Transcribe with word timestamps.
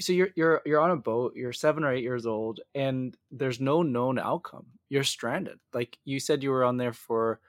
so 0.00 0.12
you're 0.12 0.30
you're 0.36 0.62
you're 0.64 0.80
on 0.80 0.90
a 0.90 0.96
boat 0.96 1.34
you're 1.36 1.52
seven 1.52 1.84
or 1.84 1.92
eight 1.92 2.02
years 2.02 2.24
old 2.24 2.60
and 2.74 3.16
there's 3.30 3.60
no 3.60 3.82
known 3.82 4.18
outcome. 4.18 4.66
You're 4.88 5.04
stranded. 5.04 5.58
Like 5.74 5.98
you 6.04 6.18
said 6.18 6.42
you 6.42 6.50
were 6.50 6.64
on 6.64 6.78
there 6.78 6.92
for 6.92 7.40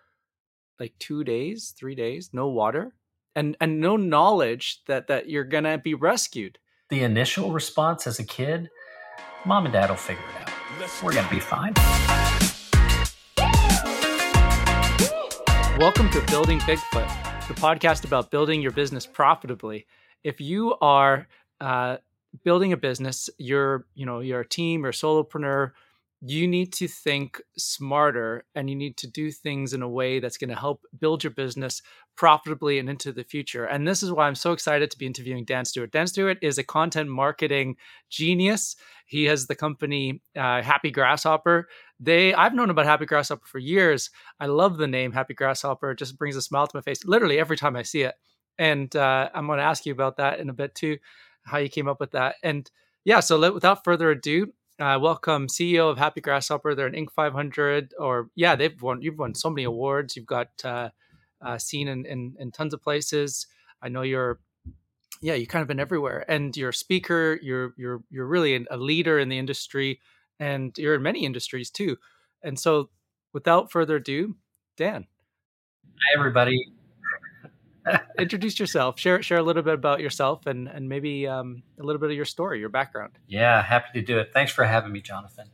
like 0.79 0.93
two 0.99 1.23
days 1.23 1.73
three 1.77 1.95
days 1.95 2.31
no 2.33 2.47
water 2.47 2.93
and 3.35 3.55
and 3.61 3.79
no 3.79 3.95
knowledge 3.95 4.83
that 4.87 5.07
that 5.07 5.29
you're 5.29 5.45
gonna 5.45 5.77
be 5.77 5.93
rescued. 5.93 6.59
The 6.89 7.03
initial 7.03 7.51
response 7.51 8.07
as 8.07 8.19
a 8.19 8.25
kid 8.25 8.69
mom 9.45 9.65
and 9.65 9.73
dad 9.73 9.89
will 9.89 9.95
figure 9.95 10.23
it 10.41 10.49
out. 10.49 11.03
We're 11.03 11.13
gonna 11.13 11.29
be 11.29 11.39
fine. 11.39 11.73
Welcome 15.79 16.09
to 16.11 16.21
building 16.27 16.59
bigfoot 16.59 17.33
the 17.47 17.53
podcast 17.55 18.05
about 18.05 18.31
building 18.31 18.61
your 18.61 18.71
business 18.71 19.05
profitably. 19.05 19.85
If 20.23 20.39
you 20.39 20.75
are 20.81 21.27
uh, 21.59 21.97
building 22.43 22.73
a 22.73 22.77
business, 22.77 23.29
you're, 23.37 23.85
you 23.95 24.05
know, 24.05 24.19
you're 24.19 24.41
a 24.41 24.47
team 24.47 24.85
or 24.85 24.91
solopreneur, 24.91 25.71
you 26.25 26.47
need 26.47 26.71
to 26.71 26.87
think 26.87 27.41
smarter 27.57 28.45
and 28.55 28.69
you 28.69 28.75
need 28.77 28.95
to 28.95 29.07
do 29.07 29.29
things 29.29 29.73
in 29.73 29.81
a 29.81 29.89
way 29.89 30.19
that's 30.19 30.37
going 30.37 30.49
to 30.49 30.55
help 30.55 30.85
build 30.97 31.21
your 31.21 31.31
business 31.31 31.81
profitably 32.15 32.79
and 32.79 32.89
into 32.89 33.11
the 33.11 33.25
future. 33.25 33.65
And 33.65 33.85
this 33.85 34.01
is 34.01 34.11
why 34.11 34.27
I'm 34.27 34.35
so 34.35 34.53
excited 34.53 34.89
to 34.91 34.97
be 34.97 35.05
interviewing 35.05 35.43
Dan 35.43 35.65
Stewart. 35.65 35.91
Dan 35.91 36.07
Stewart 36.07 36.37
is 36.41 36.57
a 36.57 36.63
content 36.63 37.09
marketing 37.09 37.75
genius. 38.09 38.77
He 39.05 39.25
has 39.25 39.47
the 39.47 39.55
company 39.55 40.21
uh, 40.35 40.61
Happy 40.61 40.91
Grasshopper. 40.91 41.67
They 41.99 42.33
I've 42.33 42.53
known 42.53 42.69
about 42.69 42.85
Happy 42.85 43.05
Grasshopper 43.05 43.45
for 43.45 43.59
years. 43.59 44.09
I 44.39 44.45
love 44.45 44.77
the 44.77 44.87
name 44.87 45.11
Happy 45.11 45.33
Grasshopper. 45.33 45.91
It 45.91 45.99
just 45.99 46.17
brings 46.17 46.37
a 46.37 46.41
smile 46.41 46.67
to 46.67 46.77
my 46.77 46.81
face 46.81 47.03
literally 47.03 47.37
every 47.37 47.57
time 47.57 47.75
I 47.75 47.83
see 47.83 48.03
it. 48.03 48.15
And 48.57 48.95
uh, 48.95 49.29
I'm 49.33 49.47
going 49.47 49.57
to 49.57 49.65
ask 49.65 49.85
you 49.85 49.91
about 49.91 50.17
that 50.17 50.39
in 50.39 50.49
a 50.49 50.53
bit 50.53 50.73
too 50.73 50.99
how 51.43 51.57
you 51.57 51.69
came 51.69 51.87
up 51.87 51.99
with 51.99 52.11
that. 52.11 52.35
And 52.43 52.69
yeah, 53.03 53.19
so 53.19 53.37
let, 53.37 53.53
without 53.53 53.83
further 53.83 54.11
ado, 54.11 54.53
uh, 54.79 54.97
welcome 55.01 55.47
CEO 55.47 55.89
of 55.89 55.97
Happy 55.97 56.21
Grasshopper. 56.21 56.73
They're 56.73 56.87
an 56.87 56.93
Inc. 56.93 57.11
500, 57.11 57.93
or 57.99 58.29
yeah, 58.35 58.55
they've 58.55 58.81
won. 58.81 59.01
You've 59.01 59.19
won 59.19 59.35
so 59.35 59.49
many 59.49 59.63
awards. 59.63 60.15
You've 60.15 60.25
got 60.25 60.49
uh, 60.63 60.89
uh, 61.41 61.57
seen 61.57 61.87
in, 61.87 62.05
in, 62.05 62.35
in 62.39 62.51
tons 62.51 62.73
of 62.73 62.81
places. 62.81 63.47
I 63.81 63.89
know 63.89 64.01
you're, 64.01 64.39
yeah, 65.21 65.35
you 65.35 65.45
kind 65.45 65.61
of 65.61 65.67
been 65.67 65.79
everywhere, 65.79 66.25
and 66.27 66.55
you're 66.57 66.69
a 66.69 66.73
speaker. 66.73 67.39
You're 67.41 67.73
you're 67.77 68.03
you're 68.09 68.25
really 68.25 68.65
a 68.69 68.77
leader 68.77 69.19
in 69.19 69.29
the 69.29 69.37
industry, 69.37 69.99
and 70.39 70.75
you're 70.77 70.95
in 70.95 71.03
many 71.03 71.25
industries 71.25 71.69
too. 71.69 71.97
And 72.41 72.57
so, 72.57 72.89
without 73.31 73.71
further 73.71 73.97
ado, 73.97 74.35
Dan. 74.75 75.07
Hi, 75.85 76.19
everybody 76.19 76.73
introduce 78.19 78.59
yourself. 78.59 78.99
Share 78.99 79.21
share 79.21 79.37
a 79.37 79.43
little 79.43 79.63
bit 79.63 79.73
about 79.73 79.99
yourself 79.99 80.45
and 80.45 80.67
and 80.67 80.87
maybe 80.89 81.27
um, 81.27 81.63
a 81.79 81.83
little 81.83 81.99
bit 81.99 82.09
of 82.09 82.15
your 82.15 82.25
story, 82.25 82.59
your 82.59 82.69
background. 82.69 83.13
Yeah, 83.27 83.61
happy 83.61 83.99
to 83.99 84.01
do 84.01 84.19
it. 84.19 84.31
Thanks 84.33 84.51
for 84.51 84.63
having 84.63 84.91
me, 84.91 85.01
Jonathan. 85.01 85.47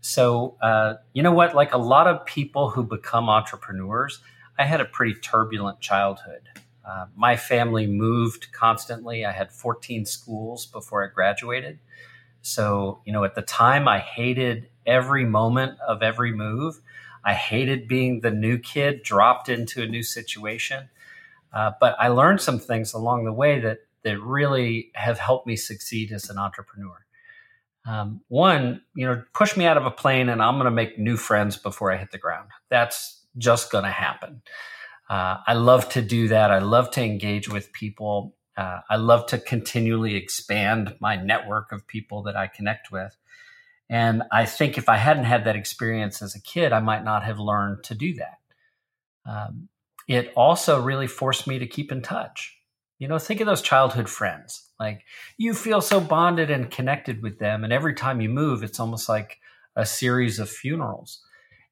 So 0.00 0.56
uh, 0.60 0.94
you 1.12 1.22
know 1.22 1.32
what? 1.32 1.54
Like 1.54 1.72
a 1.72 1.78
lot 1.78 2.06
of 2.06 2.26
people 2.26 2.70
who 2.70 2.82
become 2.82 3.28
entrepreneurs, 3.28 4.20
I 4.58 4.64
had 4.64 4.80
a 4.80 4.84
pretty 4.84 5.14
turbulent 5.14 5.80
childhood. 5.80 6.42
Uh, 6.84 7.06
my 7.14 7.36
family 7.36 7.86
moved 7.86 8.52
constantly. 8.52 9.24
I 9.24 9.32
had 9.32 9.52
14 9.52 10.04
schools 10.04 10.66
before 10.66 11.04
I 11.04 11.12
graduated. 11.12 11.78
So, 12.42 13.00
you 13.04 13.12
know, 13.12 13.22
at 13.22 13.36
the 13.36 13.42
time, 13.42 13.86
I 13.86 14.00
hated 14.00 14.68
every 14.84 15.24
moment 15.24 15.78
of 15.86 16.02
every 16.02 16.32
move. 16.32 16.80
I 17.24 17.34
hated 17.34 17.86
being 17.86 18.20
the 18.20 18.32
new 18.32 18.58
kid 18.58 19.04
dropped 19.04 19.48
into 19.48 19.82
a 19.82 19.86
new 19.86 20.02
situation. 20.02 20.88
Uh, 21.52 21.72
but 21.80 21.96
I 21.98 22.08
learned 22.08 22.40
some 22.40 22.58
things 22.58 22.94
along 22.94 23.24
the 23.24 23.32
way 23.32 23.60
that 23.60 23.78
that 24.04 24.20
really 24.20 24.90
have 24.94 25.18
helped 25.18 25.46
me 25.46 25.56
succeed 25.56 26.12
as 26.12 26.28
an 26.28 26.38
entrepreneur. 26.38 27.04
Um, 27.86 28.20
one, 28.28 28.82
you 28.94 29.06
know, 29.06 29.22
push 29.34 29.56
me 29.56 29.64
out 29.64 29.76
of 29.76 29.86
a 29.86 29.90
plane 29.90 30.28
and 30.28 30.42
I'm 30.42 30.54
going 30.54 30.64
to 30.64 30.70
make 30.70 30.98
new 30.98 31.16
friends 31.16 31.56
before 31.56 31.92
I 31.92 31.96
hit 31.96 32.10
the 32.10 32.18
ground. 32.18 32.48
That's 32.68 33.24
just 33.38 33.70
going 33.70 33.84
to 33.84 33.90
happen. 33.90 34.42
Uh, 35.08 35.38
I 35.46 35.54
love 35.54 35.88
to 35.90 36.02
do 36.02 36.28
that. 36.28 36.50
I 36.50 36.58
love 36.58 36.90
to 36.92 37.02
engage 37.02 37.48
with 37.48 37.72
people. 37.72 38.34
Uh, 38.56 38.80
I 38.88 38.96
love 38.96 39.26
to 39.26 39.38
continually 39.38 40.16
expand 40.16 40.96
my 41.00 41.16
network 41.16 41.72
of 41.72 41.86
people 41.86 42.22
that 42.24 42.36
I 42.36 42.46
connect 42.46 42.90
with. 42.92 43.16
And 43.88 44.22
I 44.30 44.46
think 44.46 44.78
if 44.78 44.88
I 44.88 44.96
hadn't 44.96 45.24
had 45.24 45.44
that 45.44 45.56
experience 45.56 46.22
as 46.22 46.34
a 46.34 46.40
kid, 46.40 46.72
I 46.72 46.80
might 46.80 47.04
not 47.04 47.24
have 47.24 47.38
learned 47.38 47.84
to 47.84 47.94
do 47.94 48.14
that. 48.14 48.38
Um, 49.26 49.68
it 50.08 50.32
also 50.36 50.80
really 50.80 51.06
forced 51.06 51.46
me 51.46 51.58
to 51.58 51.66
keep 51.66 51.92
in 51.92 52.02
touch. 52.02 52.56
You 52.98 53.08
know, 53.08 53.18
think 53.18 53.40
of 53.40 53.46
those 53.46 53.62
childhood 53.62 54.08
friends. 54.08 54.70
Like 54.78 55.02
you 55.36 55.54
feel 55.54 55.80
so 55.80 56.00
bonded 56.00 56.50
and 56.50 56.70
connected 56.70 57.22
with 57.22 57.38
them. 57.38 57.64
And 57.64 57.72
every 57.72 57.94
time 57.94 58.20
you 58.20 58.28
move, 58.28 58.62
it's 58.62 58.80
almost 58.80 59.08
like 59.08 59.38
a 59.76 59.86
series 59.86 60.38
of 60.38 60.50
funerals. 60.50 61.20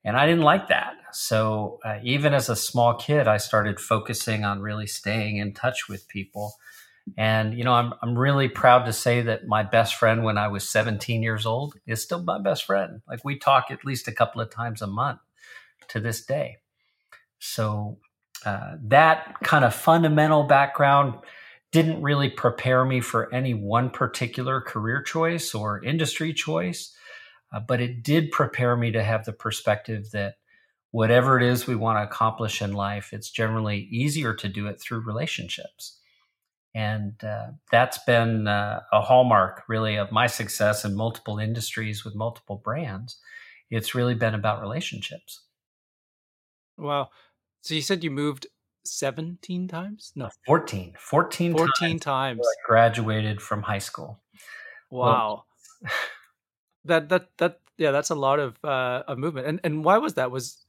And 0.04 0.16
I 0.16 0.26
didn't 0.26 0.44
like 0.44 0.68
that. 0.68 0.94
So 1.12 1.78
uh, 1.84 1.98
even 2.02 2.32
as 2.32 2.48
a 2.48 2.56
small 2.56 2.94
kid, 2.94 3.28
I 3.28 3.36
started 3.36 3.78
focusing 3.78 4.44
on 4.44 4.60
really 4.60 4.86
staying 4.86 5.36
in 5.36 5.52
touch 5.52 5.88
with 5.88 6.08
people. 6.08 6.54
And, 7.18 7.54
you 7.56 7.64
know, 7.64 7.72
I'm, 7.72 7.92
I'm 8.02 8.16
really 8.16 8.48
proud 8.48 8.86
to 8.86 8.92
say 8.92 9.20
that 9.22 9.46
my 9.46 9.62
best 9.62 9.96
friend 9.96 10.24
when 10.24 10.38
I 10.38 10.48
was 10.48 10.68
17 10.68 11.22
years 11.22 11.44
old 11.44 11.74
is 11.86 12.02
still 12.02 12.22
my 12.22 12.40
best 12.40 12.64
friend. 12.64 13.02
Like 13.08 13.24
we 13.24 13.38
talk 13.38 13.66
at 13.70 13.84
least 13.84 14.08
a 14.08 14.12
couple 14.12 14.40
of 14.40 14.50
times 14.50 14.80
a 14.80 14.86
month 14.86 15.20
to 15.88 16.00
this 16.00 16.24
day. 16.24 16.58
So 17.38 17.98
uh, 18.44 18.76
that 18.82 19.34
kind 19.42 19.64
of 19.64 19.74
fundamental 19.74 20.44
background 20.44 21.14
didn't 21.72 22.02
really 22.02 22.28
prepare 22.28 22.84
me 22.84 23.00
for 23.00 23.32
any 23.32 23.54
one 23.54 23.90
particular 23.90 24.60
career 24.60 25.02
choice 25.02 25.54
or 25.54 25.84
industry 25.84 26.32
choice, 26.32 26.94
uh, 27.52 27.60
but 27.60 27.80
it 27.80 28.02
did 28.02 28.30
prepare 28.30 28.76
me 28.76 28.90
to 28.90 29.02
have 29.02 29.24
the 29.24 29.32
perspective 29.32 30.10
that 30.12 30.34
whatever 30.90 31.36
it 31.36 31.44
is 31.44 31.66
we 31.66 31.76
want 31.76 31.98
to 31.98 32.02
accomplish 32.02 32.60
in 32.60 32.72
life, 32.72 33.12
it's 33.12 33.30
generally 33.30 33.88
easier 33.90 34.34
to 34.34 34.48
do 34.48 34.66
it 34.66 34.80
through 34.80 35.00
relationships. 35.00 35.98
And 36.74 37.22
uh, 37.24 37.48
that's 37.70 37.98
been 38.04 38.46
uh, 38.46 38.80
a 38.92 39.00
hallmark, 39.00 39.64
really, 39.68 39.96
of 39.96 40.12
my 40.12 40.26
success 40.26 40.84
in 40.84 40.94
multiple 40.94 41.38
industries 41.38 42.04
with 42.04 42.14
multiple 42.14 42.60
brands. 42.64 43.18
It's 43.70 43.94
really 43.94 44.14
been 44.14 44.34
about 44.34 44.60
relationships. 44.60 45.42
Wow. 46.76 47.10
So 47.60 47.74
you 47.74 47.82
said 47.82 48.02
you 48.04 48.10
moved 48.10 48.46
17 48.84 49.68
times? 49.68 50.12
No, 50.16 50.30
14. 50.46 50.94
14, 50.98 51.52
14 51.52 51.68
times. 51.76 52.00
times. 52.00 52.40
I 52.46 52.54
graduated 52.66 53.42
from 53.42 53.62
high 53.62 53.78
school. 53.78 54.20
Wow. 54.90 55.44
Well, 55.82 55.90
that 56.84 57.08
that 57.08 57.28
that 57.38 57.60
yeah, 57.76 57.90
that's 57.90 58.10
a 58.10 58.14
lot 58.14 58.38
of 58.38 58.56
uh 58.64 59.02
of 59.06 59.18
movement. 59.18 59.46
And 59.46 59.60
and 59.64 59.84
why 59.84 59.98
was 59.98 60.14
that? 60.14 60.30
Was 60.30 60.64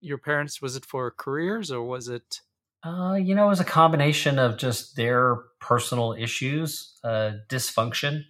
your 0.00 0.18
parents 0.18 0.60
was 0.60 0.76
it 0.76 0.84
for 0.84 1.10
careers 1.10 1.70
or 1.70 1.82
was 1.82 2.08
it 2.08 2.40
uh, 2.84 3.14
you 3.14 3.34
know, 3.34 3.46
it 3.46 3.48
was 3.48 3.60
a 3.60 3.64
combination 3.64 4.40
of 4.40 4.56
just 4.56 4.96
their 4.96 5.36
personal 5.60 6.14
issues, 6.14 6.98
uh, 7.04 7.32
dysfunction. 7.48 8.24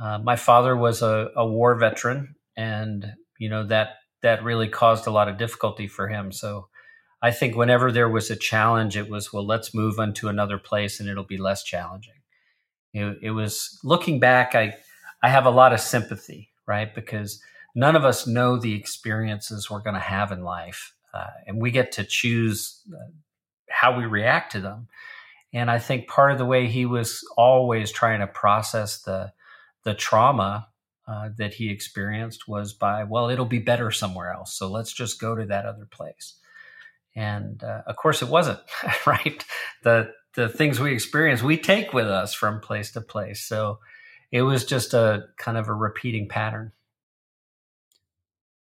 Uh, 0.00 0.18
my 0.18 0.34
father 0.34 0.76
was 0.76 1.00
a, 1.00 1.30
a 1.36 1.46
war 1.46 1.76
veteran, 1.76 2.34
and 2.56 3.12
you 3.38 3.48
know 3.48 3.66
that 3.66 3.90
that 4.22 4.42
really 4.42 4.68
caused 4.68 5.06
a 5.06 5.12
lot 5.12 5.28
of 5.28 5.38
difficulty 5.38 5.86
for 5.86 6.08
him. 6.08 6.32
So 6.32 6.67
I 7.20 7.30
think 7.30 7.56
whenever 7.56 7.90
there 7.90 8.08
was 8.08 8.30
a 8.30 8.36
challenge, 8.36 8.96
it 8.96 9.10
was, 9.10 9.32
well, 9.32 9.46
let's 9.46 9.74
move 9.74 9.98
on 9.98 10.14
to 10.14 10.28
another 10.28 10.58
place 10.58 11.00
and 11.00 11.08
it'll 11.08 11.24
be 11.24 11.36
less 11.36 11.64
challenging. 11.64 12.14
It, 12.92 13.18
it 13.22 13.30
was 13.30 13.78
looking 13.82 14.20
back, 14.20 14.54
I, 14.54 14.76
I 15.22 15.28
have 15.28 15.46
a 15.46 15.50
lot 15.50 15.72
of 15.72 15.80
sympathy, 15.80 16.50
right? 16.66 16.94
Because 16.94 17.42
none 17.74 17.96
of 17.96 18.04
us 18.04 18.26
know 18.26 18.56
the 18.56 18.74
experiences 18.74 19.68
we're 19.68 19.82
going 19.82 19.94
to 19.94 20.00
have 20.00 20.32
in 20.32 20.42
life. 20.42 20.94
Uh, 21.12 21.26
and 21.46 21.60
we 21.60 21.70
get 21.70 21.92
to 21.92 22.04
choose 22.04 22.82
uh, 22.92 23.10
how 23.68 23.96
we 23.96 24.04
react 24.04 24.52
to 24.52 24.60
them. 24.60 24.88
And 25.52 25.70
I 25.70 25.78
think 25.78 26.08
part 26.08 26.32
of 26.32 26.38
the 26.38 26.44
way 26.44 26.66
he 26.66 26.86
was 26.86 27.26
always 27.36 27.90
trying 27.90 28.20
to 28.20 28.26
process 28.26 29.02
the, 29.02 29.32
the 29.84 29.94
trauma 29.94 30.68
uh, 31.06 31.30
that 31.38 31.54
he 31.54 31.70
experienced 31.70 32.46
was 32.46 32.74
by, 32.74 33.04
well, 33.04 33.30
it'll 33.30 33.46
be 33.46 33.58
better 33.58 33.90
somewhere 33.90 34.30
else. 34.32 34.54
So 34.54 34.70
let's 34.70 34.92
just 34.92 35.20
go 35.20 35.34
to 35.34 35.46
that 35.46 35.64
other 35.64 35.86
place. 35.90 36.37
And 37.18 37.64
uh, 37.64 37.82
of 37.86 37.96
course, 37.96 38.22
it 38.22 38.28
wasn't 38.28 38.60
right. 39.06 39.44
The 39.82 40.12
the 40.34 40.48
things 40.48 40.78
we 40.78 40.92
experience, 40.92 41.42
we 41.42 41.56
take 41.56 41.92
with 41.92 42.06
us 42.06 42.32
from 42.32 42.60
place 42.60 42.92
to 42.92 43.00
place. 43.00 43.42
So 43.42 43.80
it 44.30 44.42
was 44.42 44.64
just 44.64 44.94
a 44.94 45.24
kind 45.36 45.58
of 45.58 45.66
a 45.66 45.74
repeating 45.74 46.28
pattern. 46.28 46.70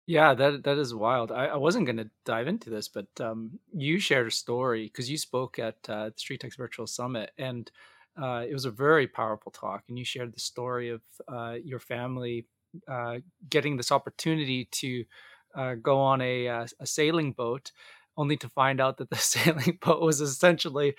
Yeah, 0.05 0.33
that 0.33 0.65
that 0.65 0.77
is 0.77 0.93
wild. 0.93 1.31
I, 1.31 1.45
I 1.45 1.55
wasn't 1.55 1.85
going 1.85 1.97
to 1.97 2.09
dive 2.25 2.47
into 2.49 2.69
this, 2.69 2.89
but 2.89 3.07
um, 3.21 3.59
you 3.73 3.99
shared 3.99 4.27
a 4.27 4.31
story 4.31 4.87
because 4.87 5.09
you 5.09 5.17
spoke 5.17 5.57
at 5.57 5.77
uh, 5.87 6.09
the 6.09 6.17
Street 6.17 6.41
Text 6.41 6.57
Virtual 6.57 6.87
Summit, 6.87 7.31
and 7.37 7.71
uh, 8.21 8.43
it 8.45 8.51
was 8.51 8.65
a 8.65 8.71
very 8.71 9.07
powerful 9.07 9.53
talk. 9.53 9.83
And 9.87 9.97
you 9.97 10.03
shared 10.03 10.33
the 10.33 10.41
story 10.41 10.89
of 10.89 11.01
uh, 11.29 11.55
your 11.63 11.79
family 11.79 12.47
uh, 12.85 13.19
getting 13.49 13.77
this 13.77 13.93
opportunity 13.93 14.67
to 14.71 15.05
uh, 15.55 15.75
go 15.75 15.99
on 15.99 16.19
a, 16.19 16.47
uh, 16.49 16.67
a 16.81 16.85
sailing 16.85 17.31
boat 17.31 17.71
only 18.17 18.37
to 18.37 18.49
find 18.49 18.81
out 18.81 18.97
that 18.97 19.09
the 19.09 19.15
sailing 19.17 19.79
boat 19.81 20.01
was 20.01 20.21
essentially 20.21 20.95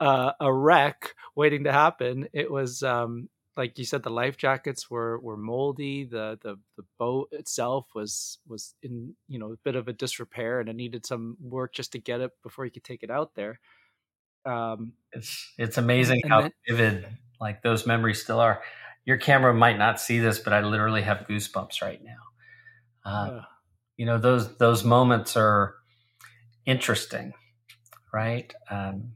uh, 0.00 0.32
a 0.40 0.52
wreck 0.52 1.14
waiting 1.36 1.64
to 1.64 1.72
happen. 1.72 2.28
It 2.32 2.50
was 2.50 2.82
um, 2.82 3.28
like 3.56 3.78
you 3.78 3.84
said, 3.84 4.02
the 4.02 4.10
life 4.10 4.36
jackets 4.36 4.90
were 4.90 5.18
were 5.20 5.36
moldy. 5.36 6.04
The 6.04 6.38
the 6.42 6.56
the 6.76 6.84
boat 6.98 7.28
itself 7.32 7.86
was 7.94 8.38
was 8.46 8.74
in 8.82 9.14
you 9.28 9.38
know 9.38 9.52
a 9.52 9.56
bit 9.64 9.76
of 9.76 9.88
a 9.88 9.92
disrepair, 9.92 10.60
and 10.60 10.68
it 10.68 10.76
needed 10.76 11.04
some 11.04 11.36
work 11.40 11.74
just 11.74 11.92
to 11.92 11.98
get 11.98 12.20
it 12.20 12.30
before 12.42 12.64
you 12.64 12.70
could 12.70 12.84
take 12.84 13.02
it 13.02 13.10
out 13.10 13.34
there. 13.34 13.60
Um, 14.46 14.94
it's 15.12 15.52
it's 15.58 15.78
amazing 15.78 16.22
how 16.28 16.42
then, 16.42 16.52
vivid 16.68 17.06
like 17.40 17.62
those 17.62 17.86
memories 17.86 18.22
still 18.22 18.40
are. 18.40 18.62
Your 19.04 19.16
camera 19.16 19.52
might 19.52 19.78
not 19.78 20.00
see 20.00 20.18
this, 20.18 20.38
but 20.38 20.52
I 20.52 20.60
literally 20.60 21.02
have 21.02 21.26
goosebumps 21.28 21.82
right 21.82 22.00
now. 22.02 22.20
Uh, 23.04 23.30
uh, 23.30 23.42
you 23.96 24.06
know 24.06 24.18
those 24.18 24.56
those 24.56 24.84
moments 24.84 25.36
are 25.36 25.74
interesting, 26.66 27.32
right? 28.12 28.52
Um, 28.70 29.12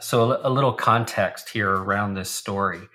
so 0.00 0.32
a, 0.32 0.48
a, 0.48 0.50
little 0.50 0.72
context 0.72 1.50
here 1.50 1.70
around 1.70 2.14
this 2.14 2.30
story. 2.30 2.88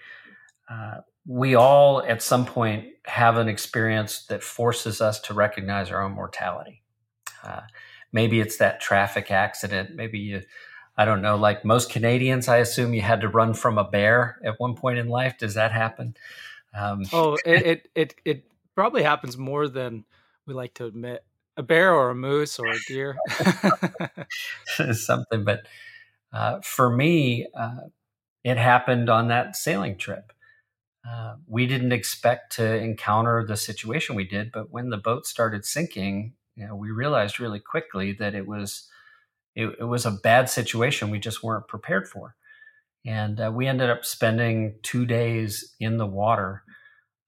Uh, 0.70 0.98
we 1.26 1.56
all 1.56 2.04
at 2.04 2.22
some 2.22 2.46
point 2.46 2.88
have 3.06 3.38
an 3.38 3.48
experience 3.48 4.26
that 4.28 4.44
forces 4.44 5.02
us 5.02 5.20
to 5.22 5.34
recognize 5.34 5.92
our 5.92 6.02
own 6.02 6.14
mortality. 6.14 6.84
Uh, 7.44 7.62
maybe 8.12 8.40
it's 8.40 8.58
that 8.58 8.80
traffic 8.80 9.32
accident. 9.32 9.96
Maybe 9.96 10.20
you, 10.20 10.42
I 10.98 11.06
don't 11.06 11.22
know, 11.22 11.36
like 11.36 11.66
most 11.66 11.92
Canadians, 11.92 12.48
I 12.48 12.58
assume 12.58 12.94
you 12.94 13.02
had 13.02 13.22
to 13.22 13.28
run 13.28 13.54
from 13.54 13.78
a 13.78 13.84
bear 13.84 14.40
at 14.44 14.60
one 14.60 14.76
point 14.76 15.00
in 15.00 15.08
life. 15.08 15.38
Does 15.38 15.56
that 15.56 15.72
happen? 15.72 16.16
Um, 16.74 17.04
oh, 17.12 17.38
it, 17.46 17.66
it, 17.66 17.88
it, 17.96 18.16
it 18.24 18.44
probably 18.76 19.04
happens 19.04 19.38
more 19.38 19.68
than 19.68 20.06
we 20.46 20.54
like 20.54 20.74
to 20.76 20.86
admit. 20.86 21.24
A 21.58 21.64
bear 21.64 21.94
or 21.94 22.12
a 22.12 22.16
moose 22.16 22.60
or 22.60 22.68
a 22.68 22.80
deer. 22.88 23.18
Something, 24.94 25.44
but 25.44 25.68
uh, 26.34 26.62
for 26.62 26.90
me, 26.90 27.48
uh, 27.54 27.88
it 28.44 28.58
happened 28.58 29.10
on 29.10 29.28
that 29.28 29.56
sailing 29.56 29.98
trip. 29.98 30.32
Uh, 31.08 31.36
we 31.48 31.66
didn't 31.66 31.92
expect 31.92 32.56
to 32.56 32.78
encounter 32.78 33.44
the 33.46 33.58
situation 33.58 34.16
we 34.16 34.24
did, 34.24 34.52
but 34.52 34.72
when 34.72 34.90
the 34.90 34.98
boat 34.98 35.26
started 35.26 35.66
sinking, 35.66 36.34
you 36.56 36.68
know, 36.68 36.76
we 36.76 36.92
realized 36.92 37.40
really 37.40 37.60
quickly 37.60 38.14
that 38.14 38.36
it 38.36 38.48
was 38.48 38.88
it, 39.56 39.76
it 39.80 39.84
was 39.84 40.06
a 40.06 40.12
bad 40.12 40.50
situation 40.50 41.10
we 41.10 41.20
just 41.20 41.44
weren't 41.44 41.68
prepared 41.68 42.08
for, 42.08 42.36
and 43.06 43.42
uh, 43.42 43.52
we 43.54 43.68
ended 43.68 43.90
up 43.90 44.06
spending 44.06 44.76
two 44.84 45.06
days 45.06 45.76
in 45.80 45.98
the 45.98 46.06
water. 46.06 46.64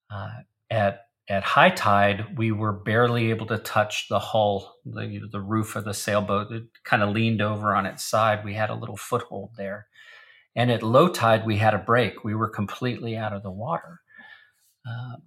Uh, 0.10 0.30
at 0.70 1.08
at 1.30 1.44
high 1.44 1.70
tide, 1.70 2.38
we 2.38 2.52
were 2.52 2.74
barely 2.74 3.30
able 3.30 3.46
to 3.48 3.58
touch 3.58 4.08
the 4.10 4.20
hull, 4.20 4.76
the, 4.86 5.06
you 5.06 5.22
know, 5.22 5.28
the 5.32 5.40
roof 5.40 5.76
of 5.76 5.86
the 5.86 5.94
sailboat. 5.94 6.52
It 6.52 6.64
kind 6.84 7.02
of 7.02 7.10
leaned 7.10 7.42
over 7.42 7.74
on 7.74 7.86
its 7.86 8.04
side. 8.04 8.44
We 8.44 8.56
had 8.56 8.70
a 8.70 8.76
little 8.76 8.98
foothold 8.98 9.52
there. 9.58 9.88
And 10.56 10.70
at 10.70 10.84
low 10.84 11.08
tide, 11.08 11.46
we 11.46 11.58
had 11.58 11.74
a 11.74 11.80
break. 11.80 12.24
We 12.24 12.36
were 12.36 12.50
completely 12.50 13.16
out 13.16 13.34
of 13.34 13.42
the 13.42 13.52
water. 13.52 14.02
Um, 14.86 15.22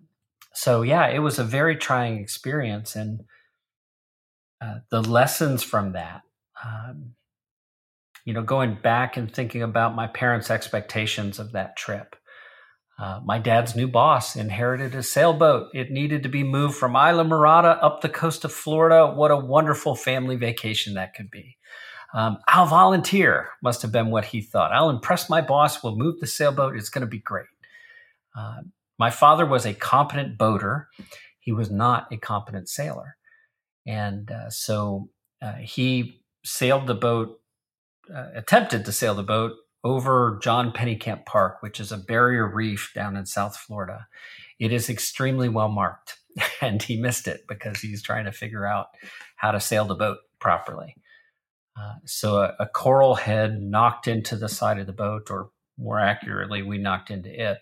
so, 0.52 0.82
yeah, 0.82 1.08
it 1.08 1.20
was 1.20 1.38
a 1.38 1.44
very 1.44 1.76
trying 1.76 2.18
experience. 2.18 2.94
And 2.94 3.22
uh, 4.60 4.80
the 4.90 5.02
lessons 5.02 5.62
from 5.62 5.92
that, 5.92 6.22
um, 6.64 7.14
you 8.24 8.34
know, 8.34 8.42
going 8.42 8.76
back 8.82 9.16
and 9.16 9.32
thinking 9.32 9.62
about 9.62 9.94
my 9.94 10.06
parents' 10.06 10.50
expectations 10.50 11.38
of 11.38 11.52
that 11.52 11.76
trip, 11.76 12.16
uh, 12.98 13.20
my 13.24 13.38
dad's 13.38 13.76
new 13.76 13.86
boss 13.86 14.36
inherited 14.36 14.94
a 14.94 15.02
sailboat. 15.02 15.68
It 15.74 15.90
needed 15.90 16.22
to 16.22 16.28
be 16.30 16.42
moved 16.42 16.76
from 16.76 16.94
Islamorada 16.94 17.78
up 17.82 18.00
the 18.00 18.08
coast 18.08 18.44
of 18.44 18.52
Florida. 18.52 19.12
What 19.12 19.30
a 19.30 19.36
wonderful 19.36 19.94
family 19.94 20.36
vacation 20.36 20.94
that 20.94 21.14
could 21.14 21.30
be. 21.30 21.58
Um, 22.14 22.38
I'll 22.48 22.66
volunteer, 22.66 23.50
must 23.62 23.82
have 23.82 23.92
been 23.92 24.10
what 24.10 24.26
he 24.26 24.40
thought. 24.40 24.72
I'll 24.72 24.88
impress 24.88 25.28
my 25.28 25.42
boss. 25.42 25.82
We'll 25.82 25.96
move 25.96 26.20
the 26.20 26.26
sailboat. 26.26 26.76
It's 26.76 26.88
going 26.88 27.02
to 27.02 27.06
be 27.06 27.18
great. 27.18 27.46
Uh, 28.34 28.62
my 28.98 29.10
father 29.10 29.44
was 29.44 29.66
a 29.66 29.74
competent 29.74 30.38
boater, 30.38 30.88
he 31.38 31.52
was 31.52 31.70
not 31.70 32.10
a 32.10 32.16
competent 32.16 32.68
sailor. 32.68 33.16
And 33.86 34.30
uh, 34.30 34.50
so 34.50 35.10
uh, 35.42 35.54
he 35.54 36.22
sailed 36.44 36.86
the 36.86 36.94
boat, 36.94 37.40
uh, 38.12 38.28
attempted 38.34 38.84
to 38.84 38.92
sail 38.92 39.14
the 39.14 39.22
boat 39.22 39.52
over 39.84 40.38
John 40.42 40.72
Pennekamp 40.72 41.26
Park, 41.26 41.58
which 41.60 41.80
is 41.80 41.92
a 41.92 41.96
barrier 41.96 42.46
reef 42.46 42.92
down 42.94 43.16
in 43.16 43.26
South 43.26 43.56
Florida. 43.56 44.06
It 44.58 44.72
is 44.72 44.88
extremely 44.88 45.48
well 45.48 45.68
marked, 45.68 46.18
and 46.60 46.82
he 46.82 47.00
missed 47.00 47.28
it 47.28 47.42
because 47.48 47.80
he's 47.80 48.02
trying 48.02 48.24
to 48.24 48.32
figure 48.32 48.66
out 48.66 48.88
how 49.36 49.52
to 49.52 49.60
sail 49.60 49.84
the 49.84 49.94
boat 49.94 50.18
properly. 50.40 50.96
Uh, 51.78 51.94
so 52.06 52.38
a, 52.38 52.54
a, 52.58 52.66
coral 52.66 53.16
head 53.16 53.60
knocked 53.60 54.08
into 54.08 54.34
the 54.34 54.48
side 54.48 54.78
of 54.78 54.86
the 54.86 54.94
boat, 54.94 55.30
or 55.30 55.50
more 55.78 56.00
accurately, 56.00 56.62
we 56.62 56.78
knocked 56.78 57.10
into 57.10 57.28
it. 57.30 57.58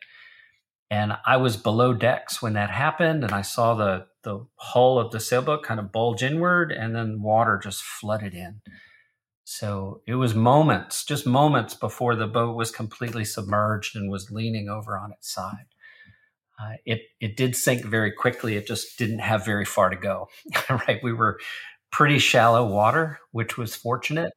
And 0.89 1.15
I 1.27 1.39
was 1.39 1.57
below 1.57 1.93
decks 1.95 2.41
when 2.41 2.53
that 2.53 2.71
happened, 2.71 3.25
and 3.25 3.33
I 3.33 3.43
saw 3.43 3.75
the 3.75 4.07
the 4.23 4.47
hull 4.57 4.99
of 4.99 5.11
the 5.11 5.21
sailboat 5.21 5.63
kind 5.65 5.79
of 5.81 5.93
bulge 5.93 6.23
inward, 6.23 6.73
and 6.73 6.95
then 6.95 7.23
water 7.23 7.61
just 7.63 7.83
flooded 7.83 8.35
in. 8.35 8.61
So 9.45 10.01
it 10.07 10.15
was 10.15 10.35
moments, 10.35 11.05
just 11.05 11.27
moments 11.27 11.75
before 11.75 12.17
the 12.17 12.27
boat 12.27 12.57
was 12.57 12.71
completely 12.71 13.27
submerged 13.27 13.95
and 13.95 14.11
was 14.11 14.31
leaning 14.31 14.71
over 14.71 14.97
on 14.99 15.13
its 15.13 15.31
side. 15.31 15.67
Uh, 16.59 16.75
it 16.87 17.03
it 17.21 17.37
did 17.37 17.55
sink 17.55 17.85
very 17.85 18.11
quickly. 18.13 18.57
It 18.57 18.67
just 18.67 18.97
didn't 18.97 19.19
have 19.19 19.45
very 19.45 19.65
far 19.65 19.91
to 19.91 19.97
go. 19.97 20.29
right, 20.71 21.01
we 21.03 21.13
were 21.13 21.39
pretty 21.91 22.19
shallow 22.19 22.67
water, 22.67 23.19
which 23.33 23.59
was 23.59 23.75
fortunate, 23.75 24.33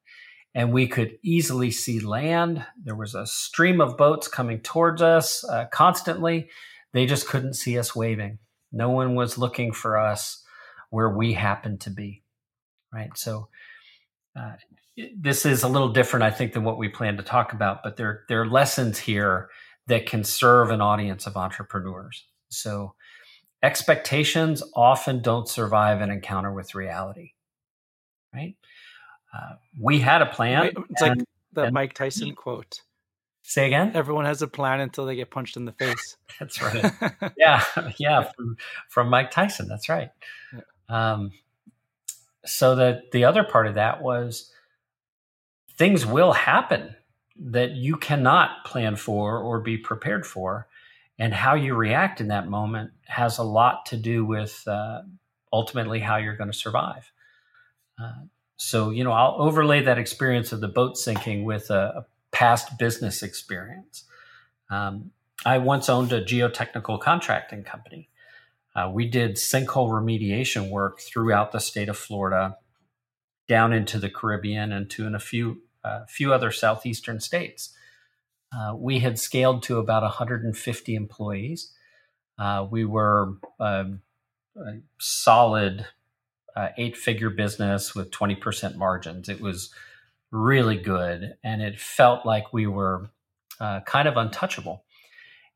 and 0.53 0.73
we 0.73 0.87
could 0.87 1.17
easily 1.23 1.71
see 1.71 1.99
land. 1.99 2.65
There 2.83 2.95
was 2.95 3.15
a 3.15 3.27
stream 3.27 3.79
of 3.79 3.97
boats 3.97 4.27
coming 4.27 4.59
towards 4.59 5.01
us 5.01 5.43
uh, 5.45 5.65
constantly. 5.71 6.49
They 6.93 7.05
just 7.05 7.27
couldn't 7.27 7.53
see 7.53 7.77
us 7.79 7.95
waving. 7.95 8.39
No 8.71 8.89
one 8.89 9.15
was 9.15 9.37
looking 9.37 9.71
for 9.71 9.97
us 9.97 10.43
where 10.89 11.09
we 11.09 11.33
happened 11.33 11.81
to 11.81 11.91
be. 11.91 12.23
Right, 12.91 13.15
so. 13.15 13.47
Uh, 14.35 14.53
this 15.15 15.45
is 15.45 15.63
a 15.63 15.67
little 15.67 15.89
different, 15.89 16.23
I 16.23 16.31
think, 16.31 16.53
than 16.53 16.63
what 16.63 16.77
we 16.77 16.89
plan 16.89 17.17
to 17.17 17.23
talk 17.23 17.53
about, 17.53 17.83
but 17.83 17.97
there, 17.97 18.23
there 18.29 18.41
are 18.41 18.47
lessons 18.47 18.97
here 18.97 19.49
that 19.87 20.05
can 20.05 20.23
serve 20.23 20.71
an 20.71 20.81
audience 20.81 21.27
of 21.27 21.37
entrepreneurs. 21.37 22.25
So 22.49 22.93
expectations 23.63 24.63
often 24.75 25.21
don't 25.21 25.47
survive 25.47 26.01
an 26.01 26.11
encounter 26.11 26.51
with 26.51 26.75
reality, 26.75 27.31
right? 28.33 28.55
Uh, 29.33 29.55
we 29.79 29.99
had 29.99 30.21
a 30.21 30.25
plan. 30.25 30.71
It's 30.89 31.01
and, 31.01 31.19
like 31.19 31.27
the 31.53 31.71
Mike 31.71 31.93
Tyson 31.93 32.33
quote. 32.35 32.81
Say 33.43 33.67
again? 33.67 33.91
Everyone 33.93 34.25
has 34.25 34.41
a 34.41 34.47
plan 34.47 34.81
until 34.81 35.05
they 35.05 35.15
get 35.15 35.31
punched 35.31 35.55
in 35.55 35.63
the 35.63 35.71
face. 35.73 36.17
that's 36.39 36.61
right. 36.61 36.91
yeah, 37.37 37.63
yeah, 37.97 38.29
from, 38.35 38.57
from 38.89 39.09
Mike 39.09 39.31
Tyson. 39.31 39.67
That's 39.69 39.87
right. 39.87 40.09
Yeah. 40.53 40.61
Um, 40.89 41.31
so 42.45 42.75
that 42.75 43.11
the 43.11 43.23
other 43.23 43.43
part 43.43 43.67
of 43.67 43.75
that 43.75 44.01
was 44.01 44.51
things 45.77 46.05
will 46.05 46.33
happen 46.33 46.95
that 47.39 47.71
you 47.71 47.95
cannot 47.97 48.65
plan 48.65 48.95
for 48.95 49.37
or 49.39 49.59
be 49.59 49.77
prepared 49.77 50.25
for. 50.25 50.67
And 51.19 51.33
how 51.33 51.55
you 51.55 51.73
react 51.75 52.21
in 52.21 52.27
that 52.27 52.47
moment 52.47 52.91
has 53.05 53.37
a 53.37 53.43
lot 53.43 53.85
to 53.87 53.97
do 53.97 54.25
with 54.25 54.63
uh, 54.67 55.01
ultimately 55.51 55.99
how 55.99 56.17
you're 56.17 56.35
going 56.35 56.51
to 56.51 56.57
survive. 56.57 57.11
Uh, 58.01 58.25
so, 58.57 58.89
you 58.89 59.03
know, 59.03 59.11
I'll 59.11 59.35
overlay 59.39 59.81
that 59.83 59.97
experience 59.97 60.51
of 60.51 60.61
the 60.61 60.67
boat 60.67 60.97
sinking 60.97 61.43
with 61.43 61.69
a, 61.69 61.93
a 61.97 62.05
past 62.31 62.77
business 62.77 63.23
experience. 63.23 64.03
Um, 64.69 65.11
I 65.45 65.59
once 65.59 65.89
owned 65.89 66.11
a 66.11 66.23
geotechnical 66.23 66.99
contracting 66.99 67.63
company. 67.63 68.09
Uh, 68.75 68.91
we 68.93 69.07
did 69.07 69.35
sinkhole 69.35 69.89
remediation 69.89 70.69
work 70.69 70.99
throughout 70.99 71.51
the 71.51 71.59
state 71.59 71.89
of 71.89 71.97
Florida, 71.97 72.57
down 73.47 73.73
into 73.73 73.97
the 73.97 74.09
Caribbean, 74.09 74.71
and 74.71 74.89
to 74.91 75.07
in 75.07 75.15
a 75.15 75.19
few 75.19 75.61
a 75.87 76.07
few 76.07 76.33
other 76.33 76.51
southeastern 76.51 77.19
states. 77.19 77.73
Uh, 78.55 78.73
we 78.75 78.99
had 78.99 79.19
scaled 79.19 79.63
to 79.63 79.77
about 79.77 80.03
150 80.03 80.95
employees. 80.95 81.73
Uh, 82.39 82.65
we 82.69 82.85
were 82.85 83.33
um, 83.59 84.01
a 84.55 84.79
solid 84.99 85.85
uh, 86.55 86.69
eight 86.77 86.95
figure 86.95 87.29
business 87.29 87.93
with 87.93 88.11
20% 88.11 88.75
margins. 88.75 89.29
It 89.29 89.41
was 89.41 89.73
really 90.31 90.77
good, 90.77 91.35
and 91.43 91.61
it 91.61 91.79
felt 91.79 92.25
like 92.25 92.53
we 92.53 92.67
were 92.67 93.09
uh, 93.59 93.81
kind 93.81 94.07
of 94.07 94.17
untouchable. 94.17 94.83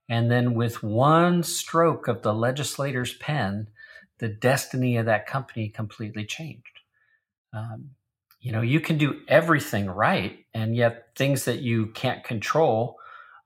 And 0.09 0.29
then, 0.29 0.53
with 0.53 0.83
one 0.83 1.43
stroke 1.43 2.07
of 2.07 2.21
the 2.21 2.33
legislator's 2.33 3.13
pen, 3.13 3.67
the 4.19 4.27
destiny 4.27 4.97
of 4.97 5.05
that 5.05 5.25
company 5.25 5.69
completely 5.69 6.25
changed. 6.25 6.81
Um, 7.53 7.91
you 8.41 8.51
know 8.51 8.61
you 8.61 8.79
can 8.79 8.97
do 8.97 9.21
everything 9.27 9.87
right 9.87 10.39
and 10.53 10.75
yet 10.75 11.07
things 11.15 11.45
that 11.45 11.59
you 11.59 11.87
can't 11.87 12.23
control 12.23 12.97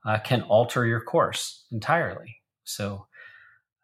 uh, 0.06 0.20
can 0.20 0.42
alter 0.44 0.86
your 0.86 1.02
course 1.02 1.66
entirely. 1.72 2.38
So 2.64 3.08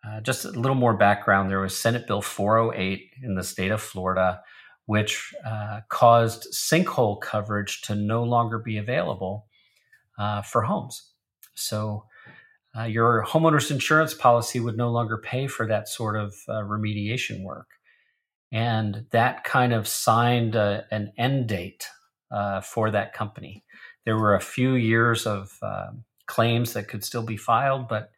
uh, 0.08 0.22
just 0.22 0.46
a 0.46 0.52
little 0.52 0.76
more 0.76 0.96
background. 0.96 1.52
There 1.52 1.60
was 1.60 1.78
senate 1.78 2.08
bill 2.08 2.22
408 2.22 3.10
in 3.24 3.36
the 3.36 3.44
state 3.44 3.72
of 3.72 3.82
florida 3.82 4.42
which 4.86 5.34
uh, 5.46 5.80
caused 5.90 6.48
sinkhole 6.54 7.22
coverage 7.22 7.82
to 7.82 7.96
no 7.96 8.24
longer 8.24 8.60
be 8.60 8.78
available 8.78 9.48
uh, 10.20 10.42
for 10.42 10.64
homes. 10.64 11.12
So 11.56 12.06
uh, 12.78 12.84
your 12.84 13.26
homeowner's 13.26 13.72
insurance 13.72 14.14
policy 14.14 14.60
would 14.60 14.78
no 14.78 14.92
longer 14.92 15.18
pay 15.18 15.48
for 15.48 15.66
that 15.68 15.88
sort 15.88 16.18
of 16.18 16.34
uh, 16.48 16.64
remediation 16.64 17.44
work. 17.44 17.68
And 18.52 19.06
that 19.12 19.44
kind 19.44 19.74
of 19.74 19.88
signed 19.88 20.56
a, 20.56 20.86
an 20.92 21.14
end 21.18 21.48
date 21.48 21.88
uh, 22.32 22.62
for 22.62 22.92
that 22.92 23.14
company. 23.14 23.64
There 24.06 24.18
were 24.18 24.36
a 24.36 24.42
few 24.42 24.74
years 24.74 25.26
of 25.26 25.58
um, 25.62 26.04
claims 26.26 26.74
that 26.74 26.88
could 26.88 27.04
still 27.04 27.24
be 27.24 27.38
filed, 27.38 27.88
but 27.88 28.12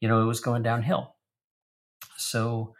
you 0.00 0.08
know 0.08 0.22
it 0.22 0.26
was 0.26 0.40
going 0.40 0.62
downhill. 0.62 1.14
So 2.16 2.74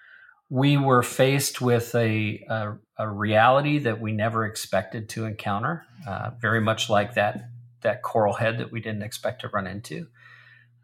we 0.48 0.76
were 0.76 1.02
faced 1.02 1.60
with 1.60 1.94
a, 1.94 2.44
a, 2.48 2.74
a 2.98 3.08
reality 3.08 3.78
that 3.78 4.00
we 4.00 4.12
never 4.12 4.44
expected 4.44 5.08
to 5.10 5.24
encounter, 5.24 5.84
uh, 6.06 6.30
very 6.40 6.60
much 6.60 6.88
like 6.88 7.14
that 7.14 7.48
that 7.82 8.02
coral 8.02 8.34
head 8.34 8.58
that 8.58 8.72
we 8.72 8.80
didn't 8.80 9.02
expect 9.02 9.42
to 9.42 9.48
run 9.48 9.66
into. 9.66 10.08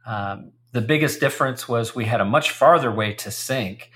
Um, 0.07 0.53
the 0.73 0.81
biggest 0.81 1.21
difference 1.21 1.69
was 1.69 1.95
we 1.95 2.05
had 2.05 2.21
a 2.21 2.25
much 2.25 2.51
farther 2.51 2.93
way 2.93 3.13
to 3.15 3.31
sink, 3.31 3.91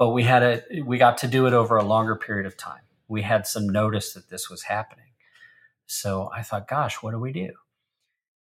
but 0.00 0.10
we 0.10 0.24
had 0.24 0.42
a 0.42 0.82
we 0.82 0.96
got 0.96 1.18
to 1.18 1.28
do 1.28 1.46
it 1.46 1.52
over 1.52 1.76
a 1.76 1.84
longer 1.84 2.16
period 2.16 2.46
of 2.46 2.56
time. 2.56 2.80
We 3.06 3.20
had 3.20 3.46
some 3.46 3.68
notice 3.68 4.14
that 4.14 4.30
this 4.30 4.48
was 4.48 4.62
happening. 4.62 5.12
So 5.86 6.30
I 6.34 6.42
thought, 6.42 6.66
gosh, 6.66 7.02
what 7.02 7.10
do 7.10 7.18
we 7.18 7.32
do? 7.32 7.50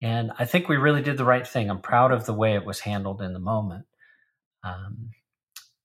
And 0.03 0.33
I 0.41 0.45
think 0.45 0.69
we 0.69 0.77
really 0.77 1.03
did 1.03 1.19
the 1.19 1.25
right 1.25 1.47
thing. 1.47 1.71
I'm 1.71 1.81
proud 1.81 2.11
of 2.11 2.27
the 2.27 2.35
way 2.35 2.57
it 2.57 2.67
was 2.67 2.81
handled 2.81 3.23
in 3.23 3.33
the 3.33 3.39
moment. 3.39 3.87
Um, 4.65 5.11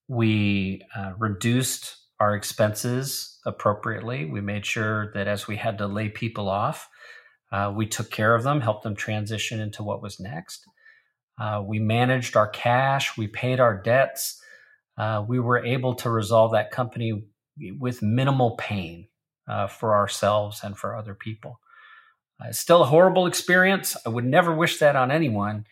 we 0.08 0.82
uh, 0.96 1.12
reduced 1.16 1.96
our 2.18 2.34
expenses 2.34 3.38
appropriately. 3.46 4.24
We 4.24 4.40
made 4.40 4.66
sure 4.66 5.12
that 5.14 5.28
as 5.28 5.46
we 5.46 5.58
had 5.58 5.78
to 5.78 5.86
lay 5.86 6.08
people 6.08 6.48
off, 6.48 6.88
uh, 7.52 7.72
we 7.74 7.86
took 7.86 8.10
care 8.10 8.34
of 8.34 8.42
them, 8.42 8.62
helped 8.62 8.82
them 8.82 8.96
transition 8.96 9.60
into 9.60 9.84
what 9.84 10.02
was 10.02 10.18
next. 10.18 10.66
Uh, 11.38 11.62
we 11.64 11.78
managed 11.78 12.36
our 12.36 12.48
cash, 12.48 13.16
we 13.16 13.28
paid 13.28 13.60
our 13.60 13.80
debts. 13.80 14.41
Uh, 14.96 15.24
we 15.26 15.40
were 15.40 15.64
able 15.64 15.94
to 15.94 16.10
resolve 16.10 16.52
that 16.52 16.70
company 16.70 17.24
with 17.78 18.02
minimal 18.02 18.56
pain 18.56 19.08
uh, 19.48 19.66
for 19.66 19.94
ourselves 19.94 20.60
and 20.62 20.76
for 20.76 20.96
other 20.96 21.14
people. 21.14 21.60
Uh, 22.40 22.48
it's 22.48 22.58
still 22.58 22.82
a 22.82 22.86
horrible 22.86 23.26
experience. 23.26 23.96
I 24.04 24.10
would 24.10 24.24
never 24.24 24.54
wish 24.54 24.78
that 24.78 24.96
on 24.96 25.10
anyone. 25.10 25.66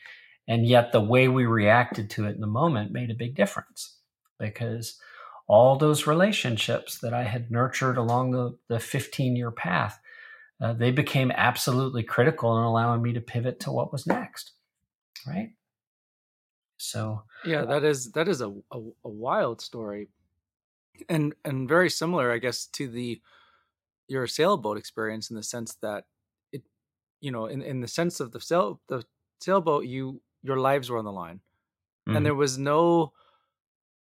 And 0.49 0.67
yet, 0.67 0.93
the 0.93 1.01
way 1.01 1.29
we 1.29 1.47
reacted 1.47 2.11
to 2.11 2.27
it 2.27 2.35
in 2.35 2.41
the 2.41 2.47
moment 2.47 2.93
made 2.93 3.11
a 3.11 3.15
big 3.15 3.37
difference 3.37 3.99
because 4.39 4.99
all 5.47 5.77
those 5.77 6.07
relationships 6.07 6.99
that 6.99 7.13
I 7.13 7.25
had 7.25 7.51
nurtured 7.51 7.97
along 7.97 8.33
the, 8.33 8.59
the 8.69 8.81
15 8.81 9.37
year 9.37 9.51
path, 9.51 10.01
uh, 10.61 10.73
they 10.73 10.91
became 10.91 11.31
absolutely 11.31 12.03
critical 12.03 12.57
in 12.59 12.65
allowing 12.65 13.03
me 13.03 13.13
to 13.13 13.21
pivot 13.21 13.61
to 13.61 13.73
what 13.73 13.93
was 13.93 14.07
next. 14.07 14.53
Right. 15.27 15.51
So, 16.81 17.25
yeah, 17.45 17.65
that 17.67 17.85
is, 17.85 18.13
that 18.13 18.27
is 18.27 18.41
a, 18.41 18.49
a, 18.49 18.79
a 19.05 19.09
wild 19.09 19.61
story 19.61 20.09
and, 21.09 21.35
and 21.45 21.69
very 21.69 21.91
similar, 21.91 22.33
I 22.33 22.39
guess, 22.39 22.67
to 22.67 22.89
the, 22.89 23.21
your 24.09 24.27
sailboat 24.27 24.79
experience 24.79 25.31
in 25.31 25.37
the 25.37 25.43
sense 25.43 25.77
that 25.83 26.05
it, 26.53 26.63
you 27.21 27.31
know, 27.31 27.47
in, 27.47 27.61
in 27.61 27.81
the 27.81 27.89
sense 27.89 28.19
of 28.19 28.33
the 28.33 28.41
sail, 28.41 28.81
the 28.89 29.05
sailboat, 29.41 29.85
you, 29.85 30.23
your 30.43 30.57
lives 30.59 30.89
were 30.89 30.99
on 30.99 31.05
the 31.05 31.13
line 31.13 31.41
mm-hmm. 32.09 32.17
and 32.17 32.25
there 32.25 32.35
was 32.35 32.57
no, 32.57 33.13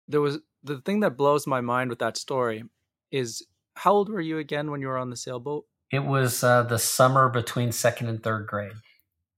there 0.07 0.22
was 0.22 0.38
the 0.63 0.77
thing 0.81 1.00
that 1.01 1.17
blows 1.17 1.48
my 1.48 1.62
mind 1.62 1.89
with 1.89 2.00
that 2.00 2.15
story 2.15 2.63
is 3.12 3.46
how 3.75 3.93
old 3.93 4.10
were 4.10 4.22
you 4.22 4.38
again 4.38 4.72
when 4.72 4.81
you 4.81 4.88
were 4.88 4.98
on 4.98 5.10
the 5.10 5.17
sailboat? 5.17 5.65
It 5.91 6.03
was 6.03 6.43
uh, 6.43 6.63
the 6.63 6.79
summer 6.79 7.29
between 7.29 7.72
second 7.72 8.07
and 8.07 8.22
third 8.22 8.48
grade. 8.48 8.74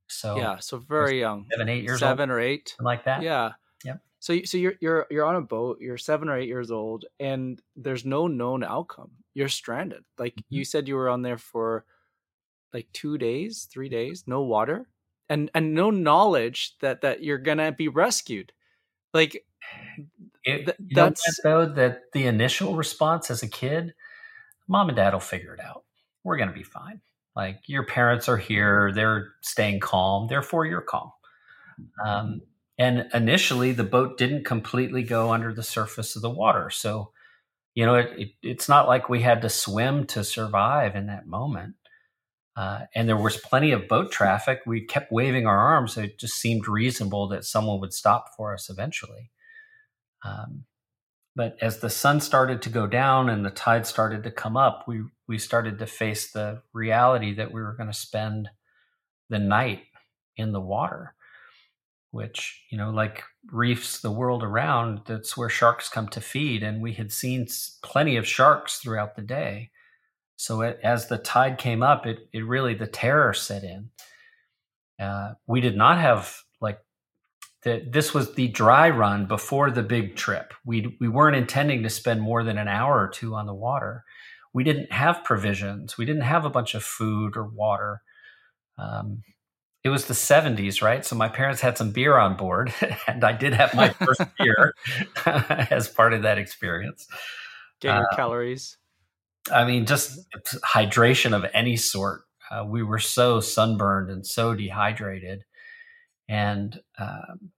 So 0.10 0.38
yeah, 0.38 0.58
so 0.60 0.78
very 0.78 1.20
young, 1.20 1.46
seven, 1.52 1.70
eight 1.70 1.84
years, 1.84 2.00
seven 2.00 2.30
old, 2.30 2.38
or 2.38 2.42
eight, 2.42 2.76
like 2.80 3.06
that. 3.06 3.22
Yeah, 3.22 3.54
yeah. 3.84 3.96
So 4.20 4.42
so 4.44 4.58
you're 4.58 4.76
you're 4.82 5.08
you're 5.10 5.26
on 5.26 5.36
a 5.36 5.42
boat. 5.42 5.80
You're 5.82 5.98
seven 5.98 6.30
or 6.30 6.38
eight 6.38 6.48
years 6.48 6.72
old, 6.72 7.06
and 7.20 7.62
there's 7.76 8.06
no 8.06 8.28
known 8.28 8.64
outcome. 8.64 9.12
You're 9.34 9.50
stranded. 9.50 10.04
Like 10.18 10.36
mm-hmm. 10.36 10.56
you 10.56 10.66
said, 10.66 10.88
you 10.88 10.96
were 10.96 11.10
on 11.10 11.22
there 11.22 11.38
for 11.38 11.86
like 12.74 12.88
two 12.94 13.18
days, 13.18 13.68
three 13.72 13.90
days, 13.90 14.24
no 14.28 14.42
water, 14.42 14.88
and 15.30 15.50
and 15.54 15.74
no 15.74 15.90
knowledge 15.90 16.76
that 16.82 17.02
that 17.02 17.24
you're 17.24 17.38
gonna 17.38 17.72
be 17.72 17.88
rescued. 17.88 18.52
Like 19.14 19.44
it, 20.44 20.66
th- 20.66 20.78
that's 20.92 21.40
though 21.44 21.66
that 21.66 22.12
the 22.14 22.26
initial 22.26 22.76
response 22.76 23.30
as 23.30 23.44
a 23.44 23.48
kid, 23.48 23.94
mom 24.68 24.90
and 24.90 24.96
dad 24.96 25.14
will 25.14 25.20
figure 25.20 25.54
it 25.54 25.60
out. 25.60 25.84
We're 26.24 26.38
going 26.38 26.50
to 26.50 26.56
be 26.56 26.64
fine. 26.64 27.02
Like 27.40 27.62
your 27.68 27.86
parents 27.86 28.28
are 28.28 28.36
here, 28.36 28.92
they're 28.94 29.32
staying 29.42 29.80
calm, 29.80 30.28
therefore 30.28 30.66
you're 30.66 30.82
calm. 30.82 31.14
Um, 32.06 32.42
and 32.78 33.08
initially, 33.14 33.72
the 33.72 33.86
boat 33.86 34.18
didn't 34.18 34.44
completely 34.44 35.04
go 35.04 35.32
under 35.32 35.54
the 35.54 35.64
surface 35.64 36.18
of 36.18 36.22
the 36.22 36.30
water, 36.30 36.70
so 36.70 37.14
you 37.76 37.86
know 37.86 37.96
it, 37.96 38.12
it, 38.18 38.30
it's 38.42 38.68
not 38.68 38.90
like 38.90 39.08
we 39.08 39.22
had 39.22 39.42
to 39.44 39.50
swim 39.50 40.06
to 40.08 40.26
survive 40.26 40.98
in 40.98 41.08
that 41.08 41.28
moment. 41.28 41.76
Uh, 42.58 42.82
and 42.94 43.08
there 43.08 43.16
was 43.16 43.38
plenty 43.38 43.72
of 43.72 43.88
boat 43.88 44.12
traffic. 44.12 44.60
We 44.66 44.82
kept 44.82 45.14
waving 45.14 45.48
our 45.48 45.58
arms. 45.58 45.94
So 45.94 46.02
it 46.02 46.20
just 46.20 46.34
seemed 46.34 46.68
reasonable 46.68 47.30
that 47.30 47.46
someone 47.46 47.80
would 47.80 47.94
stop 47.94 48.36
for 48.36 48.54
us 48.54 48.70
eventually. 48.70 49.32
Um, 50.26 50.66
but 51.38 51.56
as 51.62 51.80
the 51.80 51.90
sun 51.90 52.20
started 52.20 52.62
to 52.64 52.70
go 52.70 52.86
down 52.86 53.30
and 53.30 53.46
the 53.46 53.50
tide 53.50 53.88
started 53.88 54.24
to 54.24 54.32
come 54.32 54.58
up, 54.58 54.84
we 54.90 55.04
we 55.30 55.38
started 55.38 55.78
to 55.78 55.86
face 55.86 56.32
the 56.32 56.64
reality 56.74 57.36
that 57.36 57.54
we 57.54 57.62
were 57.62 57.74
going 57.74 57.88
to 57.88 57.94
spend 57.94 58.50
the 59.30 59.38
night 59.38 59.84
in 60.36 60.52
the 60.52 60.60
water, 60.60 61.14
which 62.10 62.66
you 62.72 62.78
know, 62.78 62.90
like 62.90 63.24
reefs 63.52 64.02
the 64.02 64.12
world 64.12 64.44
around, 64.44 65.02
that's 65.06 65.38
where 65.38 65.48
sharks 65.48 65.88
come 65.88 66.08
to 66.10 66.20
feed, 66.20 66.64
and 66.64 66.82
we 66.82 66.94
had 66.94 67.12
seen 67.12 67.48
plenty 67.84 68.18
of 68.18 68.28
sharks 68.28 68.80
throughout 68.80 69.16
the 69.16 69.22
day. 69.22 69.70
So 70.36 70.62
it, 70.62 70.80
as 70.84 71.08
the 71.08 71.20
tide 71.20 71.60
came 71.60 71.84
up, 71.84 72.08
it 72.08 72.28
it 72.34 72.44
really 72.46 72.74
the 72.74 72.88
terror 72.88 73.34
set 73.34 73.64
in. 73.64 73.92
Uh, 75.00 75.34
we 75.46 75.62
did 75.62 75.78
not 75.78 76.00
have 76.00 76.42
like 76.60 76.80
that 77.64 77.92
this 77.92 78.16
was 78.16 78.34
the 78.34 78.48
dry 78.48 78.90
run 78.90 79.28
before 79.28 79.70
the 79.70 79.84
big 79.84 80.16
trip. 80.16 80.56
We 80.66 80.98
we 81.00 81.08
weren't 81.08 81.36
intending 81.36 81.84
to 81.84 81.90
spend 81.90 82.20
more 82.20 82.44
than 82.44 82.58
an 82.58 82.68
hour 82.68 83.00
or 83.00 83.10
two 83.10 83.36
on 83.36 83.46
the 83.46 83.54
water. 83.54 84.06
We 84.54 84.64
didn't 84.64 84.92
have 84.92 85.24
provisions. 85.24 85.98
We 85.98 86.06
didn't 86.06 86.24
have 86.24 86.46
a 86.46 86.50
bunch 86.50 86.76
of 86.76 86.84
food 86.84 87.38
or 87.38 87.46
water. 87.46 88.02
Um, 88.78 89.24
it 89.84 89.90
was 89.90 90.06
the 90.06 90.14
70s, 90.14 90.82
right? 90.82 91.06
So 91.06 91.16
my 91.16 91.30
parents 91.30 91.62
had 91.62 91.78
some 91.78 91.92
beer 91.92 92.18
on 92.18 92.36
board, 92.36 92.74
and 93.08 93.24
I 93.24 93.32
did 93.32 93.54
have 93.54 93.74
my 93.74 93.90
first 94.06 94.22
beer 94.38 94.74
as 95.26 95.88
part 95.88 96.14
of 96.14 96.24
that 96.24 96.38
experience. 96.38 97.08
Get 97.80 97.96
your 97.96 98.08
uh, 98.12 98.16
calories. 98.16 98.78
I 99.52 99.66
mean, 99.66 99.86
just 99.86 100.20
hydration 100.66 101.34
of 101.34 101.46
any 101.54 101.78
sort. 101.78 102.24
Uh, 102.52 102.66
we 102.66 102.84
were 102.84 103.00
so 103.00 103.40
sunburned 103.40 104.10
and 104.10 104.26
so 104.26 104.56
dehydrated 104.56 105.44
and 106.30 106.80
um, 107.00 107.52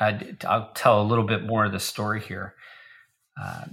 I, 0.00 0.12
will 0.44 0.68
tell 0.74 1.02
a 1.02 1.04
little 1.04 1.26
bit 1.26 1.44
more 1.44 1.64
of 1.64 1.72
the 1.72 1.80
story 1.80 2.20
here. 2.20 2.54
Uh, 3.40 3.64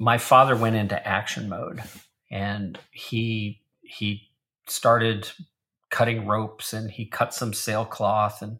my 0.00 0.16
father 0.16 0.56
went 0.56 0.76
into 0.76 1.06
action 1.06 1.48
mode, 1.48 1.82
and 2.30 2.78
he 2.90 3.60
he 3.82 4.30
started 4.66 5.30
cutting 5.90 6.26
ropes, 6.26 6.72
and 6.72 6.90
he 6.90 7.06
cut 7.06 7.34
some 7.34 7.52
sailcloth, 7.52 8.40
and 8.40 8.58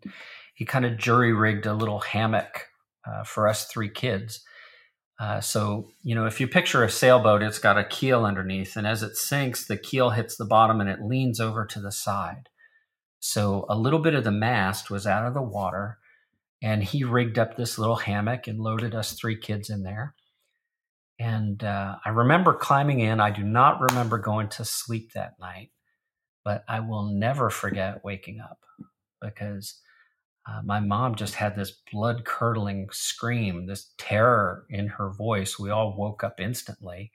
he 0.54 0.66
kind 0.66 0.84
of 0.84 0.98
jury 0.98 1.32
rigged 1.32 1.64
a 1.64 1.74
little 1.74 2.00
hammock 2.00 2.66
uh, 3.08 3.24
for 3.24 3.48
us 3.48 3.66
three 3.66 3.88
kids. 3.88 4.44
Uh, 5.18 5.40
so, 5.40 5.88
you 6.02 6.14
know, 6.14 6.26
if 6.26 6.40
you 6.40 6.48
picture 6.48 6.84
a 6.84 6.90
sailboat, 6.90 7.42
it's 7.42 7.58
got 7.58 7.78
a 7.78 7.84
keel 7.84 8.24
underneath, 8.24 8.76
and 8.76 8.86
as 8.86 9.02
it 9.02 9.16
sinks, 9.16 9.66
the 9.66 9.76
keel 9.78 10.10
hits 10.10 10.36
the 10.36 10.44
bottom 10.44 10.80
and 10.80 10.90
it 10.90 11.02
leans 11.02 11.40
over 11.40 11.64
to 11.64 11.80
the 11.80 11.92
side. 11.92 12.48
So 13.18 13.64
a 13.68 13.76
little 13.76 13.98
bit 13.98 14.14
of 14.14 14.24
the 14.24 14.30
mast 14.30 14.90
was 14.90 15.06
out 15.06 15.26
of 15.26 15.34
the 15.34 15.42
water, 15.42 15.98
and 16.62 16.82
he 16.82 17.04
rigged 17.04 17.38
up 17.38 17.56
this 17.56 17.78
little 17.78 17.96
hammock 17.96 18.46
and 18.46 18.58
loaded 18.58 18.94
us 18.94 19.12
three 19.12 19.38
kids 19.38 19.70
in 19.70 19.82
there. 19.82 20.14
And 21.20 21.62
uh, 21.62 21.96
I 22.02 22.08
remember 22.08 22.54
climbing 22.54 23.00
in. 23.00 23.20
I 23.20 23.30
do 23.30 23.42
not 23.44 23.78
remember 23.78 24.16
going 24.16 24.48
to 24.48 24.64
sleep 24.64 25.12
that 25.12 25.34
night, 25.38 25.70
but 26.44 26.64
I 26.66 26.80
will 26.80 27.04
never 27.04 27.50
forget 27.50 28.02
waking 28.02 28.40
up 28.40 28.58
because 29.20 29.78
uh, 30.48 30.62
my 30.64 30.80
mom 30.80 31.16
just 31.16 31.34
had 31.34 31.54
this 31.54 31.72
blood 31.92 32.24
curdling 32.24 32.88
scream, 32.90 33.66
this 33.66 33.92
terror 33.98 34.64
in 34.70 34.86
her 34.88 35.10
voice. 35.10 35.58
We 35.58 35.68
all 35.68 35.94
woke 35.94 36.24
up 36.24 36.40
instantly. 36.40 37.12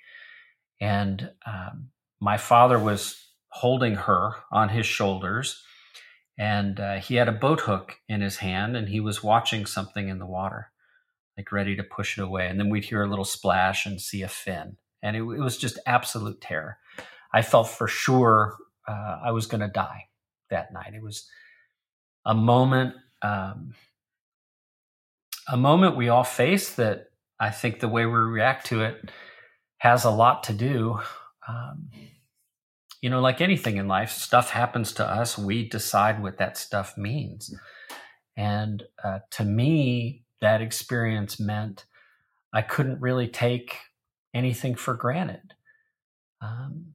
And 0.79 1.31
um, 1.47 1.89
my 2.21 2.37
father 2.37 2.77
was 2.77 3.17
holding 3.49 3.95
her 3.95 4.33
on 4.51 4.69
his 4.69 4.85
shoulders 4.85 5.63
and 6.37 6.79
uh, 6.79 6.95
he 6.95 7.15
had 7.15 7.27
a 7.27 7.31
boat 7.33 7.61
hook 7.61 7.95
in 8.07 8.21
his 8.21 8.37
hand 8.37 8.75
and 8.77 8.89
he 8.89 8.99
was 8.99 9.23
watching 9.23 9.65
something 9.65 10.09
in 10.09 10.19
the 10.19 10.25
water 10.27 10.69
like 11.37 11.51
ready 11.51 11.75
to 11.75 11.83
push 11.83 12.17
it 12.17 12.23
away 12.23 12.47
and 12.47 12.59
then 12.59 12.69
we'd 12.69 12.85
hear 12.85 13.03
a 13.03 13.09
little 13.09 13.25
splash 13.25 13.85
and 13.85 14.01
see 14.01 14.21
a 14.21 14.27
fin 14.27 14.77
and 15.01 15.15
it, 15.15 15.19
it 15.19 15.39
was 15.39 15.57
just 15.57 15.79
absolute 15.85 16.41
terror 16.41 16.77
i 17.33 17.41
felt 17.41 17.67
for 17.67 17.87
sure 17.87 18.55
uh, 18.87 19.19
i 19.23 19.31
was 19.31 19.47
going 19.47 19.61
to 19.61 19.67
die 19.67 20.05
that 20.49 20.71
night 20.73 20.93
it 20.93 21.01
was 21.03 21.27
a 22.25 22.33
moment 22.33 22.93
um, 23.21 23.73
a 25.47 25.57
moment 25.57 25.95
we 25.95 26.09
all 26.09 26.23
face 26.23 26.75
that 26.75 27.09
I 27.39 27.49
think 27.49 27.79
the 27.79 27.87
way 27.87 28.05
we 28.05 28.13
react 28.13 28.67
to 28.67 28.81
it 28.81 29.11
has 29.77 30.05
a 30.05 30.09
lot 30.09 30.43
to 30.45 30.53
do. 30.53 30.99
Um, 31.47 31.89
you 33.01 33.09
know, 33.09 33.21
like 33.21 33.41
anything 33.41 33.77
in 33.77 33.87
life, 33.87 34.11
stuff 34.11 34.49
happens 34.49 34.93
to 34.93 35.05
us. 35.05 35.37
We 35.37 35.67
decide 35.67 36.23
what 36.23 36.37
that 36.37 36.57
stuff 36.57 36.97
means. 36.97 37.53
And 38.35 38.83
uh, 39.03 39.19
to 39.31 39.43
me, 39.43 40.24
that 40.41 40.61
experience 40.61 41.39
meant 41.39 41.85
I 42.53 42.61
couldn't 42.61 43.01
really 43.01 43.27
take 43.27 43.77
anything 44.33 44.75
for 44.75 44.93
granted. 44.93 45.53
Um, 46.41 46.93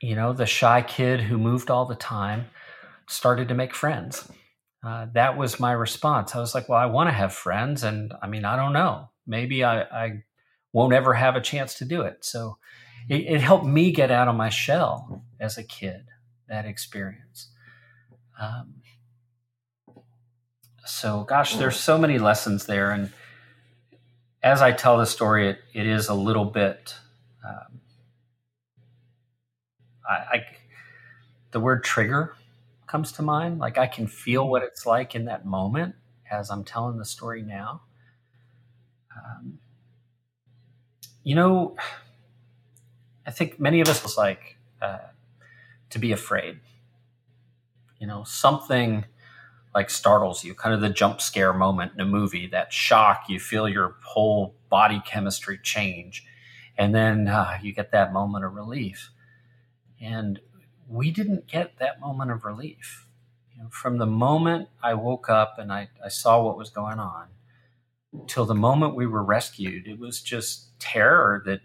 you 0.00 0.14
know, 0.14 0.32
the 0.32 0.46
shy 0.46 0.82
kid 0.82 1.20
who 1.20 1.38
moved 1.38 1.70
all 1.70 1.86
the 1.86 1.94
time 1.94 2.46
started 3.08 3.48
to 3.48 3.54
make 3.54 3.74
friends. 3.74 4.28
Uh, 4.84 5.06
that 5.14 5.38
was 5.38 5.60
my 5.60 5.72
response. 5.72 6.34
I 6.34 6.40
was 6.40 6.54
like, 6.54 6.68
well, 6.68 6.78
I 6.78 6.86
want 6.86 7.08
to 7.08 7.14
have 7.14 7.32
friends. 7.32 7.84
And 7.84 8.12
I 8.22 8.26
mean, 8.26 8.44
I 8.44 8.56
don't 8.56 8.74
know. 8.74 9.08
Maybe 9.26 9.64
I, 9.64 9.82
I 9.82 10.22
won't 10.72 10.92
ever 10.92 11.14
have 11.14 11.36
a 11.36 11.40
chance 11.40 11.74
to 11.78 11.86
do 11.86 12.02
it. 12.02 12.24
So 12.24 12.58
it, 13.08 13.22
it, 13.22 13.40
helped 13.40 13.64
me 13.64 13.92
get 13.92 14.10
out 14.10 14.28
of 14.28 14.34
my 14.34 14.50
shell 14.50 15.24
as 15.40 15.56
a 15.56 15.62
kid, 15.62 16.08
that 16.48 16.66
experience. 16.66 17.50
Um, 18.38 18.74
so, 20.84 21.24
gosh, 21.24 21.56
there's 21.56 21.76
so 21.78 21.98
many 21.98 22.18
lessons 22.18 22.66
there. 22.66 22.90
And 22.90 23.12
as 24.42 24.60
I 24.60 24.72
tell 24.72 24.98
the 24.98 25.06
story, 25.06 25.48
it, 25.48 25.58
it 25.72 25.86
is 25.86 26.08
a 26.08 26.14
little 26.14 26.44
bit. 26.44 26.94
Um, 27.46 27.80
I, 30.08 30.12
I, 30.12 30.46
the 31.50 31.60
word 31.60 31.84
trigger 31.84 32.36
comes 32.86 33.12
to 33.12 33.22
mind. 33.22 33.58
Like 33.58 33.78
I 33.78 33.86
can 33.86 34.06
feel 34.06 34.46
what 34.48 34.62
it's 34.62 34.84
like 34.84 35.14
in 35.14 35.24
that 35.24 35.46
moment 35.46 35.94
as 36.30 36.50
I'm 36.50 36.64
telling 36.64 36.98
the 36.98 37.04
story 37.04 37.42
now. 37.42 37.82
Um, 39.16 39.58
you 41.22 41.34
know, 41.34 41.76
I 43.26 43.30
think 43.30 43.58
many 43.58 43.80
of 43.80 43.88
us 43.88 44.02
was 44.02 44.18
like 44.18 44.56
uh, 44.82 44.98
to 45.90 45.98
be 45.98 46.12
afraid. 46.12 46.60
You 47.98 48.06
know, 48.06 48.24
something 48.24 49.06
like 49.74 49.90
startles 49.90 50.44
you, 50.44 50.54
kind 50.54 50.74
of 50.74 50.80
the 50.80 50.90
jump 50.90 51.20
scare 51.20 51.52
moment 51.52 51.92
in 51.94 52.00
a 52.00 52.06
movie, 52.06 52.46
that 52.48 52.72
shock, 52.72 53.24
you 53.28 53.40
feel 53.40 53.68
your 53.68 53.96
whole 54.02 54.54
body 54.68 55.02
chemistry 55.04 55.58
change. 55.62 56.24
And 56.76 56.94
then 56.94 57.28
uh, 57.28 57.58
you 57.62 57.72
get 57.72 57.92
that 57.92 58.12
moment 58.12 58.44
of 58.44 58.54
relief. 58.54 59.10
And 60.00 60.40
we 60.88 61.10
didn't 61.10 61.46
get 61.46 61.78
that 61.78 62.00
moment 62.00 62.30
of 62.30 62.44
relief. 62.44 63.06
You 63.54 63.62
know, 63.62 63.68
from 63.70 63.98
the 63.98 64.06
moment 64.06 64.68
I 64.82 64.94
woke 64.94 65.30
up 65.30 65.58
and 65.58 65.72
I, 65.72 65.88
I 66.04 66.08
saw 66.08 66.42
what 66.42 66.58
was 66.58 66.70
going 66.70 66.98
on 66.98 67.28
till 68.26 68.44
the 68.44 68.54
moment 68.54 68.94
we 68.94 69.06
were 69.06 69.22
rescued, 69.22 69.86
it 69.86 69.98
was 69.98 70.20
just 70.20 70.78
terror 70.78 71.42
that 71.46 71.60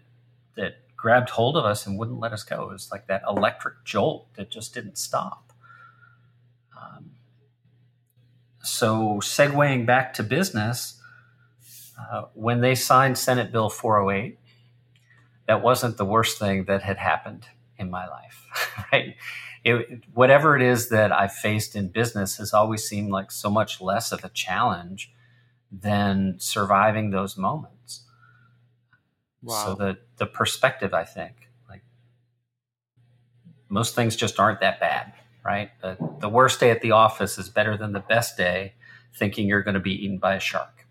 that 0.56 0.96
grabbed 0.96 1.30
hold 1.30 1.56
of 1.56 1.64
us 1.64 1.86
and 1.86 1.98
wouldn't 1.98 2.20
let 2.20 2.32
us 2.32 2.42
go. 2.42 2.64
It 2.64 2.72
was 2.72 2.90
like 2.90 3.06
that 3.06 3.22
electric 3.28 3.84
jolt 3.84 4.34
that 4.34 4.50
just 4.50 4.74
didn't 4.74 4.98
stop. 4.98 5.52
Um, 6.78 7.09
so, 8.70 9.20
segueing 9.20 9.84
back 9.84 10.14
to 10.14 10.22
business, 10.22 11.00
uh, 11.98 12.22
when 12.34 12.60
they 12.60 12.74
signed 12.74 13.18
Senate 13.18 13.52
Bill 13.52 13.68
408, 13.68 14.38
that 15.46 15.62
wasn't 15.62 15.96
the 15.96 16.04
worst 16.04 16.38
thing 16.38 16.64
that 16.64 16.82
had 16.82 16.96
happened 16.96 17.46
in 17.76 17.90
my 17.90 18.06
life, 18.06 18.46
right? 18.92 19.16
It, 19.64 20.04
whatever 20.14 20.56
it 20.56 20.62
is 20.62 20.88
that 20.88 21.12
I 21.12 21.28
faced 21.28 21.74
in 21.76 21.88
business 21.88 22.36
has 22.38 22.54
always 22.54 22.84
seemed 22.84 23.10
like 23.10 23.30
so 23.30 23.50
much 23.50 23.80
less 23.80 24.12
of 24.12 24.24
a 24.24 24.30
challenge 24.30 25.12
than 25.70 26.36
surviving 26.38 27.10
those 27.10 27.36
moments. 27.36 28.04
Wow. 29.42 29.64
So 29.64 29.74
the 29.74 29.98
the 30.16 30.26
perspective, 30.26 30.94
I 30.94 31.04
think, 31.04 31.34
like 31.68 31.82
most 33.68 33.94
things 33.94 34.16
just 34.16 34.38
aren't 34.38 34.60
that 34.60 34.80
bad, 34.80 35.12
right? 35.44 35.70
The, 35.80 35.96
the 36.20 36.28
worst 36.28 36.60
day 36.60 36.70
at 36.70 36.80
the 36.80 36.92
office 36.92 37.38
is 37.38 37.48
better 37.48 37.76
than 37.76 37.92
the 37.92 38.00
best 38.00 38.36
day 38.36 38.74
thinking 39.14 39.48
you're 39.48 39.62
going 39.62 39.74
to 39.74 39.80
be 39.80 39.92
eaten 40.04 40.18
by 40.18 40.34
a 40.34 40.40
shark. 40.40 40.86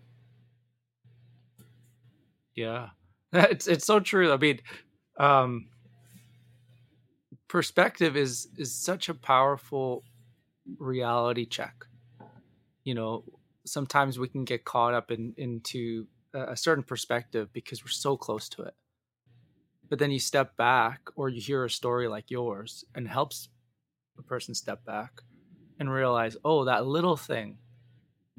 Yeah, 2.54 2.90
it's 3.32 3.66
it's 3.66 3.86
so 3.86 4.00
true. 4.00 4.32
I 4.32 4.36
mean, 4.36 4.60
um, 5.18 5.68
perspective 7.48 8.16
is 8.16 8.48
is 8.56 8.74
such 8.74 9.08
a 9.08 9.14
powerful 9.14 10.04
reality 10.78 11.46
check. 11.46 11.86
You 12.84 12.94
know, 12.94 13.24
sometimes 13.64 14.18
we 14.18 14.28
can 14.28 14.44
get 14.44 14.64
caught 14.64 14.94
up 14.94 15.10
in 15.10 15.34
into 15.36 16.06
a 16.34 16.56
certain 16.56 16.84
perspective 16.84 17.52
because 17.52 17.82
we're 17.82 17.88
so 17.88 18.16
close 18.16 18.48
to 18.50 18.62
it. 18.62 18.74
But 19.88 19.98
then 19.98 20.12
you 20.12 20.20
step 20.20 20.56
back 20.56 21.00
or 21.16 21.28
you 21.28 21.40
hear 21.40 21.64
a 21.64 21.70
story 21.70 22.06
like 22.06 22.30
yours 22.30 22.84
and 22.94 23.08
helps 23.08 23.48
a 24.20 24.22
person 24.22 24.54
step 24.54 24.84
back 24.84 25.22
and 25.78 25.90
realize, 25.90 26.36
oh, 26.44 26.66
that 26.66 26.86
little 26.86 27.16
thing 27.16 27.58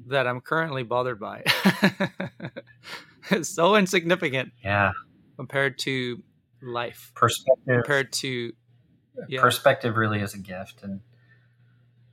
that 0.06 0.26
I'm 0.26 0.40
currently 0.40 0.82
bothered 0.82 1.20
by 1.20 1.44
is 3.30 3.48
so 3.48 3.76
insignificant. 3.76 4.52
Yeah. 4.64 4.92
Compared 5.36 5.78
to 5.80 6.22
life. 6.62 7.12
Perspective. 7.14 7.64
Compared 7.66 8.12
to 8.14 8.52
yeah. 9.28 9.40
perspective 9.40 9.96
really 9.96 10.20
is 10.20 10.34
a 10.34 10.38
gift. 10.38 10.82
And 10.82 11.00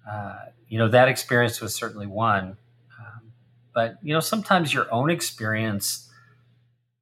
uh, 0.09 0.37
you 0.67 0.77
know, 0.79 0.87
that 0.89 1.07
experience 1.07 1.61
was 1.61 1.73
certainly 1.73 2.07
one. 2.07 2.57
Um, 2.99 3.31
but 3.73 3.97
you 4.01 4.13
know, 4.13 4.19
sometimes 4.19 4.73
your 4.73 4.91
own 4.93 5.09
experience 5.09 6.09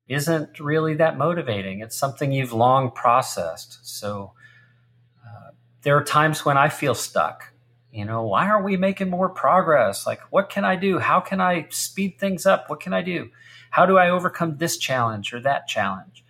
isn't 0.08 0.60
really 0.60 0.96
that 0.96 1.18
motivating. 1.18 1.82
It's 1.82 1.98
something 1.98 2.32
you've 2.32 2.54
long 2.54 2.92
processed. 2.92 3.80
So 3.84 4.34
there 5.88 5.96
are 5.96 6.04
times 6.04 6.44
when 6.44 6.58
I 6.58 6.68
feel 6.68 6.94
stuck. 6.94 7.54
You 7.94 8.04
know, 8.04 8.24
why 8.24 8.50
aren't 8.50 8.66
we 8.66 8.76
making 8.76 9.10
more 9.10 9.30
progress? 9.30 10.06
Like, 10.06 10.20
what 10.32 10.50
can 10.50 10.66
I 10.66 10.76
do? 10.76 11.00
How 11.00 11.22
can 11.22 11.40
I 11.40 11.68
speed 11.70 12.20
things 12.20 12.46
up? 12.46 12.70
What 12.70 12.82
can 12.82 12.94
I 12.94 13.02
do? 13.02 13.30
How 13.70 13.86
do 13.86 13.98
I 13.98 14.10
overcome 14.10 14.58
this 14.58 14.76
challenge 14.76 15.34
or 15.34 15.40
that 15.40 15.66
challenge? 15.66 16.26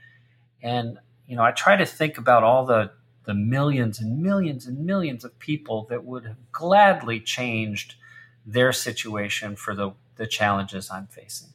And, 0.61 0.99
you 1.25 1.35
know, 1.35 1.41
I 1.41 1.53
try 1.53 1.75
to 1.75 1.87
think 1.87 2.19
about 2.19 2.43
all 2.43 2.67
the, 2.67 2.91
the 3.23 3.33
millions 3.33 3.99
and 3.99 4.21
millions 4.21 4.67
and 4.67 4.85
millions 4.85 5.25
of 5.25 5.39
people 5.39 5.87
that 5.89 6.05
would 6.05 6.25
have 6.25 6.51
gladly 6.51 7.19
changed 7.19 7.95
their 8.45 8.71
situation 8.71 9.55
for 9.55 9.73
the, 9.73 9.89
the 10.17 10.27
challenges 10.27 10.91
I'm 10.91 11.07
facing. 11.07 11.49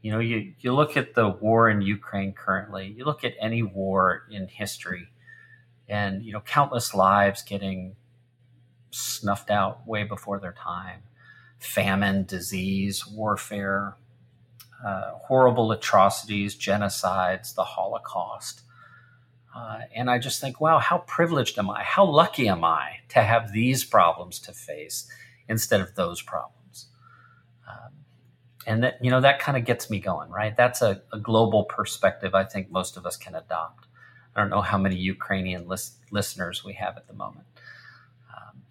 You 0.00 0.12
know, 0.12 0.20
you, 0.20 0.52
you 0.60 0.72
look 0.72 0.96
at 0.96 1.14
the 1.14 1.28
war 1.28 1.68
in 1.68 1.82
Ukraine 1.82 2.34
currently, 2.34 2.94
you 2.96 3.04
look 3.04 3.24
at 3.24 3.34
any 3.40 3.64
war 3.64 4.28
in 4.30 4.46
history, 4.46 5.08
and, 5.90 6.24
you 6.24 6.32
know, 6.32 6.40
countless 6.40 6.94
lives 6.94 7.42
getting 7.42 7.96
snuffed 8.90 9.50
out 9.50 9.86
way 9.86 10.04
before 10.04 10.38
their 10.38 10.52
time 10.52 11.02
famine, 11.58 12.24
disease, 12.24 13.06
warfare, 13.06 13.94
uh, 14.82 15.10
horrible 15.26 15.70
atrocities, 15.72 16.56
genocides, 16.56 17.54
the 17.54 17.64
Holocaust. 17.64 18.62
Uh, 19.54 19.80
and 19.94 20.08
I 20.08 20.18
just 20.18 20.40
think, 20.40 20.58
wow, 20.58 20.78
how 20.78 20.98
privileged 21.06 21.58
am 21.58 21.68
I? 21.68 21.82
How 21.82 22.06
lucky 22.06 22.48
am 22.48 22.64
I 22.64 23.00
to 23.10 23.20
have 23.20 23.52
these 23.52 23.84
problems 23.84 24.38
to 24.38 24.52
face 24.54 25.06
instead 25.50 25.82
of 25.82 25.96
those 25.96 26.22
problems? 26.22 26.86
Um, 27.68 27.92
and 28.66 28.82
that 28.82 29.04
you 29.04 29.10
know 29.10 29.20
that 29.20 29.38
kind 29.38 29.58
of 29.58 29.64
gets 29.64 29.90
me 29.90 29.98
going 30.00 30.28
right 30.30 30.56
that's 30.56 30.82
a, 30.82 31.02
a, 31.12 31.18
global 31.18 31.64
perspective 31.64 32.34
i 32.34 32.44
think 32.44 32.70
most 32.70 32.96
of 32.96 33.06
us 33.06 33.16
can 33.16 33.34
adopt 33.34 33.86
i 34.34 34.40
don't 34.40 34.50
know 34.50 34.60
how 34.60 34.78
many 34.78 34.96
ukrainian 34.96 35.66
lis- 35.68 35.98
listeners 36.10 36.64
we 36.64 36.74
have 36.74 36.96
at 36.96 37.06
the 37.06 37.12
moment. 37.12 37.46
Um, 38.34 38.62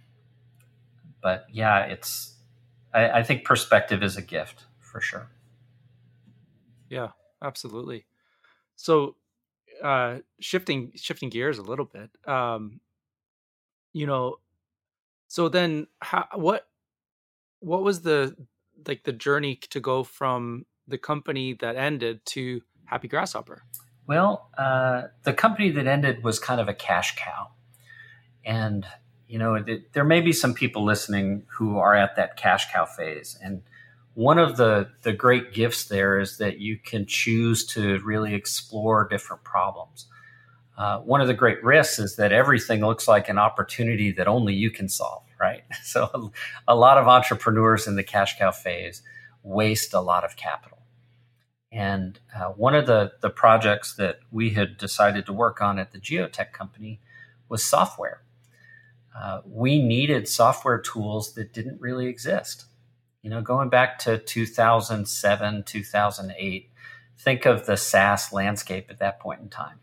but 1.22 1.45
yeah 1.52 1.80
it's 1.82 2.36
I, 2.93 3.10
I, 3.19 3.24
think 3.24 3.45
perspective 3.45 4.02
is 4.02 4.17
a 4.17 4.22
gift 4.22 4.65
for 4.80 5.00
sure. 5.00 5.30
Yeah 6.89 7.10
absolutely. 7.41 8.06
So 8.76 9.15
uh 9.84 10.19
shifting 10.39 10.91
shifting 10.95 11.30
gears 11.30 11.58
a 11.58 11.62
little 11.62 11.86
bit 11.86 12.10
um 12.28 12.82
you 13.93 14.06
know 14.06 14.36
so 15.28 15.48
then 15.48 15.88
how 16.02 16.28
what 16.34 16.67
what 17.60 17.84
was 17.84 18.02
the 18.02 18.36
like 18.88 19.04
the 19.04 19.12
journey 19.12 19.56
to 19.56 19.80
go 19.80 20.04
from 20.04 20.65
the 20.88 20.98
company 20.98 21.54
that 21.54 21.76
ended 21.76 22.26
to 22.26 22.62
Happy 22.86 23.08
Grasshopper? 23.08 23.63
Well, 24.10 24.50
uh, 24.58 25.04
the 25.22 25.34
company 25.34 25.69
that 25.69 25.86
ended 25.86 26.24
was 26.24 26.39
kind 26.39 26.60
of 26.60 26.67
a 26.67 26.74
cash 26.74 27.15
cow, 27.15 27.50
and 28.43 28.84
you 29.28 29.38
know 29.38 29.63
there 29.93 30.04
may 30.04 30.19
be 30.19 30.34
some 30.34 30.56
people 30.56 30.84
listening 30.84 31.43
who 31.48 31.78
are 31.78 31.93
at 31.93 32.15
that 32.15 32.36
cash 32.36 32.72
cow 32.74 32.86
phase, 32.86 33.38
and 33.39 33.62
one 34.15 34.39
of 34.39 34.58
the 34.58 34.89
the 35.04 35.13
great 35.13 35.54
gifts 35.54 35.84
there 35.84 36.17
is 36.17 36.39
that 36.39 36.58
you 36.58 36.80
can 36.80 37.06
choose 37.06 37.63
to 37.67 38.00
really 38.00 38.34
explore 38.34 39.08
different 39.08 39.43
problems. 39.43 40.08
Uh, 40.76 41.02
one 41.02 41.22
of 41.22 41.28
the 41.28 41.36
great 41.36 41.63
risks 41.63 42.00
is 42.00 42.15
that 42.15 42.32
everything 42.32 42.82
looks 42.82 43.08
like 43.08 43.30
an 43.30 43.38
opportunity 43.38 44.12
that 44.13 44.28
only 44.28 44.56
you 44.56 44.72
can 44.72 44.89
solve, 44.89 45.22
right? 45.39 45.62
So 45.84 46.32
a, 46.67 46.74
a 46.74 46.76
lot 46.76 46.98
of 46.98 47.08
entrepreneurs 47.08 47.86
in 47.86 47.95
the 47.95 48.04
cash 48.04 48.39
cow 48.39 48.50
phase 48.50 49.04
waste 49.43 49.93
a 49.93 50.02
lot 50.02 50.24
of 50.24 50.36
capital. 50.36 50.79
And 51.71 52.19
uh, 52.36 52.49
one 52.49 52.73
of 52.73 52.88
the, 52.88 53.12
the 53.21 53.29
projects 53.29 53.93
that 53.95 54.19
we 54.32 54.51
had 54.51 54.77
decided 54.77 55.25
to 55.27 55.34
work 55.34 55.62
on 55.62 55.77
at 55.77 55.91
the 55.91 55.99
geotech 55.99 56.51
company 56.51 56.99
was 57.47 57.63
software. 57.63 58.21
Uh, 59.15 59.41
we 59.45 59.82
needed 59.82 60.27
software 60.27 60.79
tools 60.79 61.34
that 61.34 61.53
didn't 61.53 61.82
really 61.82 62.08
exist. 62.08 62.65
You 63.21 63.29
know, 63.29 63.41
going 63.41 63.69
back 63.69 63.99
to 63.99 64.17
2007, 64.17 65.63
2008, 65.63 66.69
think 67.17 67.45
of 67.45 67.65
the 67.65 67.75
SaaS 67.75 68.32
landscape 68.32 68.88
at 68.89 68.99
that 68.99 69.19
point 69.19 69.41
in 69.41 69.49
time, 69.49 69.79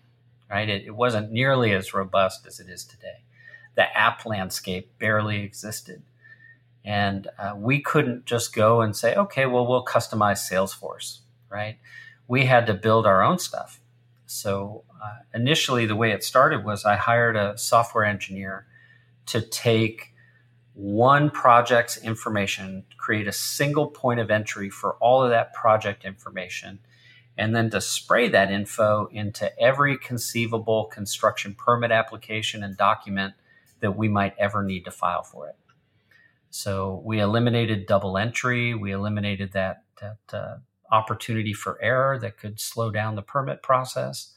right? 0.51 0.69
It, 0.69 0.87
it 0.87 0.97
wasn't 0.97 1.31
nearly 1.31 1.73
as 1.73 1.93
robust 1.93 2.47
as 2.47 2.61
it 2.61 2.69
is 2.69 2.85
today. 2.85 3.25
The 3.75 3.95
app 3.97 4.25
landscape 4.25 4.99
barely 4.99 5.43
existed. 5.43 6.03
And 6.83 7.29
uh, 7.39 7.55
we 7.57 7.81
couldn't 7.81 8.25
just 8.25 8.55
go 8.55 8.81
and 8.81 8.97
say, 8.97 9.15
okay, 9.15 9.45
well, 9.45 9.67
we'll 9.67 9.85
customize 9.85 10.49
Salesforce, 10.51 11.19
right? 11.57 11.79
We 12.29 12.45
had 12.45 12.67
to 12.67 12.75
build 12.75 13.07
our 13.07 13.23
own 13.23 13.39
stuff. 13.39 13.81
So 14.27 14.85
uh, 15.03 15.21
initially, 15.35 15.87
the 15.87 15.97
way 15.97 16.11
it 16.13 16.23
started 16.23 16.65
was 16.65 16.85
I 16.85 16.97
hired 16.97 17.37
a 17.37 17.57
software 17.57 18.05
engineer 18.05 18.67
to 19.27 19.41
take 19.41 20.13
one 20.75 21.31
project's 21.31 21.97
information, 21.97 22.85
create 22.99 23.27
a 23.27 23.33
single 23.33 23.87
point 23.87 24.21
of 24.21 24.31
entry 24.31 24.69
for 24.69 24.97
all 24.97 25.23
of 25.25 25.31
that 25.31 25.55
project 25.55 26.05
information, 26.05 26.81
and 27.39 27.57
then 27.57 27.71
to 27.71 27.81
spray 27.81 28.29
that 28.29 28.51
info 28.51 29.09
into 29.11 29.59
every 29.59 29.97
conceivable 29.97 30.85
construction 30.85 31.55
permit 31.55 31.91
application 31.91 32.63
and 32.63 32.77
document 32.77 33.33
that 33.81 33.97
we 33.97 34.09
might 34.09 34.35
ever 34.39 34.63
need 34.63 34.85
to 34.85 34.91
file 34.91 35.23
for 35.23 35.49
it. 35.49 35.57
So 36.51 37.03
we 37.05 37.21
eliminated 37.21 37.87
double 37.87 38.17
entry. 38.19 38.75
We 38.75 38.93
eliminated 38.93 39.53
that 39.53 39.83
that 40.01 40.19
uh, 40.33 40.57
opportunity 40.91 41.53
for 41.53 41.83
error 41.83 42.19
that 42.19 42.39
could 42.39 42.61
slow 42.61 42.91
down 42.91 43.15
the 43.15 43.23
permit 43.23 43.63
process. 43.63 44.35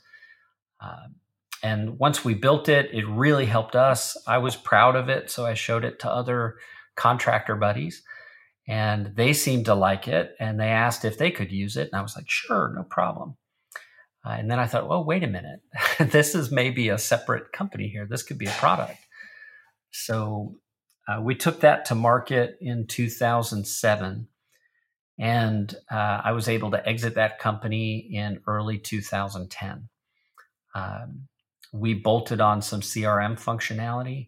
Um, 0.81 1.15
and 1.61 1.99
once 1.99 2.23
we 2.23 2.33
built 2.33 2.69
it, 2.69 2.89
it 2.93 3.07
really 3.07 3.45
helped 3.45 3.75
us. 3.75 4.17
I 4.27 4.37
was 4.37 4.55
proud 4.55 4.95
of 4.95 5.09
it, 5.09 5.29
so 5.29 5.45
I 5.45 5.53
showed 5.53 5.83
it 5.83 5.99
to 5.99 6.09
other 6.09 6.55
contractor 6.95 7.55
buddies, 7.55 8.01
and 8.67 9.13
they 9.15 9.33
seemed 9.33 9.65
to 9.65 9.75
like 9.75 10.07
it. 10.07 10.35
And 10.39 10.59
they 10.59 10.69
asked 10.69 11.03
if 11.03 11.17
they 11.17 11.31
could 11.31 11.51
use 11.51 11.75
it, 11.75 11.89
and 11.91 11.99
I 11.99 12.01
was 12.01 12.15
like, 12.15 12.29
"Sure, 12.29 12.71
no 12.73 12.83
problem." 12.83 13.35
Uh, 14.25 14.31
and 14.31 14.49
then 14.49 14.59
I 14.59 14.67
thought, 14.67 14.87
"Well, 14.87 15.03
wait 15.03 15.23
a 15.23 15.27
minute. 15.27 15.61
this 15.99 16.33
is 16.33 16.51
maybe 16.51 16.89
a 16.89 16.97
separate 16.97 17.51
company 17.51 17.89
here. 17.89 18.05
This 18.05 18.23
could 18.23 18.37
be 18.37 18.47
a 18.47 18.51
product." 18.51 18.99
So 19.91 20.55
uh, 21.07 21.21
we 21.21 21.35
took 21.35 21.61
that 21.61 21.85
to 21.85 21.95
market 21.95 22.57
in 22.61 22.85
2007, 22.87 24.27
and 25.19 25.75
uh, 25.91 26.21
I 26.23 26.31
was 26.31 26.47
able 26.47 26.71
to 26.71 26.87
exit 26.87 27.15
that 27.15 27.39
company 27.39 27.97
in 27.97 28.39
early 28.47 28.77
2010. 28.77 29.89
Um, 30.73 31.27
we 31.73 31.93
bolted 31.93 32.39
on 32.39 32.61
some 32.61 32.79
CRM 32.79 33.33
functionality. 33.33 34.27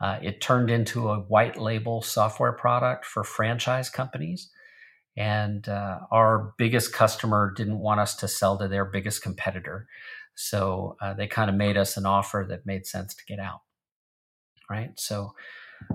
Uh, 0.00 0.18
it 0.22 0.40
turned 0.40 0.70
into 0.70 1.08
a 1.08 1.18
white 1.18 1.56
label 1.56 2.02
software 2.02 2.52
product 2.52 3.06
for 3.06 3.24
franchise 3.24 3.88
companies. 3.88 4.50
And 5.16 5.68
uh, 5.68 6.00
our 6.12 6.52
biggest 6.58 6.92
customer 6.92 7.52
didn't 7.56 7.80
want 7.80 7.98
us 7.98 8.14
to 8.16 8.28
sell 8.28 8.56
to 8.58 8.68
their 8.68 8.84
biggest 8.84 9.22
competitor. 9.22 9.88
So 10.36 10.96
uh, 11.00 11.14
they 11.14 11.26
kind 11.26 11.50
of 11.50 11.56
made 11.56 11.76
us 11.76 11.96
an 11.96 12.06
offer 12.06 12.46
that 12.48 12.66
made 12.66 12.86
sense 12.86 13.14
to 13.14 13.24
get 13.24 13.40
out. 13.40 13.62
Right. 14.70 14.90
So 14.96 15.32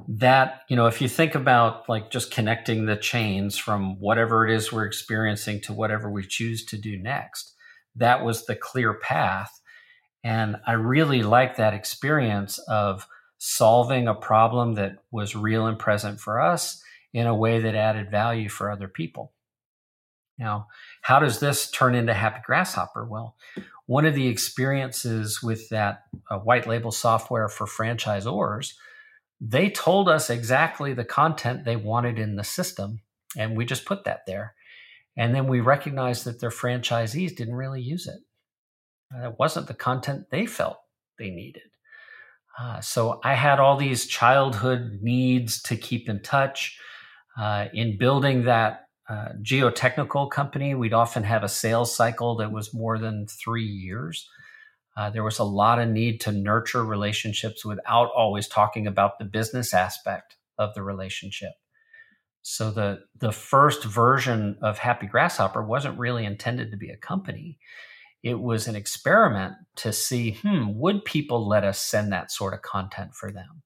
that, 0.08 0.62
you 0.70 0.76
know, 0.76 0.88
if 0.88 1.02
you 1.02 1.08
think 1.08 1.36
about 1.36 1.88
like 1.90 2.12
just 2.12 2.32
connecting 2.32 2.86
the 2.86 2.96
chains 2.96 3.58
from 3.58 4.00
whatever 4.00 4.48
it 4.48 4.56
is 4.56 4.72
we're 4.72 4.86
experiencing 4.86 5.62
to 5.62 5.74
whatever 5.74 6.10
we 6.10 6.26
choose 6.26 6.66
to 6.66 6.78
do 6.78 6.98
next, 6.98 7.54
that 7.96 8.24
was 8.24 8.46
the 8.46 8.56
clear 8.56 8.94
path 8.94 9.62
and 10.24 10.58
I 10.66 10.74
really 10.74 11.22
like 11.22 11.58
that 11.58 11.74
experience 11.74 12.58
of 12.60 13.08
solving 13.38 14.08
a 14.08 14.16
problem 14.16 14.76
that 14.76 15.00
was 15.12 15.36
real 15.36 15.68
and 15.68 15.78
present 15.78 16.20
for 16.20 16.40
us 16.40 16.82
in 17.14 17.28
a 17.28 17.36
way 17.36 17.60
that 17.60 17.76
added 17.76 18.10
value 18.10 18.50
for 18.50 18.72
other 18.72 18.88
people. 18.88 19.34
Now, 20.40 20.68
how 21.02 21.20
does 21.20 21.40
this 21.40 21.70
turn 21.70 21.94
into 21.94 22.14
Happy 22.14 22.42
Grasshopper? 22.44 23.06
Well, 23.06 23.36
one 23.86 24.06
of 24.06 24.16
the 24.16 24.28
experiences 24.28 25.44
with 25.44 25.70
that 25.70 26.04
uh, 26.32 26.40
white 26.40 26.66
label 26.66 26.92
software 26.92 27.50
for 27.50 27.68
franchisors, 27.68 28.74
they 29.42 29.70
told 29.70 30.08
us 30.10 30.30
exactly 30.30 30.94
the 30.94 31.06
content 31.06 31.66
they 31.66 31.76
wanted 31.76 32.20
in 32.20 32.36
the 32.36 32.44
system, 32.44 33.02
and 33.38 33.58
we 33.58 33.66
just 33.66 33.86
put 33.86 34.06
that 34.06 34.26
there. 34.26 34.56
And 35.18 35.36
then 35.36 35.48
we 35.48 35.60
recognized 35.60 36.26
that 36.26 36.40
their 36.40 36.50
franchisees 36.50 37.36
didn't 37.36 37.56
really 37.56 37.82
use 37.82 38.08
it. 38.08 38.20
Uh, 39.14 39.30
it 39.30 39.36
wasn't 39.38 39.68
the 39.68 39.74
content 39.74 40.28
they 40.32 40.46
felt 40.46 40.78
they 41.20 41.30
needed. 41.30 41.64
Uh, 42.60 42.80
so 42.82 43.20
I 43.24 43.34
had 43.34 43.60
all 43.60 43.78
these 43.78 44.06
childhood 44.08 45.00
needs 45.02 45.62
to 45.64 45.76
keep 45.76 46.10
in 46.10 46.22
touch. 46.22 46.80
Uh, 47.38 47.68
in 47.74 47.98
building 47.98 48.44
that 48.44 48.88
uh, 49.10 49.30
geotechnical 49.42 50.30
company, 50.30 50.76
we'd 50.76 50.94
often 50.94 51.24
have 51.24 51.44
a 51.44 51.50
sales 51.50 51.96
cycle 51.96 52.36
that 52.38 52.52
was 52.52 52.74
more 52.74 52.98
than 52.98 53.28
three 53.28 53.66
years. 53.66 54.30
Uh, 54.96 55.10
there 55.10 55.24
was 55.24 55.40
a 55.40 55.44
lot 55.44 55.80
of 55.80 55.90
need 55.90 56.22
to 56.22 56.32
nurture 56.32 56.86
relationships 56.86 57.66
without 57.66 58.12
always 58.16 58.48
talking 58.48 58.86
about 58.86 59.18
the 59.18 59.26
business 59.26 59.74
aspect 59.74 60.38
of 60.58 60.74
the 60.76 60.84
relationship. 60.84 61.54
So 62.44 62.72
the 62.72 63.00
the 63.18 63.32
first 63.32 63.86
version 63.86 64.58
of 64.62 64.78
Happy 64.78 65.08
Grasshopper 65.08 65.64
wasn't 65.64 65.98
really 65.98 66.26
intended 66.26 66.72
to 66.72 66.78
be 66.78 66.90
a 66.90 66.98
company. 66.98 67.58
It 68.22 68.40
was 68.40 68.68
an 68.68 68.76
experiment 68.76 69.56
to 69.78 69.94
see 69.94 70.34
hmm 70.42 70.74
would 70.76 71.06
people 71.06 71.48
let 71.48 71.64
us 71.64 71.80
send 71.80 72.12
that 72.12 72.32
sort 72.32 72.54
of 72.54 72.62
content 72.62 73.16
for 73.16 73.32
them? 73.32 73.64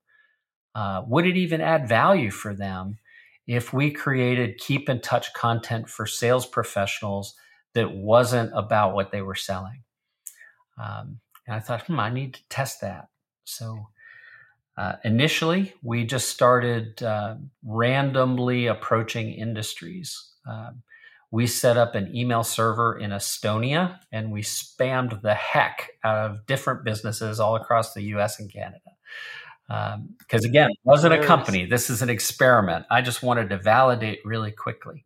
Uh, 0.75 1.03
would 1.07 1.25
it 1.25 1.37
even 1.37 1.61
add 1.61 1.89
value 1.89 2.31
for 2.31 2.53
them 2.53 2.99
if 3.47 3.73
we 3.73 3.91
created 3.91 4.59
keep 4.59 4.89
in 4.89 5.01
touch 5.01 5.33
content 5.33 5.89
for 5.89 6.05
sales 6.05 6.45
professionals 6.45 7.35
that 7.73 7.95
wasn't 7.95 8.51
about 8.55 8.93
what 8.93 9.11
they 9.11 9.21
were 9.21 9.35
selling 9.35 9.83
um, 10.77 11.19
and 11.45 11.55
i 11.55 11.59
thought 11.59 11.85
hmm 11.87 11.99
i 11.99 12.09
need 12.09 12.33
to 12.33 12.41
test 12.49 12.81
that 12.81 13.07
so 13.43 13.87
uh, 14.77 14.93
initially 15.03 15.73
we 15.81 16.05
just 16.05 16.29
started 16.29 17.01
uh, 17.01 17.35
randomly 17.63 18.67
approaching 18.67 19.33
industries 19.33 20.33
um, 20.47 20.83
we 21.31 21.45
set 21.45 21.77
up 21.77 21.95
an 21.95 22.15
email 22.15 22.43
server 22.43 22.97
in 22.97 23.11
Estonia 23.11 23.99
and 24.11 24.31
we 24.31 24.41
spammed 24.41 25.21
the 25.21 25.33
heck 25.33 25.91
out 26.03 26.17
of 26.17 26.45
different 26.45 26.85
businesses 26.85 27.39
all 27.39 27.55
across 27.55 27.93
the 27.93 28.03
US 28.03 28.39
and 28.39 28.51
Canada. 28.51 28.79
Because 29.67 30.45
um, 30.45 30.49
again, 30.49 30.69
it 30.69 30.77
wasn't 30.85 31.13
a 31.13 31.23
company, 31.23 31.65
this 31.65 31.89
is 31.89 32.01
an 32.01 32.09
experiment. 32.09 32.85
I 32.89 33.01
just 33.01 33.21
wanted 33.21 33.49
to 33.49 33.57
validate 33.57 34.19
really 34.23 34.51
quickly. 34.51 35.05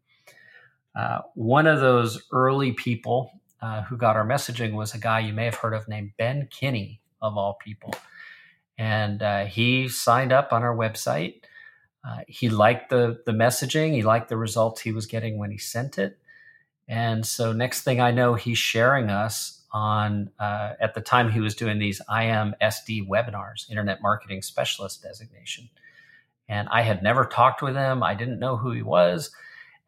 Uh, 0.95 1.19
one 1.33 1.65
of 1.65 1.79
those 1.79 2.21
early 2.31 2.73
people 2.73 3.40
uh, 3.61 3.83
who 3.83 3.97
got 3.97 4.15
our 4.15 4.25
messaging 4.25 4.73
was 4.73 4.93
a 4.93 4.99
guy 4.99 5.19
you 5.19 5.33
may 5.33 5.45
have 5.45 5.55
heard 5.55 5.73
of 5.73 5.87
named 5.87 6.11
Ben 6.17 6.47
Kinney, 6.51 7.01
of 7.21 7.37
all 7.37 7.57
people. 7.61 7.93
And 8.77 9.21
uh, 9.21 9.45
he 9.45 9.87
signed 9.87 10.31
up 10.31 10.51
on 10.51 10.63
our 10.63 10.75
website 10.75 11.41
uh, 12.03 12.19
he 12.27 12.49
liked 12.49 12.89
the 12.89 13.21
the 13.25 13.31
messaging. 13.31 13.93
He 13.93 14.01
liked 14.01 14.29
the 14.29 14.37
results 14.37 14.81
he 14.81 14.91
was 14.91 15.05
getting 15.05 15.37
when 15.37 15.51
he 15.51 15.57
sent 15.57 15.97
it. 15.97 16.17
And 16.87 17.25
so 17.25 17.53
next 17.53 17.83
thing 17.83 18.01
I 18.01 18.11
know, 18.11 18.33
he's 18.33 18.57
sharing 18.57 19.09
us 19.09 19.61
on. 19.71 20.31
Uh, 20.39 20.73
at 20.79 20.95
the 20.95 21.01
time, 21.01 21.31
he 21.31 21.39
was 21.39 21.55
doing 21.55 21.79
these 21.79 22.01
IMSD 22.09 23.07
webinars, 23.07 23.69
Internet 23.69 24.01
Marketing 24.01 24.41
Specialist 24.41 25.03
designation. 25.03 25.69
And 26.49 26.67
I 26.69 26.81
had 26.81 27.03
never 27.03 27.25
talked 27.25 27.61
with 27.61 27.75
him. 27.75 28.03
I 28.03 28.15
didn't 28.15 28.39
know 28.39 28.57
who 28.57 28.71
he 28.71 28.81
was. 28.81 29.31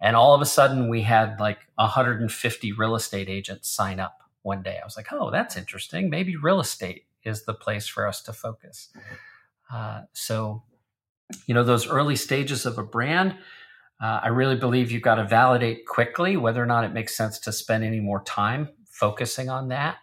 And 0.04 0.16
all 0.16 0.36
of 0.36 0.42
a 0.42 0.46
sudden, 0.46 0.90
we 0.90 1.02
had 1.02 1.40
like 1.40 1.60
150 1.76 2.72
real 2.74 2.96
estate 2.96 3.30
agents 3.30 3.70
sign 3.70 4.00
up 4.00 4.20
one 4.44 4.62
day. 4.62 4.78
I 4.80 4.86
was 4.86 4.98
like, 4.98 5.12
oh, 5.12 5.32
that's 5.32 5.58
interesting. 5.58 6.12
Maybe 6.12 6.36
real 6.36 6.60
estate 6.60 7.06
is 7.24 7.46
the 7.46 7.54
place 7.56 7.88
for 7.88 8.06
us 8.06 8.22
to 8.24 8.34
focus. 8.34 8.90
Uh, 9.72 10.02
so 10.14 10.62
you 11.46 11.54
know 11.54 11.64
those 11.64 11.88
early 11.88 12.16
stages 12.16 12.66
of 12.66 12.78
a 12.78 12.84
brand 12.84 13.36
uh, 14.02 14.20
i 14.24 14.28
really 14.28 14.56
believe 14.56 14.92
you've 14.92 15.02
got 15.02 15.16
to 15.16 15.26
validate 15.26 15.86
quickly 15.86 16.38
whether 16.38 16.62
or 16.62 16.66
not 16.66 16.84
it 16.84 16.94
makes 16.94 17.16
sense 17.16 17.40
to 17.40 17.52
spend 17.52 17.84
any 17.84 18.00
more 18.00 18.24
time 18.24 18.70
focusing 18.86 19.50
on 19.50 19.70
that 19.70 19.98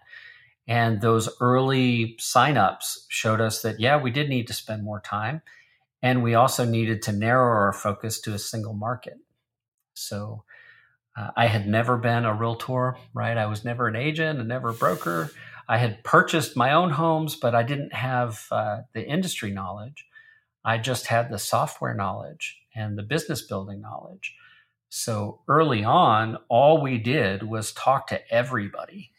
and 0.66 1.00
those 1.00 1.28
early 1.40 2.16
signups 2.18 3.06
showed 3.08 3.40
us 3.40 3.62
that 3.62 3.80
yeah 3.80 4.00
we 4.00 4.10
did 4.10 4.28
need 4.28 4.46
to 4.46 4.54
spend 4.54 4.82
more 4.82 5.00
time 5.00 5.42
and 6.02 6.22
we 6.22 6.34
also 6.34 6.64
needed 6.64 7.02
to 7.02 7.12
narrow 7.12 7.46
our 7.46 7.72
focus 7.72 8.20
to 8.20 8.34
a 8.34 8.38
single 8.38 8.74
market 8.74 9.18
so 9.94 10.44
uh, 11.16 11.31
i 11.37 11.46
had 11.46 11.66
never 11.66 11.96
been 11.96 12.24
a 12.24 12.35
realtor 12.35 12.96
right 13.14 13.37
i 13.37 13.46
was 13.46 13.64
never 13.64 13.88
an 13.88 13.96
agent 13.96 14.38
and 14.38 14.48
never 14.48 14.70
a 14.70 14.74
broker 14.74 15.31
i 15.68 15.79
had 15.79 16.03
purchased 16.05 16.57
my 16.57 16.72
own 16.72 16.90
homes 16.90 17.37
but 17.37 17.55
i 17.55 17.62
didn't 17.62 17.94
have 17.94 18.46
uh, 18.50 18.81
the 18.94 19.07
industry 19.07 19.50
knowledge 19.50 20.07
I 20.64 20.79
just 20.79 21.07
had 21.07 21.31
the 21.31 21.38
software 21.38 21.94
knowledge 21.94 22.59
and 22.74 22.98
the 22.98 23.03
business 23.03 23.42
building 23.42 23.81
knowledge. 23.81 24.35
So 24.88 25.40
early 25.48 25.85
on, 25.85 26.38
all 26.48 26.83
we 26.83 26.98
did 26.98 27.42
was 27.44 27.72
talk 27.72 28.07
to 28.09 28.20
everybody. 28.33 29.12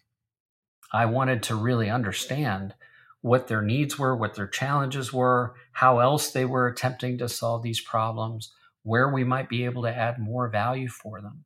I 0.92 1.06
wanted 1.06 1.44
to 1.44 1.56
really 1.56 1.90
understand 1.90 2.76
what 3.22 3.48
their 3.48 3.62
needs 3.62 3.98
were, 3.98 4.16
what 4.16 4.36
their 4.36 4.48
challenges 4.48 5.14
were, 5.14 5.56
how 5.74 6.00
else 6.00 6.32
they 6.32 6.46
were 6.46 6.68
attempting 6.68 7.18
to 7.20 7.30
solve 7.30 7.64
these 7.64 7.80
problems, 7.80 8.52
where 8.84 9.10
we 9.10 9.24
might 9.24 9.50
be 9.50 9.65
able 9.65 9.84
to 9.84 9.96
add 9.96 10.20
more 10.20 10.50
value 10.50 10.88
for 10.88 11.22
them. 11.22 11.44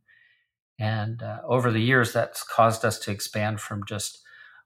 And 0.80 1.22
uh, 1.24 1.40
over 1.46 1.72
the 1.72 1.80
years, 1.80 2.12
that's 2.14 2.44
caused 2.44 2.84
us 2.84 3.00
to 3.00 3.12
expand 3.12 3.62
from 3.62 3.86
just 3.88 4.20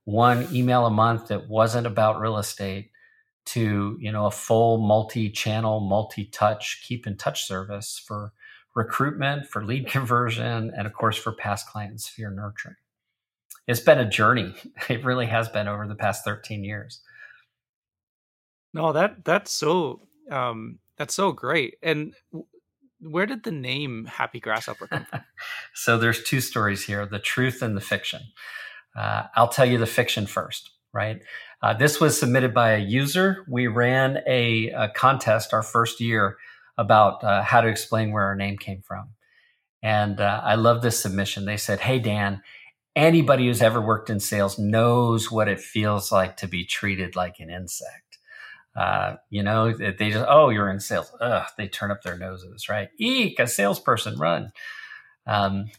one 0.05 0.47
email 0.53 0.85
a 0.85 0.91
month 0.91 1.27
that 1.27 1.47
wasn't 1.47 1.85
about 1.85 2.19
real 2.19 2.37
estate 2.37 2.91
to 3.45 3.97
you 3.99 4.11
know 4.11 4.25
a 4.25 4.31
full 4.31 4.77
multi-channel 4.77 5.79
multi-touch 5.79 6.83
keep 6.87 7.07
in 7.07 7.17
touch 7.17 7.45
service 7.45 8.01
for 8.05 8.31
recruitment 8.75 9.47
for 9.47 9.63
lead 9.65 9.87
conversion 9.87 10.71
and 10.75 10.85
of 10.85 10.93
course 10.93 11.17
for 11.17 11.31
past 11.31 11.67
client 11.67 11.91
and 11.91 12.01
sphere 12.01 12.31
nurturing. 12.31 12.75
It's 13.67 13.79
been 13.79 13.99
a 13.99 14.09
journey. 14.09 14.55
It 14.89 15.03
really 15.03 15.25
has 15.27 15.49
been 15.49 15.67
over 15.67 15.87
the 15.87 15.95
past 15.95 16.23
13 16.25 16.63
years. 16.63 17.01
No 18.73 18.93
that 18.93 19.23
that's 19.25 19.51
so 19.51 20.01
um 20.31 20.79
that's 20.97 21.13
so 21.13 21.31
great. 21.31 21.75
And 21.81 22.13
where 23.01 23.25
did 23.25 23.43
the 23.43 23.51
name 23.51 24.05
happy 24.05 24.39
grasshopper 24.39 24.87
come 24.87 25.05
from 25.05 25.21
so 25.73 25.97
there's 25.97 26.23
two 26.23 26.41
stories 26.41 26.85
here 26.85 27.05
the 27.05 27.19
truth 27.19 27.61
and 27.61 27.75
the 27.75 27.81
fiction 27.81 28.21
uh, 28.97 29.23
i'll 29.35 29.47
tell 29.47 29.65
you 29.65 29.77
the 29.77 29.85
fiction 29.85 30.25
first 30.25 30.71
right 30.93 31.21
uh, 31.61 31.73
this 31.73 31.99
was 31.99 32.17
submitted 32.17 32.53
by 32.53 32.71
a 32.71 32.79
user. 32.79 33.45
We 33.47 33.67
ran 33.67 34.19
a, 34.25 34.69
a 34.69 34.89
contest 34.89 35.53
our 35.53 35.63
first 35.63 35.99
year 35.99 36.37
about 36.77 37.23
uh, 37.23 37.43
how 37.43 37.61
to 37.61 37.67
explain 37.67 38.11
where 38.11 38.23
our 38.23 38.35
name 38.35 38.57
came 38.57 38.81
from. 38.81 39.09
And 39.83 40.21
uh, 40.21 40.41
I 40.43 40.55
love 40.55 40.81
this 40.81 40.99
submission. 40.99 41.45
They 41.45 41.57
said, 41.57 41.81
Hey, 41.81 41.99
Dan, 41.99 42.41
anybody 42.95 43.47
who's 43.47 43.61
ever 43.61 43.81
worked 43.81 44.09
in 44.09 44.19
sales 44.19 44.57
knows 44.57 45.29
what 45.29 45.49
it 45.49 45.59
feels 45.59 46.11
like 46.11 46.37
to 46.37 46.47
be 46.47 46.65
treated 46.65 47.15
like 47.15 47.39
an 47.39 47.49
insect. 47.49 48.08
Uh, 48.75 49.15
you 49.29 49.43
know, 49.43 49.73
they 49.73 50.11
just, 50.11 50.25
oh, 50.27 50.49
you're 50.49 50.69
in 50.69 50.79
sales. 50.79 51.11
Ugh, 51.19 51.47
they 51.57 51.67
turn 51.67 51.91
up 51.91 52.03
their 52.03 52.17
noses, 52.17 52.69
right? 52.69 52.89
Eek, 52.97 53.39
a 53.39 53.47
salesperson, 53.47 54.17
run. 54.17 54.51
Um, 55.25 55.71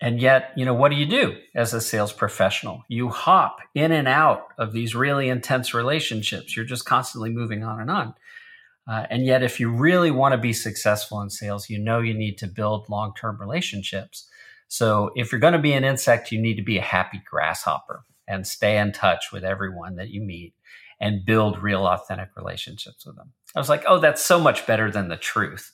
and 0.00 0.20
yet, 0.20 0.52
you 0.56 0.64
know, 0.64 0.74
what 0.74 0.90
do 0.90 0.96
you 0.96 1.06
do 1.06 1.36
as 1.54 1.72
a 1.72 1.80
sales 1.80 2.12
professional? 2.12 2.82
You 2.88 3.08
hop 3.08 3.58
in 3.74 3.92
and 3.92 4.08
out 4.08 4.48
of 4.58 4.72
these 4.72 4.94
really 4.94 5.28
intense 5.28 5.72
relationships. 5.72 6.56
You're 6.56 6.66
just 6.66 6.84
constantly 6.84 7.30
moving 7.30 7.64
on 7.64 7.80
and 7.80 7.90
on. 7.90 8.14
Uh, 8.86 9.06
and 9.08 9.24
yet, 9.24 9.42
if 9.42 9.58
you 9.58 9.70
really 9.70 10.10
want 10.10 10.32
to 10.32 10.38
be 10.38 10.52
successful 10.52 11.22
in 11.22 11.30
sales, 11.30 11.70
you 11.70 11.78
know 11.78 12.00
you 12.00 12.12
need 12.12 12.36
to 12.38 12.46
build 12.46 12.88
long 12.90 13.14
term 13.18 13.40
relationships. 13.40 14.28
So, 14.68 15.10
if 15.14 15.32
you're 15.32 15.40
going 15.40 15.54
to 15.54 15.58
be 15.58 15.72
an 15.72 15.84
insect, 15.84 16.32
you 16.32 16.38
need 16.38 16.56
to 16.56 16.62
be 16.62 16.76
a 16.76 16.82
happy 16.82 17.22
grasshopper 17.24 18.04
and 18.28 18.46
stay 18.46 18.76
in 18.76 18.92
touch 18.92 19.32
with 19.32 19.44
everyone 19.44 19.96
that 19.96 20.10
you 20.10 20.20
meet 20.20 20.54
and 21.04 21.22
build 21.22 21.62
real, 21.62 21.86
authentic 21.86 22.30
relationships 22.34 23.04
with 23.04 23.14
them. 23.16 23.30
I 23.54 23.58
was 23.58 23.68
like, 23.68 23.84
oh, 23.86 23.98
that's 23.98 24.24
so 24.24 24.40
much 24.40 24.66
better 24.66 24.90
than 24.90 25.08
the 25.08 25.18
truth, 25.18 25.70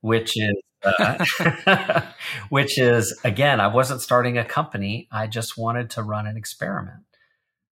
which 0.00 0.36
is 0.36 0.54
uh, 0.82 2.02
which 2.48 2.76
is 2.76 3.18
again, 3.22 3.60
I 3.60 3.68
wasn't 3.68 4.00
starting 4.00 4.36
a 4.36 4.44
company. 4.44 5.08
I 5.12 5.28
just 5.28 5.56
wanted 5.56 5.90
to 5.90 6.02
run 6.02 6.26
an 6.26 6.36
experiment. 6.36 7.04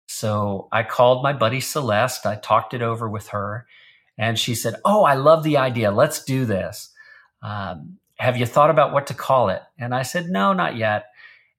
So 0.08 0.68
I 0.70 0.82
called 0.82 1.22
my 1.22 1.32
buddy 1.32 1.60
Celeste. 1.60 2.26
I 2.26 2.36
talked 2.36 2.74
it 2.74 2.82
over 2.82 3.08
with 3.08 3.28
her, 3.28 3.66
and 4.18 4.38
she 4.38 4.54
said, 4.54 4.74
"Oh, 4.84 5.02
I 5.02 5.14
love 5.14 5.42
the 5.42 5.56
idea. 5.56 5.90
Let's 5.90 6.22
do 6.22 6.44
this. 6.44 6.90
Um, 7.42 7.96
have 8.18 8.36
you 8.36 8.44
thought 8.44 8.68
about 8.68 8.92
what 8.92 9.06
to 9.06 9.14
call 9.14 9.48
it?" 9.48 9.62
And 9.78 9.94
I 9.94 10.02
said, 10.02 10.26
"No, 10.26 10.52
not 10.52 10.76
yet." 10.76 11.06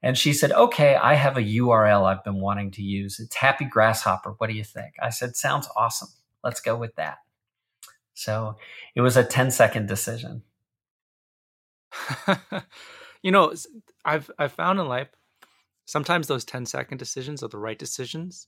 And 0.03 0.17
she 0.17 0.33
said, 0.33 0.51
"Okay, 0.51 0.95
I 0.95 1.13
have 1.13 1.37
a 1.37 1.43
URL 1.43 2.05
I've 2.05 2.23
been 2.23 2.39
wanting 2.39 2.71
to 2.71 2.81
use. 2.81 3.19
It's 3.19 3.35
Happy 3.35 3.65
Grasshopper. 3.65 4.35
What 4.37 4.47
do 4.47 4.53
you 4.53 4.63
think?" 4.63 4.95
I 5.01 5.09
said, 5.09 5.35
"Sounds 5.35 5.67
awesome. 5.75 6.09
Let's 6.43 6.61
go 6.61 6.75
with 6.75 6.95
that." 6.95 7.19
So 8.13 8.57
it 8.95 9.01
was 9.01 9.17
a 9.17 9.23
10 9.23 9.51
second 9.51 9.87
decision. 9.87 10.43
you 13.21 13.31
know, 13.31 13.53
I've 14.05 14.29
I've 14.37 14.53
found 14.53 14.79
in 14.79 14.87
life 14.87 15.09
sometimes 15.85 16.27
those 16.27 16.45
10 16.45 16.65
second 16.65 16.97
decisions 16.97 17.43
are 17.43 17.49
the 17.49 17.57
right 17.57 17.77
decisions. 17.77 18.47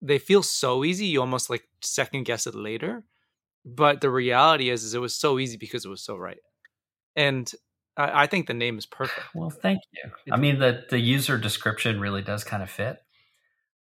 They 0.00 0.18
feel 0.18 0.42
so 0.42 0.84
easy, 0.84 1.06
you 1.06 1.20
almost 1.20 1.50
like 1.50 1.68
second 1.80 2.24
guess 2.24 2.46
it 2.46 2.54
later. 2.54 3.04
But 3.64 4.00
the 4.00 4.10
reality 4.10 4.70
is, 4.70 4.82
is 4.82 4.94
it 4.94 5.00
was 5.00 5.14
so 5.14 5.38
easy 5.38 5.56
because 5.56 5.84
it 5.84 5.88
was 5.90 6.02
so 6.02 6.16
right. 6.16 6.40
And 7.14 7.50
I, 7.96 8.22
I 8.22 8.26
think 8.26 8.46
the 8.46 8.54
name 8.54 8.78
is 8.78 8.86
perfect. 8.86 9.34
Well, 9.34 9.50
thank 9.50 9.80
you. 9.92 10.10
I 10.32 10.36
mean, 10.36 10.58
the 10.58 10.84
the 10.90 10.98
user 10.98 11.38
description 11.38 12.00
really 12.00 12.22
does 12.22 12.44
kind 12.44 12.62
of 12.62 12.70
fit. 12.70 12.98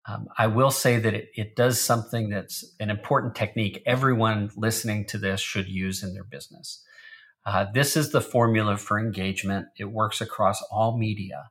Um, 0.06 0.28
I 0.38 0.46
will 0.46 0.70
say 0.70 0.98
that 0.98 1.12
it, 1.12 1.28
it 1.34 1.56
does 1.56 1.78
something 1.78 2.30
that's 2.30 2.64
an 2.80 2.88
important 2.88 3.34
technique 3.34 3.82
everyone 3.84 4.50
listening 4.56 5.04
to 5.06 5.18
this 5.18 5.40
should 5.40 5.68
use 5.68 6.02
in 6.02 6.14
their 6.14 6.24
business. 6.24 6.82
Uh, 7.44 7.66
this 7.72 7.96
is 7.96 8.10
the 8.10 8.20
formula 8.20 8.76
for 8.78 8.98
engagement. 8.98 9.66
It 9.78 9.84
works 9.84 10.20
across 10.20 10.62
all 10.70 10.96
media. 10.96 11.50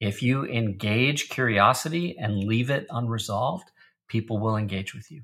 If 0.00 0.22
you 0.22 0.44
engage 0.46 1.28
curiosity 1.28 2.16
and 2.18 2.44
leave 2.44 2.70
it 2.70 2.86
unresolved, 2.90 3.70
people 4.08 4.38
will 4.38 4.56
engage 4.56 4.94
with 4.94 5.10
you. 5.10 5.22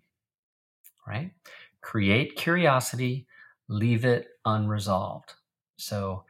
Right? 1.06 1.32
Create 1.80 2.36
curiosity, 2.36 3.26
leave 3.68 4.04
it 4.04 4.28
unresolved. 4.44 5.34
So, 5.76 6.24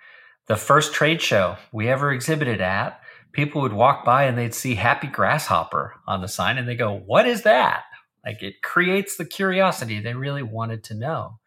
the 0.51 0.57
first 0.57 0.93
trade 0.93 1.23
show 1.23 1.57
we 1.71 1.89
ever 1.89 2.11
exhibited 2.11 2.61
at, 2.61 3.01
people 3.31 3.63
would 3.63 3.73
walk 3.73 4.05
by 4.05 4.25
and 4.25 4.37
they'd 4.37 4.53
see 4.53 4.75
Happy 4.75 5.07
Grasshopper 5.07 5.95
on 6.09 6.23
the 6.23 6.27
sign 6.27 6.59
and 6.59 6.67
they 6.67 6.75
go, 6.75 6.93
What 7.07 7.25
is 7.25 7.43
that? 7.43 7.85
Like 8.27 8.43
it 8.43 8.61
creates 8.61 9.17
the 9.17 9.25
curiosity 9.25 10.01
they 10.01 10.15
really 10.15 10.43
wanted 10.43 10.83
to 10.85 10.95
know. 10.95 11.39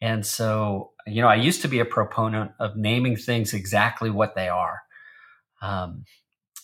And 0.00 0.24
so, 0.24 0.92
you 1.04 1.20
know, 1.20 1.26
I 1.26 1.34
used 1.34 1.62
to 1.62 1.68
be 1.68 1.80
a 1.80 1.84
proponent 1.84 2.52
of 2.60 2.76
naming 2.76 3.16
things 3.16 3.54
exactly 3.54 4.08
what 4.08 4.36
they 4.36 4.48
are. 4.48 4.82
Um, 5.60 6.04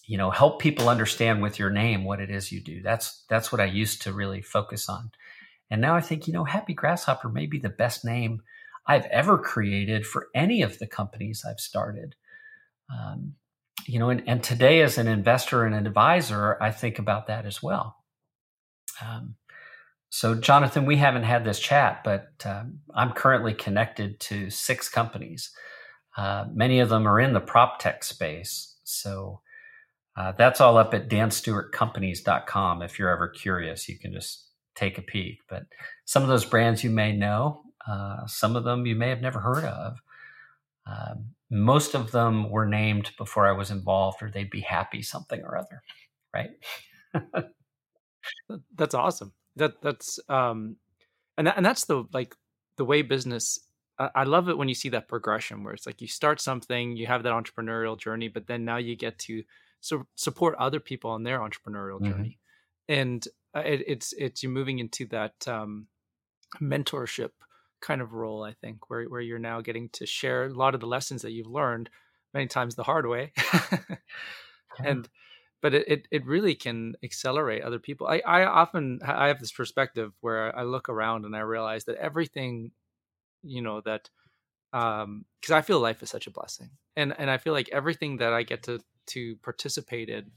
you 0.07 0.17
know, 0.17 0.31
help 0.31 0.61
people 0.63 0.89
understand 0.89 1.43
with 1.43 1.59
your 1.59 1.71
name 1.71 2.05
what 2.05 2.21
it 2.21 2.31
is 2.31 2.53
you 2.53 2.61
do. 2.61 2.83
That's 2.83 3.25
that's 3.29 3.51
what 3.51 3.61
I 3.61 3.65
used 3.65 4.03
to 4.03 4.13
really 4.13 4.43
focus 4.43 4.89
on. 4.89 5.11
And 5.73 5.81
now 5.81 5.97
I 5.97 6.03
think, 6.03 6.29
you 6.29 6.33
know, 6.33 6.45
Happy 6.45 6.73
Grasshopper 6.73 7.29
may 7.29 7.47
be 7.47 7.59
the 7.59 7.69
best 7.69 8.05
name 8.05 8.43
I've 8.89 9.07
ever 9.07 9.39
created 9.39 10.07
for 10.07 10.29
any 10.35 10.63
of 10.63 10.79
the 10.79 10.87
companies 10.87 11.45
I've 11.49 11.61
started. 11.61 12.15
Um, 12.91 13.35
you 13.87 13.99
know, 13.99 14.09
and, 14.09 14.23
and, 14.27 14.43
today 14.43 14.81
as 14.81 14.99
an 14.99 15.07
investor 15.07 15.65
and 15.65 15.75
an 15.75 15.87
advisor, 15.87 16.61
I 16.61 16.71
think 16.71 16.99
about 16.99 17.27
that 17.27 17.47
as 17.47 17.63
well. 17.63 17.97
Um, 19.03 19.37
so, 20.11 20.35
Jonathan, 20.35 20.87
we 20.87 20.97
haven't 20.97 21.25
had 21.25 21.45
this 21.45 21.61
chat, 21.61 22.03
but 22.03 22.29
um, 22.47 22.81
I'm 22.95 23.13
currently 23.13 23.53
connected 23.53 24.21
to 24.21 24.49
six 24.49 24.89
companies. 24.89 25.51
Uh, 26.17 26.47
many 26.53 26.81
of 26.81 26.89
them 26.89 27.07
are 27.07 27.21
in 27.21 27.35
the 27.35 27.41
prop 27.41 27.79
tech 27.79 28.03
space. 28.05 28.77
So, 28.85 29.43
uh, 30.17 30.33
that's 30.33 30.61
all 30.61 30.79
up 30.79 30.95
at 30.95 31.09
danstewartcompanies.com. 31.09 32.83
If 32.83 32.99
you're 32.99 33.11
ever 33.11 33.29
curious, 33.29 33.89
you 33.89 33.99
can 33.99 34.13
just 34.13 34.49
take 34.75 34.99
a 34.99 35.03
peek. 35.03 35.39
But 35.49 35.65
some 36.07 36.23
of 36.23 36.29
those 36.29 36.45
brands 36.45 36.83
you 36.83 36.91
may 36.91 37.13
know, 37.13 37.63
uh, 37.89 38.27
some 38.27 38.57
of 38.57 38.65
them 38.65 38.87
you 38.87 38.97
may 38.97 39.09
have 39.09 39.23
never 39.23 39.41
heard 39.41 39.65
of. 39.65 39.99
Um, 40.87 41.35
most 41.51 41.95
of 41.95 42.13
them 42.13 42.51
were 42.51 42.67
named 42.67 43.13
before 43.17 43.47
I 43.47 43.53
was 43.53 43.71
involved, 43.71 44.23
or 44.23 44.31
they'd 44.31 44.51
be 44.51 44.61
happy 44.61 45.03
something 45.03 45.41
or 45.43 45.57
other, 45.57 45.83
right? 46.35 46.51
That's 48.75 48.95
awesome 48.95 49.33
that 49.59 49.81
that's 49.83 50.19
um 50.29 50.77
and 51.37 51.47
that, 51.47 51.57
and 51.57 51.67
that's 51.67 51.85
the 51.85 52.05
like 52.13 52.35
the 52.77 52.85
way 52.85 53.03
business 53.03 53.59
I, 53.99 54.11
I 54.15 54.25
love 54.25 54.49
it 54.49 54.57
when 54.57 54.69
you 54.69 54.75
see 54.75 54.89
that 54.91 55.09
progression 55.09 55.63
where 55.63 55.75
it's 55.75 55.87
like 55.87 56.01
you 56.01 56.09
start 56.09 56.41
something 56.41 56.97
you 56.97 57.07
have 57.07 57.25
that 57.25 57.33
entrepreneurial 57.33 57.99
journey 57.99 58.29
but 58.29 58.47
then 58.47 58.65
now 58.65 58.79
you 58.79 58.97
get 58.97 59.19
to 59.21 59.43
so 59.81 60.07
support 60.15 60.57
other 60.59 60.81
people 60.81 61.11
on 61.11 61.23
their 61.23 61.41
entrepreneurial 61.41 62.01
mm-hmm. 62.01 62.13
journey 62.13 62.39
and 62.89 63.29
uh, 63.55 63.61
it, 63.61 63.85
it's 63.87 64.13
it's 64.15 64.43
you're 64.43 64.53
moving 64.53 64.79
into 64.79 65.07
that 65.07 65.47
um 65.47 65.87
mentorship 66.61 67.31
kind 67.81 68.01
of 68.01 68.13
role 68.13 68.43
i 68.43 68.53
think 68.53 68.89
where 68.91 69.05
where 69.05 69.21
you're 69.21 69.39
now 69.39 69.61
getting 69.61 69.89
to 69.91 70.07
share 70.07 70.47
a 70.47 70.55
lot 70.55 70.75
of 70.75 70.81
the 70.81 70.87
lessons 70.87 71.23
that 71.23 71.33
you've 71.33 71.47
learned 71.47 71.91
many 72.35 72.47
times 72.47 72.75
the 72.75 72.83
hard 72.83 73.07
way 73.07 73.33
and 74.85 75.09
but 75.61 75.75
it, 75.75 75.89
it, 75.89 76.09
it 76.11 76.27
really 76.27 76.55
can 76.55 76.95
accelerate 77.03 77.63
other 77.63 77.79
people. 77.79 78.07
I, 78.07 78.23
I 78.25 78.45
often 78.45 79.01
I 79.05 79.29
have 79.29 79.41
this 79.41 79.53
perspective 79.53 80.13
where 80.21 80.57
I 80.57 80.63
look 80.63 80.89
around 80.89 81.25
and 81.25 81.35
I 81.35 81.41
realize 81.41 81.85
that 81.87 81.97
everything, 81.97 82.71
you 83.43 83.63
know, 83.63 83.81
that 83.83 84.09
um 84.73 85.25
because 85.41 85.53
I 85.53 85.63
feel 85.63 85.81
life 85.81 86.03
is 86.03 86.11
such 86.11 86.27
a 86.27 86.31
blessing. 86.31 86.71
And 86.97 87.15
and 87.19 87.31
I 87.31 87.39
feel 87.39 87.53
like 87.53 87.69
everything 87.71 88.19
that 88.19 88.33
I 88.33 88.43
get 88.43 88.63
to 88.65 88.81
to 89.09 89.37
participate 89.37 90.09
in 90.09 90.31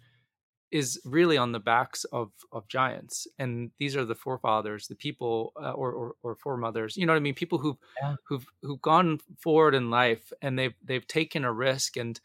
is 0.72 1.00
really 1.04 1.38
on 1.38 1.52
the 1.52 1.60
backs 1.60 2.06
of 2.06 2.32
of 2.52 2.68
giants 2.68 3.28
and 3.40 3.72
these 3.78 3.96
are 3.96 4.06
the 4.06 4.16
forefathers 4.16 4.88
the 4.88 4.96
people 4.96 5.52
uh, 5.62 5.72
or, 5.72 5.92
or, 5.92 6.16
or 6.24 6.36
foremothers 6.36 6.96
you 6.96 7.06
know 7.06 7.14
what 7.14 7.18
i 7.18 7.22
mean? 7.22 7.34
People 7.34 7.58
who've 7.58 7.78
yeah. 8.02 8.16
who've 8.28 8.46
who've 8.62 8.82
gone 8.82 9.20
forward 9.40 9.76
in 9.76 9.90
life 9.90 10.32
and 10.42 10.58
they've 10.58 10.76
they've 10.84 11.08
taken 11.08 11.46
a 11.46 11.52
risk 11.52 11.98
and 11.98 12.20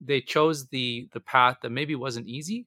they 0.00 0.20
chose 0.20 0.66
the 0.68 1.08
the 1.12 1.20
path 1.20 1.58
that 1.62 1.70
maybe 1.70 1.94
wasn't 1.94 2.26
easy 2.26 2.66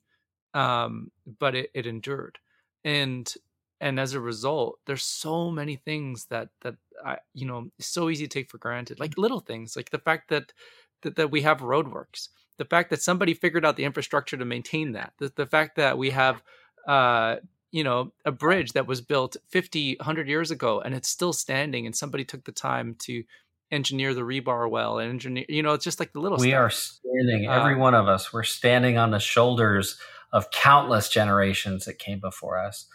um 0.54 1.12
but 1.40 1.56
it, 1.56 1.70
it 1.74 1.86
endured. 1.88 2.38
And 2.86 3.34
and 3.82 4.00
as 4.00 4.14
a 4.14 4.20
result 4.20 4.80
there's 4.86 5.04
so 5.04 5.52
many 5.52 5.76
things 5.76 6.26
that 6.28 6.50
that 6.62 6.76
i 7.06 7.18
you 7.34 7.46
know 7.46 7.70
so 7.80 8.10
easy 8.10 8.28
to 8.28 8.34
take 8.40 8.50
for 8.50 8.58
granted 8.58 9.00
like 9.00 9.18
little 9.18 9.40
things 9.40 9.76
like 9.76 9.90
the 9.90 10.00
fact 10.00 10.30
that 10.30 10.54
that, 11.02 11.16
that 11.16 11.32
we 11.32 11.42
have 11.42 11.60
roadworks 11.60 12.30
the 12.58 12.66
fact 12.66 12.90
that 12.90 13.02
somebody 13.02 13.34
figured 13.34 13.66
out 13.66 13.78
the 13.78 13.86
infrastructure 13.86 14.38
to 14.38 14.46
maintain 14.46 14.94
that 14.94 15.14
the, 15.20 15.32
the 15.36 15.46
fact 15.46 15.76
that 15.76 15.98
we 15.98 16.10
have 16.12 16.42
uh 16.88 17.38
you 17.72 17.84
know 17.84 18.14
a 18.24 18.32
bridge 18.32 18.74
that 18.74 18.88
was 18.88 19.02
built 19.02 19.36
50 19.50 19.98
100 19.98 20.28
years 20.28 20.52
ago 20.52 20.80
and 20.80 20.94
it's 20.94 21.10
still 21.10 21.34
standing 21.34 21.86
and 21.86 21.96
somebody 21.96 22.24
took 22.24 22.46
the 22.46 22.52
time 22.52 22.96
to 23.00 23.24
engineer 23.72 24.14
the 24.14 24.22
rebar 24.22 24.70
well 24.70 25.00
and 25.00 25.10
engineer 25.10 25.46
you 25.50 25.64
know 25.64 25.74
it's 25.74 25.84
just 25.84 26.00
like 26.00 26.14
the 26.14 26.20
little 26.20 26.38
we 26.38 26.50
stuff. 26.50 26.60
are 26.60 26.70
standing 26.70 27.48
every 27.48 27.74
uh, 27.74 27.80
one 27.80 27.96
of 27.96 28.08
us 28.08 28.32
we're 28.32 28.44
standing 28.44 28.98
on 28.98 29.12
the 29.12 29.20
shoulders 29.20 30.00
of 30.32 30.52
countless 30.52 31.10
generations 31.10 31.86
that 31.86 31.98
came 31.98 32.20
before 32.20 32.60
us 32.60 32.86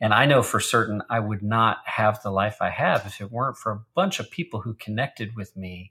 and 0.00 0.14
i 0.14 0.24
know 0.24 0.42
for 0.42 0.60
certain 0.60 1.02
i 1.10 1.18
would 1.18 1.42
not 1.42 1.78
have 1.84 2.22
the 2.22 2.30
life 2.30 2.58
i 2.60 2.70
have 2.70 3.04
if 3.04 3.20
it 3.20 3.32
weren't 3.32 3.56
for 3.56 3.72
a 3.72 3.80
bunch 3.94 4.20
of 4.20 4.30
people 4.30 4.60
who 4.60 4.74
connected 4.74 5.34
with 5.34 5.56
me 5.56 5.90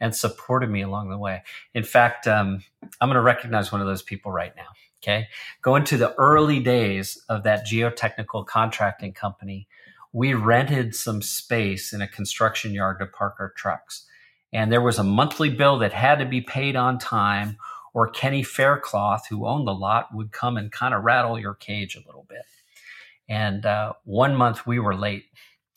and 0.00 0.14
supported 0.14 0.70
me 0.70 0.82
along 0.82 1.10
the 1.10 1.18
way. 1.18 1.42
In 1.74 1.84
fact, 1.84 2.26
um, 2.26 2.62
I'm 3.00 3.08
going 3.08 3.14
to 3.14 3.22
recognize 3.22 3.72
one 3.72 3.80
of 3.80 3.86
those 3.86 4.02
people 4.02 4.32
right 4.32 4.54
now. 4.56 4.68
Okay. 5.02 5.28
Going 5.62 5.84
to 5.84 5.96
the 5.96 6.14
early 6.14 6.60
days 6.60 7.22
of 7.28 7.44
that 7.44 7.66
geotechnical 7.66 8.46
contracting 8.46 9.12
company, 9.12 9.68
we 10.12 10.34
rented 10.34 10.94
some 10.94 11.22
space 11.22 11.92
in 11.92 12.00
a 12.00 12.08
construction 12.08 12.72
yard 12.72 12.98
to 12.98 13.06
park 13.06 13.36
our 13.38 13.50
trucks. 13.50 14.06
And 14.52 14.72
there 14.72 14.80
was 14.80 14.98
a 14.98 15.04
monthly 15.04 15.50
bill 15.50 15.78
that 15.78 15.92
had 15.92 16.18
to 16.18 16.24
be 16.24 16.40
paid 16.40 16.76
on 16.76 16.98
time, 16.98 17.58
or 17.92 18.08
Kenny 18.08 18.42
Faircloth, 18.42 19.26
who 19.28 19.46
owned 19.46 19.66
the 19.66 19.74
lot, 19.74 20.14
would 20.14 20.32
come 20.32 20.56
and 20.56 20.72
kind 20.72 20.94
of 20.94 21.04
rattle 21.04 21.38
your 21.38 21.54
cage 21.54 21.96
a 21.96 22.06
little 22.06 22.26
bit. 22.28 22.44
And 23.28 23.66
uh, 23.66 23.92
one 24.04 24.34
month 24.34 24.66
we 24.66 24.78
were 24.78 24.94
late. 24.94 25.24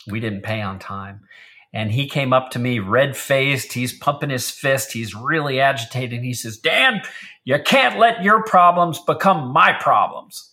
We 0.08 0.20
didn't 0.20 0.44
pay 0.44 0.62
on 0.62 0.80
time 0.80 1.22
and 1.72 1.92
he 1.92 2.08
came 2.08 2.34
up 2.34 2.50
to 2.52 2.60
me 2.60 2.80
red 2.80 3.16
faced. 3.16 3.74
He's 3.74 3.94
pumping 3.94 4.32
his 4.32 4.50
fist. 4.50 4.92
He's 4.92 5.14
really 5.14 5.60
agitated. 5.60 6.24
He 6.24 6.34
says, 6.34 6.58
Dan, 6.58 7.02
you 7.44 7.60
can't 7.64 8.00
let 8.00 8.24
your 8.24 8.44
problems 8.44 9.00
become 9.00 9.52
my 9.52 9.74
problems. 9.74 10.52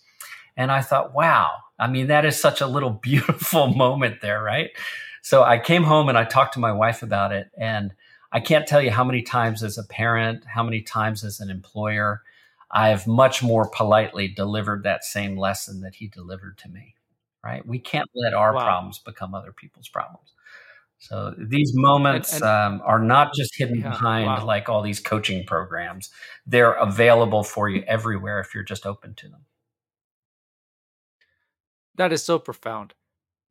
And 0.57 0.71
I 0.71 0.83
thought, 0.83 1.15
wow, 1.15 1.51
I 1.79 1.89
mean, 1.89 2.09
that 2.09 2.25
is 2.25 2.41
such 2.41 2.61
a 2.61 2.67
little 2.67 2.91
beautiful 3.03 3.69
moment 3.69 4.21
there, 4.21 4.43
right? 4.43 4.71
So 5.23 5.43
I 5.43 5.59
came 5.59 5.85
home 5.85 6.09
and 6.09 6.19
I 6.19 6.25
talked 6.25 6.55
to 6.55 6.61
my 6.61 6.73
wife 6.73 7.03
about 7.03 7.33
it. 7.33 7.49
And 7.59 7.95
I 8.31 8.41
can't 8.41 8.67
tell 8.67 8.83
you 8.83 8.91
how 8.91 9.05
many 9.05 9.23
times 9.23 9.63
as 9.63 9.79
a 9.79 9.85
parent, 9.85 10.45
how 10.45 10.63
many 10.63 10.83
times 10.83 11.25
as 11.25 11.41
an 11.41 11.51
employer, 11.51 12.23
I've 12.71 13.07
much 13.07 13.43
more 13.43 13.69
politely 13.69 14.29
delivered 14.29 14.83
that 14.83 15.05
same 15.05 15.37
lesson 15.37 15.81
that 15.81 15.95
he 15.95 16.09
delivered 16.09 16.59
to 16.59 16.69
me, 16.69 16.95
right? 17.43 17.65
We 17.67 17.79
can't 17.79 18.11
let 18.15 18.35
our 18.35 18.53
wow. 18.53 18.65
problems 18.65 18.99
become 18.99 19.35
other 19.35 19.53
people's 19.53 19.89
problems. 19.89 20.33
So 21.09 21.35
these 21.39 21.73
moments 21.75 22.35
and, 22.35 22.43
and, 22.43 22.81
um, 22.81 22.83
are 22.85 22.99
not 22.99 23.33
just 23.33 23.57
hidden 23.57 23.79
yeah, 23.79 23.91
behind 23.91 24.27
wow. 24.27 24.45
like 24.45 24.69
all 24.69 24.83
these 24.83 24.99
coaching 24.99 25.47
programs. 25.47 26.11
They're 26.47 26.73
available 26.73 27.45
for 27.45 27.69
you 27.69 27.85
everywhere 27.87 28.41
if 28.41 28.55
you're 28.55 28.65
just 28.65 28.87
open 28.87 29.15
to 29.15 29.29
them. 29.29 29.45
That 31.95 32.13
is 32.13 32.25
so 32.25 32.41
profound. 32.41 32.95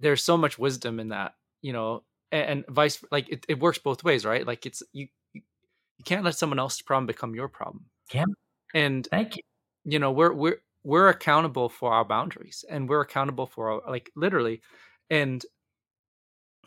There's 0.01 0.21
so 0.21 0.35
much 0.35 0.59
wisdom 0.59 0.99
in 0.99 1.09
that, 1.09 1.35
you 1.61 1.71
know, 1.71 2.03
and, 2.29 2.49
and 2.49 2.65
vice 2.67 3.01
like 3.09 3.29
it, 3.29 3.45
it 3.47 3.59
works 3.59 3.77
both 3.77 4.03
ways, 4.03 4.25
right? 4.25 4.45
Like 4.45 4.65
it's 4.65 4.83
you 4.91 5.07
you 5.33 6.03
can't 6.03 6.25
let 6.25 6.35
someone 6.35 6.59
else's 6.59 6.81
problem 6.81 7.05
become 7.07 7.35
your 7.35 7.47
problem. 7.47 7.85
Yeah. 8.13 8.25
And 8.73 9.07
thank 9.09 9.37
you. 9.37 9.43
You 9.85 9.99
know, 9.99 10.11
we're 10.11 10.33
we're 10.33 10.61
we're 10.83 11.07
accountable 11.07 11.69
for 11.69 11.93
our 11.93 12.03
boundaries 12.03 12.65
and 12.69 12.89
we're 12.89 13.01
accountable 13.01 13.47
for 13.47 13.71
our, 13.71 13.89
like 13.89 14.11
literally 14.15 14.61
and 15.09 15.45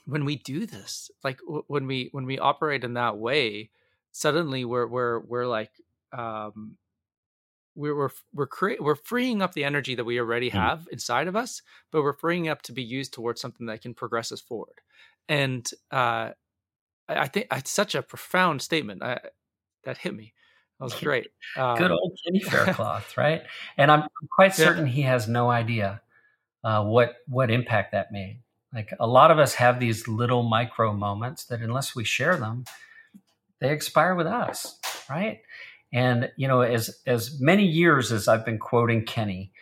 when 0.09 0.25
we 0.25 0.37
do 0.37 0.65
this 0.65 1.11
like 1.23 1.39
w- 1.41 1.65
when 1.67 1.87
we 1.87 2.09
when 2.13 2.25
we 2.25 2.39
operate 2.39 2.83
in 2.83 2.95
that 2.95 3.19
way 3.19 3.71
suddenly 4.11 4.65
we're 4.65 4.87
we're 4.87 5.21
we're 5.21 5.47
like 5.47 5.71
um 6.17 6.77
we're 7.77 7.95
we're 7.95 8.11
we're, 8.33 8.47
cre- 8.47 8.81
we're 8.81 8.95
freeing 8.95 9.43
up 9.43 9.53
the 9.53 9.65
energy 9.65 9.95
that 9.95 10.05
we 10.05 10.19
already 10.19 10.49
mm-hmm. 10.49 10.59
have 10.59 10.81
mm. 10.81 10.89
inside 10.93 11.29
of 11.29 11.37
us 11.37 11.61
but 11.93 12.03
we're 12.03 12.17
freeing 12.17 12.49
up 12.49 12.63
to 12.63 12.73
be 12.73 12.83
used 12.83 13.13
towards 13.13 13.41
something 13.41 13.67
that 13.67 13.83
can 13.83 13.93
progress 13.93 14.33
us 14.33 14.41
forward 14.41 14.81
and 15.29 15.71
uh 15.93 16.33
i, 17.09 17.15
I 17.15 17.27
think 17.27 17.47
it's 17.53 17.71
such 17.71 17.95
a 17.95 18.03
profound 18.03 18.63
statement 18.63 19.03
I, 19.03 19.21
that 19.85 19.99
hit 19.99 20.15
me 20.15 20.33
that 20.79 20.85
was 20.85 20.95
great 21.01 21.29
um, 21.57 21.77
good 21.77 21.91
old 21.91 22.19
kenny 22.25 22.41
faircloth 22.41 23.15
right 23.19 23.43
and 23.77 23.93
i'm 23.93 24.09
quite 24.35 24.55
certain 24.55 24.87
yeah. 24.87 24.93
he 24.93 25.03
has 25.03 25.29
no 25.29 25.51
idea 25.51 26.01
uh, 26.65 26.83
what 26.83 27.17
what 27.29 27.51
impact 27.51 27.93
that 27.93 28.11
made 28.11 28.41
like 28.73 28.93
a 29.01 29.07
lot 29.07 29.31
of 29.31 29.39
us 29.39 29.55
have 29.55 29.81
these 29.81 30.07
little 30.09 30.43
micro 30.43 30.93
moments 30.93 31.45
that, 31.47 31.61
unless 31.61 31.95
we 31.95 32.05
share 32.05 32.37
them, 32.37 32.65
they 33.61 33.71
expire 33.71 34.15
with 34.15 34.27
us, 34.27 34.79
right? 35.09 35.41
And 35.93 36.31
you 36.37 36.49
know, 36.49 36.61
as 36.61 37.01
as 37.07 37.41
many 37.41 37.65
years 37.65 38.13
as 38.13 38.29
I've 38.29 38.45
been 38.45 38.59
quoting 38.59 39.05
Kenny, 39.05 39.53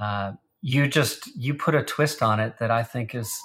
uh, 0.00 0.32
you 0.62 0.88
just 0.88 1.26
you 1.36 1.54
put 1.54 1.74
a 1.74 1.82
twist 1.82 2.22
on 2.22 2.40
it 2.40 2.58
that 2.58 2.70
I 2.70 2.82
think 2.82 3.14
is, 3.14 3.38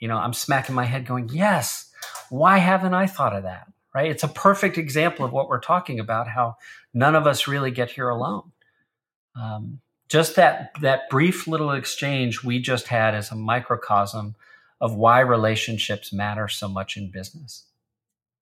you 0.00 0.08
know, 0.08 0.16
I'm 0.16 0.32
smacking 0.32 0.74
my 0.74 0.84
head, 0.84 1.06
going, 1.06 1.28
"Yes, 1.28 1.90
why 2.28 2.58
haven't 2.58 2.94
I 2.94 3.06
thought 3.06 3.36
of 3.36 3.44
that?" 3.44 3.68
Right? 3.94 4.10
It's 4.10 4.24
a 4.24 4.28
perfect 4.28 4.76
example 4.76 5.24
of 5.24 5.32
what 5.32 5.48
we're 5.48 5.60
talking 5.60 6.00
about. 6.00 6.28
How 6.28 6.56
none 6.92 7.14
of 7.14 7.26
us 7.26 7.46
really 7.46 7.70
get 7.70 7.92
here 7.92 8.08
alone. 8.08 8.50
Um, 9.40 9.80
just 10.08 10.34
that 10.36 10.72
that 10.80 11.08
brief 11.08 11.46
little 11.46 11.70
exchange 11.70 12.42
we 12.42 12.60
just 12.60 12.88
had 12.88 13.14
as 13.14 13.30
a 13.30 13.36
microcosm 13.36 14.34
of 14.80 14.94
why 14.94 15.20
relationships 15.20 16.12
matter 16.12 16.48
so 16.48 16.68
much 16.68 16.96
in 16.96 17.10
business. 17.10 17.64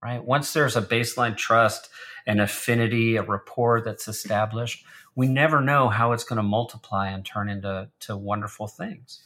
Right? 0.02 0.22
Once 0.22 0.52
there's 0.52 0.76
a 0.76 0.82
baseline 0.82 1.36
trust, 1.36 1.88
an 2.26 2.40
affinity, 2.40 3.16
a 3.16 3.22
rapport 3.22 3.80
that's 3.80 4.06
established, 4.06 4.84
we 5.14 5.28
never 5.28 5.60
know 5.60 5.88
how 5.88 6.12
it's 6.12 6.24
going 6.24 6.36
to 6.36 6.42
multiply 6.42 7.08
and 7.08 7.24
turn 7.24 7.48
into 7.48 7.88
to 8.00 8.16
wonderful 8.16 8.66
things. 8.66 9.22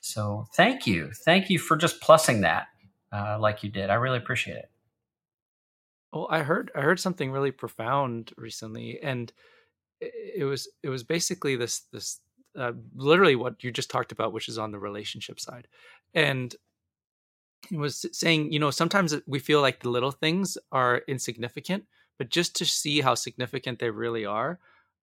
So 0.00 0.46
thank 0.54 0.86
you. 0.86 1.10
Thank 1.12 1.50
you 1.50 1.58
for 1.58 1.76
just 1.76 2.00
plussing 2.00 2.42
that 2.42 2.68
uh, 3.12 3.38
like 3.38 3.62
you 3.62 3.70
did. 3.70 3.90
I 3.90 3.94
really 3.94 4.18
appreciate 4.18 4.56
it. 4.56 4.70
Well, 6.12 6.28
I 6.30 6.42
heard 6.42 6.70
I 6.74 6.80
heard 6.80 7.00
something 7.00 7.30
really 7.30 7.50
profound 7.50 8.32
recently, 8.36 8.98
and 9.02 9.30
it 10.00 10.44
was 10.44 10.68
it 10.82 10.88
was 10.88 11.02
basically 11.02 11.56
this 11.56 11.80
this 11.92 12.20
uh, 12.58 12.72
literally 12.94 13.36
what 13.36 13.62
you 13.62 13.70
just 13.70 13.90
talked 13.90 14.12
about, 14.12 14.32
which 14.32 14.48
is 14.48 14.58
on 14.58 14.72
the 14.72 14.78
relationship 14.78 15.38
side. 15.38 15.68
And 16.14 16.54
he 17.68 17.76
was 17.76 18.06
saying, 18.12 18.52
you 18.52 18.58
know, 18.58 18.70
sometimes 18.70 19.14
we 19.26 19.38
feel 19.38 19.60
like 19.60 19.80
the 19.80 19.90
little 19.90 20.10
things 20.10 20.58
are 20.72 21.02
insignificant, 21.08 21.84
but 22.18 22.30
just 22.30 22.56
to 22.56 22.64
see 22.64 23.00
how 23.00 23.14
significant 23.14 23.78
they 23.78 23.90
really 23.90 24.24
are, 24.24 24.58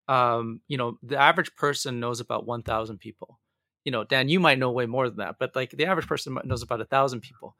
um, 0.07 0.61
you 0.67 0.77
know, 0.77 0.97
the 1.01 1.17
average 1.17 1.55
person 1.55 1.99
knows 1.99 2.19
about 2.19 2.45
1,000 2.45 2.97
people. 2.97 3.39
You 3.83 3.91
know, 3.91 4.03
Dan, 4.03 4.29
you 4.29 4.39
might 4.39 4.59
know 4.59 4.71
way 4.71 4.85
more 4.85 5.07
than 5.09 5.17
that, 5.17 5.37
but 5.39 5.55
like 5.55 5.71
the 5.71 5.85
average 5.85 6.07
person 6.07 6.37
knows 6.43 6.63
about 6.63 6.81
a 6.81 6.85
thousand 6.85 7.21
people. 7.21 7.55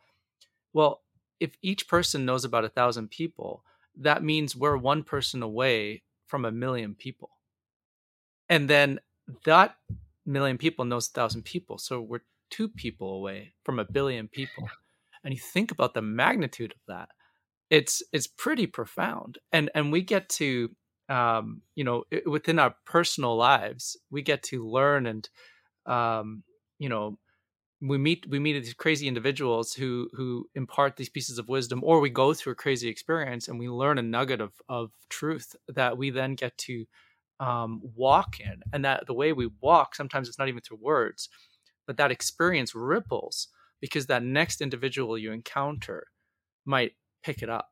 Well, 0.74 1.02
if 1.40 1.56
each 1.62 1.88
person 1.88 2.26
knows 2.26 2.44
about 2.44 2.66
a 2.66 2.70
thousand 2.70 3.12
people, 3.12 3.64
that 3.98 4.24
means 4.24 4.56
we're 4.56 4.78
one 4.78 5.04
person 5.04 5.44
away 5.44 6.04
from 6.26 6.46
a 6.46 6.52
million 6.52 6.96
people. 6.96 7.30
And 8.50 8.70
then 8.70 9.00
that 9.46 9.76
million 10.26 10.58
people 10.58 10.86
knows 10.86 11.08
a 11.08 11.12
thousand 11.12 11.44
people. 11.44 11.78
So 11.78 12.02
we're 12.02 12.22
two 12.50 12.68
people 12.70 13.16
away 13.16 13.54
from 13.64 13.80
a 13.80 13.86
billion 13.86 14.28
people. 14.28 14.70
And 15.24 15.34
you 15.34 15.40
think 15.40 15.72
about 15.72 15.94
the 15.96 16.04
magnitude 16.04 16.72
of 16.72 16.78
that, 16.88 17.10
it's 17.72 18.04
it's 18.14 18.28
pretty 18.28 18.68
profound. 18.68 19.40
And 19.52 19.72
and 19.74 19.92
we 19.92 20.02
get 20.02 20.30
to 20.30 20.70
um, 21.10 21.62
you 21.76 21.84
know, 21.84 22.04
within 22.26 22.60
our 22.60 22.76
personal 22.86 23.36
lives, 23.36 23.98
we 24.10 24.22
get 24.22 24.44
to 24.44 24.68
learn 24.68 25.06
and 25.06 25.30
um, 25.86 26.44
you 26.80 26.90
know, 26.90 27.18
we 27.82 27.98
meet 27.98 28.26
we 28.30 28.40
meet 28.40 28.54
these 28.54 28.74
crazy 28.74 29.08
individuals 29.08 29.74
who 29.74 30.10
who 30.14 30.48
impart 30.56 30.96
these 30.96 31.10
pieces 31.10 31.38
of 31.38 31.50
wisdom 31.50 31.82
or 31.84 32.00
we 32.00 32.10
go 32.10 32.34
through 32.34 32.54
a 32.54 32.56
crazy 32.56 32.88
experience 32.88 33.48
and 33.48 33.60
we 33.60 33.68
learn 33.70 33.98
a 33.98 34.02
nugget 34.02 34.42
of 34.42 34.54
of 34.70 34.92
truth 35.10 35.56
that 35.68 35.98
we 35.98 36.10
then 36.10 36.36
get 36.36 36.58
to 36.58 36.86
um, 37.40 37.82
walk 37.96 38.40
in, 38.40 38.62
and 38.74 38.86
that 38.86 39.06
the 39.08 39.14
way 39.14 39.34
we 39.34 39.50
walk 39.62 39.96
sometimes 39.96 40.28
it's 40.28 40.40
not 40.40 40.48
even 40.48 40.62
through 40.62 40.80
words, 40.82 41.30
but 41.88 41.98
that 41.98 42.12
experience 42.12 42.74
ripples 42.76 43.48
because 43.82 44.08
that 44.08 44.24
next 44.24 44.62
individual 44.62 45.18
you 45.18 45.32
encounter 45.32 46.08
might 46.66 46.94
pick 47.24 47.42
it 47.42 47.50
up, 47.50 47.70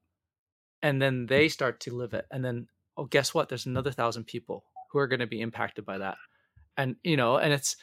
and 0.82 1.02
then 1.02 1.26
they 1.28 1.48
start 1.48 1.80
to 1.82 1.96
live 1.96 2.14
it, 2.14 2.26
and 2.32 2.44
then 2.44 2.68
oh, 2.98 3.06
guess 3.06 3.34
what? 3.34 3.50
There's 3.50 3.66
another 3.66 3.92
thousand 3.92 4.26
people 4.26 4.66
who 4.92 5.00
are 5.00 5.08
going 5.08 5.20
to 5.20 5.28
be 5.28 5.42
impacted 5.42 5.86
by 5.86 5.98
that 5.98 6.18
and 6.78 6.96
you 7.04 7.18
know 7.18 7.38
and 7.38 7.54
it's 7.54 7.76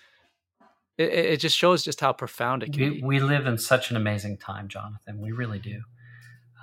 it, 0.98 1.12
it 1.12 1.36
just 1.40 1.56
shows 1.56 1.82
just 1.82 2.00
how 2.00 2.12
profound 2.12 2.62
it 2.62 2.72
can 2.72 2.82
we, 2.82 2.90
be 2.90 3.02
we 3.02 3.20
live 3.20 3.46
in 3.46 3.58
such 3.58 3.90
an 3.90 3.96
amazing 3.96 4.36
time 4.36 4.68
jonathan 4.68 5.20
we 5.20 5.32
really 5.32 5.58
do 5.58 5.80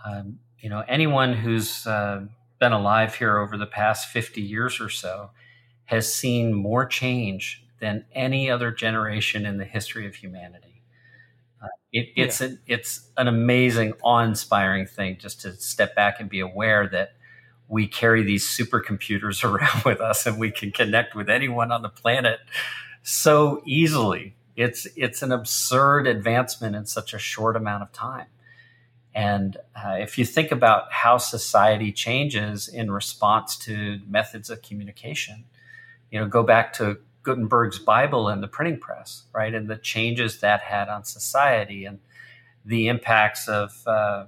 um, 0.06 0.40
you 0.60 0.70
know 0.70 0.84
anyone 0.88 1.34
who's 1.34 1.86
uh, 1.88 2.22
been 2.60 2.72
alive 2.72 3.16
here 3.16 3.38
over 3.38 3.58
the 3.58 3.66
past 3.66 4.10
50 4.10 4.42
years 4.42 4.80
or 4.80 4.90
so 4.90 5.32
has 5.86 6.14
seen 6.14 6.54
more 6.54 6.86
change 6.86 7.64
than 7.80 8.06
any 8.14 8.50
other 8.50 8.72
generation 8.72 9.46
in 9.46 9.58
the 9.58 9.66
history 9.66 10.08
of 10.08 10.16
humanity 10.16 10.82
uh, 11.62 11.68
it, 11.92 12.10
it's 12.16 12.42
yeah. 12.42 12.50
it's 12.68 13.10
an 13.18 13.28
amazing 13.28 13.94
awe-inspiring 14.04 14.86
thing 14.86 15.18
just 15.20 15.42
to 15.42 15.54
step 15.54 15.96
back 15.96 16.20
and 16.20 16.30
be 16.30 16.40
aware 16.40 16.88
that 16.88 17.14
we 17.68 17.88
carry 17.88 18.24
these 18.24 18.46
supercomputers 18.46 19.44
around 19.50 19.84
with 19.86 20.02
us 20.02 20.26
and 20.26 20.40
we 20.40 20.52
can 20.52 20.72
connect 20.72 21.16
with 21.16 21.30
anyone 21.30 21.72
on 21.72 21.82
the 21.82 21.90
planet 21.90 22.40
so 23.04 23.62
easily. 23.66 24.36
It's 24.56 24.88
it's 24.96 25.22
an 25.22 25.32
absurd 25.32 26.08
advancement 26.08 26.76
in 26.76 26.86
such 26.86 27.14
a 27.14 27.20
short 27.20 27.56
amount 27.56 27.84
of 27.84 27.92
time. 27.92 28.28
And 29.18 29.58
uh, 29.76 29.96
if 30.00 30.20
you 30.20 30.26
think 30.26 30.52
about 30.52 30.94
how 30.94 31.18
society 31.18 31.92
changes 31.92 32.68
in 32.68 32.92
response 32.92 33.58
to 33.66 34.00
methods 34.08 34.52
of 34.52 34.62
communication, 34.62 35.46
you 36.12 36.20
know, 36.20 36.28
go 36.28 36.44
back 36.44 36.72
to 36.74 37.00
Gutenberg's 37.24 37.80
Bible 37.80 38.28
and 38.28 38.44
the 38.44 38.48
printing 38.48 38.80
press, 38.80 39.24
right, 39.34 39.56
and 39.56 39.68
the 39.68 39.76
changes 39.76 40.40
that 40.42 40.62
had 40.62 40.88
on 40.88 41.04
society 41.04 41.84
and 41.84 41.98
the 42.64 42.90
impacts 42.90 43.48
of 43.48 43.88
uh, 43.88 44.26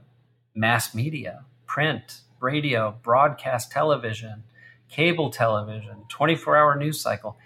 mass 0.56 0.96
media, 0.96 1.46
print, 1.68 2.22
radio, 2.40 2.98
broadcast 3.04 3.72
television, 3.72 4.44
cable 4.90 5.30
television, 5.30 5.98
24 6.10 6.58
hour 6.58 6.76
news 6.76 7.00
cycle. 7.00 7.38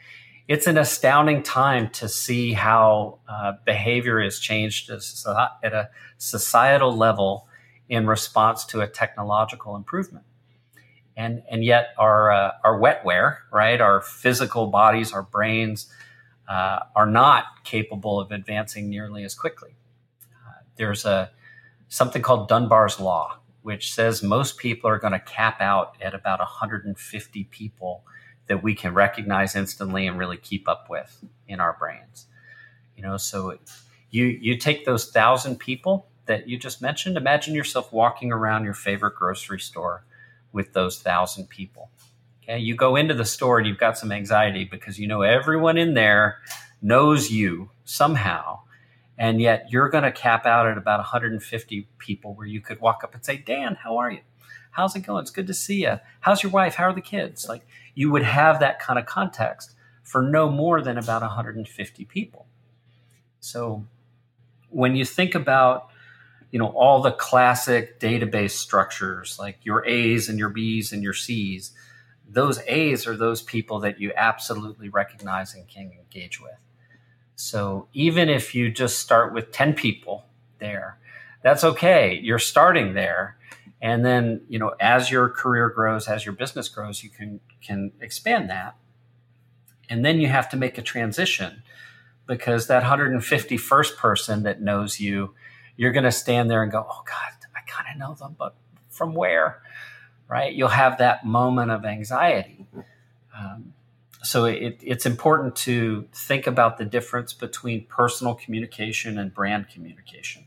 It's 0.48 0.68
an 0.68 0.78
astounding 0.78 1.42
time 1.42 1.90
to 1.92 2.10
see 2.10 2.52
how 2.52 3.20
uh, 3.28 3.54
behavior 3.66 4.22
has 4.22 4.40
changed 4.40 4.90
at 4.90 5.74
a 5.74 5.90
societal 6.18 6.96
level 6.96 7.48
in 7.88 8.08
response 8.08 8.66
to 8.66 8.82
a 8.82 8.88
technological 8.88 9.76
improvement. 9.76 10.26
And, 11.16 11.44
and 11.50 11.64
yet, 11.64 11.94
our, 11.98 12.32
uh, 12.32 12.52
our 12.64 12.80
wetware, 12.80 13.38
right, 13.52 13.80
our 13.80 14.02
physical 14.02 14.68
bodies, 14.68 15.14
our 15.14 15.24
brains, 15.24 15.88
uh, 16.48 16.80
are 16.96 17.06
not 17.06 17.64
capable 17.64 18.20
of 18.20 18.32
advancing 18.32 18.90
nearly 18.90 19.24
as 19.24 19.36
quickly. 19.36 19.76
Uh, 20.46 20.64
there's 20.76 21.06
a 21.06 21.32
something 21.88 22.22
called 22.22 22.50
Dunbar's 22.50 23.00
law, 23.00 23.38
which 23.62 23.94
says 23.94 24.24
most 24.24 24.58
people 24.58 24.90
are 24.90 24.98
going 24.98 25.14
to 25.14 25.20
cap 25.20 25.62
out 25.62 25.96
at 26.02 26.14
about 26.14 26.40
150 26.40 27.44
people 27.46 28.04
that 28.48 28.64
we 28.64 28.76
can 28.76 28.94
recognize 28.94 29.56
instantly 29.56 30.08
and 30.08 30.18
really 30.18 30.38
keep 30.38 30.68
up 30.68 30.90
with 30.90 31.24
in 31.48 31.60
our 31.60 31.76
brains. 31.80 32.28
You 32.96 33.04
know, 33.04 33.18
so 33.18 33.58
you 34.10 34.26
you 34.26 34.58
take 34.58 34.86
those 34.86 35.10
thousand 35.10 35.60
people 35.60 36.08
that 36.26 36.48
you 36.48 36.58
just 36.58 36.82
mentioned. 36.82 37.18
Imagine 37.18 37.56
yourself 37.56 37.92
walking 37.92 38.32
around 38.32 38.64
your 38.64 38.74
favorite 38.74 39.16
grocery 39.16 39.60
store 39.60 40.06
with 40.52 40.74
those 40.74 41.00
thousand 41.00 41.50
people. 41.50 41.90
Okay, 42.44 42.60
you 42.60 42.76
go 42.76 42.96
into 42.96 43.14
the 43.14 43.26
store 43.26 43.58
and 43.58 43.68
you've 43.68 43.78
got 43.78 43.98
some 43.98 44.12
anxiety 44.12 44.66
because 44.66 45.00
you 45.00 45.08
know 45.08 45.22
everyone 45.22 45.78
in 45.78 45.94
there 45.94 46.40
knows 46.82 47.32
you 47.32 47.70
somehow 47.86 48.60
and 49.18 49.40
yet 49.40 49.68
you're 49.70 49.90
going 49.90 50.04
to 50.04 50.12
cap 50.12 50.46
out 50.46 50.68
at 50.68 50.78
about 50.78 51.00
150 51.00 51.88
people 51.98 52.34
where 52.34 52.48
you 52.48 52.62
could 52.62 52.80
walk 52.82 53.04
up 53.04 53.14
and 53.14 53.24
say, 53.24 53.38
Dan, 53.38 53.76
how 53.76 53.98
are 53.98 54.12
you? 54.12 54.22
How's 54.74 54.96
it 54.96 55.02
going? 55.02 55.22
It's 55.22 55.32
good 55.32 55.48
to 55.48 55.54
see 55.54 55.84
you. 55.84 56.00
How's 56.20 56.42
your 56.42 56.52
wife? 56.52 56.76
How 56.76 56.86
are 56.86 56.94
the 56.94 57.02
kids? 57.02 57.48
Like 57.48 57.66
you 57.96 58.12
would 58.12 58.24
have 58.24 58.60
that 58.60 58.80
kind 58.80 58.98
of 58.98 59.06
context 59.06 59.76
for 60.02 60.22
no 60.22 60.50
more 60.50 60.82
than 60.82 60.98
about 60.98 61.22
150 61.22 62.06
people. 62.06 62.48
So 63.40 63.86
when 64.70 64.96
you 64.96 65.06
think 65.06 65.36
about 65.36 65.90
you 66.52 66.60
know 66.60 66.68
all 66.68 67.02
the 67.02 67.12
classic 67.12 68.00
database 68.00 68.52
structures 68.52 69.38
like 69.40 69.58
your 69.64 69.86
A's 69.86 70.30
and 70.30 70.38
your 70.38 70.50
B's 70.50 70.92
and 70.92 71.04
your 71.04 71.14
C's, 71.14 71.72
those 72.28 72.60
A's 72.68 73.06
are 73.06 73.16
those 73.16 73.42
people 73.42 73.80
that 73.82 74.00
you 74.00 74.12
absolutely 74.16 74.90
recognize 74.90 75.54
and 75.54 75.68
can 75.68 75.92
engage 75.92 76.42
with. 76.42 76.58
So 77.36 77.88
even 77.94 78.30
if 78.30 78.56
you 78.56 78.72
just 78.72 79.00
start 79.00 79.34
with 79.34 79.52
10 79.52 79.74
people 79.74 80.26
there, 80.60 80.98
that's 81.44 81.64
okay. 81.64 82.20
You're 82.22 82.40
starting 82.40 82.94
there. 82.94 83.38
And 83.84 84.06
then, 84.06 84.46
you 84.48 84.60
know, 84.60 84.74
as 84.80 85.12
your 85.12 85.28
career 85.28 85.68
grows, 85.70 86.08
as 86.08 86.26
your 86.26 86.34
business 86.34 86.70
grows, 86.70 87.04
you 87.04 87.10
can 87.10 87.42
can 87.62 87.92
expand 88.00 88.50
that. 88.50 88.78
And 89.90 90.06
then 90.06 90.22
you 90.22 90.30
have 90.30 90.48
to 90.52 90.58
make 90.58 90.78
a 90.78 90.82
transition 90.82 91.64
because 92.26 92.68
that 92.68 92.82
151st 92.84 93.98
person 93.98 94.44
that 94.44 94.62
knows 94.62 95.02
you, 95.02 95.36
you're 95.76 95.92
going 95.92 96.06
to 96.06 96.14
stand 96.14 96.50
there 96.50 96.64
and 96.64 96.72
go, 96.72 96.88
"Oh 96.90 97.04
god, 97.06 97.34
I 97.54 97.60
kind 97.68 97.90
of 97.92 98.00
know 98.00 98.16
them, 98.16 98.38
but 98.40 98.56
from 98.90 99.14
where?" 99.16 99.62
Right? 100.30 100.54
You'll 100.54 100.70
have 100.70 101.00
that 101.00 101.26
moment 101.26 101.70
of 101.70 101.84
anxiety. 101.84 102.66
Um, 103.38 103.74
so 104.24 104.46
it, 104.46 104.80
it's 104.82 105.06
important 105.06 105.58
to 105.58 106.08
think 106.14 106.48
about 106.48 106.78
the 106.78 106.86
difference 106.86 107.34
between 107.34 107.86
personal 107.88 108.34
communication 108.34 109.18
and 109.18 109.34
brand 109.34 109.68
communication. 109.68 110.46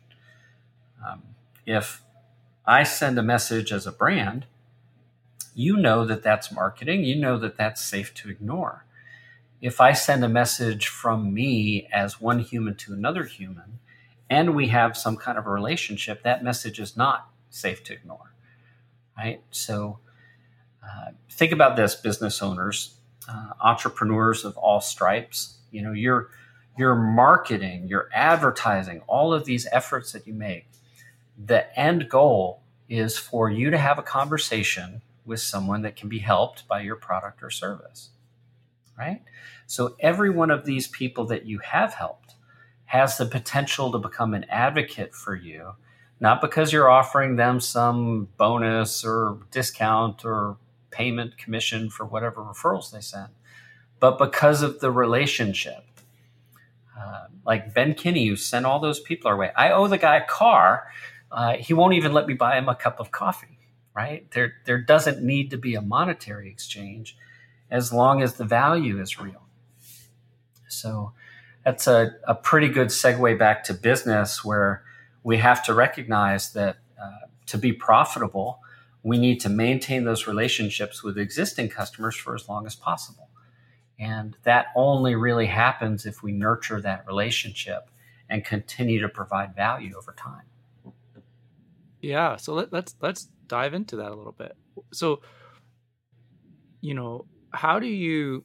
Um, 1.07 1.23
if 1.67 2.03
I 2.67 2.83
send 2.83 3.19
a 3.19 3.23
message 3.23 3.73
as 3.73 3.87
a 3.87 3.93
brand, 3.93 4.47
you 5.55 5.77
know 5.77 6.05
that 6.05 6.23
that's 6.23 6.53
marketing, 6.53 7.05
you 7.05 7.17
know 7.17 7.39
that 7.39 7.57
that's 7.57 7.81
safe 7.83 8.13
to 8.15 8.29
ignore. 8.29 8.85
If 9.63 9.81
I 9.81 9.93
send 9.93 10.25
a 10.25 10.29
message 10.29 10.89
from 10.89 11.33
me 11.33 11.89
as 11.93 12.21
one 12.21 12.41
human 12.41 12.75
to 12.77 12.93
another 12.93 13.25
human, 13.25 13.79
and 14.29 14.55
we 14.55 14.69
have 14.69 14.97
some 14.97 15.17
kind 15.17 15.39
of 15.39 15.47
a 15.47 15.51
relationship, 15.51 16.23
that 16.23 16.45
message 16.45 16.79
is 16.79 16.97
not 16.97 17.31
safe 17.49 17.83
to 17.85 17.95
ignore. 17.95 18.33
Right? 19.17 19.41
So 19.51 20.01
uh, 20.85 21.13
think 21.31 21.53
about 21.53 21.77
this, 21.77 21.95
business 21.95 22.43
owners 22.43 22.97
uh, 23.29 23.51
entrepreneurs 23.61 24.45
of 24.45 24.57
all 24.57 24.81
stripes. 24.81 25.59
You 25.71 25.83
know, 25.83 25.93
your 25.93 26.29
your 26.79 26.95
marketing, 26.95 27.89
your 27.89 28.09
advertising, 28.13 29.03
all 29.07 29.33
of 29.33 29.45
these 29.45 29.67
efforts 29.73 30.13
that 30.13 30.27
you 30.27 30.35
make, 30.35 30.67
the 31.37 31.79
end 31.79 32.09
goal 32.09 32.63
is 32.89 33.19
for 33.19 33.51
you 33.51 33.71
to 33.71 33.79
have 33.79 33.99
a 33.99 34.03
conversation 34.03 35.03
with 35.25 35.41
someone 35.41 35.83
that 35.83 35.97
can 35.97 36.09
be 36.09 36.21
helped 36.21 36.67
by 36.69 36.81
your 36.81 36.97
product 36.97 37.43
or 37.43 37.51
service. 37.51 38.11
Right? 38.99 39.23
So 39.67 39.97
every 40.01 40.31
one 40.31 40.51
of 40.51 40.65
these 40.65 40.87
people 40.87 41.27
that 41.27 41.45
you 41.45 41.59
have 41.59 41.95
helped 41.95 42.35
has 42.87 43.19
the 43.19 43.27
potential 43.27 43.91
to 43.93 43.99
become 43.99 44.33
an 44.33 44.45
advocate 44.49 45.15
for 45.15 45.35
you, 45.35 45.73
not 46.21 46.41
because 46.41 46.73
you're 46.73 46.89
offering 46.89 47.37
them 47.37 47.61
some 47.61 48.29
bonus 48.37 49.05
or 49.05 49.39
discount 49.51 50.25
or 50.25 50.57
payment 50.91 51.37
commission 51.37 51.91
for 51.91 52.07
whatever 52.07 52.41
referrals 52.43 52.91
they 52.91 53.01
send, 53.01 53.29
but 54.01 54.19
because 54.19 54.63
of 54.63 54.81
the 54.81 54.91
relationship. 54.91 55.83
Uh, 56.99 57.27
like 57.45 57.75
Ben 57.75 57.95
Kinney, 57.95 58.27
who 58.27 58.37
sent 58.37 58.65
all 58.65 58.81
those 58.81 59.01
people 59.01 59.29
our 59.29 59.37
way. 59.37 59.51
I 59.55 59.71
owe 59.71 59.87
the 59.87 59.99
guy 59.99 60.17
a 60.17 60.27
car. 60.27 60.87
Uh, 61.37 61.59
he 61.59 61.75
won't 61.75 61.93
even 61.93 62.15
let 62.15 62.27
me 62.27 62.33
buy 62.33 62.57
him 62.57 62.67
a 62.67 62.75
cup 62.75 62.99
of 62.99 63.11
coffee, 63.11 63.59
right? 63.95 64.29
There, 64.31 64.55
there 64.65 64.79
doesn't 64.79 65.23
need 65.23 65.51
to 65.51 65.59
be 65.59 65.75
a 65.75 65.83
monetary 65.83 66.49
exchange 66.49 67.15
as 67.71 67.93
long 67.93 68.23
as 68.23 68.35
the 68.35 68.45
value 68.45 68.99
is 68.99 69.21
real. 69.21 69.43
So 70.69 71.13
that's 71.63 71.87
a, 71.87 72.15
a 72.27 72.35
pretty 72.35 72.69
good 72.69 72.89
segue 72.89 73.39
back 73.39 73.65
to 73.65 73.75
business 73.75 74.43
where 74.43 74.83
we 75.23 75.37
have 75.37 75.63
to 75.65 75.75
recognize 75.75 76.55
that 76.55 76.79
uh, 76.99 77.27
to 77.47 77.59
be 77.59 77.73
profitable, 77.73 78.61
we 79.03 79.19
need 79.19 79.39
to 79.41 79.51
maintain 79.51 80.05
those 80.05 80.27
relationships 80.27 81.03
with 81.03 81.19
existing 81.19 81.69
customers 81.69 82.17
for 82.17 82.35
as 82.35 82.49
long 82.49 82.65
as 82.65 82.75
possible. 82.75 83.29
And 83.99 84.39
that 84.45 84.69
only 84.75 85.15
really 85.15 85.47
happens 85.47 86.07
if 86.07 86.23
we 86.23 86.33
nurture 86.33 86.81
that 86.81 87.07
relationship 87.07 87.91
and 88.31 88.43
continue 88.43 89.01
to 89.01 89.09
provide 89.09 89.55
value 89.55 89.95
over 89.97 90.15
time. 90.17 90.45
Yeah, 92.01 92.37
so 92.37 92.55
let, 92.55 92.73
let's 92.73 92.95
let's 93.01 93.29
dive 93.47 93.75
into 93.75 93.97
that 93.97 94.11
a 94.11 94.15
little 94.15 94.35
bit. 94.37 94.57
So, 94.93 95.23
you 96.81 96.95
know, 96.95 97.27
how 97.51 97.79
do 97.79 97.87
you 97.87 98.45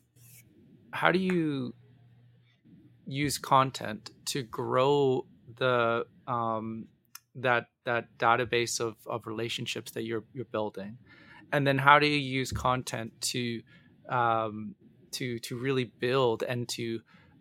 how 0.91 1.11
do 1.11 1.19
you 1.19 1.73
use 3.05 3.37
content 3.37 4.11
to 4.25 4.43
grow 4.43 5.25
the 5.57 6.05
um, 6.27 6.87
that 7.35 7.67
that 7.85 8.05
database 8.17 8.79
of, 8.79 8.95
of 9.05 9.27
relationships 9.27 9.91
that 9.91 10.03
you're 10.03 10.23
you're 10.33 10.45
building 10.45 10.97
and 11.51 11.65
then 11.65 11.77
how 11.77 11.99
do 11.99 12.07
you 12.07 12.17
use 12.17 12.51
content 12.51 13.11
to 13.21 13.61
um, 14.09 14.75
to 15.11 15.39
to 15.39 15.57
really 15.57 15.85
build 15.85 16.43
and 16.43 16.67
to 16.69 16.99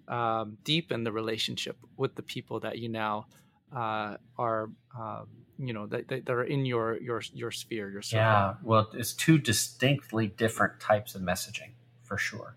um, 0.08 0.58
deepen 0.64 1.04
the 1.04 1.12
relationship 1.12 1.76
with 1.96 2.14
the 2.16 2.22
people 2.22 2.60
that 2.60 2.78
you 2.78 2.88
now 2.88 3.26
uh, 3.74 4.16
are 4.38 4.70
um, 4.98 5.28
you 5.60 5.72
know 5.72 5.86
that, 5.86 6.08
that 6.08 6.30
are 6.30 6.44
in 6.44 6.64
your 6.64 6.98
your 7.00 7.22
your 7.34 7.50
sphere 7.50 7.90
your 7.90 8.02
circle. 8.02 8.24
yeah 8.24 8.54
well 8.62 8.88
it's 8.94 9.12
two 9.12 9.36
distinctly 9.36 10.26
different 10.26 10.80
types 10.80 11.14
of 11.14 11.22
messaging 11.22 11.72
for 12.10 12.18
sure. 12.18 12.56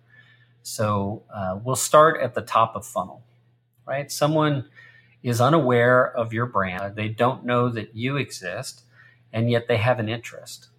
So 0.64 1.22
uh, 1.34 1.60
we'll 1.64 1.76
start 1.76 2.20
at 2.20 2.34
the 2.34 2.42
top 2.42 2.76
of 2.76 2.86
funnel, 2.86 3.24
right? 3.86 4.12
Someone 4.12 4.68
is 5.22 5.40
unaware 5.40 6.12
of 6.18 6.34
your 6.34 6.48
brand. 6.48 6.96
They 6.96 7.10
don't 7.10 7.46
know 7.46 7.70
that 7.70 7.96
you 7.96 8.18
exist, 8.18 8.82
and 9.32 9.52
yet 9.52 9.68
they 9.68 9.78
have 9.78 10.00
an 10.00 10.10
interest, 10.10 10.70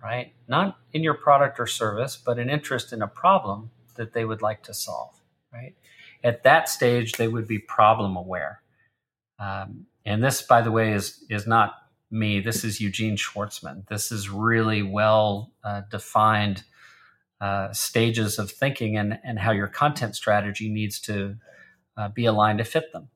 right? 0.00 0.32
Not 0.46 0.78
in 0.92 1.02
your 1.02 1.14
product 1.14 1.58
or 1.58 1.66
service, 1.66 2.16
but 2.16 2.38
an 2.38 2.48
interest 2.48 2.92
in 2.92 3.02
a 3.02 3.08
problem 3.08 3.70
that 3.96 4.12
they 4.12 4.24
would 4.24 4.40
like 4.40 4.62
to 4.64 4.74
solve, 4.74 5.20
right? 5.52 5.74
At 6.22 6.44
that 6.44 6.68
stage, 6.68 7.14
they 7.14 7.26
would 7.26 7.48
be 7.48 7.58
problem 7.58 8.16
aware. 8.16 8.62
Um, 9.40 9.86
and 10.04 10.22
this, 10.22 10.42
by 10.42 10.62
the 10.62 10.72
way, 10.72 10.92
is 10.92 11.24
is 11.30 11.46
not 11.46 11.74
me. 12.10 12.40
This 12.40 12.64
is 12.64 12.80
Eugene 12.80 13.16
Schwartzman. 13.16 13.86
This 13.88 14.12
is 14.12 14.28
really 14.28 14.82
well 14.82 15.52
uh, 15.64 15.82
defined 15.90 16.64
uh, 17.40 17.72
stages 17.72 18.38
of 18.38 18.50
thinking 18.50 18.96
and, 18.96 19.18
and 19.24 19.38
how 19.38 19.50
your 19.50 19.66
content 19.66 20.14
strategy 20.14 20.68
needs 20.68 21.00
to 21.00 21.36
uh, 21.96 22.08
be 22.08 22.24
aligned 22.26 22.58
to 22.58 22.64
fit 22.64 22.92
them. 22.92 23.08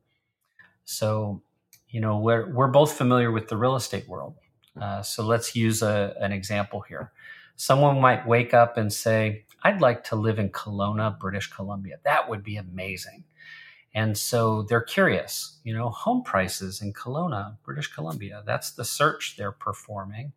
So, 0.85 1.43
you 1.89 2.01
know, 2.01 2.19
we're, 2.19 2.53
we're 2.53 2.67
both 2.69 2.95
familiar 2.95 3.31
with 3.31 3.49
the 3.49 3.57
real 3.57 3.77
estate 3.77 4.09
world. 4.09 4.35
Uh, 4.81 5.03
so 5.03 5.25
let's 5.25 5.55
use 5.55 5.81
a, 5.81 6.15
an 6.21 6.33
example 6.33 6.81
here. 6.81 7.13
Someone 7.55 8.01
might 8.01 8.27
wake 8.27 8.53
up 8.53 8.77
and 8.77 8.93
say, 8.93 9.45
I'd 9.63 9.81
like 9.81 10.05
to 10.05 10.17
live 10.17 10.39
in 10.39 10.51
Kelowna, 10.51 11.19
British 11.19 11.49
Columbia. 11.51 11.99
That 12.05 12.29
would 12.29 12.43
be 12.43 12.57
amazing. 12.57 13.25
And 13.97 14.19
so 14.19 14.63
they're 14.65 14.83
curious, 14.83 15.59
you 15.65 15.73
know, 15.73 15.89
home 15.89 16.23
prices 16.23 16.83
in 16.83 16.93
Kelowna, 16.93 17.57
British 17.65 17.87
Columbia. 17.89 18.43
That's 18.45 18.73
the 18.73 18.85
search 18.85 19.37
they're 19.39 19.51
performing. 19.51 20.35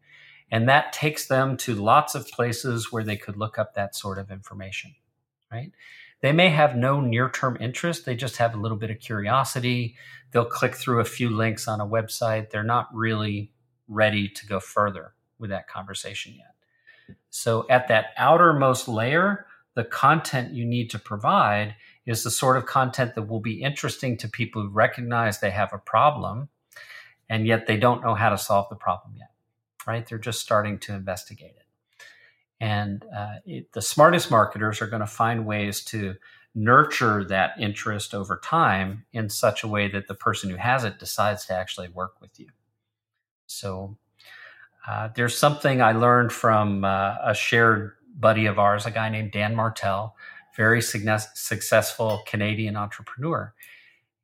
And 0.49 0.70
that 0.70 0.93
takes 0.93 1.28
them 1.28 1.57
to 1.57 1.76
lots 1.76 2.16
of 2.16 2.26
places 2.30 2.89
where 2.89 3.03
they 3.03 3.18
could 3.18 3.36
look 3.36 3.60
up 3.60 3.74
that 3.74 3.95
sort 3.95 4.18
of 4.18 4.32
information, 4.32 4.95
right? 5.51 5.74
They 6.22 6.32
may 6.32 6.47
have 6.47 6.78
no 6.78 7.01
near 7.01 7.30
term 7.30 7.57
interest. 7.60 8.05
They 8.05 8.16
just 8.16 8.38
have 8.38 8.55
a 8.55 8.57
little 8.57 8.78
bit 8.78 8.91
of 8.91 9.01
curiosity. 9.01 9.97
They'll 10.32 10.45
click 10.45 10.76
through 10.76 11.01
a 11.01 11.05
few 11.05 11.30
links 11.30 11.68
on 11.68 11.82
a 11.82 11.86
website. 11.86 12.51
They're 12.51 12.64
not 12.64 12.88
really 12.95 13.51
ready 13.89 14.30
to 14.30 14.47
go 14.47 14.62
further 14.62 15.16
with 15.38 15.49
that 15.49 15.68
conversation 15.68 16.34
yet. 16.38 17.18
So, 17.30 17.66
at 17.70 17.89
that 17.89 18.14
outermost 18.18 18.88
layer, 18.88 19.47
the 19.76 19.84
content 19.84 20.53
you 20.53 20.66
need 20.66 20.89
to 20.91 20.99
provide 20.99 21.76
is 22.10 22.24
the 22.24 22.32
sort 22.32 22.57
of 22.57 22.66
content 22.66 23.14
that 23.14 23.30
will 23.30 23.39
be 23.39 23.62
interesting 23.62 24.18
to 24.18 24.28
people 24.28 24.64
who 24.64 24.70
recognize 24.70 25.39
they 25.39 25.51
have 25.51 25.72
a 25.72 25.78
problem 25.78 26.49
and 27.30 27.45
yet 27.45 27.68
they 27.68 27.78
don't 27.78 28.01
know 28.03 28.16
how 28.16 28.30
to 28.30 28.38
solve 28.38 28.68
the 28.70 28.76
problem 28.76 29.14
yet, 29.16 29.30
right? 29.86 30.07
They're 30.07 30.18
just 30.18 30.41
starting 30.41 30.80
to 30.80 30.95
investigate 30.95 31.53
it. 31.55 31.68
And 32.60 33.05
uh, 33.16 33.36
it, 33.45 33.72
the 33.74 33.82
smartest 33.84 34.32
marketers 34.32 34.82
are 34.82 34.88
going 34.88 35.01
to 35.01 35.07
find 35.07 35.45
ways 35.45 35.84
to 35.86 36.16
nurture 36.55 37.24
that 37.26 37.51
interest 37.60 38.16
over 38.16 38.41
time 38.43 39.05
in 39.14 39.30
such 39.30 39.64
a 39.64 39.68
way 39.68 39.88
that 39.88 40.07
the 40.07 40.16
person 40.16 40.49
who 40.49 40.55
has 40.55 40.84
it 40.84 40.97
decides 40.97 41.45
to 41.45 41.53
actually 41.53 41.89
work 41.89 42.20
with 42.20 42.39
you. 42.39 42.49
So 43.45 43.97
uh, 44.88 45.10
there's 45.16 45.38
something 45.38 45.80
I 45.80 45.91
learned 45.91 46.34
from 46.34 46.84
uh, 46.84 47.18
a 47.24 47.36
shared 47.36 47.91
buddy 48.18 48.47
of 48.47 48.57
ours, 48.57 48.88
a 48.88 48.91
guy 48.91 49.10
named 49.10 49.32
Dan 49.32 49.55
Martell, 49.55 50.16
very 50.60 50.82
successful 50.82 52.22
Canadian 52.28 52.76
entrepreneur. 52.76 53.53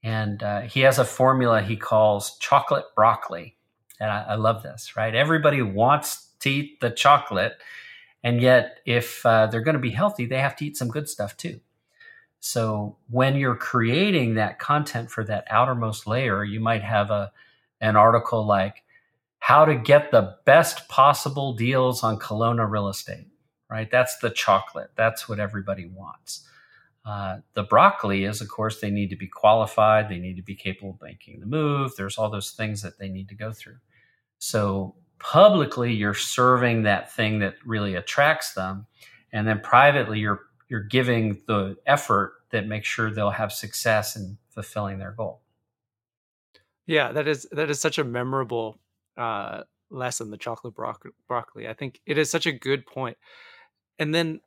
And 0.03 0.43
uh, 0.43 0.61
he 0.61 0.81
has 0.81 0.99
a 0.99 1.05
formula 1.05 1.61
he 1.61 1.77
calls 1.77 2.37
chocolate 2.39 2.85
broccoli. 2.95 3.55
And 3.99 4.11
I, 4.11 4.25
I 4.29 4.35
love 4.35 4.61
this, 4.61 4.97
right? 4.97 5.15
Everybody 5.15 5.61
wants 5.61 6.31
to 6.41 6.49
eat 6.51 6.81
the 6.81 6.91
chocolate 6.91 7.53
and 8.25 8.41
yet, 8.41 8.79
if 8.87 9.23
uh, 9.23 9.45
they're 9.45 9.61
going 9.61 9.75
to 9.75 9.79
be 9.79 9.91
healthy, 9.91 10.25
they 10.25 10.39
have 10.39 10.55
to 10.55 10.65
eat 10.65 10.77
some 10.77 10.87
good 10.87 11.07
stuff 11.07 11.37
too. 11.37 11.59
So 12.39 12.97
when 13.07 13.35
you're 13.35 13.55
creating 13.55 14.33
that 14.33 14.57
content 14.57 15.11
for 15.11 15.23
that 15.25 15.45
outermost 15.47 16.07
layer, 16.07 16.43
you 16.43 16.59
might 16.59 16.81
have 16.83 17.11
a 17.11 17.31
an 17.81 17.95
article 17.95 18.43
like 18.43 18.83
how 19.37 19.65
to 19.65 19.75
get 19.75 20.09
the 20.09 20.37
best 20.43 20.87
possible 20.89 21.53
deals 21.53 22.03
on 22.03 22.17
Kelowna 22.17 22.67
real 22.67 22.87
estate. 22.87 23.27
Right? 23.75 23.91
That's 23.91 24.17
the 24.17 24.29
chocolate. 24.29 24.91
That's 24.95 25.27
what 25.27 25.39
everybody 25.39 25.85
wants. 25.85 26.47
Uh, 27.05 27.37
the 27.53 27.63
broccoli 27.63 28.23
is, 28.23 28.41
of 28.41 28.49
course, 28.49 28.81
they 28.81 28.89
need 28.89 29.11
to 29.11 29.15
be 29.15 29.27
qualified. 29.27 30.09
They 30.09 30.17
need 30.17 30.37
to 30.37 30.41
be 30.41 30.55
capable 30.55 30.91
of 30.91 31.01
making 31.01 31.39
the 31.39 31.45
move. 31.45 31.91
There's 31.95 32.17
all 32.17 32.29
those 32.29 32.51
things 32.51 32.81
that 32.81 32.97
they 32.97 33.09
need 33.09 33.29
to 33.29 33.35
go 33.35 33.51
through. 33.51 33.77
So 34.39 34.95
publicly 35.19 35.93
you're 35.93 36.13
serving 36.13 36.83
that 36.83 37.11
thing 37.11 37.39
that 37.39 37.55
really 37.65 37.95
attracts 37.95 38.53
them 38.53 38.85
and 39.31 39.47
then 39.47 39.59
privately 39.61 40.19
you're 40.19 40.41
you're 40.67 40.83
giving 40.83 41.41
the 41.47 41.77
effort 41.85 42.33
that 42.49 42.67
makes 42.67 42.87
sure 42.87 43.11
they'll 43.11 43.29
have 43.29 43.51
success 43.51 44.15
in 44.15 44.37
fulfilling 44.49 44.99
their 44.99 45.11
goal 45.11 45.41
yeah 46.85 47.11
that 47.11 47.27
is 47.27 47.47
that 47.51 47.69
is 47.69 47.79
such 47.79 47.97
a 47.97 48.03
memorable 48.03 48.77
uh, 49.17 49.61
lesson 49.89 50.31
the 50.31 50.37
chocolate 50.37 50.75
bro- 50.75 50.93
broccoli 51.27 51.67
i 51.67 51.73
think 51.73 52.01
it 52.05 52.17
is 52.17 52.29
such 52.29 52.45
a 52.45 52.51
good 52.51 52.85
point 52.85 53.17
and 53.99 54.13
then 54.13 54.39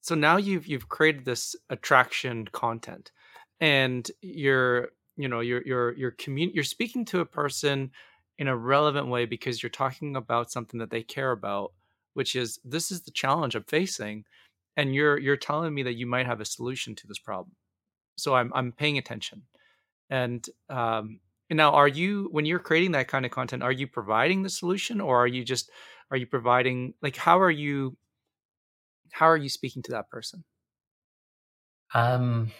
so 0.00 0.14
now 0.14 0.36
you've 0.36 0.66
you've 0.66 0.88
created 0.88 1.24
this 1.24 1.56
attraction 1.70 2.46
content 2.52 3.12
and 3.60 4.10
you're 4.22 4.88
you 5.16 5.28
know 5.28 5.40
you're 5.40 5.62
you're 5.66 5.92
you're 5.92 6.10
commun- 6.12 6.52
you're 6.54 6.64
speaking 6.64 7.04
to 7.06 7.20
a 7.20 7.26
person 7.26 7.90
in 8.38 8.48
a 8.48 8.56
relevant 8.56 9.08
way 9.08 9.26
because 9.26 9.62
you're 9.62 9.70
talking 9.70 10.16
about 10.16 10.50
something 10.50 10.80
that 10.80 10.90
they 10.90 11.02
care 11.02 11.32
about 11.32 11.72
which 12.14 12.34
is 12.36 12.58
this 12.64 12.90
is 12.90 13.02
the 13.02 13.10
challenge 13.10 13.54
i'm 13.54 13.64
facing 13.64 14.24
and 14.76 14.94
you're 14.94 15.18
you're 15.18 15.36
telling 15.36 15.74
me 15.74 15.82
that 15.82 15.94
you 15.94 16.06
might 16.06 16.26
have 16.26 16.40
a 16.40 16.44
solution 16.44 16.94
to 16.94 17.06
this 17.06 17.18
problem. 17.18 17.54
So 18.16 18.34
i'm 18.34 18.52
i'm 18.54 18.72
paying 18.72 18.98
attention. 18.98 19.42
And 20.10 20.46
um 20.68 21.20
and 21.50 21.56
now 21.56 21.72
are 21.72 21.88
you 21.88 22.28
when 22.32 22.46
you're 22.46 22.58
creating 22.58 22.92
that 22.92 23.08
kind 23.08 23.26
of 23.26 23.32
content 23.32 23.62
are 23.62 23.72
you 23.72 23.86
providing 23.86 24.42
the 24.42 24.48
solution 24.48 25.00
or 25.00 25.18
are 25.18 25.26
you 25.26 25.44
just 25.44 25.70
are 26.10 26.16
you 26.16 26.26
providing 26.26 26.94
like 27.02 27.16
how 27.16 27.40
are 27.40 27.50
you 27.50 27.96
how 29.12 29.26
are 29.26 29.36
you 29.36 29.48
speaking 29.48 29.82
to 29.82 29.92
that 29.92 30.08
person 30.10 30.44
um 31.94 32.50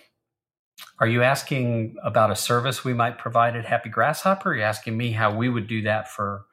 are 0.99 1.07
you 1.07 1.23
asking 1.23 1.97
about 2.03 2.31
a 2.31 2.37
service 2.37 2.85
we 2.85 2.95
might 2.95 3.19
provide 3.19 3.57
at 3.57 3.65
Happy 3.65 3.89
Grasshopper? 3.89 4.51
Are 4.51 4.57
you 4.57 4.63
asking 4.63 4.97
me 4.97 5.13
how 5.13 5.35
we 5.35 5.49
would 5.49 5.67
do 5.67 5.83
that 5.83 6.09
for? 6.09 6.47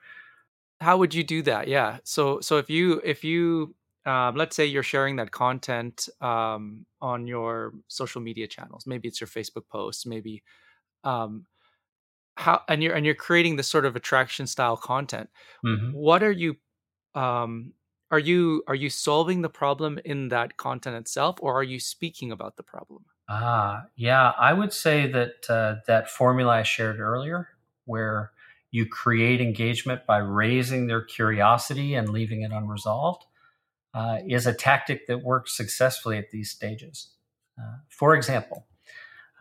How 0.80 0.98
would 0.98 1.14
you 1.14 1.24
do 1.24 1.42
that? 1.44 1.68
Yeah. 1.68 1.98
So 2.04 2.40
so 2.42 2.58
if 2.58 2.70
you 2.70 3.02
if 3.04 3.24
you 3.24 3.76
um, 4.06 4.36
let's 4.36 4.56
say 4.56 4.66
you're 4.66 4.84
sharing 4.84 5.18
that 5.18 5.32
content 5.32 6.08
um, 6.22 6.86
on 7.02 7.28
your 7.28 7.74
social 7.88 8.22
media 8.22 8.48
channels, 8.48 8.88
maybe 8.88 9.08
it's 9.08 9.20
your 9.20 9.28
Facebook 9.28 9.68
posts, 9.70 10.06
maybe 10.06 10.44
um, 11.04 11.46
how 12.36 12.62
and 12.70 12.82
you're 12.82 12.94
and 12.94 13.06
you're 13.06 13.16
creating 13.16 13.58
this 13.58 13.68
sort 13.68 13.86
of 13.86 13.96
attraction 13.96 14.48
style 14.48 14.78
content. 14.78 15.30
Mm-hmm. 15.66 15.92
What 15.92 16.24
are 16.24 16.32
you 16.32 16.56
um, 17.16 17.74
are 18.12 18.20
you 18.20 18.64
are 18.68 18.76
you 18.76 18.90
solving 18.90 19.42
the 19.42 19.50
problem 19.50 20.00
in 20.06 20.30
that 20.30 20.58
content 20.58 20.96
itself, 20.96 21.38
or 21.42 21.54
are 21.56 21.64
you 21.64 21.80
speaking 21.80 22.32
about 22.32 22.56
the 22.58 22.64
problem? 22.64 23.06
Ah, 23.30 23.86
yeah, 23.96 24.32
I 24.40 24.54
would 24.54 24.72
say 24.72 25.12
that 25.12 25.50
uh, 25.50 25.76
that 25.88 26.10
formula 26.10 26.54
I 26.54 26.64
shared 26.64 27.00
earlier, 27.00 27.50
where 27.86 28.32
you 28.72 28.86
create 28.86 29.42
engagement 29.42 30.06
by 30.06 30.18
raising 30.18 30.88
their 30.88 31.02
curiosity 31.02 31.96
and 31.96 32.10
leaving 32.10 32.42
it 32.42 32.52
unresolved, 32.52 33.26
uh, 33.94 34.20
is 34.28 34.48
a 34.48 34.54
tactic 34.54 35.08
that 35.08 35.24
works 35.24 35.56
successfully 35.56 36.18
at 36.18 36.32
these 36.32 36.52
stages. 36.52 37.10
Uh, 37.60 37.78
for 37.90 38.16
example, 38.16 38.68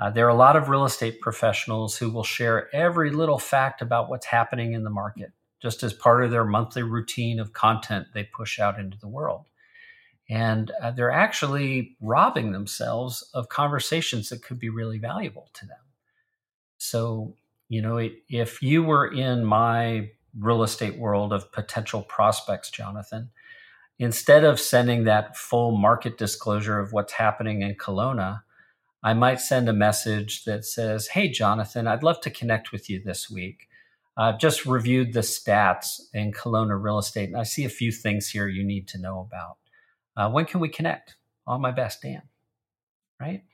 uh, 0.00 0.10
there 0.10 0.26
are 0.26 0.30
a 0.30 0.34
lot 0.34 0.56
of 0.56 0.68
real 0.68 0.84
estate 0.84 1.20
professionals 1.20 1.96
who 1.96 2.10
will 2.10 2.24
share 2.24 2.74
every 2.74 3.10
little 3.10 3.38
fact 3.38 3.82
about 3.82 4.08
what's 4.10 4.26
happening 4.26 4.72
in 4.72 4.84
the 4.84 4.90
market, 4.90 5.32
just 5.60 5.82
as 5.82 5.92
part 5.92 6.24
of 6.24 6.30
their 6.30 6.44
monthly 6.44 6.82
routine 6.82 7.40
of 7.40 7.52
content 7.52 8.08
they 8.14 8.24
push 8.24 8.58
out 8.58 8.78
into 8.78 8.98
the 8.98 9.08
world 9.08 9.46
and 10.28 10.72
uh, 10.82 10.90
they're 10.90 11.10
actually 11.12 11.96
robbing 12.00 12.52
themselves 12.52 13.28
of 13.32 13.48
conversations 13.48 14.28
that 14.28 14.42
could 14.42 14.58
be 14.58 14.68
really 14.68 14.98
valuable 14.98 15.50
to 15.54 15.66
them. 15.66 15.78
So, 16.78 17.36
you 17.68 17.80
know, 17.80 18.08
if 18.28 18.62
you 18.62 18.82
were 18.82 19.06
in 19.06 19.44
my 19.44 20.10
real 20.38 20.62
estate 20.62 20.98
world 20.98 21.32
of 21.32 21.52
potential 21.52 22.02
prospects, 22.02 22.70
Jonathan, 22.70 23.30
instead 23.98 24.44
of 24.44 24.60
sending 24.60 25.04
that 25.04 25.36
full 25.36 25.76
market 25.76 26.18
disclosure 26.18 26.78
of 26.78 26.92
what's 26.92 27.14
happening 27.14 27.62
in 27.62 27.76
Kelowna, 27.76 28.42
I 29.02 29.14
might 29.14 29.40
send 29.40 29.68
a 29.68 29.72
message 29.72 30.44
that 30.44 30.64
says, 30.64 31.08
Hey, 31.08 31.28
Jonathan, 31.28 31.86
I'd 31.86 32.02
love 32.02 32.20
to 32.22 32.30
connect 32.30 32.72
with 32.72 32.90
you 32.90 33.00
this 33.00 33.30
week. 33.30 33.68
I've 34.16 34.38
just 34.38 34.64
reviewed 34.64 35.12
the 35.12 35.20
stats 35.20 36.00
in 36.14 36.32
Kelowna 36.32 36.82
real 36.82 36.98
estate, 36.98 37.28
and 37.28 37.36
I 37.38 37.42
see 37.42 37.64
a 37.64 37.70
few 37.70 37.92
things 37.92 38.28
here 38.28 38.48
you 38.48 38.64
need 38.64 38.88
to 38.88 38.98
know 38.98 39.20
about. 39.20 39.58
Uh, 40.16 40.30
when 40.30 40.46
can 40.46 40.60
we 40.60 40.68
connect? 40.68 41.16
On 41.46 41.60
my 41.60 41.70
best, 41.70 42.02
Dan. 42.02 42.22
Right? 43.20 43.44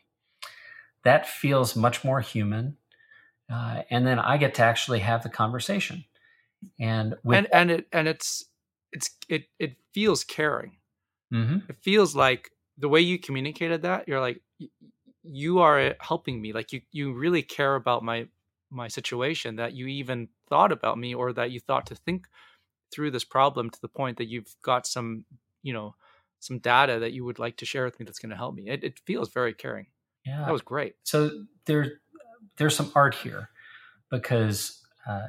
That 1.05 1.29
feels 1.29 1.77
much 1.77 2.05
more 2.05 2.21
human. 2.21 2.77
Uh, 3.53 3.83
and 3.91 4.07
then 4.07 4.19
I 4.19 4.37
get 4.39 4.55
to 4.55 4.63
actually 4.63 5.01
have 5.01 5.23
the 5.23 5.29
conversation. 5.29 6.05
And 6.79 7.17
with 7.25 7.39
and, 7.39 7.49
and 7.53 7.71
it 7.71 7.87
and 7.93 8.09
it's 8.09 8.45
it's 8.93 9.11
it 9.29 9.47
it 9.59 9.77
feels 9.93 10.25
caring. 10.25 10.77
Mm-hmm. 11.33 11.59
It 11.69 11.77
feels 11.83 12.15
like 12.15 12.51
the 12.79 12.89
way 12.89 13.01
you 13.01 13.19
communicated 13.19 13.83
that, 13.83 14.07
you're 14.07 14.21
like, 14.21 14.41
you 15.23 15.59
are 15.61 15.95
helping 16.01 16.41
me. 16.41 16.53
Like 16.53 16.73
you, 16.73 16.83
you 16.93 17.13
really 17.13 17.43
care 17.43 17.75
about 17.75 18.03
my 18.05 18.29
my 18.71 18.89
situation. 18.89 19.57
That 19.57 19.73
you 19.73 19.87
even 19.87 20.29
thought 20.53 20.73
about 20.73 20.99
me, 20.99 21.15
or 21.15 21.33
that 21.33 21.51
you 21.51 21.61
thought 21.61 21.87
to 21.87 21.95
think 21.95 22.27
through 22.93 23.11
this 23.11 23.25
problem 23.25 23.71
to 23.71 23.81
the 23.81 23.89
point 23.89 24.19
that 24.19 24.29
you've 24.29 24.55
got 24.63 24.87
some, 24.87 25.25
you 25.63 25.73
know, 25.73 25.95
some 26.41 26.59
data 26.59 26.99
that 26.99 27.13
you 27.13 27.25
would 27.25 27.39
like 27.39 27.57
to 27.57 27.65
share 27.65 27.87
with 27.87 27.99
me 27.99 28.05
that's 28.05 28.19
going 28.19 28.31
to 28.31 28.37
help 28.37 28.55
me. 28.55 28.69
It, 28.69 28.85
it 28.85 29.01
feels 29.07 29.33
very 29.33 29.55
caring. 29.55 29.87
Yeah, 30.27 30.45
that 30.45 30.53
was 30.53 30.61
great. 30.61 30.97
So 31.05 31.45
there, 31.65 32.01
there's 32.59 32.77
some 32.77 32.93
art 32.95 33.15
here 33.15 33.49
because 34.11 34.83
uh, 35.09 35.29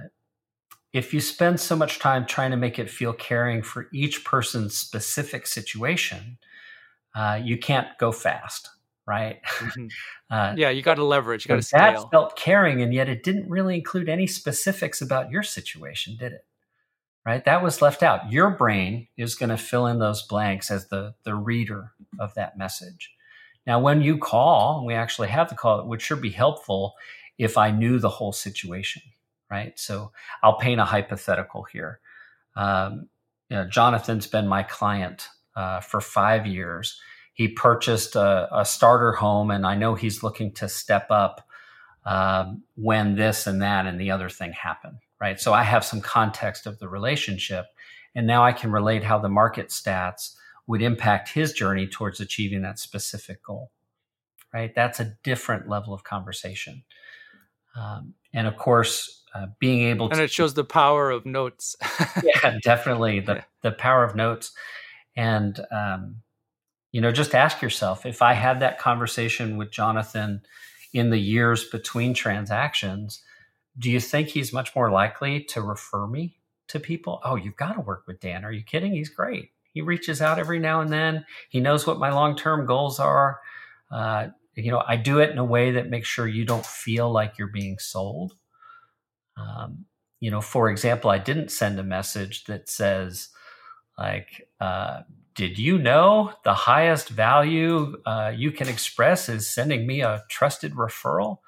if 0.92 1.14
you 1.14 1.22
spend 1.22 1.60
so 1.60 1.76
much 1.76 2.00
time 2.00 2.26
trying 2.26 2.52
to 2.52 2.58
make 2.58 2.78
it 2.78 2.90
feel 2.90 3.14
caring 3.14 3.64
for 3.64 3.88
each 3.94 4.26
person's 4.26 4.76
specific 4.76 5.48
situation, 5.48 6.38
uh, 7.16 7.40
you 7.42 7.58
can't 7.58 7.88
go 7.98 8.12
fast, 8.12 8.70
right? 9.06 9.42
Mm-hmm. 9.44 9.88
Uh, 10.34 10.56
yeah, 10.58 10.72
you 10.72 10.82
got 10.82 10.96
to 10.96 11.04
leverage. 11.04 11.46
You 11.46 11.50
got 11.50 11.58
to 11.58 11.62
scale. 11.62 12.02
That 12.02 12.10
felt 12.10 12.36
caring, 12.36 12.82
and 12.82 12.92
yet 12.92 13.08
it 13.08 13.22
didn't 13.22 13.48
really 13.48 13.76
include 13.76 14.10
any 14.10 14.26
specifics 14.26 15.00
about 15.00 15.30
your 15.30 15.44
situation, 15.44 16.18
did 16.18 16.32
it? 16.32 16.44
Right, 17.24 17.46
that 17.46 17.62
was 17.62 17.84
left 17.84 18.02
out. 18.02 18.32
Your 18.32 18.50
brain 18.50 19.10
is 19.16 19.36
going 19.36 19.52
to 19.52 19.58
fill 19.58 19.86
in 19.86 20.00
those 20.00 20.24
blanks 20.24 20.72
as 20.72 20.88
the 20.88 21.14
the 21.24 21.36
reader 21.36 21.92
of 22.20 22.34
that 22.34 22.58
message. 22.58 23.14
Now, 23.68 23.80
when 23.80 24.02
you 24.02 24.18
call, 24.18 24.80
and 24.80 24.88
we 24.88 24.96
actually 24.96 25.28
have 25.28 25.50
the 25.50 25.56
call, 25.56 25.80
it 25.80 25.86
would 25.86 26.02
sure 26.02 26.18
be 26.18 26.32
helpful 26.32 26.96
if 27.38 27.58
I 27.58 27.70
knew 27.70 28.00
the 28.00 28.10
whole 28.10 28.34
situation, 28.34 29.04
right? 29.50 29.78
So 29.80 30.12
I'll 30.42 30.58
paint 30.58 30.82
a 30.82 30.86
hypothetical 30.86 31.64
here. 31.64 32.00
Um, 32.56 33.08
you 33.50 33.58
know, 33.58 33.68
Jonathan's 33.68 34.28
been 34.28 34.48
my 34.48 34.64
client 34.64 35.28
uh, 35.56 35.80
for 35.80 36.02
five 36.02 36.48
years. 36.48 37.00
He 37.34 37.48
purchased 37.48 38.16
a, 38.16 38.48
a, 38.52 38.64
starter 38.64 39.14
home, 39.14 39.50
and 39.50 39.66
I 39.66 39.76
know 39.76 39.96
he's 39.96 40.22
looking 40.22 40.52
to 40.54 40.70
step 40.70 41.08
up 41.10 41.48
um, 42.06 42.64
when 42.76 43.16
this 43.16 43.48
and 43.48 43.62
that 43.62 43.88
and 43.88 44.00
the 44.00 44.12
other 44.12 44.30
thing 44.30 44.52
happen, 44.52 45.00
right? 45.20 45.40
So 45.40 45.54
I 45.54 45.64
have 45.64 45.84
some 45.84 46.02
context 46.02 46.68
of 46.68 46.78
the 46.80 46.88
relationship, 46.88 47.66
and 48.14 48.28
now 48.28 48.44
I 48.44 48.52
can 48.52 48.72
relate 48.72 49.04
how 49.04 49.18
the 49.18 49.30
market 49.30 49.70
stats 49.70 50.36
would 50.68 50.82
impact 50.82 51.30
his 51.30 51.54
journey 51.54 51.88
towards 51.88 52.20
achieving 52.20 52.62
that 52.62 52.80
specific 52.80 53.44
goal, 53.44 53.72
right? 54.54 54.74
That's 54.76 55.00
a 55.00 55.16
different 55.24 55.68
level 55.68 55.94
of 55.94 56.04
conversation. 56.04 56.84
Um, 57.76 58.14
and 58.34 58.48
of 58.48 58.58
course, 58.58 59.24
uh, 59.34 59.48
being 59.60 59.90
able 59.90 60.10
to. 60.10 60.14
And 60.14 60.22
it 60.22 60.32
shows 60.32 60.54
the 60.54 60.64
power 60.64 61.10
of 61.10 61.26
notes. 61.26 61.76
yeah, 62.24 62.60
definitely. 62.64 63.20
The, 63.20 63.44
the 63.62 63.72
power 63.72 64.04
of 64.04 64.16
notes. 64.16 64.52
And, 65.16 65.60
um, 65.72 66.18
you 66.94 67.02
know, 67.02 67.12
just 67.12 67.36
ask 67.36 67.62
yourself 67.62 68.06
if 68.06 68.22
I 68.22 68.34
had 68.34 68.62
that 68.62 68.80
conversation 68.80 69.58
with 69.58 69.72
Jonathan 69.72 70.44
in 70.94 71.10
the 71.10 71.18
years 71.18 71.68
between 71.68 72.14
transactions, 72.14 73.24
do 73.78 73.90
you 73.90 74.00
think 74.00 74.30
he's 74.30 74.54
much 74.54 74.76
more 74.76 74.92
likely 74.92 75.44
to 75.46 75.62
refer 75.62 76.06
me 76.06 76.38
to 76.68 76.80
people? 76.80 77.20
Oh, 77.26 77.36
you've 77.36 77.56
got 77.56 77.74
to 77.74 77.82
work 77.82 78.04
with 78.08 78.20
Dan. 78.20 78.46
Are 78.46 78.52
you 78.52 78.62
kidding? 78.62 78.94
He's 78.94 79.10
great. 79.10 79.50
He 79.74 79.82
reaches 79.82 80.22
out 80.22 80.38
every 80.38 80.60
now 80.60 80.82
and 80.82 80.94
then. 80.94 81.26
He 81.50 81.60
knows 81.60 81.88
what 81.88 81.98
my 81.98 82.12
long 82.12 82.38
term 82.38 82.68
goals 82.68 83.00
are. 83.00 83.40
Uh, 83.92 84.28
you 84.54 84.70
know, 84.70 84.84
I 84.88 84.96
do 84.96 85.18
it 85.18 85.32
in 85.32 85.40
a 85.40 85.44
way 85.44 85.72
that 85.72 85.90
makes 85.90 86.08
sure 86.08 86.28
you 86.28 86.46
don't 86.46 86.66
feel 86.66 87.12
like 87.12 87.40
you're 87.40 87.48
being 87.48 87.80
sold. 87.80 88.36
Um, 89.36 89.86
you 90.20 90.30
know, 90.30 90.42
for 90.42 90.70
example, 90.70 91.10
I 91.10 91.18
didn't 91.18 91.50
send 91.50 91.80
a 91.80 91.84
message 91.84 92.44
that 92.44 92.70
says, 92.70 93.30
like, 93.98 94.48
uh, 94.62 95.02
did 95.36 95.58
you 95.58 95.78
know 95.78 96.32
the 96.44 96.54
highest 96.54 97.10
value 97.10 97.98
uh, 98.06 98.32
you 98.36 98.52
can 98.52 98.68
express 98.68 99.30
is 99.30 99.50
sending 99.50 99.88
me 99.88 100.02
a 100.02 100.24
trusted 100.30 100.74
referral? 100.74 101.40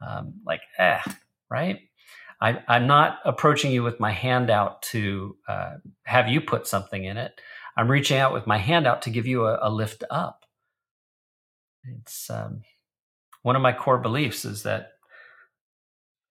Um, 0.00 0.34
like, 0.46 0.62
eh, 0.78 1.00
right? 1.50 1.80
I, 2.40 2.62
am 2.68 2.86
not 2.86 3.18
approaching 3.24 3.70
you 3.70 3.82
with 3.82 4.00
my 4.00 4.12
hand 4.12 4.48
out 4.48 4.80
to 4.82 5.36
uh, 5.46 5.74
have 6.04 6.28
you 6.28 6.40
put 6.40 6.66
something 6.66 7.04
in 7.04 7.18
it. 7.18 7.38
I'm 7.76 7.90
reaching 7.90 8.18
out 8.18 8.32
with 8.32 8.46
my 8.46 8.58
hand 8.58 8.86
out 8.86 9.02
to 9.02 9.10
give 9.10 9.26
you 9.26 9.46
a, 9.46 9.58
a 9.62 9.70
lift 9.70 10.04
up. 10.10 10.46
It's 11.84 12.30
um, 12.30 12.62
one 13.42 13.56
of 13.56 13.62
my 13.62 13.72
core 13.72 13.98
beliefs 13.98 14.44
is 14.44 14.62
that 14.62 14.92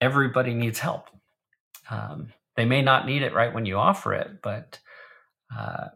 everybody 0.00 0.54
needs 0.54 0.80
help. 0.80 1.08
Um, 1.90 2.32
they 2.56 2.64
may 2.64 2.82
not 2.82 3.06
need 3.06 3.22
it 3.22 3.34
right 3.34 3.52
when 3.54 3.66
you 3.66 3.78
offer 3.78 4.14
it, 4.14 4.42
but 4.42 4.78
uh, 5.56 5.88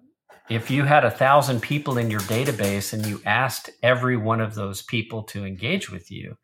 if 0.48 0.70
you 0.70 0.84
had 0.84 1.04
a 1.04 1.10
thousand 1.10 1.60
people 1.62 1.96
in 1.98 2.10
your 2.10 2.20
database 2.20 2.92
and 2.92 3.06
you 3.06 3.20
asked 3.24 3.70
every 3.82 4.16
one 4.16 4.40
of 4.40 4.54
those 4.54 4.82
people 4.82 5.22
to 5.24 5.44
engage 5.44 5.90
with 5.90 6.10
you, 6.10 6.36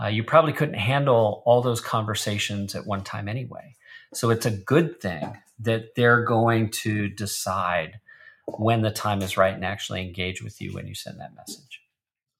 uh, 0.00 0.06
you 0.06 0.22
probably 0.22 0.52
couldn't 0.52 0.74
handle 0.74 1.42
all 1.44 1.62
those 1.62 1.80
conversations 1.80 2.74
at 2.74 2.86
one 2.86 3.02
time 3.02 3.28
anyway. 3.28 3.76
So 4.12 4.30
it's 4.30 4.46
a 4.46 4.50
good 4.50 5.00
thing 5.00 5.36
that 5.60 5.94
they're 5.96 6.24
going 6.24 6.70
to 6.70 7.08
decide 7.08 8.00
when 8.46 8.82
the 8.82 8.90
time 8.90 9.22
is 9.22 9.36
right 9.36 9.54
and 9.54 9.64
actually 9.64 10.02
engage 10.02 10.42
with 10.42 10.60
you 10.60 10.72
when 10.72 10.86
you 10.86 10.94
send 10.94 11.20
that 11.20 11.34
message. 11.34 11.80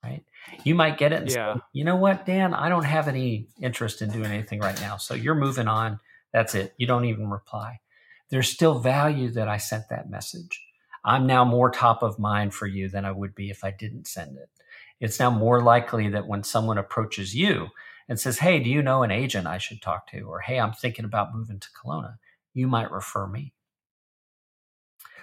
Right? 0.03 0.23
You 0.65 0.75
might 0.75 0.99
get 0.99 1.13
it 1.13 1.23
and 1.23 1.31
yeah. 1.31 1.55
say, 1.55 1.61
you 1.73 1.85
know 1.85 1.97
what, 1.97 2.27
Dan, 2.27 2.55
I 2.55 2.69
don't 2.69 2.85
have 2.85 3.09
any 3.09 3.49
interest 3.61 4.03
in 4.03 4.11
doing 4.11 4.31
anything 4.31 4.61
right 4.61 4.79
now. 4.81 4.99
So 4.99 5.15
you're 5.15 5.35
moving 5.35 5.67
on. 5.67 5.99
That's 6.33 6.55
it. 6.55 6.75
You 6.77 6.87
don't 6.87 7.07
even 7.07 7.31
reply 7.31 7.81
there's 8.31 8.49
still 8.49 8.79
value 8.79 9.31
that 9.31 9.49
I 9.49 9.59
sent 9.59 9.89
that 9.91 10.11
message. 10.11 10.64
I'm 11.05 11.27
now 11.27 11.45
more 11.45 11.71
top 11.71 12.03
of 12.03 12.19
mind 12.19 12.55
for 12.55 12.67
you 12.67 12.89
than 12.89 13.05
I 13.05 13.13
would 13.13 13.35
be 13.35 13.51
if 13.51 13.65
I 13.65 13.71
didn't 13.71 14.07
send 14.07 14.37
it. 14.37 14.49
It's 15.01 15.21
now 15.21 15.31
more 15.31 15.63
likely 15.63 16.09
that 16.11 16.27
when 16.27 16.43
someone 16.45 16.79
approaches 16.79 17.35
you 17.35 17.69
and 18.09 18.19
says, 18.19 18.39
Hey, 18.39 18.59
do 18.61 18.71
you 18.71 18.83
know 18.83 19.03
an 19.03 19.11
agent 19.11 19.47
I 19.47 19.59
should 19.59 19.83
talk 19.83 20.07
to? 20.09 20.23
Or 20.23 20.41
Hey, 20.41 20.59
I'm 20.59 20.73
thinking 20.73 21.05
about 21.05 21.35
moving 21.35 21.61
to 21.61 21.69
Kelowna, 21.71 22.17
you 22.55 22.67
might 22.67 22.91
refer 22.91 23.27
me. 23.27 23.53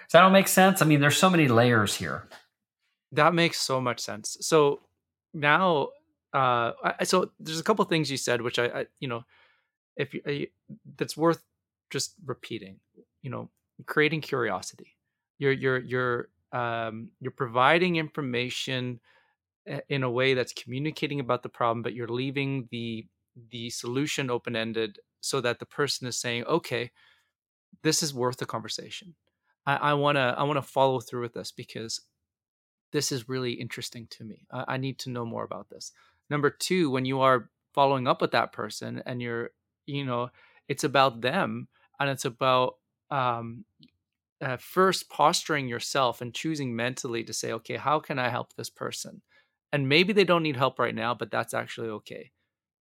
Does 0.02 0.12
that 0.12 0.24
all 0.24 0.30
make 0.30 0.48
sense? 0.48 0.82
I 0.82 0.84
mean, 0.84 1.00
there's 1.00 1.16
so 1.16 1.30
many 1.30 1.48
layers 1.48 1.94
here. 1.94 2.28
That 3.12 3.34
makes 3.34 3.60
so 3.60 3.80
much 3.80 4.00
sense. 4.00 4.36
So 4.40 4.82
now, 5.32 5.88
uh, 6.34 6.72
I, 6.82 7.04
so 7.04 7.30
there's 7.40 7.60
a 7.60 7.64
couple 7.64 7.84
things 7.86 8.10
you 8.10 8.16
said, 8.16 8.42
which 8.42 8.58
I, 8.58 8.66
I 8.66 8.86
you 9.00 9.08
know, 9.08 9.24
if 9.96 10.14
you, 10.14 10.22
I, 10.26 10.48
that's 10.96 11.16
worth 11.16 11.42
just 11.92 12.14
repeating 12.24 12.80
you 13.20 13.30
know 13.30 13.50
creating 13.86 14.22
curiosity 14.22 14.91
you're 15.42 15.52
you're 15.52 15.78
you're 15.80 16.28
um, 16.52 17.10
you're 17.20 17.32
providing 17.32 17.96
information 17.96 19.00
eh, 19.66 19.80
in 19.88 20.02
a 20.02 20.10
way 20.10 20.34
that's 20.34 20.52
communicating 20.52 21.20
about 21.20 21.42
the 21.42 21.48
problem 21.48 21.82
but 21.82 21.94
you're 21.94 22.08
leaving 22.08 22.68
the 22.70 23.06
the 23.50 23.70
solution 23.70 24.30
open 24.30 24.54
ended 24.54 24.98
so 25.20 25.40
that 25.40 25.58
the 25.58 25.66
person 25.66 26.06
is 26.06 26.16
saying 26.16 26.44
okay 26.44 26.90
this 27.82 28.02
is 28.02 28.14
worth 28.14 28.36
the 28.36 28.46
conversation. 28.46 29.14
I 29.64 29.94
want 29.94 30.16
to 30.16 30.34
i 30.36 30.42
want 30.42 30.56
to 30.56 30.62
follow 30.62 30.98
through 30.98 31.22
with 31.22 31.34
this 31.34 31.52
because 31.52 32.00
this 32.90 33.12
is 33.12 33.28
really 33.28 33.52
interesting 33.52 34.08
to 34.10 34.24
me. 34.24 34.44
I, 34.50 34.74
I 34.74 34.76
need 34.76 34.98
to 35.00 35.10
know 35.10 35.24
more 35.24 35.44
about 35.44 35.70
this. 35.70 35.92
Number 36.28 36.50
two 36.50 36.90
when 36.90 37.04
you 37.04 37.20
are 37.20 37.48
following 37.72 38.08
up 38.08 38.20
with 38.20 38.32
that 38.32 38.52
person 38.52 39.02
and 39.06 39.22
you're 39.22 39.50
you 39.86 40.04
know 40.04 40.30
it's 40.68 40.82
about 40.82 41.20
them 41.20 41.68
and 42.00 42.10
it's 42.10 42.24
about 42.24 42.78
um, 43.10 43.64
uh, 44.42 44.56
first 44.56 45.08
posturing 45.08 45.68
yourself 45.68 46.20
and 46.20 46.34
choosing 46.34 46.74
mentally 46.74 47.22
to 47.24 47.32
say, 47.32 47.52
okay, 47.52 47.76
how 47.76 48.00
can 48.00 48.18
I 48.18 48.28
help 48.28 48.52
this 48.54 48.70
person? 48.70 49.22
And 49.72 49.88
maybe 49.88 50.12
they 50.12 50.24
don't 50.24 50.42
need 50.42 50.56
help 50.56 50.78
right 50.78 50.94
now, 50.94 51.14
but 51.14 51.30
that's 51.30 51.54
actually 51.54 51.88
okay 51.88 52.32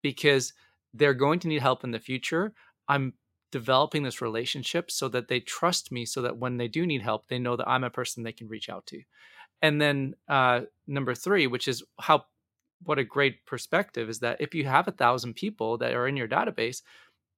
because 0.02 0.52
they're 0.92 1.14
going 1.14 1.38
to 1.40 1.48
need 1.48 1.62
help 1.62 1.84
in 1.84 1.92
the 1.92 1.98
future. 1.98 2.52
I'm 2.88 3.14
developing 3.52 4.02
this 4.02 4.20
relationship 4.20 4.90
so 4.90 5.08
that 5.08 5.28
they 5.28 5.40
trust 5.40 5.92
me 5.92 6.04
so 6.04 6.22
that 6.22 6.36
when 6.36 6.56
they 6.56 6.68
do 6.68 6.84
need 6.84 7.02
help, 7.02 7.28
they 7.28 7.38
know 7.38 7.56
that 7.56 7.68
I'm 7.68 7.84
a 7.84 7.90
person 7.90 8.22
they 8.22 8.32
can 8.32 8.48
reach 8.48 8.68
out 8.68 8.86
to. 8.86 9.00
And 9.62 9.80
then 9.80 10.14
uh, 10.28 10.62
number 10.86 11.14
three, 11.14 11.46
which 11.46 11.68
is 11.68 11.82
how 11.98 12.24
what 12.82 12.98
a 12.98 13.04
great 13.04 13.46
perspective 13.46 14.10
is 14.10 14.18
that 14.18 14.40
if 14.40 14.54
you 14.54 14.66
have 14.66 14.88
a 14.88 14.92
thousand 14.92 15.34
people 15.34 15.78
that 15.78 15.94
are 15.94 16.06
in 16.06 16.16
your 16.16 16.28
database, 16.28 16.82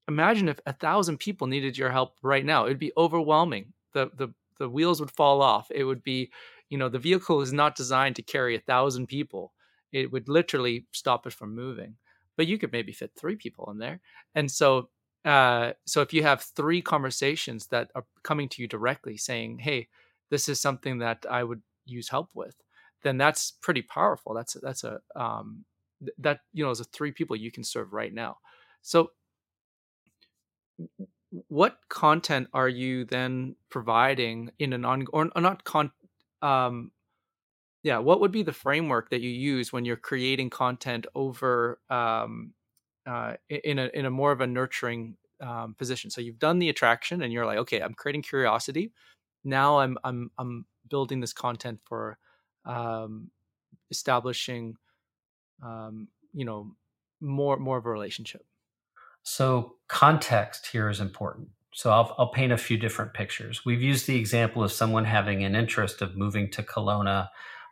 imagine 0.09 0.49
if 0.49 0.61
a 0.67 0.73
thousand 0.73 1.19
people 1.19 1.47
needed 1.47 1.77
your 1.77 1.91
help 1.91 2.17
right 2.23 2.45
now 2.45 2.65
it'd 2.65 2.79
be 2.79 2.93
overwhelming 2.97 3.73
the 3.97 4.11
the 4.17 4.35
the 4.59 4.69
wheels 4.69 5.01
would 5.01 5.11
fall 5.11 5.43
off. 5.43 5.71
It 5.71 5.85
would 5.85 6.03
be 6.03 6.31
you 6.71 6.79
know 6.79 6.89
the 6.89 6.99
vehicle 6.99 7.41
is 7.43 7.53
not 7.53 7.77
designed 7.77 8.17
to 8.17 8.23
carry 8.23 8.55
a 8.57 8.61
thousand 8.61 9.07
people. 9.09 9.53
It 9.93 10.13
would 10.13 10.29
literally 10.29 10.87
stop 10.93 11.27
it 11.27 11.33
from 11.33 11.55
moving. 11.55 11.97
But 12.37 12.47
you 12.47 12.59
could 12.59 12.73
maybe 12.73 12.93
fit 12.93 13.13
three 13.17 13.37
people 13.37 13.71
in 13.71 13.79
there. 13.79 14.01
And 14.35 14.51
so 14.51 14.91
uh, 15.25 15.73
so 15.87 16.03
if 16.03 16.13
you 16.13 16.23
have 16.23 16.43
three 16.43 16.83
conversations 16.83 17.67
that 17.69 17.91
are 17.95 18.05
coming 18.23 18.49
to 18.51 18.63
you 18.63 18.69
directly 18.69 19.17
saying 19.17 19.59
hey 19.59 19.89
this 20.31 20.49
is 20.49 20.61
something 20.61 20.99
that 20.99 21.25
i 21.31 21.43
would 21.43 21.63
use 21.85 22.09
help 22.09 22.31
with 22.35 22.55
then 23.03 23.17
that's 23.19 23.53
pretty 23.63 23.83
powerful. 23.83 24.35
That's 24.35 24.55
that's 24.63 24.85
a 24.85 25.01
um, 25.15 25.65
that 26.19 26.41
you 26.53 26.65
know 26.65 26.71
is 26.71 26.81
a 26.81 26.85
three 26.85 27.13
people 27.13 27.37
you 27.37 27.53
can 27.53 27.65
serve 27.65 27.93
right 27.93 28.13
now. 28.13 28.39
So 28.83 29.11
what 31.49 31.79
content 31.89 32.49
are 32.53 32.69
you 32.69 33.05
then 33.05 33.57
providing 33.71 34.51
in 34.59 34.73
an 34.73 34.85
on 34.85 35.07
or 35.13 35.31
not 35.37 35.65
con 35.65 35.91
um 36.43 36.93
yeah, 37.87 37.99
what 37.99 38.21
would 38.21 38.33
be 38.33 38.43
the 38.43 38.53
framework 38.53 39.11
that 39.11 39.21
you 39.21 39.31
use 39.31 39.73
when 39.73 39.85
you're 39.85 39.97
creating 39.97 40.51
content 40.51 41.07
over 41.15 41.79
um, 41.89 42.53
uh, 43.07 43.35
in 43.49 43.79
a 43.79 43.89
in 43.95 44.07
a 44.07 44.11
more 44.11 44.33
of 44.33 44.41
a 44.41 44.47
nurturing 44.49 45.17
um, 45.41 45.75
position? 45.75 46.11
So 46.11 46.21
you've 46.21 46.41
done 46.41 46.59
the 46.59 46.69
attraction, 46.69 47.23
and 47.23 47.33
you're 47.33 47.47
like, 47.47 47.59
okay, 47.59 47.81
I'm 47.81 47.95
creating 47.95 48.23
curiosity. 48.23 48.91
Now 49.45 49.79
I'm 49.79 49.99
I'm 50.03 50.33
I'm 50.37 50.67
building 50.91 51.21
this 51.21 51.33
content 51.33 51.79
for 51.85 52.19
um, 52.65 53.31
establishing, 53.93 54.75
um, 55.63 56.09
you 56.35 56.45
know, 56.45 56.73
more 57.21 57.57
more 57.57 57.79
of 57.79 57.87
a 57.87 57.91
relationship. 57.91 58.45
So 59.29 59.75
context 59.89 60.69
here 60.69 60.89
is 60.89 61.01
important. 61.01 61.49
So 61.75 61.91
I'll, 61.91 62.15
I'll 62.17 62.31
paint 62.31 62.53
a 62.53 62.59
few 62.59 62.79
different 62.79 63.13
pictures. 63.13 63.65
We've 63.67 63.83
used 63.83 64.07
the 64.07 64.17
example 64.17 64.63
of 64.63 64.73
someone 64.73 65.05
having 65.05 65.45
an 65.45 65.57
interest 65.57 66.01
of 66.01 66.17
moving 66.17 66.51
to 66.53 66.63
Kelowna, 66.63 67.29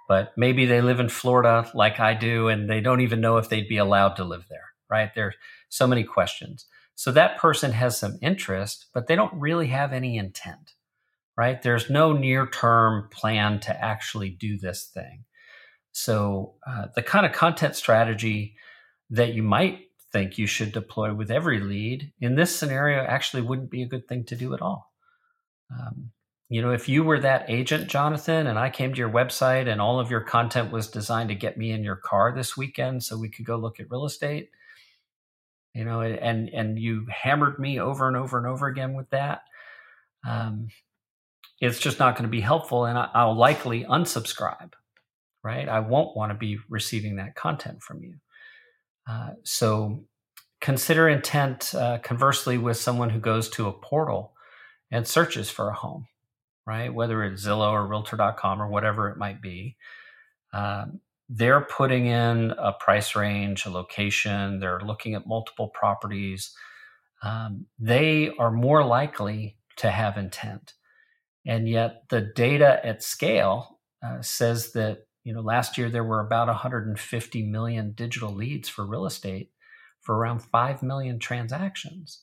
but 0.09 0.33
maybe 0.37 0.67
they 0.67 0.81
live 0.81 1.01
in 1.01 1.09
Florida 1.09 1.71
like 1.73 2.01
I 2.01 2.13
do, 2.15 2.49
and 2.49 2.69
they 2.69 2.81
don't 2.81 3.01
even 3.01 3.21
know 3.21 3.37
if 3.39 3.49
they'd 3.49 3.69
be 3.69 3.79
allowed 3.79 4.17
to 4.17 4.25
live 4.25 4.47
there. 4.51 4.73
Right? 4.91 5.15
There's 5.15 5.37
so 5.69 5.87
many 5.87 6.03
questions. 6.03 6.67
So 6.97 7.13
that 7.13 7.39
person 7.39 7.73
has 7.73 7.99
some 7.99 8.19
interest, 8.21 8.87
but 8.93 9.07
they 9.07 9.17
don't 9.17 9.33
really 9.35 9.69
have 9.69 9.93
any 9.93 10.19
intent 10.19 10.75
right? 11.37 11.63
There's 11.63 11.91
no 11.91 12.13
near 12.13 12.47
term 12.47 13.09
plan 13.11 13.61
to 13.61 13.85
actually 13.85 14.31
do 14.31 14.59
this 14.59 14.85
thing. 14.85 15.25
So, 15.93 16.55
uh, 16.67 16.87
the 16.95 17.03
kind 17.03 17.25
of 17.25 17.33
content 17.33 17.77
strategy 17.77 18.57
that 19.11 19.35
you 19.35 19.43
might 19.43 19.81
think 20.15 20.39
you 20.39 20.47
should 20.47 20.71
deploy 20.71 21.13
with 21.13 21.29
every 21.29 21.59
lead 21.59 22.13
in 22.21 22.37
this 22.37 22.55
scenario 22.55 23.03
actually 23.03 23.43
wouldn't 23.43 23.69
be 23.69 23.83
a 23.83 23.89
good 23.89 24.07
thing 24.07 24.23
to 24.23 24.37
do 24.37 24.55
at 24.55 24.63
all. 24.63 24.93
Um, 25.73 26.13
you 26.49 26.63
know, 26.63 26.71
if 26.71 26.89
you 26.89 27.03
were 27.03 27.19
that 27.19 27.47
agent, 27.49 27.89
Jonathan, 27.89 28.47
and 28.47 28.57
I 28.57 28.71
came 28.71 28.93
to 28.93 28.99
your 28.99 29.11
website 29.11 29.67
and 29.69 29.81
all 29.81 29.99
of 29.99 30.13
your 30.13 30.21
content 30.21 30.71
was 30.71 30.87
designed 30.89 31.31
to 31.31 31.35
get 31.35 31.59
me 31.59 31.73
in 31.73 31.83
your 31.83 31.97
car 31.97 32.33
this 32.33 32.57
weekend 32.57 33.03
so 33.03 33.19
we 33.19 33.29
could 33.29 33.45
go 33.45 33.57
look 33.57 33.81
at 33.81 33.91
real 33.91 34.05
estate, 34.05 34.51
you 35.75 35.85
know, 35.85 36.01
and 36.01 36.49
and 36.49 36.79
you 36.79 37.07
hammered 37.11 37.59
me 37.59 37.81
over 37.81 38.07
and 38.07 38.17
over 38.17 38.39
and 38.39 38.47
over 38.47 38.69
again 38.69 38.95
with 38.95 39.11
that, 39.11 39.43
um, 40.25 40.69
it's 41.61 41.81
just 41.81 41.99
not 41.99 42.15
going 42.15 42.23
to 42.23 42.37
be 42.37 42.41
helpful 42.41 42.85
and 42.85 42.97
I'll 42.97 43.35
likely 43.35 43.83
unsubscribe, 43.83 44.75
right? 45.43 45.69
I 45.69 45.81
won't 45.81 46.17
want 46.17 46.31
to 46.31 46.39
be 46.39 46.59
receiving 46.69 47.17
that 47.17 47.35
content 47.35 47.83
from 47.83 48.05
you. 48.05 48.15
Uh, 49.07 49.31
so 49.43 50.05
consider 50.61 51.09
intent 51.09 51.75
uh, 51.75 51.99
conversely 51.99 52.59
with 52.59 52.77
someone 52.77 53.11
who 53.11 53.21
goes 53.21 53.49
to 53.51 53.69
a 53.69 53.73
portal 53.73 54.33
and 54.91 55.07
searches 55.07 55.51
for 55.51 55.69
a 55.69 55.75
home, 55.75 56.07
right? 56.67 56.93
Whether 56.93 57.23
it's 57.25 57.45
Zillow 57.45 57.73
or 57.73 57.87
realtor.com 57.87 58.63
or 58.63 58.69
whatever 58.69 59.11
it 59.11 59.19
might 59.19 59.43
be. 59.43 59.77
Um, 60.53 61.01
they're 61.29 61.63
putting 61.63 62.07
in 62.07 62.53
a 62.59 62.73
price 62.73 63.17
range, 63.17 63.67
a 63.67 63.71
location, 63.71 64.61
they're 64.61 64.81
looking 64.81 65.15
at 65.15 65.27
multiple 65.27 65.69
properties. 65.69 66.55
Um, 67.23 67.67
they 67.79 68.31
are 68.39 68.51
more 68.51 68.85
likely 68.85 69.57
to 69.77 69.91
have 69.91 70.17
intent. 70.17 70.75
And 71.47 71.69
yet 71.69 72.05
the 72.11 72.21
data 72.21 72.85
at 72.85 73.03
scale 73.03 73.81
uh, 74.03 74.23
says 74.23 74.73
that, 74.73 75.07
you 75.25 75.33
know, 75.33 75.41
last 75.41 75.77
year 75.79 75.91
there 75.91 76.05
were 76.05 76.21
about 76.21 76.49
150 76.49 77.43
million 77.47 77.93
digital 77.93 78.33
leads 78.33 78.69
for 78.69 78.87
real 78.87 79.07
estate 79.07 79.51
for 80.01 80.17
around 80.17 80.41
5 80.41 80.83
million 80.83 81.19
transactions. 81.19 82.23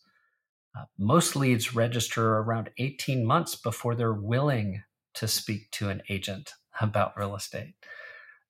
Uh, 0.77 0.85
most 0.97 1.35
leads 1.35 1.75
register 1.75 2.37
around 2.37 2.69
18 2.77 3.25
months 3.25 3.55
before 3.55 3.95
they're 3.95 4.13
willing 4.13 4.83
to 5.15 5.27
speak 5.27 5.69
to 5.71 5.89
an 5.89 6.01
agent 6.09 6.53
about 6.79 7.17
real 7.17 7.35
estate. 7.35 7.73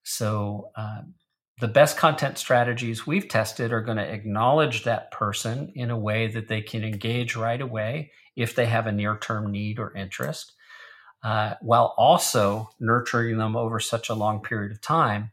So, 0.03 0.69
um, 0.75 1.15
the 1.59 1.67
best 1.67 1.95
content 1.95 2.39
strategies 2.39 3.05
we've 3.05 3.27
tested 3.27 3.71
are 3.71 3.81
going 3.81 3.97
to 3.97 4.13
acknowledge 4.13 4.83
that 4.83 5.11
person 5.11 5.71
in 5.75 5.91
a 5.91 5.97
way 5.97 6.27
that 6.27 6.47
they 6.47 6.61
can 6.61 6.83
engage 6.83 7.35
right 7.35 7.61
away 7.61 8.11
if 8.35 8.55
they 8.55 8.65
have 8.65 8.87
a 8.87 8.91
near 8.91 9.15
term 9.17 9.51
need 9.51 9.77
or 9.77 9.95
interest 9.95 10.53
uh, 11.23 11.55
while 11.61 11.93
also 11.97 12.69
nurturing 12.79 13.37
them 13.37 13.55
over 13.55 13.79
such 13.79 14.09
a 14.09 14.15
long 14.15 14.41
period 14.41 14.71
of 14.71 14.81
time 14.81 15.31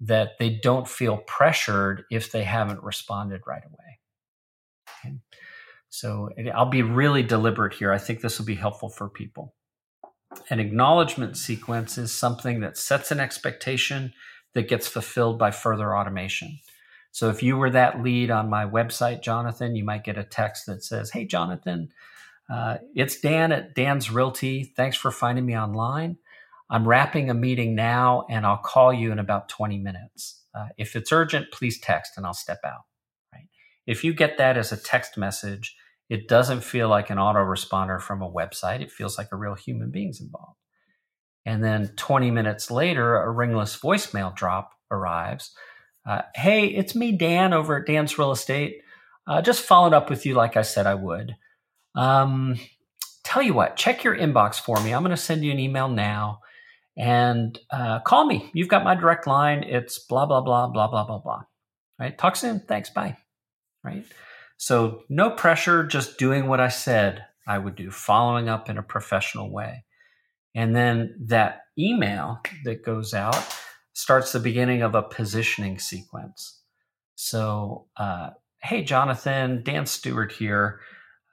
that 0.00 0.38
they 0.38 0.50
don't 0.50 0.88
feel 0.88 1.18
pressured 1.18 2.04
if 2.10 2.30
they 2.30 2.44
haven't 2.44 2.82
responded 2.82 3.40
right 3.46 3.62
away. 3.64 3.98
Okay. 5.00 5.16
So 5.88 6.30
I'll 6.54 6.66
be 6.66 6.82
really 6.82 7.22
deliberate 7.22 7.74
here. 7.74 7.92
I 7.92 7.98
think 7.98 8.20
this 8.20 8.38
will 8.38 8.46
be 8.46 8.56
helpful 8.56 8.88
for 8.88 9.08
people. 9.08 9.54
An 10.50 10.58
acknowledgement 10.58 11.36
sequence 11.36 11.96
is 11.96 12.12
something 12.12 12.60
that 12.60 12.76
sets 12.76 13.12
an 13.12 13.20
expectation 13.20 14.12
that 14.54 14.68
gets 14.68 14.88
fulfilled 14.88 15.38
by 15.38 15.50
further 15.50 15.96
automation. 15.96 16.58
So 17.12 17.30
if 17.30 17.44
you 17.44 17.56
were 17.56 17.70
that 17.70 18.02
lead 18.02 18.32
on 18.32 18.50
my 18.50 18.64
website, 18.64 19.22
Jonathan, 19.22 19.76
you 19.76 19.84
might 19.84 20.02
get 20.02 20.18
a 20.18 20.24
text 20.24 20.66
that 20.66 20.82
says, 20.82 21.12
Hey, 21.12 21.24
Jonathan, 21.24 21.90
uh, 22.52 22.78
it's 22.94 23.20
Dan 23.20 23.52
at 23.52 23.74
Dan's 23.74 24.10
Realty. 24.10 24.64
Thanks 24.76 24.96
for 24.96 25.10
finding 25.10 25.46
me 25.46 25.56
online. 25.56 26.18
I'm 26.70 26.86
wrapping 26.86 27.30
a 27.30 27.34
meeting 27.34 27.74
now 27.74 28.26
and 28.28 28.46
I'll 28.46 28.58
call 28.58 28.92
you 28.92 29.12
in 29.12 29.18
about 29.18 29.48
20 29.48 29.78
minutes. 29.78 30.42
Uh, 30.54 30.68
if 30.76 30.96
it's 30.96 31.12
urgent, 31.12 31.50
please 31.52 31.80
text 31.80 32.12
and 32.16 32.26
I'll 32.26 32.34
step 32.34 32.60
out. 32.64 32.82
Right? 33.32 33.48
If 33.86 34.04
you 34.04 34.14
get 34.14 34.38
that 34.38 34.56
as 34.56 34.72
a 34.72 34.76
text 34.76 35.16
message, 35.16 35.76
it 36.08 36.28
doesn't 36.28 36.62
feel 36.62 36.88
like 36.88 37.10
an 37.10 37.18
autoresponder 37.18 38.00
from 38.00 38.22
a 38.22 38.30
website. 38.30 38.80
It 38.80 38.92
feels 38.92 39.16
like 39.16 39.28
a 39.32 39.36
real 39.36 39.54
human 39.54 39.90
being's 39.90 40.20
involved. 40.20 40.58
And 41.46 41.62
then 41.62 41.92
20 41.96 42.30
minutes 42.30 42.70
later, 42.70 43.16
a 43.16 43.30
ringless 43.30 43.78
voicemail 43.78 44.34
drop 44.34 44.72
arrives. 44.90 45.54
Uh, 46.06 46.22
hey, 46.34 46.66
it's 46.66 46.94
me, 46.94 47.12
Dan, 47.12 47.52
over 47.52 47.80
at 47.80 47.86
Dan's 47.86 48.18
Real 48.18 48.32
Estate. 48.32 48.80
Uh, 49.26 49.40
just 49.40 49.62
following 49.62 49.94
up 49.94 50.10
with 50.10 50.26
you 50.26 50.34
like 50.34 50.56
I 50.56 50.62
said 50.62 50.86
I 50.86 50.94
would. 50.94 51.36
Um, 51.94 52.56
tell 53.24 53.42
you 53.42 53.54
what, 53.54 53.76
check 53.76 54.04
your 54.04 54.16
inbox 54.16 54.60
for 54.60 54.80
me. 54.82 54.92
I'm 54.92 55.02
going 55.02 55.10
to 55.10 55.16
send 55.16 55.44
you 55.44 55.52
an 55.52 55.58
email 55.58 55.88
now 55.88 56.40
and 56.96 57.58
uh, 57.70 58.00
call 58.00 58.26
me. 58.26 58.50
You've 58.52 58.68
got 58.68 58.84
my 58.84 58.94
direct 58.94 59.26
line. 59.26 59.62
It's 59.64 59.98
blah, 59.98 60.26
blah, 60.26 60.40
blah, 60.40 60.68
blah, 60.68 60.88
blah, 60.88 61.04
blah, 61.04 61.18
blah. 61.18 61.42
Right? 61.98 62.16
Talk 62.16 62.36
soon. 62.36 62.60
Thanks. 62.60 62.90
Bye. 62.90 63.16
Right? 63.82 64.04
So, 64.56 65.02
no 65.08 65.30
pressure, 65.30 65.84
just 65.84 66.18
doing 66.18 66.46
what 66.46 66.60
I 66.60 66.68
said 66.68 67.24
I 67.46 67.58
would 67.58 67.74
do, 67.74 67.90
following 67.90 68.48
up 68.48 68.70
in 68.70 68.78
a 68.78 68.82
professional 68.82 69.50
way. 69.50 69.84
And 70.54 70.74
then 70.74 71.16
that 71.26 71.62
email 71.78 72.40
that 72.64 72.84
goes 72.84 73.12
out 73.12 73.36
starts 73.92 74.32
the 74.32 74.40
beginning 74.40 74.82
of 74.82 74.94
a 74.94 75.02
positioning 75.02 75.78
sequence. 75.78 76.60
So, 77.16 77.86
uh, 77.96 78.30
hey, 78.62 78.82
Jonathan, 78.84 79.62
Dan 79.62 79.86
Stewart 79.86 80.32
here. 80.32 80.80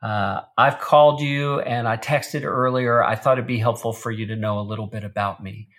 Uh, 0.02 0.42
I've 0.58 0.80
called 0.80 1.22
you 1.22 1.60
and 1.62 1.88
I 1.88 1.98
texted 1.98 2.44
earlier. 2.44 3.04
I 3.04 3.16
thought 3.16 3.38
it'd 3.38 3.48
be 3.48 3.60
helpful 3.60 3.94
for 3.94 4.10
you 4.12 4.26
to 4.28 4.36
know 4.36 4.60
a 4.60 4.62
little 4.62 4.88
bit 4.88 5.04
about 5.04 5.44
me. 5.44 5.70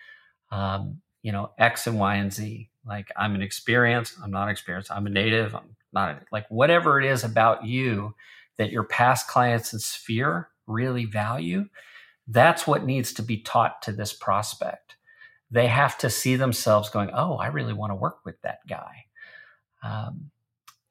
Um, 0.51 1.01
you 1.23 1.33
know, 1.33 1.51
X 1.59 1.87
and 1.87 1.99
Y 1.99 2.17
and 2.17 2.33
Z. 2.33 2.69
Like 2.87 3.09
I'm 3.17 3.35
an 3.35 3.43
experienced, 3.43 4.17
I'm 4.23 4.31
not 4.31 4.49
experienced, 4.49 4.91
I'm 4.91 5.07
a 5.07 5.11
native, 5.11 5.55
I'm 5.55 5.77
not 5.93 6.11
a, 6.11 6.21
like 6.33 6.47
whatever 6.51 7.01
it 7.01 7.07
is 7.07 7.25
about 7.25 7.65
you 7.65 8.15
that 8.59 8.71
your 8.71 8.85
past 8.85 9.29
clients 9.29 9.73
and 9.73 9.81
sphere 9.81 10.49
really 10.67 11.05
value. 11.05 11.69
That's 12.27 12.67
what 12.67 12.85
needs 12.85 13.13
to 13.15 13.23
be 13.23 13.39
taught 13.39 13.83
to 13.83 13.93
this 13.93 14.13
prospect. 14.13 14.97
They 15.51 15.67
have 15.67 15.99
to 15.99 16.11
see 16.11 16.37
themselves 16.37 16.91
going, 16.91 17.11
Oh, 17.13 17.37
I 17.37 17.49
really 17.49 17.73
want 17.73 17.91
to 17.91 17.97
work 17.97 18.25
with 18.25 18.41
that 18.43 18.67
guy. 18.69 19.07
Um, 19.83 20.31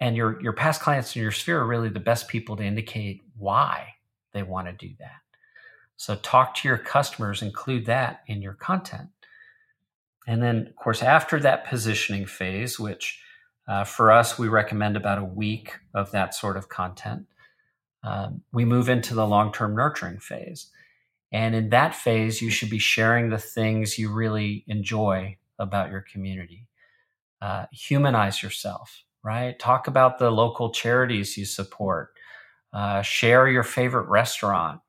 and 0.02 0.18
your 0.18 0.42
your 0.42 0.52
past 0.52 0.82
clients 0.82 1.16
in 1.16 1.22
your 1.22 1.32
sphere 1.32 1.60
are 1.60 1.68
really 1.68 1.88
the 1.88 2.00
best 2.00 2.28
people 2.28 2.58
to 2.58 2.64
indicate 2.64 3.22
why 3.38 3.94
they 4.34 4.44
want 4.44 4.68
to 4.68 4.74
do 4.74 4.94
that. 5.00 5.22
So 5.96 6.16
talk 6.16 6.56
to 6.56 6.68
your 6.68 6.80
customers 6.80 7.44
include 7.44 7.86
that 7.86 8.24
in 8.28 8.42
your 8.42 8.56
content. 8.56 9.10
And 10.28 10.42
then 10.42 10.68
of 10.68 10.76
course 10.76 11.04
after 11.04 11.40
that 11.40 11.66
positioning 11.66 12.26
phase 12.26 12.80
which 12.80 13.22
uh, 13.68 13.84
for 13.84 14.12
us 14.12 14.38
we 14.40 14.48
recommend 14.48 14.98
about 14.98 15.20
a 15.20 15.24
week 15.24 15.78
of 15.94 16.12
that 16.12 16.34
sort 16.34 16.58
of 16.58 16.68
content 16.68 17.28
um, 18.04 18.42
we 18.52 18.66
move 18.66 18.90
into 18.90 19.14
the 19.14 19.28
long-term 19.28 19.76
nurturing 19.76 20.20
phase. 20.20 20.72
And 21.32 21.54
in 21.54 21.70
that 21.70 21.94
phase 21.94 22.42
you 22.42 22.50
should 22.50 22.72
be 22.72 22.80
sharing 22.80 23.30
the 23.30 23.38
things 23.38 24.00
you 24.00 24.12
really 24.12 24.64
enjoy 24.68 25.38
about 25.60 25.92
your 25.92 26.02
community. 26.02 26.68
Uh, 27.40 27.66
humanize 27.72 28.42
yourself 28.42 29.04
right? 29.24 29.58
Talk 29.60 29.88
about 29.88 30.20
the 30.20 30.32
local 30.32 30.72
charities 30.72 31.38
you 31.38 31.46
support. 31.46 32.10
Uh, 32.74 33.02
share 33.02 33.48
your 33.48 33.64
favorite 33.64 34.08
restaurant. 34.08 34.82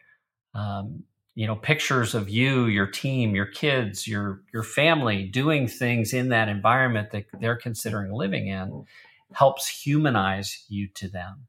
Um, 0.54 1.04
you 1.34 1.46
know, 1.46 1.56
pictures 1.56 2.14
of 2.14 2.28
you, 2.28 2.66
your 2.66 2.86
team, 2.86 3.34
your 3.34 3.46
kids, 3.46 4.06
your 4.06 4.42
your 4.52 4.62
family 4.62 5.24
doing 5.24 5.66
things 5.66 6.12
in 6.12 6.28
that 6.28 6.48
environment 6.48 7.10
that 7.12 7.24
they're 7.40 7.56
considering 7.56 8.12
living 8.12 8.48
in 8.48 8.84
helps 9.32 9.66
humanize 9.66 10.64
you 10.68 10.88
to 10.88 11.08
them. 11.08 11.46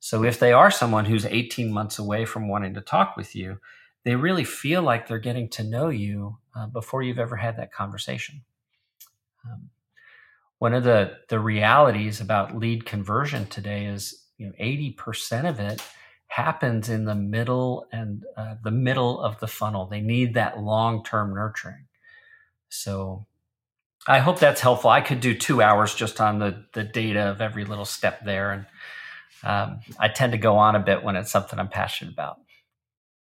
So 0.00 0.22
if 0.22 0.38
they 0.38 0.52
are 0.52 0.70
someone 0.70 1.06
who's 1.06 1.24
18 1.24 1.72
months 1.72 1.98
away 1.98 2.26
from 2.26 2.48
wanting 2.48 2.74
to 2.74 2.80
talk 2.80 3.16
with 3.16 3.34
you, 3.34 3.58
they 4.04 4.14
really 4.14 4.44
feel 4.44 4.82
like 4.82 5.08
they're 5.08 5.18
getting 5.18 5.48
to 5.50 5.64
know 5.64 5.88
you 5.88 6.38
uh, 6.54 6.66
before 6.66 7.02
you've 7.02 7.18
ever 7.18 7.36
had 7.36 7.56
that 7.56 7.72
conversation. 7.72 8.44
Um, 9.44 9.70
one 10.58 10.74
of 10.74 10.84
the 10.84 11.16
the 11.28 11.38
realities 11.38 12.20
about 12.20 12.56
lead 12.56 12.86
conversion 12.86 13.46
today 13.46 13.86
is 13.86 14.24
you 14.38 14.46
know 14.46 14.52
80% 14.60 15.48
of 15.48 15.60
it 15.60 15.82
happens 16.28 16.88
in 16.88 17.04
the 17.04 17.14
middle 17.14 17.86
and 17.92 18.24
uh, 18.36 18.56
the 18.62 18.70
middle 18.70 19.20
of 19.20 19.38
the 19.40 19.46
funnel. 19.46 19.86
They 19.86 20.00
need 20.00 20.34
that 20.34 20.60
long-term 20.60 21.34
nurturing. 21.34 21.86
So 22.68 23.26
i 24.08 24.18
hope 24.18 24.38
that's 24.38 24.60
helpful. 24.60 24.90
I 24.90 25.00
could 25.00 25.20
do 25.20 25.34
two 25.34 25.62
hours 25.62 25.94
just 25.94 26.20
on 26.20 26.38
the 26.38 26.64
the 26.72 26.84
data 26.84 27.20
of 27.20 27.40
every 27.40 27.64
little 27.64 27.84
step 27.84 28.24
there 28.24 28.52
and 28.52 28.66
um, 29.42 29.80
i 29.98 30.08
tend 30.08 30.32
to 30.32 30.38
go 30.38 30.56
on 30.56 30.74
a 30.74 30.80
bit 30.80 31.04
when 31.04 31.16
it's 31.16 31.30
something 31.30 31.58
i'm 31.58 31.68
passionate 31.68 32.12
about. 32.12 32.38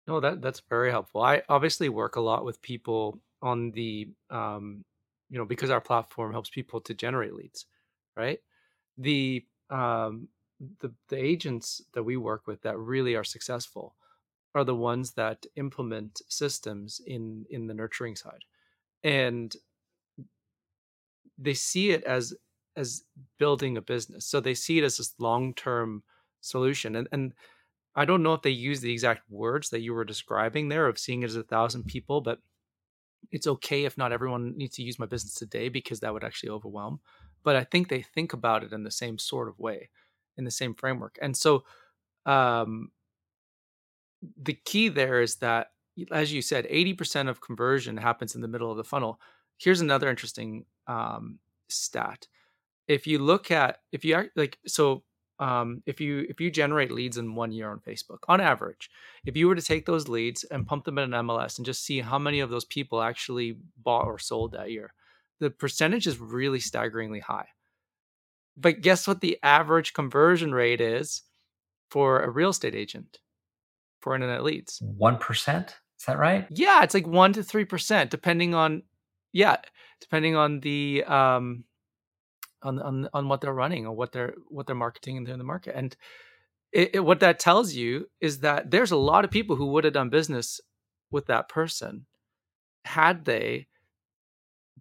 No 0.07 0.21
that 0.21 0.41
that's 0.41 0.63
very 0.69 0.91
helpful. 0.91 1.23
I 1.23 1.43
obviously 1.49 1.89
work 1.89 2.17
a 2.17 2.21
lot 2.21 2.45
with 2.45 2.63
people 2.63 3.21
on 3.43 3.71
the 3.73 4.09
um, 4.31 4.85
you 5.31 5.39
know 5.39 5.45
because 5.45 5.71
our 5.71 5.81
platform 5.81 6.33
helps 6.33 6.51
people 6.51 6.81
to 6.81 6.95
generate 6.95 7.35
leads 7.35 7.67
right? 8.17 8.41
The 8.99 9.47
um 9.71 10.29
the 10.81 10.93
the 11.09 11.17
agents 11.17 11.83
that 11.93 12.03
we 12.03 12.17
work 12.17 12.47
with 12.47 12.63
that 12.63 12.79
really 12.79 13.15
are 13.15 13.25
successful 13.25 13.97
are 14.55 14.65
the 14.65 14.75
ones 14.75 15.13
that 15.15 15.47
implement 15.57 16.23
systems 16.29 17.01
in 17.07 17.47
in 17.51 17.67
the 17.69 17.75
nurturing 17.75 18.17
side. 18.17 18.45
And 19.05 19.55
they 21.37 21.55
see 21.55 21.91
it 21.91 22.05
as 22.05 22.35
as 22.77 23.05
building 23.39 23.77
a 23.77 23.83
business. 23.83 24.25
So 24.27 24.41
they 24.41 24.55
see 24.55 24.79
it 24.79 24.85
as 24.85 24.99
this 24.99 25.15
long-term 25.19 26.05
solution. 26.41 26.97
And 26.97 27.09
and 27.13 27.35
i 27.97 28.05
don't 28.05 28.23
know 28.23 28.35
if 28.35 28.43
they 28.43 28.51
use 28.51 28.81
the 28.81 28.93
exact 28.93 29.29
words 29.31 29.71
that 29.71 29.81
you 29.83 29.95
were 29.95 30.05
describing 30.05 30.69
there 30.69 30.87
of 30.89 30.99
seeing 30.99 31.23
it 31.23 31.27
as 31.27 31.37
a 31.37 31.43
thousand 31.45 31.85
people 31.87 32.21
but 32.23 32.41
it's 33.31 33.47
okay 33.47 33.85
if 33.85 33.99
not 33.99 34.13
everyone 34.13 34.57
needs 34.57 34.77
to 34.77 34.83
use 34.83 34.99
my 34.99 35.07
business 35.07 35.35
today 35.35 35.69
because 35.69 36.01
that 36.01 36.13
would 36.13 36.25
actually 36.25 36.51
overwhelm 36.51 37.01
but 37.43 37.57
i 37.57 37.65
think 37.65 37.89
they 37.89 38.03
think 38.03 38.33
about 38.33 38.65
it 38.65 38.73
in 38.73 38.85
the 38.85 38.91
same 38.91 39.19
sort 39.19 39.49
of 39.49 39.59
way 39.59 39.89
in 40.37 40.45
the 40.45 40.51
same 40.51 40.75
framework 40.75 41.19
and 41.21 41.37
so 41.37 41.65
um 42.27 42.91
the 44.37 44.55
key 44.65 44.89
there 44.89 45.21
is 45.23 45.37
that 45.37 45.69
as 46.13 46.33
you 46.33 46.43
said 46.43 46.67
80% 46.67 47.29
of 47.29 47.41
conversion 47.41 47.97
happens 47.97 48.35
in 48.35 48.41
the 48.41 48.49
middle 48.49 48.71
of 48.71 48.77
the 48.77 48.85
funnel. 48.85 49.21
Here's 49.57 49.81
another 49.81 50.09
interesting 50.09 50.65
um 50.87 51.39
stat. 51.69 52.27
If 52.87 53.07
you 53.07 53.19
look 53.19 53.51
at 53.51 53.79
if 53.93 54.05
you 54.05 54.15
are 54.17 54.29
like 54.37 54.59
so 54.67 55.03
um, 55.39 55.83
if 55.87 56.01
you 56.01 56.27
if 56.29 56.41
you 56.41 56.51
generate 56.51 56.91
leads 56.91 57.17
in 57.17 57.35
one 57.35 57.53
year 57.53 57.71
on 57.71 57.81
Facebook, 57.81 58.19
on 58.29 58.41
average, 58.41 58.91
if 59.25 59.37
you 59.37 59.49
were 59.49 59.55
to 59.55 59.63
take 59.63 59.87
those 59.87 60.09
leads 60.09 60.45
and 60.45 60.67
pump 60.67 60.85
them 60.85 60.99
in 60.99 61.13
an 61.15 61.27
MLS 61.27 61.59
and 61.59 61.67
just 61.67 61.85
see 61.85 62.01
how 62.01 62.19
many 62.19 62.41
of 62.41 62.51
those 62.51 62.65
people 62.65 63.01
actually 63.01 63.57
bought 63.83 64.07
or 64.07 64.19
sold 64.19 64.53
that 64.53 64.71
year, 64.71 64.93
the 65.39 65.51
percentage 65.51 66.07
is 66.07 66.19
really 66.19 66.61
staggeringly 66.61 67.21
high. 67.21 67.47
But 68.57 68.81
guess 68.81 69.07
what 69.07 69.21
the 69.21 69.39
average 69.43 69.93
conversion 69.93 70.53
rate 70.53 70.81
is 70.81 71.23
for 71.91 72.23
a 72.23 72.31
real 72.31 72.51
estate 72.51 72.75
agent 72.75 73.19
for 74.01 74.15
internet 74.15 74.43
leads? 74.43 74.81
One 74.83 75.19
percent. 75.19 75.77
Is 75.99 76.07
that 76.07 76.19
right? 76.19 76.47
Yeah, 76.51 76.83
it's 76.83 76.95
like 76.95 77.07
one 77.07 77.33
to 77.35 77.43
three 77.43 77.65
percent, 77.65 78.11
depending 78.11 78.55
on 78.55 78.83
yeah, 79.33 79.57
depending 80.01 80.35
on 80.37 80.61
the 80.61 81.05
um 81.05 81.65
on 82.63 82.81
on 82.81 83.09
on 83.13 83.29
what 83.29 83.41
they're 83.41 83.53
running 83.55 83.87
or 83.87 83.93
what 83.93 84.13
they're 84.13 84.35
what 84.49 84.67
they're 84.67 84.77
marketing 84.77 85.17
in 85.17 85.39
the 85.39 85.45
market. 85.45 85.77
And 85.77 85.97
it, 86.73 86.97
it, 86.97 87.01
what 87.01 87.21
that 87.21 87.39
tells 87.39 87.75
you 87.75 88.09
is 88.21 88.41
that 88.41 88.71
there's 88.71 88.91
a 88.91 88.97
lot 88.97 89.25
of 89.25 89.31
people 89.31 89.57
who 89.57 89.67
would 89.73 89.85
have 89.85 89.95
done 89.95 90.11
business 90.11 90.61
with 91.11 91.27
that 91.27 91.49
person 91.49 92.07
had 92.85 93.25
they 93.25 93.67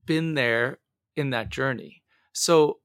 been 0.05 0.33
there 0.33 0.79
in 1.15 1.31
that 1.31 1.49
journey. 1.49 2.03
So, 2.33 2.79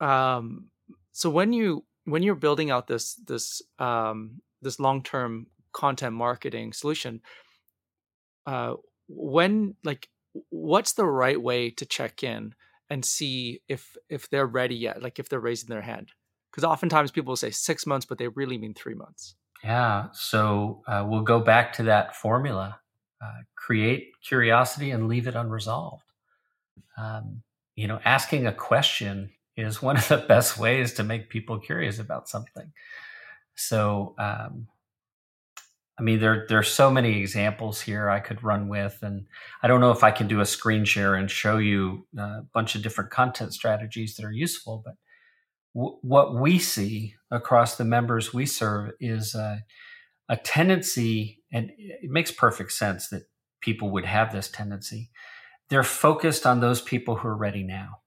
um, 0.00 0.68
so 1.12 1.30
when 1.30 1.52
you 1.52 1.84
when 2.04 2.22
you're 2.22 2.34
building 2.34 2.70
out 2.70 2.86
this 2.86 3.14
this 3.14 3.62
um, 3.78 4.40
this 4.62 4.78
long 4.78 5.02
term 5.02 5.46
content 5.72 6.14
marketing 6.14 6.72
solution, 6.72 7.20
uh, 8.46 8.74
when 9.08 9.74
like 9.84 10.08
what's 10.50 10.92
the 10.92 11.04
right 11.04 11.40
way 11.40 11.70
to 11.70 11.86
check 11.86 12.22
in 12.22 12.54
and 12.90 13.04
see 13.04 13.60
if 13.68 13.96
if 14.08 14.28
they're 14.30 14.46
ready 14.46 14.74
yet 14.74 15.02
like 15.02 15.18
if 15.18 15.28
they're 15.28 15.40
raising 15.40 15.68
their 15.68 15.82
hand. 15.82 16.12
Because 16.50 16.64
oftentimes 16.64 17.10
people 17.10 17.32
will 17.32 17.36
say 17.36 17.50
six 17.50 17.86
months 17.86 18.06
but 18.06 18.18
they 18.18 18.28
really 18.28 18.58
mean 18.58 18.74
three 18.74 18.94
months. 18.94 19.34
Yeah 19.62 20.08
so 20.12 20.82
uh, 20.86 21.04
we'll 21.06 21.22
go 21.22 21.40
back 21.40 21.72
to 21.74 21.84
that 21.84 22.16
formula 22.16 22.80
uh, 23.22 23.40
create 23.56 24.12
curiosity 24.22 24.90
and 24.92 25.08
leave 25.08 25.26
it 25.26 25.34
unresolved. 25.34 26.04
Um, 26.96 27.42
you 27.76 27.86
know 27.86 28.00
asking 28.04 28.46
a 28.46 28.52
question 28.52 29.30
is 29.56 29.82
one 29.82 29.96
of 29.96 30.08
the 30.08 30.16
best 30.28 30.58
ways 30.58 30.94
to 30.94 31.04
make 31.04 31.28
people 31.28 31.58
curious 31.58 31.98
about 31.98 32.28
something. 32.28 32.72
So 33.56 34.14
um, 34.18 34.68
I 35.98 36.02
mean, 36.02 36.20
there 36.20 36.46
there's 36.48 36.68
so 36.68 36.90
many 36.90 37.18
examples 37.18 37.80
here 37.80 38.08
I 38.08 38.20
could 38.20 38.44
run 38.44 38.68
with, 38.68 38.98
and 39.02 39.26
I 39.62 39.68
don't 39.68 39.80
know 39.80 39.90
if 39.90 40.04
I 40.04 40.12
can 40.12 40.28
do 40.28 40.40
a 40.40 40.46
screen 40.46 40.84
share 40.84 41.14
and 41.14 41.30
show 41.30 41.58
you 41.58 42.06
a 42.16 42.42
bunch 42.54 42.76
of 42.76 42.82
different 42.82 43.10
content 43.10 43.52
strategies 43.52 44.14
that 44.14 44.24
are 44.24 44.32
useful. 44.32 44.82
But 44.84 44.94
w- 45.74 45.98
what 46.02 46.36
we 46.36 46.60
see 46.60 47.16
across 47.32 47.76
the 47.76 47.84
members 47.84 48.32
we 48.32 48.46
serve 48.46 48.92
is 49.00 49.34
a, 49.34 49.64
a 50.28 50.36
tendency, 50.36 51.40
and 51.52 51.72
it 51.76 52.10
makes 52.10 52.30
perfect 52.30 52.72
sense 52.72 53.08
that 53.08 53.24
people 53.60 53.90
would 53.90 54.04
have 54.04 54.32
this 54.32 54.48
tendency. 54.48 55.10
They're 55.68 55.82
focused 55.82 56.46
on 56.46 56.60
those 56.60 56.80
people 56.80 57.16
who 57.16 57.28
are 57.28 57.36
ready 57.36 57.64
now, 57.64 57.98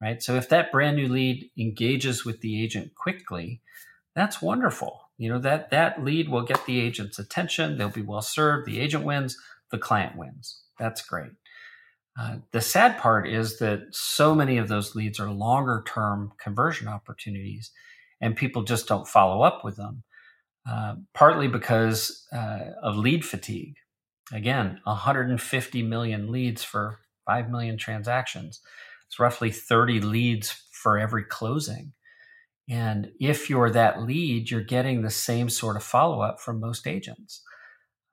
right? 0.00 0.22
So 0.22 0.34
if 0.36 0.48
that 0.48 0.72
brand 0.72 0.96
new 0.96 1.08
lead 1.08 1.50
engages 1.58 2.24
with 2.24 2.40
the 2.40 2.62
agent 2.62 2.94
quickly, 2.94 3.60
that's 4.14 4.40
wonderful 4.40 5.07
you 5.18 5.28
know 5.28 5.40
that 5.40 5.70
that 5.70 6.02
lead 6.04 6.28
will 6.28 6.42
get 6.42 6.64
the 6.64 6.80
agent's 6.80 7.18
attention. 7.18 7.76
They'll 7.76 7.90
be 7.90 8.02
well 8.02 8.22
served. 8.22 8.66
The 8.66 8.80
agent 8.80 9.04
wins. 9.04 9.36
The 9.70 9.78
client 9.78 10.16
wins. 10.16 10.62
That's 10.78 11.02
great. 11.02 11.32
Uh, 12.18 12.36
the 12.52 12.60
sad 12.60 12.98
part 12.98 13.28
is 13.28 13.58
that 13.58 13.82
so 13.92 14.34
many 14.34 14.58
of 14.58 14.68
those 14.68 14.94
leads 14.94 15.20
are 15.20 15.30
longer 15.30 15.84
term 15.86 16.32
conversion 16.38 16.88
opportunities 16.88 17.70
and 18.20 18.36
people 18.36 18.62
just 18.62 18.88
don't 18.88 19.06
follow 19.06 19.42
up 19.42 19.64
with 19.64 19.76
them 19.76 20.02
uh, 20.68 20.96
partly 21.14 21.48
because 21.48 22.26
uh, 22.32 22.60
of 22.82 22.96
lead 22.96 23.24
fatigue. 23.24 23.76
Again 24.32 24.80
150 24.84 25.82
million 25.82 26.30
leads 26.32 26.64
for 26.64 26.98
5 27.26 27.50
million 27.50 27.76
transactions. 27.78 28.60
It's 29.06 29.18
roughly 29.20 29.50
30 29.50 30.00
leads 30.00 30.50
for 30.72 30.98
every 30.98 31.24
closing 31.24 31.92
and 32.68 33.10
if 33.18 33.48
you're 33.48 33.70
that 33.70 34.02
lead, 34.02 34.50
you're 34.50 34.60
getting 34.60 35.00
the 35.00 35.10
same 35.10 35.48
sort 35.48 35.76
of 35.76 35.82
follow 35.82 36.20
up 36.20 36.38
from 36.38 36.60
most 36.60 36.86
agents. 36.86 37.42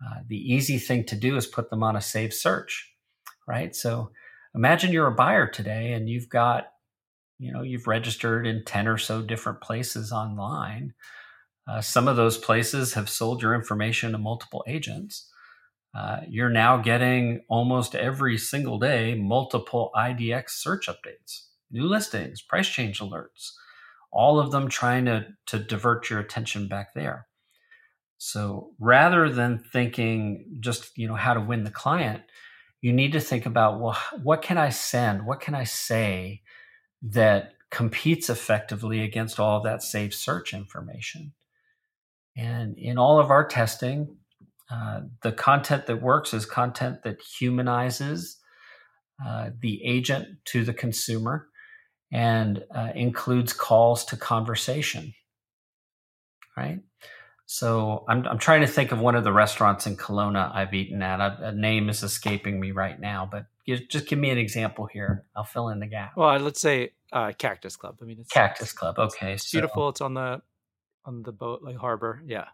Uh, 0.06 0.20
the 0.28 0.38
easy 0.38 0.78
thing 0.78 1.04
to 1.06 1.16
do 1.16 1.36
is 1.36 1.46
put 1.46 1.70
them 1.70 1.84
on 1.84 1.96
a 1.96 2.02
saved 2.02 2.34
search, 2.34 2.94
right? 3.48 3.76
So 3.76 4.12
imagine 4.54 4.94
you're 4.94 5.08
a 5.08 5.16
buyer 5.16 5.48
today 5.48 5.92
and 5.92 6.10
you've 6.10 6.30
got, 6.30 6.68
you 7.38 7.52
know, 7.52 7.64
you've 7.64 7.88
registered 7.88 8.48
in 8.48 8.64
10 8.64 8.88
or 8.88 8.98
so 8.98 9.22
different 9.22 9.60
places 9.60 10.14
online. 10.14 10.94
Uh, 11.68 11.82
some 11.82 12.08
of 12.08 12.16
those 12.16 12.38
places 12.38 12.94
have 12.94 13.10
sold 13.10 13.42
your 13.42 13.56
information 13.56 14.14
to 14.14 14.18
multiple 14.18 14.64
agents. 14.68 15.30
Uh, 15.94 16.20
you're 16.30 16.50
now 16.50 16.78
getting 16.78 17.42
almost 17.50 17.96
every 17.96 18.38
single 18.38 18.80
day 18.80 19.16
multiple 19.16 19.92
IDX 19.96 20.52
search 20.52 20.88
updates, 20.88 21.48
new 21.72 21.84
listings, 21.84 22.42
price 22.42 22.68
change 22.68 23.00
alerts 23.00 23.52
all 24.16 24.40
of 24.40 24.52
them 24.52 24.70
trying 24.70 25.06
to, 25.06 25.28
to 25.46 25.60
divert 25.60 26.10
your 26.10 26.20
attention 26.20 26.70
back 26.70 26.94
there. 26.96 27.28
So 28.18 28.72
rather 28.80 29.30
than 29.30 29.60
thinking 29.74 30.58
just, 30.62 30.98
you 30.98 31.08
know, 31.08 31.16
how 31.16 31.34
to 31.34 31.42
win 31.42 31.66
the 31.66 31.70
client, 31.70 32.24
you 32.82 32.94
need 32.94 33.12
to 33.12 33.20
think 33.20 33.46
about, 33.46 33.82
well, 33.82 33.98
what 34.24 34.42
can 34.42 34.58
I 34.58 34.70
send? 34.70 35.26
What 35.26 35.42
can 35.42 35.54
I 35.54 35.66
say 35.66 36.42
that 37.02 37.52
competes 37.72 38.30
effectively 38.30 39.02
against 39.02 39.38
all 39.38 39.58
of 39.58 39.66
that 39.66 39.84
saved 39.84 40.14
search 40.14 40.54
information? 40.54 41.34
And 42.38 42.78
in 42.78 42.98
all 42.98 43.20
of 43.20 43.32
our 43.32 43.46
testing, 43.46 44.16
uh, 44.72 45.02
the 45.24 45.34
content 45.34 45.88
that 45.88 46.02
works 46.02 46.34
is 46.34 46.46
content 46.46 47.04
that 47.04 47.22
humanizes 47.22 48.38
uh, 49.26 49.50
the 49.60 49.84
agent 49.84 50.28
to 50.46 50.64
the 50.64 50.74
consumer 50.74 51.50
and 52.12 52.64
uh, 52.74 52.90
includes 52.96 53.54
calls 53.54 54.06
to 54.06 54.18
conversation. 54.18 55.14
Right? 56.56 56.80
So 57.46 58.06
I'm, 58.08 58.26
I'm 58.28 58.40
trying 58.40 58.62
to 58.62 58.68
think 58.68 58.92
of 58.92 59.00
one 59.00 59.16
of 59.16 59.24
the 59.24 59.32
restaurants 59.32 59.86
in 59.86 59.98
Kelowna 59.98 60.54
I've 60.54 60.74
eaten 60.74 61.02
at. 61.02 61.20
A, 61.20 61.50
a 61.50 61.52
name 61.52 61.90
is 61.90 62.02
escaping 62.02 62.60
me 62.60 62.72
right 62.72 63.00
now, 63.00 63.28
but 63.30 63.46
just 63.90 64.08
give 64.08 64.18
me 64.18 64.30
an 64.30 64.38
example 64.38 64.88
here. 64.92 65.26
I'll 65.36 65.44
fill 65.44 65.70
in 65.70 65.80
the 65.80 65.88
gap. 65.88 66.14
Well, 66.16 66.40
let's 66.40 66.62
say 66.62 66.92
uh, 67.12 67.34
Cactus 67.38 67.76
Club. 67.76 67.98
I 68.02 68.06
mean, 68.06 68.18
it's 68.20 68.32
Cactus 68.32 68.74
Club. 68.74 68.98
Okay, 68.98 69.34
it's 69.34 69.52
so, 69.52 69.58
beautiful. 69.58 69.90
It's 69.90 70.02
on 70.02 70.16
the 70.16 70.42
on 71.06 71.24
the 71.24 71.32
boat 71.32 71.62
like 71.62 71.78
harbor. 71.78 72.22
Yeah. 72.26 72.46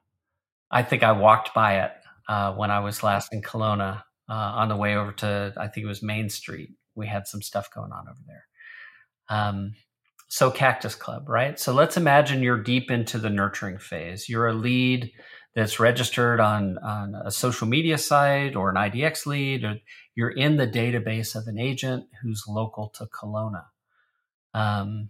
I 0.69 0.83
think 0.83 1.03
I 1.03 1.11
walked 1.13 1.53
by 1.53 1.83
it 1.83 1.91
uh, 2.27 2.53
when 2.53 2.71
I 2.71 2.79
was 2.79 3.03
last 3.03 3.33
in 3.33 3.41
Kelowna 3.41 4.03
uh, 4.29 4.33
on 4.33 4.69
the 4.69 4.75
way 4.75 4.95
over 4.95 5.11
to, 5.13 5.53
I 5.57 5.67
think 5.67 5.85
it 5.85 5.87
was 5.87 6.01
Main 6.01 6.29
Street. 6.29 6.69
We 6.95 7.07
had 7.07 7.27
some 7.27 7.41
stuff 7.41 7.69
going 7.73 7.91
on 7.91 8.07
over 8.07 8.19
there. 8.27 8.45
Um, 9.31 9.73
so, 10.27 10.51
Cactus 10.51 10.95
Club, 10.95 11.27
right? 11.27 11.59
So, 11.59 11.73
let's 11.73 11.97
imagine 11.97 12.43
you're 12.43 12.61
deep 12.61 12.91
into 12.91 13.17
the 13.17 13.29
nurturing 13.29 13.79
phase. 13.79 14.29
You're 14.29 14.47
a 14.47 14.53
lead 14.53 15.11
that's 15.55 15.79
registered 15.79 16.39
on, 16.39 16.77
on 16.77 17.15
a 17.15 17.31
social 17.31 17.67
media 17.67 17.97
site 17.97 18.55
or 18.55 18.69
an 18.69 18.75
IDX 18.75 19.25
lead, 19.25 19.63
or 19.63 19.77
you're 20.15 20.29
in 20.29 20.57
the 20.57 20.67
database 20.67 21.35
of 21.35 21.47
an 21.47 21.57
agent 21.59 22.05
who's 22.21 22.45
local 22.47 22.89
to 22.89 23.05
Kelowna. 23.05 23.65
Um, 24.53 25.09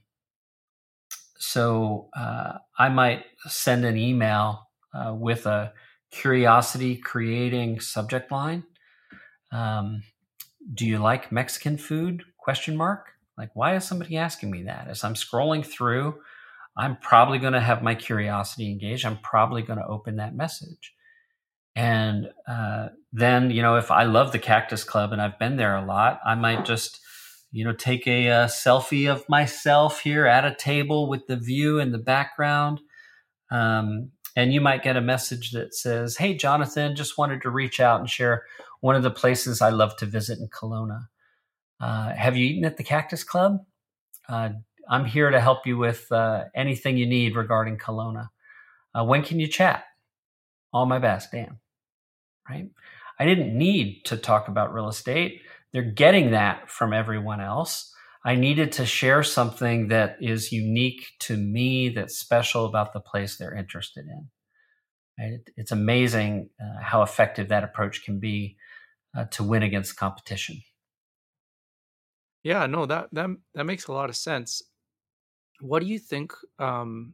so 1.38 2.10
uh, 2.16 2.60
I 2.78 2.90
might 2.90 3.26
send 3.48 3.86
an 3.86 3.98
email 3.98 4.68
uh, 4.94 5.14
with 5.14 5.46
a 5.46 5.74
curiosity 6.12 6.98
creating 6.98 7.80
subject 7.80 8.32
line. 8.32 8.64
Um, 9.52 10.04
do 10.74 10.86
you 10.86 11.00
like 11.00 11.32
Mexican 11.32 11.78
food? 11.78 12.24
Question 12.38 12.78
mark. 12.78 13.11
Like, 13.38 13.52
why 13.54 13.76
is 13.76 13.88
somebody 13.88 14.18
asking 14.18 14.52
me 14.52 14.64
that? 14.64 14.88
As 14.88 15.04
I'm 15.04 15.14
scrolling 15.16 15.66
through, 15.66 16.16
I'm 16.78 16.98
probably 16.98 17.40
going 17.40 17.54
to 17.54 17.60
have 17.60 17.84
my 17.84 17.96
curiosity 17.96 18.70
engaged. 18.70 19.06
I'm 19.06 19.18
probably 19.18 19.62
going 19.62 19.80
to 19.80 19.88
open 19.88 20.18
that 20.18 20.36
message. 20.36 20.94
And 21.76 22.30
uh, 22.48 22.90
then, 23.14 23.52
you 23.52 23.62
know, 23.62 23.78
if 23.78 23.92
I 23.92 24.04
love 24.04 24.32
the 24.32 24.40
Cactus 24.40 24.84
Club 24.84 25.14
and 25.14 25.22
I've 25.22 25.40
been 25.40 25.56
there 25.58 25.76
a 25.76 25.86
lot, 25.86 26.20
I 26.26 26.36
might 26.36 26.66
just, 26.66 27.00
you 27.52 27.64
know, 27.64 27.74
take 27.74 28.08
a, 28.08 28.28
a 28.28 28.42
uh, 28.42 28.48
selfie 28.48 29.10
of 29.10 29.28
myself 29.30 30.02
here 30.02 30.26
at 30.26 30.46
a 30.46 30.56
table 30.56 31.10
with 31.10 31.28
the 31.28 31.38
view 31.38 31.80
in 31.80 31.92
the 31.92 31.98
background. 31.98 32.82
Um, 33.50 34.12
and 34.36 34.54
you 34.54 34.62
might 34.62 34.84
get 34.84 34.98
a 34.98 35.02
message 35.02 35.52
that 35.52 35.74
says, 35.74 36.18
Hey, 36.18 36.36
Jonathan, 36.36 36.96
just 36.96 37.18
wanted 37.18 37.42
to 37.42 37.50
reach 37.50 37.80
out 37.80 38.00
and 38.00 38.10
share 38.10 38.46
one 38.80 38.96
of 38.96 39.04
the 39.04 39.12
places 39.12 39.62
I 39.62 39.70
love 39.70 39.96
to 39.98 40.06
visit 40.06 40.40
in 40.40 40.48
Kelowna. 40.48 41.08
Uh, 41.82 42.14
have 42.14 42.38
you 42.38 42.46
eaten 42.46 42.64
at 42.66 42.78
the 42.78 42.84
Cactus 42.84 43.24
Club? 43.24 43.58
Uh, 44.30 44.50
I'm 44.88 45.06
here 45.06 45.32
to 45.32 45.42
help 45.42 45.66
you 45.66 45.78
with 45.78 46.12
uh, 46.12 46.44
anything 46.56 46.98
you 46.98 47.08
need 47.08 47.36
regarding 47.36 47.78
Kelowna. 47.78 48.30
Uh, 48.94 49.04
when 49.04 49.24
can 49.24 49.40
you 49.40 49.48
chat? 49.48 49.84
All 50.72 50.86
my 50.86 51.00
best, 51.00 51.32
Dan. 51.32 51.58
Right? 52.48 52.70
I 53.20 53.26
didn't 53.26 53.58
need 53.58 54.04
to 54.06 54.18
talk 54.18 54.48
about 54.48 54.74
real 54.74 54.90
estate. 54.90 55.42
They're 55.74 55.82
getting 55.82 56.32
that 56.32 56.70
from 56.70 56.94
everyone 56.94 57.42
else. 57.42 57.92
I 58.24 58.36
needed 58.36 58.74
to 58.74 58.86
share 58.86 59.24
something 59.24 59.88
that 59.88 60.18
is 60.22 60.52
unique 60.52 61.08
to 61.22 61.36
me, 61.36 61.90
that's 61.90 62.20
special 62.20 62.66
about 62.66 62.94
the 62.94 63.00
place 63.00 63.38
they're 63.38 63.56
interested 63.56 64.06
in. 64.06 65.42
It's 65.58 65.72
amazing 65.72 66.50
uh, 66.62 66.82
how 66.82 67.02
effective 67.02 67.50
that 67.50 67.64
approach 67.64 68.04
can 68.04 68.20
be 68.20 68.58
to 69.32 69.44
win 69.44 69.64
against 69.64 69.98
competition. 69.98 70.62
Yeah, 72.44 72.66
no, 72.66 72.86
that 72.86 73.10
that 73.12 73.30
that 73.54 73.66
makes 73.66 73.88
a 73.88 73.94
lot 73.94 74.10
of 74.10 74.16
sense. 74.16 74.64
What 75.60 75.82
do 75.82 75.88
you 75.88 76.00
think 76.00 76.34
um, 76.58 77.14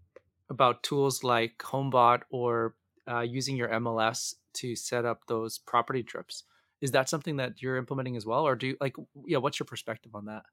about 0.49 0.83
tools 0.83 1.23
like 1.23 1.57
HomeBot 1.59 2.21
or 2.29 2.75
uh, 3.09 3.21
using 3.21 3.57
your 3.57 3.69
MLS 3.69 4.35
to 4.55 4.75
set 4.75 5.05
up 5.05 5.21
those 5.27 5.57
property 5.57 6.03
trips? 6.03 6.43
Is 6.79 6.91
that 6.91 7.09
something 7.09 7.37
that 7.37 7.61
you're 7.61 7.77
implementing 7.77 8.15
as 8.15 8.25
well, 8.25 8.47
or 8.47 8.55
do 8.55 8.67
you 8.67 8.77
like? 8.79 8.95
Yeah, 9.25 9.39
what's 9.39 9.59
your 9.59 9.65
perspective 9.65 10.15
on 10.15 10.25
that? 10.25 10.43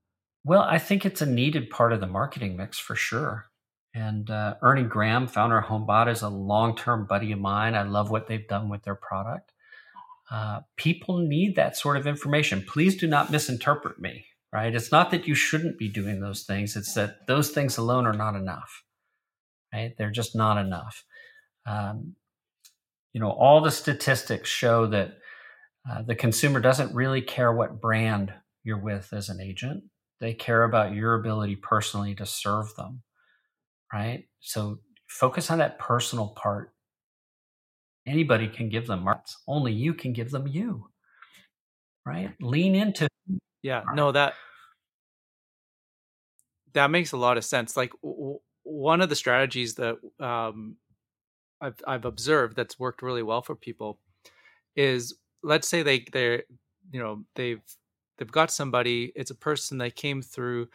Well, 0.45 0.63
I 0.63 0.79
think 0.79 1.07
it's 1.07 1.23
a 1.23 1.27
needed 1.27 1.71
part 1.71 1.93
of 1.93 2.01
the 2.01 2.07
marketing 2.07 2.57
mix 2.57 2.79
for 2.79 2.97
sure. 2.97 3.47
And 3.95 4.29
uh, 4.29 4.57
Ernie 4.61 4.83
Graham, 4.83 5.29
founder 5.29 5.59
of 5.59 5.67
HomeBot, 5.67 6.11
is 6.11 6.23
a 6.23 6.29
long-term 6.29 7.07
buddy 7.07 7.31
of 7.31 7.39
mine. 7.39 7.77
I 7.77 7.85
love 7.85 8.11
what 8.11 8.27
they've 8.27 8.47
done 8.47 8.69
with 8.69 8.83
their 8.83 8.97
product. 8.97 9.53
Uh, 10.31 10.63
people 10.77 11.19
need 11.19 11.55
that 11.55 11.77
sort 11.77 11.97
of 11.97 12.07
information. 12.07 12.65
Please 12.67 12.97
do 12.97 13.07
not 13.07 13.31
misinterpret 13.31 14.01
me 14.01 14.27
right? 14.55 14.75
It's 14.75 14.93
not 14.93 15.11
that 15.11 15.27
you 15.27 15.35
shouldn't 15.35 15.79
be 15.79 15.89
doing 15.89 16.21
those 16.21 16.45
things, 16.45 16.77
it's 16.77 16.95
that 16.95 17.27
those 17.27 17.51
things 17.51 17.77
alone 17.77 18.07
are 18.07 18.15
not 18.15 18.37
enough, 18.37 18.85
right? 19.75 19.93
They're 19.99 20.13
just 20.13 20.37
not 20.37 20.57
enough. 20.65 21.05
Um, 21.67 22.15
you 23.13 23.21
know, 23.21 23.31
all 23.31 23.61
the 23.61 23.73
statistics 23.73 24.49
show 24.49 24.87
that 24.87 25.19
uh, 25.91 26.03
the 26.03 26.15
consumer 26.15 26.61
doesn't 26.61 26.95
really 26.95 27.21
care 27.21 27.53
what 27.53 27.81
brand 27.81 28.33
you're 28.63 28.83
with 28.83 29.13
as 29.13 29.29
an 29.29 29.41
agent. 29.41 29.85
They 30.21 30.35
care 30.35 30.63
about 30.63 30.95
your 30.95 31.15
ability 31.15 31.57
personally 31.57 32.15
to 32.15 32.27
serve 32.27 32.75
them, 32.77 33.03
right? 33.93 34.25
So 34.41 34.79
focus 35.09 35.51
on 35.51 35.59
that 35.59 35.79
personal 35.81 36.29
part. 36.29 36.73
Anybody 38.07 38.49
can 38.49 38.69
give 38.69 38.87
them 38.87 39.03
marks, 39.03 39.37
only 39.49 39.73
you 39.73 39.95
can 39.95 40.13
give 40.13 40.31
them 40.31 40.47
you, 40.47 40.89
right? 42.07 42.35
Lean 42.41 42.75
into 42.75 43.09
yeah 43.65 43.83
no 43.95 44.13
that 44.13 44.35
that 46.75 46.91
makes 46.91 47.13
a 47.13 47.17
lot 47.17 47.39
of 47.39 47.45
sense 47.45 47.77
like 47.77 47.93
w- 48.03 48.39
one 48.63 49.01
of 49.01 49.09
the 49.09 49.17
strategies 49.17 49.75
that 49.75 49.97
um, 50.21 50.77
I've, 51.61 51.77
I've 51.87 52.05
observed 52.05 52.57
that's 52.57 52.79
worked 52.79 53.03
really 53.03 53.23
well 53.23 53.43
for 53.43 53.55
people 53.55 53.99
is 54.77 55.17
let's 55.43 55.69
say 55.69 55.83
they 55.83 56.05
they're 56.13 56.45
you 56.93 57.01
know 57.01 57.25
they've 57.35 57.63
they've 58.19 58.31
got 58.31 58.51
somebody 58.51 59.13
it's 59.17 59.31
a 59.31 59.35
person 59.37 59.79
that 59.79 59.97
came 59.97 60.21
through 60.21 60.69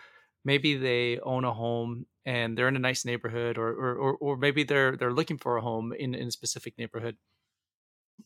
maybe 0.43 0.75
they 0.75 1.19
own 1.19 1.45
a 1.45 1.53
home 1.53 2.05
and 2.25 2.57
they're 2.57 2.67
in 2.67 2.75
a 2.75 2.79
nice 2.79 3.05
neighborhood 3.05 3.57
or 3.57 3.69
or 3.69 3.95
or, 3.95 4.13
or 4.15 4.37
maybe 4.37 4.63
they're 4.63 4.97
they're 4.97 5.13
looking 5.13 5.37
for 5.37 5.57
a 5.57 5.61
home 5.61 5.93
in, 5.93 6.15
in 6.15 6.29
a 6.29 6.31
specific 6.31 6.77
neighborhood 6.77 7.17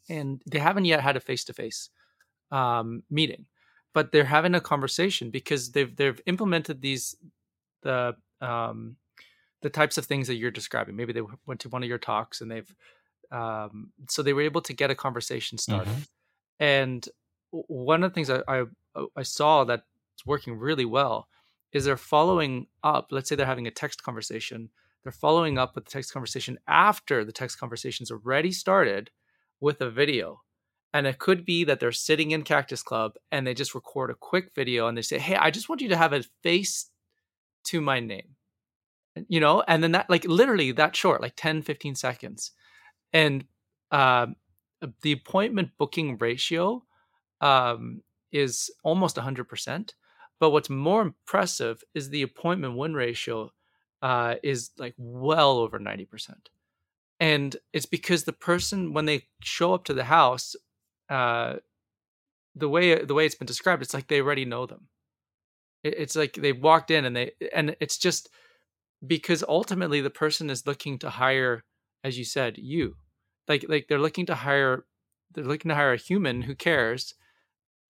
and 0.10 0.42
they 0.50 0.60
haven't 0.60 0.86
yet 0.86 1.02
had 1.02 1.18
a 1.18 1.20
face-to-face 1.20 1.90
um, 2.52 3.04
meeting 3.10 3.46
but 3.94 4.12
they're 4.12 4.26
having 4.26 4.56
a 4.56 4.62
conversation 4.62 5.30
because 5.30 5.72
they've 5.72 5.96
they've 5.96 6.20
implemented 6.26 6.82
these 6.82 7.16
the 7.84 8.16
um, 8.42 8.98
the 9.62 9.70
types 9.70 9.98
of 9.98 10.06
things 10.06 10.28
that 10.28 10.36
you're 10.36 10.52
describing. 10.52 10.96
Maybe 10.96 11.14
they 11.14 11.22
went 11.46 11.62
to 11.62 11.70
one 11.70 11.84
of 11.84 11.90
your 11.90 11.98
talks 11.98 12.42
and 12.42 12.52
they've 12.52 12.76
um, 13.32 13.92
so 14.10 14.22
they 14.22 14.34
were 14.34 14.42
able 14.42 14.62
to 14.62 14.74
get 14.74 14.92
a 14.92 14.96
conversation 14.96 15.58
started. 15.58 15.90
Mm-hmm. 15.90 16.02
And 16.60 17.10
one 17.52 18.04
of 18.04 18.12
the 18.12 18.14
things 18.14 18.30
I, 18.30 18.42
I 18.48 18.66
I 19.16 19.24
saw 19.24 19.64
that's 19.64 19.84
working 20.26 20.58
really 20.58 20.86
well 20.86 21.28
is 21.72 21.86
they're 21.86 21.98
following 21.98 22.68
up. 22.84 23.08
Let's 23.12 23.30
say 23.30 23.36
they're 23.36 23.46
having 23.46 23.68
a 23.68 23.72
text 23.72 24.04
conversation. 24.04 24.70
They're 25.04 25.12
following 25.12 25.58
up 25.58 25.76
with 25.76 25.86
the 25.86 25.92
text 25.92 26.14
conversation 26.14 26.58
after 26.68 27.26
the 27.26 27.32
text 27.32 27.60
conversation's 27.60 28.12
already 28.12 28.52
started 28.52 29.12
with 29.60 29.82
a 29.82 29.90
video 29.90 30.42
and 30.94 31.08
it 31.08 31.18
could 31.18 31.44
be 31.44 31.64
that 31.64 31.80
they're 31.80 31.92
sitting 31.92 32.32
in 32.32 32.44
Cactus 32.44 32.84
Club 32.84 33.16
and 33.32 33.46
they 33.46 33.56
just 33.56 33.74
record 33.74 34.12
a 34.12 34.16
quick 34.16 34.52
video 34.56 34.88
and 34.88 34.96
they 34.96 35.02
say, 35.02 35.18
Hey, 35.18 35.36
I 35.36 35.50
just 35.50 35.68
want 35.68 35.82
you 35.82 35.90
to 35.90 35.98
have 35.98 36.14
a 36.14 36.24
face 36.44 36.90
to 37.66 37.82
my 37.82 38.00
name. 38.00 38.36
You 39.28 39.40
know, 39.40 39.64
and 39.68 39.84
then 39.84 39.92
that 39.92 40.10
like 40.10 40.26
literally 40.26 40.72
that 40.72 40.96
short, 40.96 41.22
like 41.22 41.34
10, 41.36 41.64
15 41.64 41.96
seconds. 41.96 42.52
And 43.12 43.46
uh, 43.92 44.28
the 45.02 45.12
appointment 45.12 45.70
booking 45.78 46.18
ratio 46.18 46.84
um, 47.42 48.02
is 48.32 48.72
almost 48.84 49.16
100%. 49.18 49.94
But 50.40 50.50
what's 50.50 50.70
more 50.70 51.02
impressive 51.02 51.84
is 51.94 52.10
the 52.10 52.24
appointment 52.24 52.76
win 52.76 52.96
ratio 52.96 53.52
uh, 54.02 54.36
is 54.44 54.72
like 54.78 54.96
well 54.98 55.60
over 55.60 55.80
90%. 55.80 56.08
And 57.20 57.56
it's 57.72 57.86
because 57.86 58.24
the 58.24 58.34
person, 58.34 58.94
when 58.94 59.06
they 59.06 59.28
show 59.42 59.74
up 59.74 59.86
to 59.86 59.94
the 59.94 60.06
house, 60.06 60.56
uh, 61.14 61.58
the 62.56 62.68
way 62.68 63.04
the 63.04 63.14
way 63.14 63.26
it's 63.26 63.36
been 63.36 63.46
described, 63.46 63.84
it's 63.84 63.94
like 63.94 64.08
they 64.08 64.20
already 64.20 64.46
know 64.46 64.66
them. 64.66 64.88
It, 65.84 65.96
it's 65.98 66.16
like 66.16 66.34
they 66.34 66.54
walked 66.54 66.90
in 66.90 67.06
and 67.06 67.16
they 67.16 67.32
and 67.54 67.76
it's 67.80 67.98
just 67.98 68.30
because 69.06 69.44
ultimately 69.48 70.02
the 70.02 70.10
person 70.10 70.50
is 70.50 70.66
looking 70.66 70.98
to 71.00 71.12
hire, 71.12 71.64
as 72.04 72.18
you 72.18 72.26
said, 72.26 72.58
you. 72.58 72.96
Like 73.48 73.66
like 73.70 73.86
they're 73.88 74.00
looking 74.00 74.26
to 74.26 74.36
hire 74.36 74.86
they're 75.34 75.44
looking 75.44 75.70
to 75.70 75.76
hire 75.76 75.94
a 75.94 75.98
human 75.98 76.42
who 76.42 76.56
cares. 76.56 77.14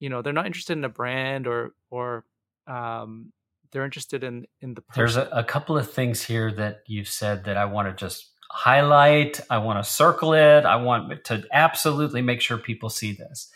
You 0.00 0.10
know, 0.10 0.20
they're 0.20 0.32
not 0.32 0.46
interested 0.46 0.76
in 0.76 0.84
a 0.84 0.90
brand 0.90 1.46
or 1.46 1.72
or 1.90 2.24
um, 2.66 3.32
they're 3.72 3.84
interested 3.86 4.22
in 4.22 4.46
in 4.60 4.74
the 4.74 4.82
person. 4.82 5.00
There's 5.00 5.16
a, 5.16 5.28
a 5.32 5.44
couple 5.44 5.78
of 5.78 5.90
things 5.90 6.22
here 6.22 6.52
that 6.52 6.80
you've 6.86 7.08
said 7.08 7.44
that 7.44 7.56
I 7.56 7.64
want 7.64 7.88
to 7.88 7.94
just 7.94 8.33
highlight, 8.54 9.40
I 9.50 9.58
want 9.58 9.84
to 9.84 9.90
circle 9.90 10.32
it, 10.32 10.64
I 10.64 10.76
want 10.76 11.24
to 11.24 11.44
absolutely 11.52 12.22
make 12.22 12.40
sure 12.40 12.56
people 12.56 12.88
see 12.88 13.12
this. 13.12 13.50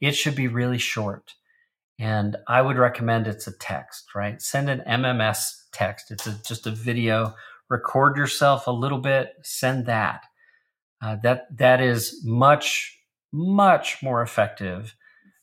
It 0.00 0.12
should 0.12 0.36
be 0.36 0.46
really 0.46 0.78
short. 0.78 1.34
And 1.98 2.36
I 2.46 2.62
would 2.62 2.76
recommend 2.76 3.26
it's 3.26 3.48
a 3.48 3.58
text, 3.58 4.14
right? 4.14 4.40
Send 4.40 4.70
an 4.70 4.82
MMS 4.88 5.54
text. 5.72 6.12
It's 6.12 6.28
a, 6.28 6.40
just 6.46 6.68
a 6.68 6.70
video. 6.70 7.34
Record 7.68 8.16
yourself 8.16 8.68
a 8.68 8.70
little 8.70 9.00
bit. 9.00 9.32
Send 9.42 9.86
that. 9.86 10.22
Uh, 11.02 11.16
that 11.24 11.46
that 11.56 11.80
is 11.80 12.22
much 12.24 12.96
much 13.32 14.02
more 14.04 14.22
effective 14.22 14.94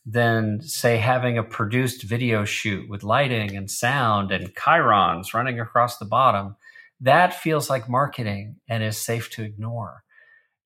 than 0.06 0.62
say 0.62 0.98
having 0.98 1.38
a 1.38 1.44
produced 1.44 2.04
video 2.04 2.46
shoot 2.46 2.90
with 2.90 3.04
lighting 3.04 3.58
and 3.58 3.70
sound 3.70 4.32
and 4.32 4.56
chyrons 4.56 5.34
running 5.34 5.60
across 5.60 5.98
the 5.98 6.06
bottom 6.06 6.56
that 7.02 7.34
feels 7.34 7.70
like 7.70 7.90
marketing 7.90 8.58
and 8.70 8.84
is 8.84 8.98
safe 8.98 9.30
to 9.32 9.44
ignore. 9.44 10.04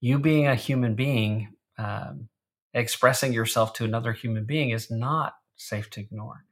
You 0.01 0.19
being 0.19 0.47
a 0.47 0.55
human 0.55 0.95
being 0.95 1.53
um, 1.77 2.29
expressing 2.73 3.33
yourself 3.33 3.73
to 3.73 3.86
another 3.86 4.13
human 4.13 4.45
being 4.45 4.69
is 4.69 4.91
not 4.91 5.33
safe 5.55 5.89
to 5.91 6.01
ignore. 6.01 6.43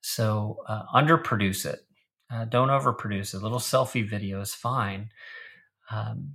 So 0.00 0.58
uh, 0.68 0.82
underproduce 0.94 1.66
it. 1.66 1.80
Uh, 2.32 2.44
don't 2.44 2.68
overproduce 2.68 3.34
it. 3.34 3.38
A 3.38 3.40
little 3.40 3.58
selfie 3.58 4.08
video 4.08 4.40
is 4.40 4.54
fine. 4.54 5.10
Um, 5.90 6.34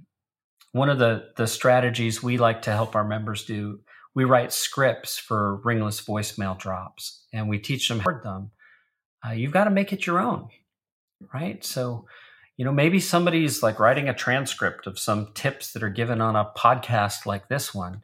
one 0.72 0.90
of 0.90 1.00
the 1.00 1.30
the 1.38 1.48
strategies 1.48 2.24
we 2.24 2.38
like 2.38 2.64
to 2.64 2.72
help 2.72 2.96
our 2.96 3.04
members 3.04 3.46
do, 3.46 3.80
we 4.16 4.24
write 4.24 4.52
scripts 4.52 5.18
for 5.18 5.62
ringless 5.64 6.02
voicemail 6.02 6.58
drops, 6.58 7.26
and 7.32 7.48
we 7.48 7.60
teach 7.60 7.88
them 7.88 8.00
how 8.00 8.12
to 8.12 8.20
them. 8.24 8.52
Uh, 9.26 9.32
you've 9.32 9.54
got 9.54 9.66
to 9.66 9.70
make 9.70 9.94
it 9.94 10.06
your 10.06 10.20
own, 10.20 10.50
right? 11.34 11.64
So, 11.64 12.06
you 12.58 12.66
know, 12.66 12.72
maybe 12.72 13.00
somebody's 13.00 13.64
like 13.64 13.80
writing 13.80 14.08
a 14.08 14.14
transcript 14.14 14.86
of 14.86 15.00
some 15.00 15.30
tips 15.34 15.74
that 15.74 15.84
are 15.84 15.90
given 15.90 16.22
on 16.22 16.36
a 16.36 16.52
podcast 16.56 17.26
like 17.26 17.48
this 17.48 17.74
one. 17.74 18.04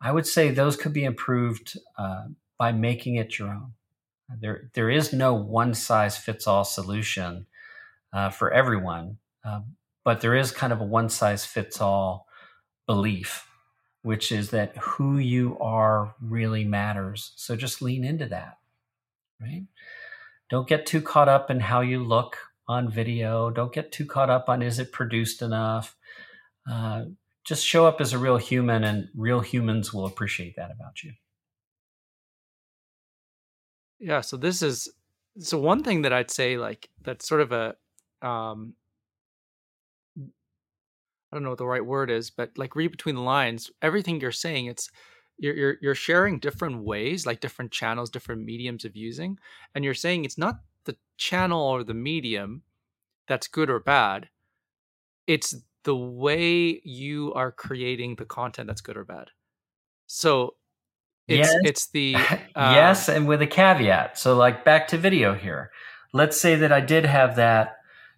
I 0.00 0.12
would 0.12 0.26
say 0.26 0.50
those 0.50 0.76
could 0.76 0.92
be 0.92 1.04
improved 1.04 1.78
uh, 1.96 2.24
by 2.58 2.72
making 2.72 3.16
it 3.16 3.38
your 3.38 3.48
own. 3.48 3.72
There, 4.40 4.70
there 4.74 4.90
is 4.90 5.12
no 5.12 5.34
one 5.34 5.72
size 5.72 6.18
fits 6.18 6.46
all 6.46 6.64
solution 6.64 7.46
uh, 8.12 8.30
for 8.30 8.52
everyone, 8.52 9.18
uh, 9.44 9.60
but 10.04 10.20
there 10.20 10.34
is 10.34 10.50
kind 10.50 10.72
of 10.72 10.80
a 10.80 10.84
one 10.84 11.08
size 11.08 11.46
fits 11.46 11.80
all 11.80 12.26
belief, 12.86 13.48
which 14.02 14.30
is 14.30 14.50
that 14.50 14.76
who 14.76 15.18
you 15.18 15.56
are 15.60 16.14
really 16.20 16.64
matters. 16.64 17.32
So 17.36 17.56
just 17.56 17.80
lean 17.80 18.04
into 18.04 18.26
that, 18.26 18.58
right? 19.40 19.64
Don't 20.50 20.68
get 20.68 20.86
too 20.86 21.00
caught 21.00 21.28
up 21.28 21.50
in 21.50 21.60
how 21.60 21.80
you 21.80 22.04
look 22.04 22.36
on 22.68 22.90
video. 22.90 23.50
Don't 23.50 23.72
get 23.72 23.92
too 23.92 24.06
caught 24.06 24.30
up 24.30 24.48
on 24.48 24.62
is 24.62 24.78
it 24.78 24.92
produced 24.92 25.42
enough. 25.42 25.96
Uh, 26.68 27.04
just 27.44 27.64
show 27.64 27.86
up 27.86 28.00
as 28.00 28.12
a 28.12 28.18
real 28.18 28.36
human, 28.36 28.82
and 28.82 29.08
real 29.14 29.40
humans 29.40 29.94
will 29.94 30.06
appreciate 30.06 30.56
that 30.56 30.72
about 30.72 31.04
you. 31.04 31.12
Yeah, 34.00 34.20
so 34.20 34.36
this 34.36 34.62
is 34.62 34.88
so 35.38 35.58
one 35.58 35.82
thing 35.82 36.02
that 36.02 36.12
I'd 36.12 36.30
say 36.30 36.58
like 36.58 36.88
that's 37.02 37.28
sort 37.28 37.40
of 37.40 37.52
a 37.52 37.74
um 38.26 38.74
I 40.18 41.36
don't 41.36 41.42
know 41.42 41.50
what 41.50 41.58
the 41.58 41.66
right 41.66 41.84
word 41.84 42.10
is, 42.10 42.30
but 42.30 42.56
like 42.56 42.76
read 42.76 42.90
between 42.90 43.14
the 43.14 43.20
lines, 43.20 43.70
everything 43.82 44.20
you're 44.20 44.32
saying, 44.32 44.66
it's 44.66 44.90
you're 45.38 45.54
you're, 45.54 45.76
you're 45.82 45.94
sharing 45.94 46.38
different 46.38 46.82
ways, 46.82 47.26
like 47.26 47.40
different 47.40 47.72
channels, 47.72 48.10
different 48.10 48.44
mediums 48.44 48.84
of 48.84 48.96
using, 48.96 49.38
and 49.74 49.84
you're 49.84 49.94
saying 49.94 50.24
it's 50.24 50.38
not 50.38 50.60
the 50.86 50.96
channel 51.18 51.62
or 51.62 51.84
the 51.84 51.94
medium 51.94 52.62
that's 53.28 53.48
good 53.48 53.70
or 53.70 53.80
bad. 53.80 54.28
It's 55.26 55.54
the 55.84 55.96
way 55.96 56.80
you 56.84 57.32
are 57.34 57.52
creating 57.52 58.16
the 58.16 58.24
content 58.24 58.66
that's 58.66 58.80
good 58.80 58.96
or 58.96 59.04
bad. 59.04 59.28
So 60.06 60.54
it's 61.28 61.48
yes. 61.48 61.60
it's 61.64 61.90
the 61.90 62.14
uh, 62.54 62.72
yes, 62.74 63.08
and 63.08 63.26
with 63.26 63.42
a 63.42 63.46
caveat. 63.46 64.18
So 64.18 64.36
like 64.36 64.64
back 64.64 64.88
to 64.88 64.98
video 64.98 65.34
here. 65.34 65.70
Let's 66.12 66.40
say 66.40 66.56
that 66.56 66.72
I 66.72 66.80
did 66.80 67.04
have 67.04 67.36
that 67.36 67.76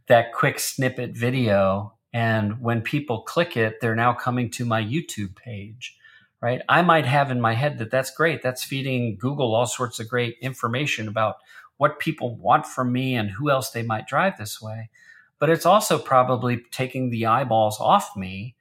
that 0.08 0.32
quick 0.32 0.58
snippet 0.58 1.16
video, 1.16 1.94
and 2.12 2.60
when 2.60 2.82
people 2.82 3.22
click 3.22 3.56
it, 3.56 3.80
they're 3.80 3.94
now 3.94 4.12
coming 4.12 4.50
to 4.52 4.64
my 4.64 4.82
YouTube 4.82 5.36
page. 5.36 5.96
Right? 6.40 6.62
I 6.68 6.82
might 6.82 7.04
have 7.04 7.32
in 7.32 7.40
my 7.40 7.54
head 7.54 7.78
that 7.78 7.90
that's 7.90 8.12
great. 8.12 8.42
That's 8.42 8.62
feeding 8.62 9.16
Google 9.18 9.56
all 9.56 9.66
sorts 9.66 9.98
of 9.98 10.08
great 10.08 10.36
information 10.40 11.08
about 11.08 11.36
what 11.78 11.98
people 11.98 12.36
want 12.36 12.66
from 12.66 12.92
me 12.92 13.16
and 13.16 13.30
who 13.30 13.50
else 13.50 13.70
they 13.70 13.82
might 13.82 14.06
drive 14.06 14.36
this 14.36 14.60
way. 14.60 14.90
But 15.38 15.50
it's 15.50 15.66
also 15.66 15.98
probably 15.98 16.62
taking 16.70 17.10
the 17.10 17.26
eyeballs 17.26 17.78
off 17.80 18.16
me 18.16 18.56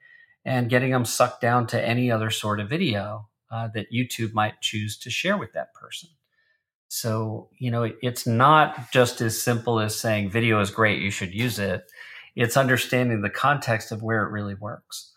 and 0.46 0.70
getting 0.70 0.92
them 0.92 1.06
sucked 1.06 1.42
down 1.42 1.68
to 1.68 1.86
any 1.86 2.10
other 2.10 2.30
sort 2.30 2.60
of 2.60 2.70
video 2.70 3.28
uh, 3.52 3.68
that 3.74 3.92
YouTube 3.92 4.34
might 4.34 4.62
choose 4.62 4.98
to 5.00 5.10
share 5.10 5.38
with 5.38 5.52
that 5.54 5.74
person. 5.74 6.10
So, 6.88 7.50
you 7.60 7.70
know, 7.70 7.92
it's 8.02 8.26
not 8.26 8.92
just 8.92 9.20
as 9.20 9.42
simple 9.42 9.80
as 9.80 10.00
saying 10.00 10.32
video 10.32 10.60
is 10.62 10.72
great, 10.72 11.02
you 11.02 11.12
should 11.12 11.34
use 11.34 11.60
it. 11.60 11.84
It's 12.36 12.56
understanding 12.56 13.22
the 13.22 13.30
context 13.30 13.92
of 13.92 14.04
where 14.04 14.24
it 14.24 14.32
really 14.32 14.56
works. 14.56 15.12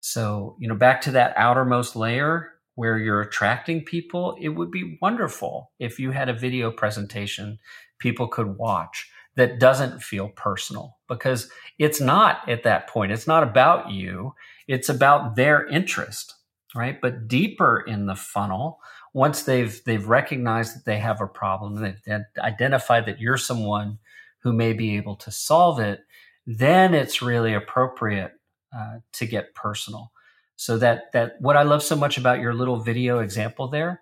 So, 0.00 0.56
you 0.58 0.66
know, 0.66 0.74
back 0.74 1.00
to 1.02 1.12
that 1.12 1.34
outermost 1.36 1.94
layer 1.94 2.51
where 2.74 2.98
you're 2.98 3.20
attracting 3.20 3.84
people, 3.84 4.36
it 4.40 4.50
would 4.50 4.70
be 4.70 4.98
wonderful 5.02 5.72
if 5.78 5.98
you 5.98 6.10
had 6.10 6.28
a 6.28 6.34
video 6.34 6.70
presentation 6.70 7.58
people 7.98 8.26
could 8.26 8.56
watch 8.56 9.10
that 9.36 9.58
doesn't 9.58 10.02
feel 10.02 10.28
personal 10.28 10.98
because 11.08 11.50
it's 11.78 12.00
not 12.00 12.48
at 12.48 12.64
that 12.64 12.86
point. 12.88 13.12
It's 13.12 13.26
not 13.26 13.42
about 13.42 13.90
you, 13.90 14.34
it's 14.66 14.88
about 14.88 15.36
their 15.36 15.66
interest 15.68 16.34
right? 16.74 17.00
But 17.00 17.28
deeper 17.28 17.80
in 17.80 18.06
the 18.06 18.14
funnel, 18.14 18.80
once 19.12 19.42
they've 19.42 19.82
they've 19.84 20.06
recognized 20.06 20.76
that 20.76 20.84
they 20.84 20.98
have 20.98 21.20
a 21.20 21.26
problem, 21.26 21.76
they've 21.76 22.22
identified 22.38 23.06
that 23.06 23.20
you're 23.20 23.36
someone 23.36 23.98
who 24.42 24.52
may 24.52 24.72
be 24.72 24.96
able 24.96 25.16
to 25.16 25.30
solve 25.30 25.78
it, 25.78 26.00
then 26.46 26.94
it's 26.94 27.22
really 27.22 27.54
appropriate 27.54 28.32
uh, 28.76 28.98
to 29.12 29.26
get 29.26 29.54
personal. 29.54 30.10
So 30.56 30.78
that 30.78 31.12
that 31.12 31.34
what 31.40 31.56
I 31.56 31.62
love 31.62 31.82
so 31.82 31.96
much 31.96 32.18
about 32.18 32.40
your 32.40 32.54
little 32.54 32.78
video 32.80 33.18
example 33.20 33.68
there 33.68 34.00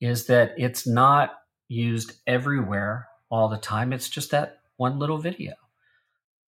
is 0.00 0.26
that 0.26 0.54
it's 0.58 0.86
not 0.86 1.34
used 1.68 2.12
everywhere 2.26 3.08
all 3.30 3.48
the 3.48 3.56
time. 3.56 3.92
It's 3.92 4.08
just 4.08 4.30
that 4.30 4.60
one 4.76 4.98
little 4.98 5.18
video. 5.18 5.54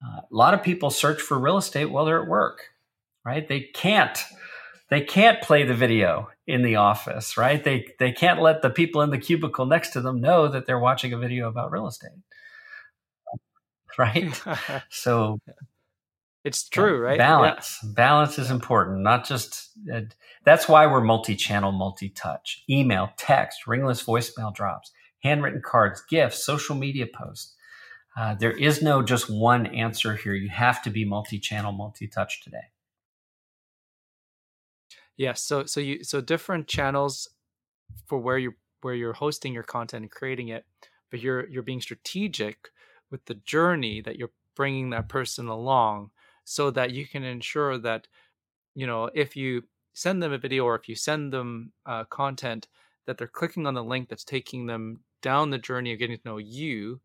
Uh, 0.04 0.20
a 0.20 0.34
lot 0.34 0.54
of 0.54 0.62
people 0.62 0.90
search 0.90 1.20
for 1.20 1.38
real 1.38 1.58
estate 1.58 1.86
while 1.86 2.04
they're 2.04 2.22
at 2.22 2.28
work, 2.28 2.68
right? 3.24 3.48
They 3.48 3.60
can't 3.74 4.18
they 4.90 5.00
can't 5.02 5.42
play 5.42 5.64
the 5.64 5.74
video 5.74 6.30
in 6.46 6.62
the 6.62 6.76
office, 6.76 7.36
right? 7.36 7.62
They 7.62 7.88
they 7.98 8.12
can't 8.12 8.40
let 8.40 8.62
the 8.62 8.70
people 8.70 9.02
in 9.02 9.10
the 9.10 9.18
cubicle 9.18 9.66
next 9.66 9.90
to 9.90 10.00
them 10.00 10.20
know 10.20 10.48
that 10.48 10.66
they're 10.66 10.78
watching 10.78 11.12
a 11.12 11.18
video 11.18 11.48
about 11.48 11.70
real 11.72 11.86
estate. 11.86 12.12
Right? 13.98 14.40
so 14.90 15.40
it's 16.48 16.68
true, 16.68 16.98
right? 16.98 17.18
Balance. 17.18 17.78
Yeah. 17.82 17.90
Balance 17.94 18.38
is 18.38 18.50
important, 18.50 19.02
not 19.02 19.24
just 19.24 19.70
uh, 19.92 20.00
that's 20.44 20.68
why 20.68 20.86
we're 20.86 21.02
multi-channel, 21.02 21.72
multi-touch. 21.72 22.64
Email, 22.68 23.10
text, 23.16 23.66
ringless 23.66 24.02
voicemail 24.02 24.54
drops, 24.54 24.90
handwritten 25.22 25.62
cards, 25.62 26.02
gifts, 26.08 26.44
social 26.44 26.74
media 26.74 27.06
posts. 27.06 27.54
Uh, 28.16 28.34
there 28.34 28.52
is 28.52 28.82
no 28.82 29.02
just 29.02 29.30
one 29.30 29.66
answer 29.66 30.16
here. 30.16 30.34
You 30.34 30.48
have 30.48 30.82
to 30.82 30.90
be 30.90 31.04
multi-channel, 31.04 31.72
multi-touch 31.72 32.42
today. 32.42 32.72
Yes. 35.16 35.42
So 35.42 35.66
so 35.66 35.80
you 35.80 36.02
so 36.02 36.20
different 36.20 36.66
channels 36.66 37.28
for 38.06 38.18
where 38.18 38.38
you 38.38 38.54
where 38.80 38.94
you're 38.94 39.12
hosting 39.12 39.52
your 39.52 39.64
content 39.64 40.02
and 40.02 40.10
creating 40.10 40.48
it, 40.48 40.64
but 41.10 41.20
you're 41.20 41.48
you're 41.48 41.62
being 41.62 41.80
strategic 41.80 42.70
with 43.10 43.24
the 43.26 43.34
journey 43.34 44.00
that 44.00 44.16
you're 44.16 44.30
bringing 44.54 44.90
that 44.90 45.08
person 45.08 45.48
along, 45.48 46.10
so 46.48 46.70
that 46.70 46.92
you 46.92 47.06
can 47.06 47.24
ensure 47.24 47.76
that 47.76 48.06
you 48.74 48.86
know 48.86 49.10
if 49.14 49.36
you 49.36 49.62
send 49.92 50.22
them 50.22 50.32
a 50.32 50.38
video 50.38 50.64
or 50.64 50.74
if 50.74 50.88
you 50.88 50.94
send 50.94 51.32
them 51.32 51.72
uh, 51.86 52.04
content 52.04 52.68
that 53.06 53.18
they're 53.18 53.26
clicking 53.26 53.66
on 53.66 53.74
the 53.74 53.84
link 53.84 54.08
that's 54.08 54.24
taking 54.24 54.66
them 54.66 55.00
down 55.22 55.50
the 55.50 55.58
journey 55.58 55.92
of 55.92 55.98
getting 55.98 56.16
to 56.16 56.28
know 56.28 56.38
you 56.38 57.00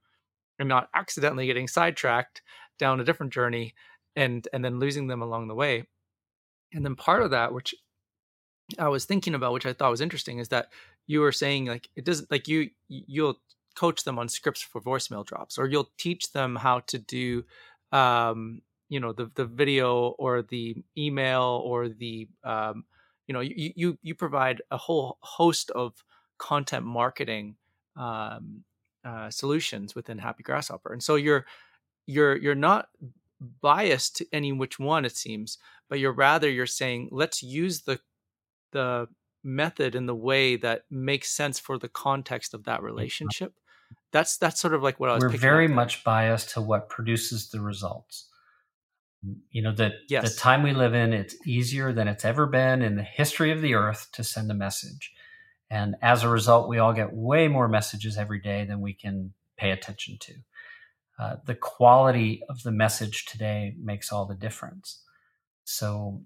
and 0.60 0.70
not 0.70 0.90
accidentally 0.94 1.46
getting 1.46 1.68
sidetracked 1.68 2.42
down 2.80 3.00
a 3.00 3.04
different 3.04 3.34
journey 3.34 3.74
and 4.16 4.48
and 4.54 4.64
then 4.64 4.80
losing 4.80 5.08
them 5.08 5.22
along 5.22 5.48
the 5.48 5.56
way. 5.56 5.84
And 6.74 6.86
then 6.86 6.96
part 6.96 7.22
of 7.22 7.32
that 7.32 7.54
which 7.54 7.76
I 8.80 8.88
was 8.88 9.06
thinking 9.06 9.36
about, 9.36 9.54
which 9.54 9.66
I 9.66 9.74
thought 9.74 9.92
was 9.92 10.02
interesting, 10.02 10.40
is 10.40 10.50
that 10.50 10.68
you 11.06 11.20
were 11.20 11.32
saying 11.32 11.66
like 11.66 11.90
it 11.96 12.06
doesn't 12.06 12.32
like 12.32 12.48
you 12.48 12.70
you'll 12.88 13.40
coach 13.76 14.04
them 14.04 14.20
on 14.20 14.30
scripts 14.30 14.62
for 14.62 14.80
voicemail 14.80 15.26
drops, 15.26 15.58
or 15.58 15.68
you'll 15.68 15.92
teach 15.98 16.32
them 16.32 16.56
how 16.56 16.80
to 16.82 16.98
do, 16.98 17.44
um, 17.92 18.62
you 18.90 19.00
know, 19.00 19.14
the 19.14 19.32
the 19.36 19.46
video 19.46 20.10
or 20.20 20.42
the 20.42 20.76
email 20.98 21.62
or 21.64 21.90
the, 21.90 22.28
um, 22.44 22.86
you 23.28 23.34
know, 23.34 23.40
you 23.40 23.74
you 23.76 23.98
you 24.02 24.16
provide 24.16 24.62
a 24.72 24.78
whole 24.78 25.18
host 25.22 25.72
of 25.72 26.04
content 26.38 26.86
marketing 26.86 27.56
um, 27.96 28.64
uh, 29.04 29.30
solutions 29.30 29.96
within 29.96 30.18
Happy 30.18 30.44
Grasshopper, 30.44 30.92
and 30.94 31.04
so 31.04 31.16
you're 31.16 31.46
you're 32.06 32.36
you're 32.36 32.56
not 32.56 32.90
biased 33.62 34.16
to 34.16 34.26
any 34.32 34.54
which 34.54 34.80
one 34.80 35.04
it 35.04 35.18
seems 35.18 35.58
but 35.90 36.00
you're 36.00 36.14
rather 36.14 36.50
you're 36.50 36.66
saying 36.66 37.10
let's 37.12 37.44
use 37.44 37.82
the 37.82 38.00
the 38.72 39.08
method 39.44 39.96
in 39.96 40.06
the 40.06 40.16
way 40.16 40.56
that 40.56 40.84
makes 40.90 41.30
sense 41.30 41.60
for 41.60 41.78
the 41.78 41.90
context 41.90 42.54
of 42.54 42.64
that 42.64 42.82
relationship. 42.82 43.54
That's 44.12 44.38
that's 44.38 44.60
sort 44.60 44.74
of 44.74 44.82
like 44.82 45.00
what 45.00 45.10
I 45.10 45.14
was. 45.16 45.24
We're 45.24 45.30
very 45.38 45.68
much 45.68 46.04
biased 46.04 46.50
to 46.52 46.62
what 46.62 46.90
produces 46.90 47.50
the 47.50 47.62
results. 47.62 48.30
You 49.52 49.62
know 49.62 49.74
that 49.74 49.94
yes. 50.10 50.34
the 50.34 50.40
time 50.40 50.64
we 50.64 50.74
live 50.74 50.94
in, 50.94 51.14
it's 51.14 51.36
easier 51.46 51.94
than 51.94 52.08
it's 52.08 52.26
ever 52.26 52.46
been 52.46 52.82
in 52.82 52.96
the 52.96 53.04
history 53.04 53.52
of 53.52 53.62
the 53.62 53.74
earth 53.74 54.10
to 54.14 54.24
send 54.24 54.52
a 54.52 54.56
message, 54.56 55.14
and 55.70 55.96
as 56.02 56.24
a 56.24 56.30
result, 56.30 56.68
we 56.68 56.80
all 56.80 56.94
get 56.94 57.14
way 57.14 57.48
more 57.48 57.68
messages 57.68 58.18
every 58.18 58.42
day 58.42 58.66
than 58.66 58.82
we 58.82 58.94
can 58.94 59.34
pay 59.58 59.72
attention 59.72 60.18
to. 60.20 60.34
Uh, 61.18 61.36
the 61.46 61.56
quality 61.56 62.42
of 62.50 62.64
the 62.64 62.72
message 62.72 63.26
today 63.26 63.76
makes 63.80 64.12
all 64.12 64.26
the 64.26 64.36
difference. 64.36 65.04
So 65.64 66.24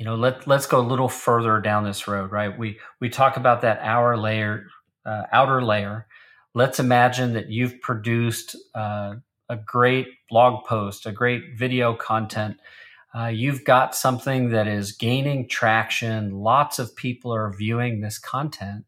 you 0.00 0.06
know, 0.06 0.14
let 0.14 0.46
let's 0.46 0.64
go 0.64 0.80
a 0.80 0.80
little 0.80 1.10
further 1.10 1.60
down 1.60 1.84
this 1.84 2.08
road, 2.08 2.32
right? 2.32 2.58
We 2.58 2.78
we 3.00 3.10
talk 3.10 3.36
about 3.36 3.60
that 3.60 3.80
outer 3.82 4.16
layer, 4.16 4.66
uh, 5.04 5.24
outer 5.30 5.62
layer. 5.62 6.06
Let's 6.54 6.80
imagine 6.80 7.34
that 7.34 7.50
you've 7.50 7.82
produced 7.82 8.56
uh, 8.74 9.16
a 9.50 9.56
great 9.56 10.06
blog 10.30 10.64
post, 10.64 11.04
a 11.06 11.12
great 11.12 11.58
video 11.58 11.92
content. 11.92 12.56
Uh, 13.12 13.26
you've 13.26 13.64
got 13.64 13.96
something 13.96 14.50
that 14.50 14.68
is 14.68 14.92
gaining 14.92 15.48
traction. 15.48 16.30
Lots 16.30 16.78
of 16.78 16.94
people 16.94 17.34
are 17.34 17.52
viewing 17.52 18.00
this 18.00 18.18
content 18.18 18.84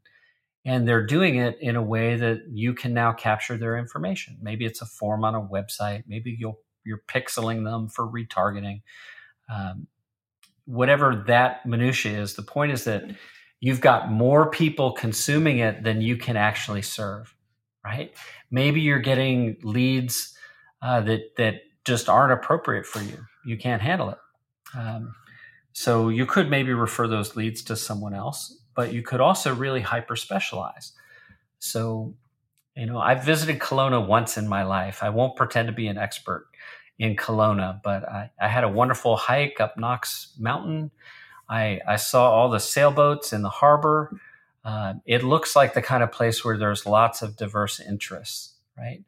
and 0.65 0.87
they're 0.87 1.05
doing 1.05 1.35
it 1.37 1.59
in 1.61 1.75
a 1.75 1.83
way 1.83 2.15
that 2.15 2.43
you 2.49 2.73
can 2.75 2.95
now 2.95 3.13
capture 3.13 3.57
their 3.59 3.77
information. 3.77 4.39
Maybe 4.41 4.65
it's 4.65 4.81
a 4.81 4.87
form 4.87 5.25
on 5.25 5.35
a 5.35 5.43
website. 5.43 6.05
Maybe 6.07 6.37
you'll 6.39 6.61
you're 6.85 7.03
pixeling 7.09 7.65
them 7.65 7.89
for 7.89 8.07
retargeting. 8.09 8.83
Um, 9.53 9.87
whatever 10.65 11.25
that 11.27 11.67
minutia 11.67 12.21
is, 12.21 12.35
the 12.35 12.43
point 12.43 12.73
is 12.73 12.85
that 12.85 13.05
you've 13.61 13.81
got 13.81 14.11
more 14.11 14.51
people 14.51 14.93
consuming 14.93 15.59
it 15.59 15.83
than 15.85 16.01
you 16.01 16.17
can 16.17 16.37
actually 16.37 16.83
serve. 16.83 17.35
Right? 17.85 18.15
Maybe 18.53 18.81
you're 18.81 19.01
getting 19.01 19.57
leads 19.65 20.37
uh, 20.83 21.01
that 21.03 21.37
that 21.37 21.63
just 21.85 22.09
aren't 22.09 22.33
appropriate 22.33 22.87
for 22.87 23.01
you. 23.03 23.25
You 23.45 23.57
can't 23.57 23.83
handle 23.83 24.11
it. 24.11 24.19
Um, 24.77 25.15
so 25.73 26.09
you 26.09 26.27
could 26.27 26.51
maybe 26.51 26.73
refer 26.73 27.09
those 27.09 27.35
leads 27.37 27.63
to 27.65 27.77
someone 27.77 28.15
else 28.15 28.63
but 28.75 28.93
you 28.93 29.03
could 29.03 29.21
also 29.21 29.55
really 29.55 29.81
hyper 29.81 30.17
specialize. 30.17 30.93
So, 31.59 32.15
you 32.77 32.87
know, 32.87 32.99
I've 32.99 33.25
visited 33.25 33.61
Kelowna 33.61 34.07
once 34.07 34.37
in 34.37 34.49
my 34.49 34.65
life. 34.65 35.03
I 35.03 35.11
won't 35.11 35.37
pretend 35.37 35.69
to 35.69 35.73
be 35.73 35.87
an 35.89 35.99
expert 35.99 36.49
in 36.99 37.17
Kelowna, 37.17 37.81
but 37.83 38.09
I, 38.09 38.31
I 38.41 38.49
had 38.49 38.65
a 38.65 38.69
wonderful 38.69 39.17
hike 39.17 39.61
up 39.61 39.77
Knox 39.79 40.35
Mountain. 40.39 40.91
I, 41.49 41.81
I 41.87 41.97
saw 41.97 42.31
all 42.31 42.51
the 42.51 42.61
sailboats 42.61 43.33
in 43.33 43.43
the 43.43 43.51
harbor. 43.51 44.19
Uh, 44.65 44.95
it 45.07 45.23
looks 45.23 45.55
like 45.57 45.75
the 45.75 45.83
kind 45.83 46.03
of 46.03 46.13
place 46.13 46.45
where 46.45 46.57
there's 46.57 46.87
lots 46.87 47.21
of 47.21 47.37
diverse 47.37 47.81
interests, 47.81 48.55
right? 48.79 49.03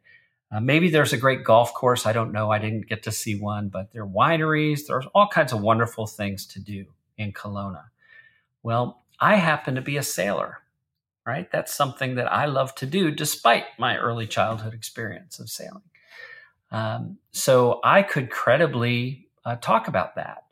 Uh, 0.55 0.61
maybe 0.61 0.89
there's 0.89 1.11
a 1.11 1.17
great 1.17 1.43
golf 1.43 1.73
course. 1.73 2.05
I 2.05 2.13
don't 2.13 2.31
know. 2.31 2.49
I 2.49 2.59
didn't 2.59 2.87
get 2.87 3.03
to 3.03 3.11
see 3.11 3.35
one, 3.35 3.67
but 3.67 3.91
there 3.91 4.03
are 4.03 4.07
wineries. 4.07 4.87
There's 4.87 5.05
all 5.13 5.27
kinds 5.27 5.51
of 5.51 5.59
wonderful 5.59 6.07
things 6.07 6.45
to 6.47 6.61
do 6.61 6.85
in 7.17 7.33
Kelowna. 7.33 7.83
Well, 8.63 9.03
I 9.19 9.35
happen 9.35 9.75
to 9.75 9.81
be 9.81 9.97
a 9.97 10.03
sailor, 10.03 10.59
right? 11.25 11.51
That's 11.51 11.73
something 11.73 12.15
that 12.15 12.31
I 12.31 12.45
love 12.45 12.73
to 12.75 12.85
do 12.85 13.11
despite 13.11 13.65
my 13.77 13.97
early 13.97 14.27
childhood 14.27 14.73
experience 14.73 15.39
of 15.39 15.49
sailing. 15.49 15.83
Um, 16.71 17.17
so 17.31 17.81
I 17.83 18.01
could 18.01 18.29
credibly 18.29 19.27
uh, 19.43 19.57
talk 19.57 19.89
about 19.89 20.15
that. 20.15 20.43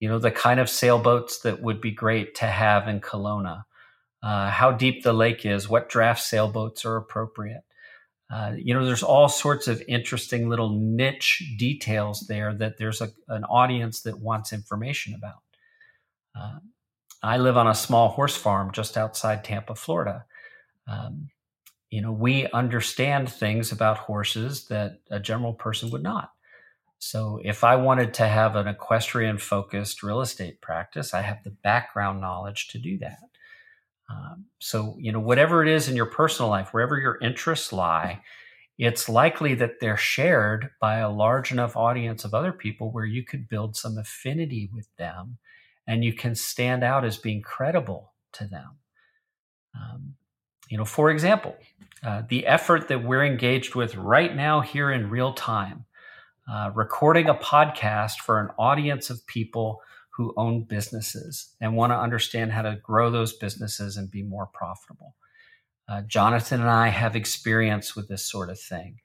You 0.00 0.08
know, 0.08 0.18
the 0.18 0.30
kind 0.30 0.58
of 0.58 0.70
sailboats 0.70 1.40
that 1.40 1.60
would 1.60 1.82
be 1.82 1.90
great 1.90 2.34
to 2.36 2.46
have 2.46 2.88
in 2.88 3.02
Kelowna, 3.02 3.64
uh, 4.22 4.48
how 4.48 4.72
deep 4.72 5.02
the 5.02 5.12
lake 5.12 5.44
is, 5.44 5.68
what 5.68 5.90
draft 5.90 6.22
sailboats 6.22 6.86
are 6.86 6.96
appropriate. 6.96 7.62
Uh, 8.30 8.52
you 8.56 8.74
know, 8.74 8.84
there's 8.84 9.02
all 9.02 9.28
sorts 9.28 9.68
of 9.68 9.82
interesting 9.86 10.48
little 10.48 10.70
niche 10.70 11.54
details 11.58 12.26
there 12.26 12.54
that 12.54 12.78
there's 12.78 13.00
a, 13.00 13.10
an 13.28 13.44
audience 13.44 14.00
that 14.02 14.18
wants 14.18 14.52
information 14.52 15.14
about. 15.14 15.42
Um, 16.34 16.72
I 17.22 17.38
live 17.38 17.56
on 17.56 17.66
a 17.66 17.74
small 17.74 18.08
horse 18.08 18.36
farm 18.36 18.72
just 18.72 18.96
outside 18.96 19.44
Tampa, 19.44 19.74
Florida. 19.74 20.24
Um, 20.86 21.28
you 21.90 22.00
know, 22.00 22.12
we 22.12 22.48
understand 22.48 23.30
things 23.30 23.72
about 23.72 23.98
horses 23.98 24.66
that 24.68 25.00
a 25.10 25.20
general 25.20 25.52
person 25.52 25.90
would 25.90 26.02
not. 26.02 26.30
So, 26.98 27.40
if 27.44 27.64
I 27.64 27.76
wanted 27.76 28.14
to 28.14 28.26
have 28.26 28.56
an 28.56 28.66
equestrian 28.66 29.38
focused 29.38 30.02
real 30.02 30.20
estate 30.20 30.60
practice, 30.60 31.12
I 31.12 31.20
have 31.20 31.44
the 31.44 31.50
background 31.50 32.20
knowledge 32.20 32.68
to 32.68 32.78
do 32.78 32.98
that. 32.98 33.18
Um, 34.10 34.46
so, 34.58 34.96
you 34.98 35.12
know, 35.12 35.20
whatever 35.20 35.62
it 35.62 35.68
is 35.68 35.88
in 35.88 35.96
your 35.96 36.06
personal 36.06 36.50
life, 36.50 36.72
wherever 36.72 36.98
your 36.98 37.18
interests 37.20 37.72
lie, 37.72 38.20
it's 38.78 39.08
likely 39.08 39.54
that 39.54 39.80
they're 39.80 39.96
shared 39.96 40.70
by 40.80 40.96
a 40.96 41.10
large 41.10 41.52
enough 41.52 41.76
audience 41.76 42.24
of 42.24 42.34
other 42.34 42.52
people 42.52 42.90
where 42.90 43.04
you 43.04 43.24
could 43.24 43.48
build 43.48 43.76
some 43.76 43.98
affinity 43.98 44.68
with 44.72 44.88
them 44.96 45.38
and 45.86 46.04
you 46.04 46.12
can 46.12 46.34
stand 46.34 46.82
out 46.82 47.04
as 47.04 47.16
being 47.16 47.40
credible 47.40 48.12
to 48.32 48.46
them. 48.46 48.70
Um, 49.74 50.14
you 50.68 50.78
know, 50.78 50.84
for 50.84 51.10
example, 51.10 51.56
uh, 52.02 52.22
the 52.28 52.46
effort 52.46 52.88
that 52.88 53.04
we're 53.04 53.24
engaged 53.24 53.74
with 53.74 53.94
right 53.96 54.34
now 54.34 54.60
here 54.60 54.90
in 54.90 55.10
real 55.10 55.32
time, 55.32 55.84
uh, 56.50 56.70
recording 56.74 57.28
a 57.28 57.34
podcast 57.34 58.18
for 58.18 58.40
an 58.40 58.48
audience 58.58 59.08
of 59.08 59.26
people 59.26 59.80
who 60.16 60.32
own 60.36 60.62
businesses 60.62 61.54
and 61.60 61.76
want 61.76 61.90
to 61.92 61.96
understand 61.96 62.52
how 62.52 62.62
to 62.62 62.78
grow 62.82 63.10
those 63.10 63.32
businesses 63.32 63.96
and 63.96 64.10
be 64.10 64.22
more 64.22 64.46
profitable. 64.46 65.16
Uh, 65.88 66.02
Jonathan 66.02 66.60
and 66.60 66.70
I 66.70 66.88
have 66.88 67.16
experience 67.16 67.96
with 67.96 68.08
this 68.08 68.24
sort 68.24 68.48
of 68.48 68.58
thing. 68.58 69.00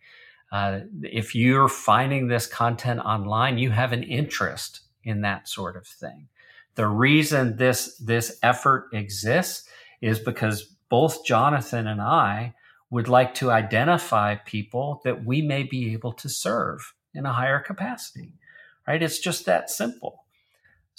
Uh, 0.52 0.82
if 1.02 1.36
you're 1.36 1.68
finding 1.68 2.28
this 2.28 2.48
content 2.48 3.00
online, 3.00 3.58
you 3.58 3.72
have 3.72 3.92
an 3.92 4.04
interest 4.04 4.82
in 5.04 5.22
that 5.22 5.48
sort 5.48 5.76
of 5.76 5.86
thing. 5.86 6.28
The 6.76 6.88
reason 6.88 7.58
this 7.58 7.98
this 7.98 8.40
effort 8.42 8.90
exists 8.94 9.68
is 10.02 10.20
because 10.20 10.76
both 10.90 11.26
Jonathan 11.26 11.88
and 11.88 12.02
I 12.02 12.54
would 12.90 13.08
like 13.08 13.34
to 13.36 13.52
identify 13.52 14.36
people 14.36 15.02
that 15.04 15.26
we 15.26 15.42
may 15.42 15.64
be 15.64 15.94
able 15.94 16.14
to 16.14 16.30
serve 16.30 16.94
in 17.14 17.26
a 17.26 17.34
higher 17.34 17.60
capacity. 17.60 18.34
Right? 18.88 19.04
It's 19.04 19.20
just 19.20 19.46
that 19.46 19.70
simple. 19.70 20.24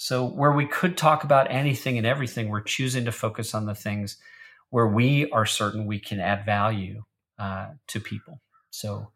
So 0.01 0.25
where 0.25 0.51
we 0.51 0.65
could 0.65 0.97
talk 0.97 1.23
about 1.23 1.51
anything 1.51 1.99
and 1.99 2.07
everything, 2.07 2.49
we're 2.49 2.61
choosing 2.61 3.05
to 3.05 3.11
focus 3.11 3.53
on 3.53 3.67
the 3.67 3.75
things 3.75 4.17
where 4.71 4.87
we 4.87 5.29
are 5.29 5.45
certain 5.45 5.85
we 5.85 5.99
can 5.99 6.19
add 6.19 6.43
value 6.43 7.03
uh, 7.37 7.67
to 7.85 7.99
people. 7.99 8.41
So 8.71 9.11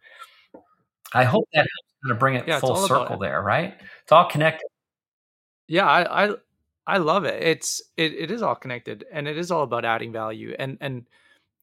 I 1.12 1.24
hope 1.24 1.50
that 1.54 1.62
helps 1.62 1.94
kind 2.04 2.12
of 2.12 2.20
bring 2.20 2.36
it 2.36 2.48
yeah, 2.48 2.60
full 2.60 2.76
circle 2.76 3.18
there, 3.18 3.42
right? 3.42 3.74
It's 4.04 4.12
all 4.12 4.30
connected. 4.30 4.68
Yeah, 5.68 5.88
I, 5.88 6.26
I 6.28 6.36
I 6.86 6.98
love 7.00 7.26
it. 7.26 7.42
It's 7.42 7.82
it, 7.98 8.14
it 8.14 8.30
is 8.30 8.44
all 8.44 8.54
connected 8.54 9.06
and 9.12 9.28
it 9.28 9.40
is 9.40 9.50
all 9.50 9.64
about 9.64 9.86
adding 9.86 10.12
value. 10.12 10.54
And 10.60 10.78
and 10.82 11.08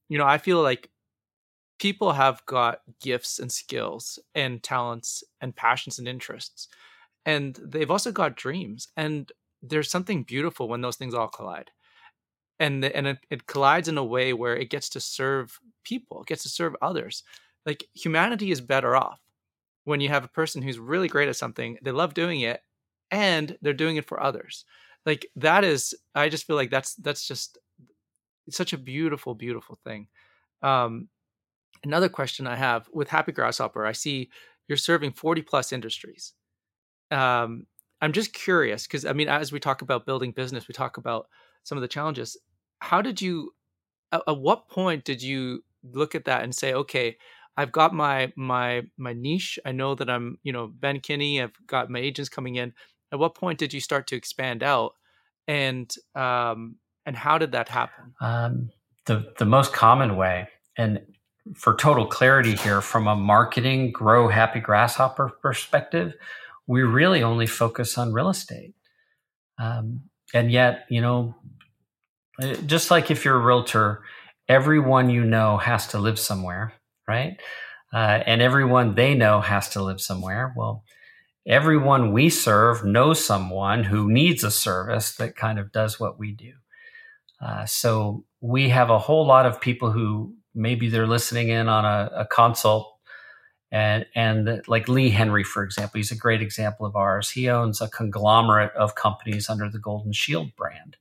you 0.09 0.19
know, 0.19 0.27
I 0.27 0.39
feel 0.39 0.61
like 0.61 0.91
people 1.79 2.15
have 2.15 2.45
got 2.47 2.81
gifts 3.01 3.39
and 3.39 3.53
skills 3.53 4.19
and 4.35 4.65
talents 4.65 5.23
and 5.41 5.55
passions 5.55 6.01
and 6.01 6.09
interests. 6.09 6.67
And 7.27 7.59
they've 7.63 7.91
also 7.91 8.13
got 8.13 8.37
dreams. 8.37 8.89
And 8.97 9.31
there's 9.63 9.91
something 9.91 10.25
beautiful 10.25 10.69
when 10.69 10.81
those 10.81 10.97
things 10.97 11.15
all 11.15 11.29
collide. 11.29 11.71
And 12.61 12.85
and 12.85 13.07
it, 13.09 13.19
it 13.31 13.47
collides 13.47 13.89
in 13.89 13.99
a 13.99 14.05
way 14.05 14.33
where 14.33 14.57
it 14.57 14.71
gets 14.71 14.89
to 14.91 15.01
serve 15.01 15.59
people, 15.85 16.23
it 16.23 16.29
gets 16.29 16.43
to 16.45 16.49
serve 16.49 16.77
others. 16.83 17.25
Like 17.67 17.85
humanity 17.95 18.51
is 18.51 18.61
better 18.61 18.97
off 18.97 19.21
when 19.85 20.01
you 20.01 20.09
have 20.09 20.25
a 20.25 20.29
person 20.29 20.63
who's 20.63 20.79
really 20.79 21.09
great 21.09 21.29
at 21.29 21.37
something, 21.37 21.77
they 21.83 21.91
love 21.91 22.15
doing 22.15 22.41
it, 22.41 22.61
and 23.11 23.59
they're 23.63 23.73
doing 23.73 23.97
it 23.97 24.07
for 24.07 24.23
others 24.23 24.65
like 25.07 25.27
that 25.37 25.65
is 25.65 25.95
i 26.15 26.29
just 26.29 26.47
feel 26.47 26.57
like 26.57 26.71
that's 26.71 26.95
that's 26.97 27.27
just 27.27 27.59
such 28.51 28.73
a 28.73 28.79
beautiful 28.79 29.35
beautiful 29.35 29.79
thing 29.85 30.09
um 30.63 31.09
another 31.85 32.09
question 32.09 32.47
i 32.47 32.57
have 32.57 32.89
with 32.93 33.09
happy 33.09 33.33
grasshopper 33.33 33.87
i 33.87 33.93
see 33.93 34.31
you're 34.69 34.77
serving 34.77 35.13
40 35.13 35.43
plus 35.43 35.73
industries 35.73 36.35
um 37.13 37.67
i'm 38.01 38.13
just 38.13 38.33
curious 38.33 38.87
because 38.87 39.05
i 39.05 39.13
mean 39.13 39.29
as 39.29 39.53
we 39.53 39.61
talk 39.61 39.83
about 39.83 40.07
building 40.07 40.33
business 40.33 40.67
we 40.67 40.75
talk 40.75 40.97
about 40.97 41.27
some 41.65 41.79
of 41.79 41.83
the 41.83 41.89
challenges. 41.89 42.37
How 42.81 43.03
did 43.03 43.21
you 43.21 43.55
at, 44.11 44.23
at 44.27 44.39
what 44.39 44.69
point 44.69 45.05
did 45.05 45.23
you 45.23 45.65
look 45.93 46.15
at 46.15 46.25
that 46.27 46.43
and 46.43 46.55
say 46.55 46.75
okay 46.75 47.17
i've 47.57 47.73
got 47.73 47.95
my 47.95 48.33
my 48.37 48.83
my 48.97 49.13
niche. 49.13 49.59
I 49.65 49.73
know 49.73 49.95
that 49.95 50.11
i'm 50.11 50.39
you 50.43 50.53
know 50.53 50.67
ben 50.69 51.01
kinney 51.01 51.41
i've 51.43 51.57
got 51.67 51.91
my 51.91 51.99
agents 51.99 52.29
coming 52.29 52.57
in. 52.57 52.73
At 53.13 53.19
what 53.19 53.35
point 53.35 53.59
did 53.59 53.75
you 53.75 53.81
start 53.81 54.07
to 54.09 54.17
expand 54.17 54.63
out? 54.63 54.95
And 55.47 55.93
um, 56.15 56.77
and 57.05 57.15
how 57.15 57.37
did 57.37 57.53
that 57.53 57.69
happen? 57.69 58.15
Um, 58.21 58.71
the 59.05 59.33
the 59.39 59.45
most 59.45 59.73
common 59.73 60.17
way 60.17 60.49
and 60.77 61.01
for 61.55 61.75
total 61.75 62.07
clarity 62.07 62.55
here 62.55 62.81
from 62.81 63.07
a 63.09 63.17
marketing 63.17 63.91
grow 63.91 64.29
happy 64.29 64.61
grasshopper 64.61 65.29
perspective 65.43 66.15
we 66.67 66.83
really 66.83 67.23
only 67.23 67.47
focus 67.47 67.99
on 67.99 68.13
real 68.13 68.29
estate. 68.29 68.75
Um, 69.59 70.03
and 70.35 70.51
yet 70.51 70.87
you 70.89 71.01
know 71.01 71.35
eh, 72.41 72.57
just 72.67 72.91
like 72.91 73.11
if 73.11 73.25
you're 73.25 73.37
a 73.37 73.45
realtor 73.45 74.03
everyone 74.49 75.11
you 75.11 75.25
know 75.25 75.57
has 75.59 75.87
to 75.89 75.99
live 75.99 76.19
somewhere 76.19 76.73
right? 77.09 77.41
Uh, 77.93 78.23
and 78.27 78.41
everyone 78.41 78.95
they 78.95 79.15
know 79.15 79.41
has 79.41 79.69
to 79.71 79.83
live 79.83 80.01
somewhere. 80.01 80.55
Well 80.57 80.85
everyone 81.47 82.13
we 82.13 82.31
serve 82.31 82.85
knows 82.85 83.25
someone 83.25 83.85
who 83.85 84.11
needs 84.11 84.45
a 84.45 84.51
service 84.51 85.17
that 85.17 85.37
kind 85.37 85.59
of 85.59 85.73
does 85.73 85.99
what 85.99 86.19
we 86.19 86.33
do. 86.33 86.53
Uh, 87.41 87.67
so 87.67 88.25
we 88.41 88.69
have 88.69 88.91
a 88.91 88.99
whole 88.99 89.27
lot 89.27 89.47
of 89.47 89.61
people 89.61 89.91
who 89.91 90.33
maybe 90.55 90.89
they're 90.89 91.07
listening 91.07 91.49
in 91.49 91.69
on 91.69 91.85
a, 91.85 92.11
a 92.15 92.27
consult 92.27 92.92
and 93.73 94.05
and 94.15 94.63
like 94.69 94.87
Lee 94.87 95.09
Henry, 95.09 95.43
for 95.43 95.65
example, 95.65 95.99
he's 95.99 96.13
a 96.13 96.17
great 96.17 96.43
example 96.43 96.85
of 96.85 96.95
ours. 96.95 97.31
He 97.31 97.49
owns 97.49 97.81
a 97.81 97.89
conglomerate 97.89 98.73
of 98.75 98.95
companies 98.95 99.49
under 99.49 99.69
the 99.71 99.79
Golden 99.79 100.13
Shield 100.13 100.55
brand, 100.55 100.97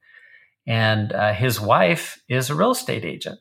and 0.65 1.11
uh, 1.11 1.33
his 1.33 1.59
wife 1.59 2.23
is 2.29 2.49
a 2.49 2.55
real 2.55 2.71
estate 2.71 3.03
agent. 3.03 3.39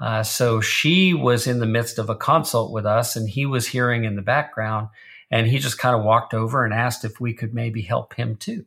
Uh, 0.00 0.22
so 0.22 0.60
she 0.60 1.12
was 1.12 1.46
in 1.46 1.58
the 1.58 1.66
midst 1.66 1.98
of 1.98 2.08
a 2.08 2.14
consult 2.14 2.72
with 2.72 2.86
us, 2.86 3.16
and 3.16 3.28
he 3.28 3.46
was 3.46 3.66
hearing 3.66 4.04
in 4.04 4.14
the 4.14 4.22
background, 4.22 4.88
and 5.30 5.48
he 5.48 5.58
just 5.58 5.78
kind 5.78 5.96
of 5.96 6.04
walked 6.04 6.32
over 6.32 6.64
and 6.64 6.72
asked 6.72 7.04
if 7.04 7.20
we 7.20 7.34
could 7.34 7.52
maybe 7.52 7.82
help 7.82 8.14
him 8.14 8.36
too, 8.36 8.64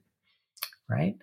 right? 0.89 1.15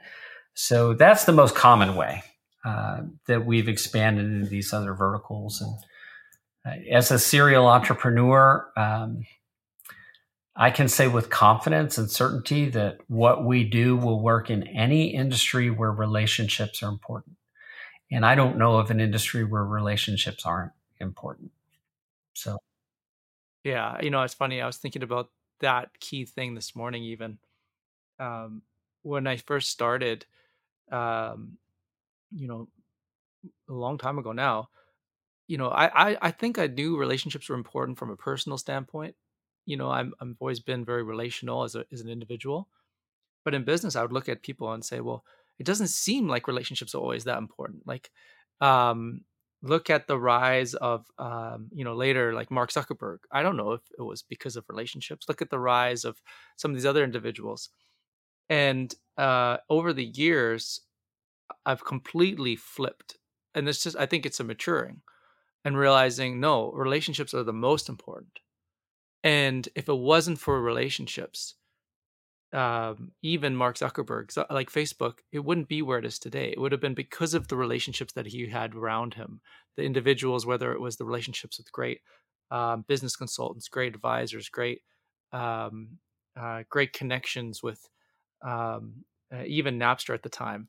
So 0.54 0.94
that's 0.94 1.24
the 1.24 1.32
most 1.32 1.54
common 1.54 1.94
way 1.94 2.22
uh, 2.64 3.02
that 3.26 3.44
we've 3.44 3.68
expanded 3.68 4.24
into 4.24 4.48
these 4.48 4.72
other 4.72 4.94
verticals 4.94 5.60
and 5.60 5.74
as 6.64 7.10
a 7.10 7.18
serial 7.18 7.66
entrepreneur, 7.66 8.70
um, 8.76 9.24
I 10.54 10.70
can 10.70 10.88
say 10.88 11.08
with 11.08 11.30
confidence 11.30 11.96
and 11.98 12.10
certainty 12.10 12.68
that 12.70 12.98
what 13.08 13.44
we 13.44 13.64
do 13.64 13.96
will 13.96 14.22
work 14.22 14.50
in 14.50 14.66
any 14.68 15.14
industry 15.14 15.70
where 15.70 15.90
relationships 15.90 16.82
are 16.82 16.90
important. 16.90 17.36
And 18.10 18.26
I 18.26 18.34
don't 18.34 18.58
know 18.58 18.76
of 18.76 18.90
an 18.90 19.00
industry 19.00 19.44
where 19.44 19.64
relationships 19.64 20.44
aren't 20.44 20.72
important. 21.00 21.50
So, 22.34 22.58
yeah, 23.64 23.98
you 24.02 24.10
know, 24.10 24.22
it's 24.22 24.34
funny. 24.34 24.60
I 24.60 24.66
was 24.66 24.76
thinking 24.76 25.02
about 25.02 25.30
that 25.60 25.98
key 26.00 26.26
thing 26.26 26.54
this 26.54 26.76
morning, 26.76 27.02
even 27.04 27.38
um, 28.18 28.62
when 29.02 29.26
I 29.26 29.36
first 29.38 29.70
started, 29.70 30.26
um, 30.90 31.56
you 32.30 32.46
know, 32.46 32.68
a 33.68 33.72
long 33.72 33.96
time 33.96 34.18
ago 34.18 34.32
now 34.32 34.68
you 35.48 35.58
know, 35.58 35.68
I, 35.68 36.12
I 36.12 36.18
I 36.22 36.30
think 36.30 36.58
I 36.58 36.66
knew 36.66 36.96
relationships 36.96 37.48
were 37.48 37.56
important 37.56 37.98
from 37.98 38.10
a 38.10 38.16
personal 38.16 38.58
standpoint. 38.58 39.14
You 39.66 39.76
know, 39.76 39.90
I'm 39.90 40.14
I've 40.20 40.36
always 40.40 40.60
been 40.60 40.84
very 40.84 41.02
relational 41.02 41.64
as 41.64 41.74
a 41.74 41.84
as 41.92 42.00
an 42.00 42.08
individual, 42.08 42.68
but 43.44 43.54
in 43.54 43.64
business, 43.64 43.96
I 43.96 44.02
would 44.02 44.12
look 44.12 44.28
at 44.28 44.42
people 44.42 44.72
and 44.72 44.84
say, 44.84 45.00
well, 45.00 45.24
it 45.58 45.66
doesn't 45.66 45.88
seem 45.88 46.28
like 46.28 46.46
relationships 46.48 46.94
are 46.94 46.98
always 46.98 47.24
that 47.24 47.38
important. 47.38 47.86
Like, 47.86 48.10
um, 48.60 49.22
look 49.62 49.90
at 49.90 50.06
the 50.08 50.18
rise 50.18 50.74
of 50.74 51.06
um, 51.18 51.68
you 51.72 51.84
know 51.84 51.94
later 51.94 52.32
like 52.34 52.50
Mark 52.50 52.70
Zuckerberg. 52.72 53.18
I 53.32 53.42
don't 53.42 53.56
know 53.56 53.72
if 53.72 53.82
it 53.98 54.02
was 54.02 54.22
because 54.22 54.56
of 54.56 54.64
relationships. 54.68 55.26
Look 55.28 55.42
at 55.42 55.50
the 55.50 55.58
rise 55.60 56.04
of 56.04 56.20
some 56.56 56.70
of 56.72 56.76
these 56.76 56.86
other 56.86 57.04
individuals, 57.04 57.70
and 58.50 58.94
uh, 59.18 59.58
over 59.70 59.92
the 59.92 60.06
years, 60.06 60.80
I've 61.66 61.84
completely 61.84 62.56
flipped. 62.56 63.18
And 63.54 63.66
this 63.68 63.82
just 63.82 63.96
I 63.96 64.06
think 64.06 64.26
it's 64.26 64.40
a 64.40 64.44
maturing 64.44 65.02
and 65.64 65.76
realizing 65.76 66.40
no, 66.40 66.72
relationships 66.72 67.34
are 67.34 67.44
the 67.44 67.52
most 67.52 67.88
important. 67.88 68.40
And 69.22 69.68
if 69.74 69.88
it 69.88 69.94
wasn't 69.94 70.40
for 70.40 70.60
relationships, 70.60 71.54
um, 72.52 73.12
even 73.22 73.56
Mark 73.56 73.78
Zuckerberg, 73.78 74.36
like 74.50 74.70
Facebook, 74.70 75.18
it 75.30 75.38
wouldn't 75.38 75.68
be 75.68 75.80
where 75.80 75.98
it 75.98 76.04
is 76.04 76.18
today. 76.18 76.50
It 76.50 76.60
would 76.60 76.72
have 76.72 76.80
been 76.80 76.94
because 76.94 77.32
of 77.32 77.48
the 77.48 77.56
relationships 77.56 78.12
that 78.14 78.26
he 78.26 78.46
had 78.48 78.74
around 78.74 79.14
him, 79.14 79.40
the 79.76 79.84
individuals, 79.84 80.44
whether 80.44 80.72
it 80.72 80.80
was 80.80 80.96
the 80.96 81.04
relationships 81.04 81.58
with 81.58 81.72
great 81.72 82.00
um, 82.50 82.84
business 82.86 83.16
consultants, 83.16 83.68
great 83.68 83.94
advisors, 83.94 84.48
great, 84.48 84.82
um, 85.32 85.98
uh, 86.38 86.64
great 86.68 86.92
connections 86.92 87.62
with 87.62 87.88
um, 88.44 89.04
uh, 89.32 89.44
even 89.46 89.78
Napster 89.78 90.12
at 90.12 90.22
the 90.22 90.28
time 90.28 90.68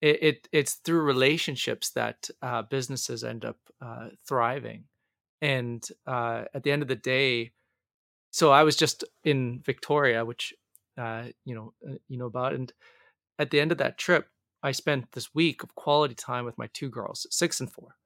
it, 0.00 0.22
it 0.22 0.48
it's 0.52 0.74
through 0.74 1.02
relationships 1.02 1.90
that 1.90 2.28
uh, 2.42 2.62
businesses 2.62 3.24
end 3.24 3.44
up 3.44 3.56
uh, 3.80 4.08
thriving. 4.26 4.84
And 5.40 5.86
uh, 6.06 6.44
at 6.54 6.62
the 6.62 6.72
end 6.72 6.82
of 6.82 6.88
the 6.88 6.96
day, 6.96 7.52
so 8.30 8.50
I 8.50 8.62
was 8.62 8.76
just 8.76 9.04
in 9.24 9.60
Victoria, 9.64 10.24
which 10.24 10.54
uh, 10.98 11.24
you 11.44 11.54
know 11.54 11.74
uh, 11.88 11.96
you 12.08 12.18
know 12.18 12.26
about, 12.26 12.54
and 12.54 12.72
at 13.38 13.50
the 13.50 13.60
end 13.60 13.72
of 13.72 13.78
that 13.78 13.98
trip, 13.98 14.28
I 14.62 14.72
spent 14.72 15.12
this 15.12 15.34
week 15.34 15.62
of 15.62 15.74
quality 15.74 16.14
time 16.14 16.44
with 16.44 16.58
my 16.58 16.68
two 16.72 16.88
girls, 16.88 17.26
six 17.30 17.60
and 17.60 17.70
four, 17.70 17.96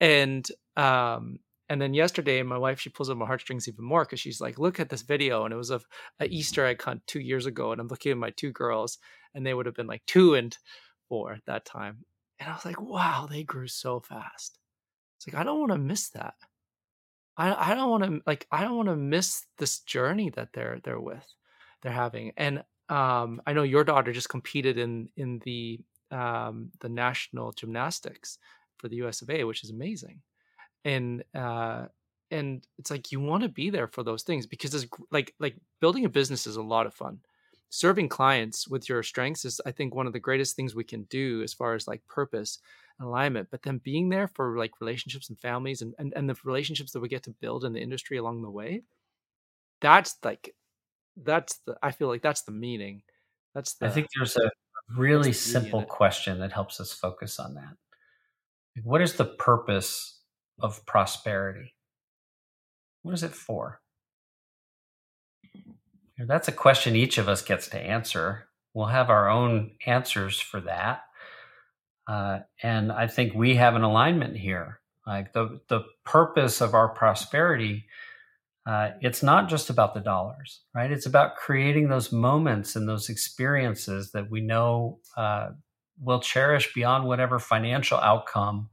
and 0.00 0.46
um, 0.76 1.40
and 1.68 1.80
then 1.80 1.94
yesterday, 1.94 2.42
my 2.42 2.58
wife 2.58 2.78
she 2.78 2.90
pulls 2.90 3.10
up 3.10 3.16
my 3.16 3.26
heartstrings 3.26 3.66
even 3.66 3.84
more 3.84 4.04
because 4.04 4.20
she's 4.20 4.40
like, 4.40 4.58
"Look 4.58 4.78
at 4.78 4.88
this 4.88 5.02
video," 5.02 5.44
and 5.44 5.52
it 5.52 5.56
was 5.56 5.70
of 5.70 5.84
an 6.20 6.30
Easter 6.30 6.64
egg 6.64 6.82
hunt 6.82 7.02
two 7.06 7.20
years 7.20 7.46
ago, 7.46 7.72
and 7.72 7.80
I'm 7.80 7.88
looking 7.88 8.12
at 8.12 8.18
my 8.18 8.30
two 8.30 8.52
girls, 8.52 8.98
and 9.34 9.44
they 9.44 9.54
would 9.54 9.66
have 9.66 9.74
been 9.74 9.86
like 9.86 10.04
two 10.06 10.34
and 10.34 10.56
four 11.08 11.32
at 11.32 11.44
that 11.46 11.64
time. 11.64 12.04
And 12.38 12.50
I 12.50 12.54
was 12.54 12.64
like, 12.64 12.80
wow, 12.80 13.26
they 13.30 13.42
grew 13.42 13.68
so 13.68 14.00
fast. 14.00 14.58
It's 15.16 15.26
like, 15.26 15.40
I 15.40 15.44
don't 15.44 15.60
want 15.60 15.72
to 15.72 15.78
miss 15.78 16.10
that. 16.10 16.34
I, 17.36 17.72
I 17.72 17.74
don't 17.74 17.90
want 17.90 18.04
to 18.04 18.20
like 18.26 18.46
I 18.50 18.62
don't 18.62 18.76
want 18.76 18.88
to 18.88 18.96
miss 18.96 19.44
this 19.58 19.80
journey 19.80 20.30
that 20.30 20.52
they're 20.52 20.80
they're 20.82 21.00
with 21.00 21.26
they're 21.82 21.92
having 21.92 22.32
and 22.36 22.64
um 22.88 23.42
I 23.46 23.52
know 23.52 23.62
your 23.62 23.84
daughter 23.84 24.12
just 24.12 24.28
competed 24.28 24.78
in 24.78 25.08
in 25.16 25.40
the 25.44 25.80
um 26.10 26.70
the 26.80 26.88
national 26.88 27.52
gymnastics 27.52 28.38
for 28.78 28.88
the 28.88 28.96
US 28.96 29.22
of 29.22 29.30
A 29.30 29.44
which 29.44 29.64
is 29.64 29.70
amazing 29.70 30.22
and 30.84 31.24
uh 31.34 31.86
and 32.30 32.66
it's 32.78 32.90
like 32.90 33.12
you 33.12 33.20
want 33.20 33.42
to 33.42 33.48
be 33.48 33.70
there 33.70 33.86
for 33.86 34.02
those 34.02 34.22
things 34.22 34.46
because 34.46 34.74
it's 34.74 34.86
like 35.10 35.34
like 35.38 35.56
building 35.80 36.04
a 36.04 36.08
business 36.08 36.46
is 36.46 36.56
a 36.56 36.62
lot 36.62 36.86
of 36.86 36.94
fun 36.94 37.18
serving 37.68 38.08
clients 38.08 38.68
with 38.68 38.88
your 38.88 39.02
strengths 39.02 39.44
is 39.44 39.60
i 39.66 39.72
think 39.72 39.94
one 39.94 40.06
of 40.06 40.12
the 40.12 40.20
greatest 40.20 40.56
things 40.56 40.74
we 40.74 40.84
can 40.84 41.02
do 41.04 41.42
as 41.42 41.52
far 41.52 41.74
as 41.74 41.88
like 41.88 42.06
purpose 42.06 42.58
and 42.98 43.08
alignment 43.08 43.48
but 43.50 43.62
then 43.62 43.78
being 43.78 44.08
there 44.08 44.28
for 44.28 44.56
like 44.56 44.80
relationships 44.80 45.28
and 45.28 45.38
families 45.38 45.82
and, 45.82 45.94
and 45.98 46.12
and 46.16 46.28
the 46.28 46.36
relationships 46.44 46.92
that 46.92 47.00
we 47.00 47.08
get 47.08 47.22
to 47.22 47.34
build 47.40 47.64
in 47.64 47.72
the 47.72 47.82
industry 47.82 48.16
along 48.16 48.42
the 48.42 48.50
way 48.50 48.82
that's 49.80 50.16
like 50.24 50.54
that's 51.24 51.58
the 51.66 51.76
i 51.82 51.90
feel 51.90 52.08
like 52.08 52.22
that's 52.22 52.42
the 52.42 52.52
meaning. 52.52 53.02
That's 53.54 53.74
the 53.74 53.86
i 53.86 53.90
think 53.90 54.08
there's 54.14 54.36
a 54.36 54.50
really 54.96 55.30
the 55.30 55.34
simple 55.34 55.82
question 55.82 56.40
that 56.40 56.52
helps 56.52 56.80
us 56.80 56.92
focus 56.92 57.38
on 57.38 57.54
that. 57.54 57.76
What 58.82 59.00
is 59.00 59.14
the 59.14 59.24
purpose 59.24 60.20
of 60.60 60.84
prosperity? 60.86 61.74
What 63.02 63.14
is 63.14 63.22
it 63.22 63.32
for 63.32 63.80
that's 66.18 66.48
a 66.48 66.52
question 66.52 66.96
each 66.96 67.18
of 67.18 67.28
us 67.28 67.42
gets 67.42 67.68
to 67.68 67.78
answer. 67.78 68.48
We'll 68.72 68.86
have 68.86 69.10
our 69.10 69.28
own 69.28 69.72
answers 69.86 70.40
for 70.40 70.60
that. 70.62 71.02
Uh, 72.06 72.40
and 72.62 72.92
I 72.92 73.06
think 73.06 73.34
we 73.34 73.56
have 73.56 73.74
an 73.74 73.82
alignment 73.82 74.36
here. 74.36 74.80
Like 75.06 75.32
the, 75.32 75.60
the 75.68 75.84
purpose 76.04 76.60
of 76.60 76.74
our 76.74 76.88
prosperity, 76.88 77.86
uh, 78.66 78.90
it's 79.00 79.22
not 79.22 79.48
just 79.48 79.70
about 79.70 79.94
the 79.94 80.00
dollars, 80.00 80.60
right? 80.74 80.90
It's 80.90 81.06
about 81.06 81.36
creating 81.36 81.88
those 81.88 82.10
moments 82.10 82.74
and 82.74 82.88
those 82.88 83.08
experiences 83.08 84.12
that 84.12 84.30
we 84.30 84.40
know 84.40 84.98
uh, 85.16 85.50
will 86.00 86.20
cherish 86.20 86.72
beyond 86.74 87.06
whatever 87.06 87.38
financial 87.38 87.98
outcome 87.98 88.68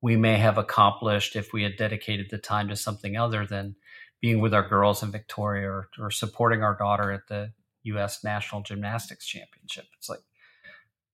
we 0.00 0.16
may 0.16 0.36
have 0.36 0.58
accomplished 0.58 1.36
if 1.36 1.52
we 1.52 1.62
had 1.62 1.76
dedicated 1.76 2.28
the 2.30 2.38
time 2.38 2.68
to 2.68 2.76
something 2.76 3.16
other 3.16 3.46
than 3.46 3.76
being 4.22 4.40
with 4.40 4.54
our 4.54 4.66
girls 4.66 5.02
in 5.02 5.10
Victoria 5.10 5.68
or, 5.68 5.88
or 5.98 6.10
supporting 6.10 6.62
our 6.62 6.78
daughter 6.78 7.10
at 7.10 7.26
the 7.28 7.52
U.S. 7.82 8.22
National 8.24 8.62
Gymnastics 8.62 9.26
Championship. 9.26 9.86
It's 9.98 10.08
like 10.08 10.20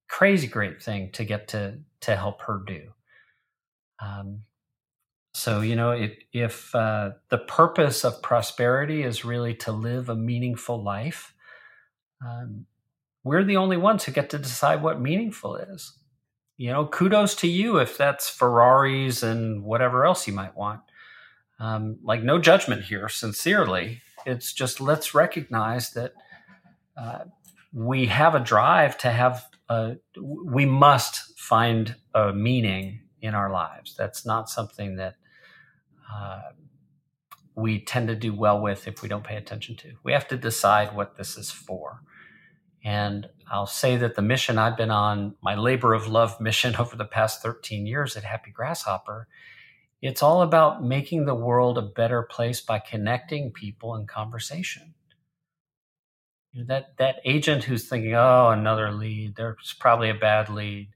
crazy 0.09 0.47
great 0.47 0.83
thing 0.83 1.11
to 1.13 1.25
get 1.25 1.49
to 1.49 1.79
to 2.03 2.15
help 2.15 2.43
her 2.43 2.63
do. 2.65 2.93
Um, 4.01 4.43
so 5.35 5.63
you 5.63 5.75
know, 5.75 5.93
if, 5.93 6.13
if 6.33 6.75
uh, 6.75 7.13
the 7.31 7.39
purpose 7.39 8.05
of 8.05 8.23
prosperity 8.23 9.03
is 9.03 9.25
really 9.25 9.55
to 9.55 9.73
live 9.73 10.11
a 10.11 10.15
meaningful 10.15 10.83
life, 10.83 11.35
um, 12.25 12.67
we're 13.25 13.45
the 13.45 13.57
only 13.57 13.79
ones 13.79 14.05
who 14.05 14.13
get 14.13 14.31
to 14.31 14.39
decide 14.39 14.83
what 14.83 15.01
meaningful 15.01 15.57
is. 15.57 15.95
You 16.59 16.73
know, 16.73 16.87
kudos 16.87 17.37
to 17.37 17.49
you 17.49 17.79
if 17.79 17.97
that's 17.97 18.29
Ferraris 18.29 19.23
and 19.23 19.63
whatever 19.63 20.05
else 20.05 20.27
you 20.27 20.35
might 20.35 20.57
want 20.57 20.81
um, 21.59 21.99
like 22.03 22.23
no 22.23 22.39
judgment 22.39 22.85
here 22.85 23.09
sincerely. 23.09 24.01
It's 24.27 24.53
just 24.53 24.81
let's 24.81 25.15
recognize 25.15 25.91
that 25.91 26.13
uh, 26.97 27.25
we 27.73 28.07
have 28.07 28.35
a 28.35 28.41
drive 28.41 28.99
to 28.99 29.11
have 29.11 29.45
a, 29.69 29.97
we 30.21 30.67
must 30.67 31.39
find 31.39 31.97
a 32.15 32.33
meaning 32.33 33.01
in 33.21 33.35
our 33.35 33.51
lives. 33.51 33.95
That's 33.97 34.25
not 34.25 34.49
something 34.49 34.97
that 34.97 35.17
uh, 36.13 36.41
we 37.55 37.85
tend 37.85 38.09
to 38.09 38.15
do 38.15 38.33
well 38.33 38.61
with 38.61 38.87
if 38.87 39.03
we 39.03 39.09
don't 39.09 39.25
pay 39.25 39.37
attention 39.37 39.77
to. 39.77 39.95
We 40.05 40.13
have 40.13 40.29
to 40.29 40.37
decide 40.37 40.95
what 40.95 41.17
this 41.17 41.37
is 41.37 41.51
for. 41.51 42.03
And 42.85 43.29
I'll 43.51 43.67
say 43.67 43.97
that 43.97 44.15
the 44.15 44.23
mission 44.23 44.59
I've 44.59 44.77
been 44.77 44.91
on, 44.91 45.35
my 45.43 45.57
labor 45.57 45.93
of 45.93 46.07
love 46.07 46.41
mission 46.41 46.77
over 46.79 46.97
the 46.97 47.05
past 47.05 47.43
13 47.43 47.87
years 47.87 48.17
at 48.17 48.25
Happy 48.25 48.51
Grasshopper, 48.51 49.27
it's 50.01 50.23
all 50.23 50.43
about 50.43 50.85
making 50.85 51.25
the 51.25 51.35
world 51.35 51.79
a 51.79 51.83
better 51.83 52.23
place 52.23 52.61
by 52.61 52.79
connecting 52.79 53.51
people 53.51 53.95
in 53.97 54.07
conversation. 54.07 54.95
You 56.53 56.61
know, 56.61 56.67
that 56.69 56.97
that 56.99 57.17
agent 57.25 57.65
who's 57.65 57.89
thinking, 57.89 58.15
"Oh, 58.15 58.51
another 58.51 58.91
lead. 58.93 59.37
There's 59.37 59.75
probably 59.79 60.11
a 60.11 60.15
bad 60.15 60.49
lead." 60.49 60.89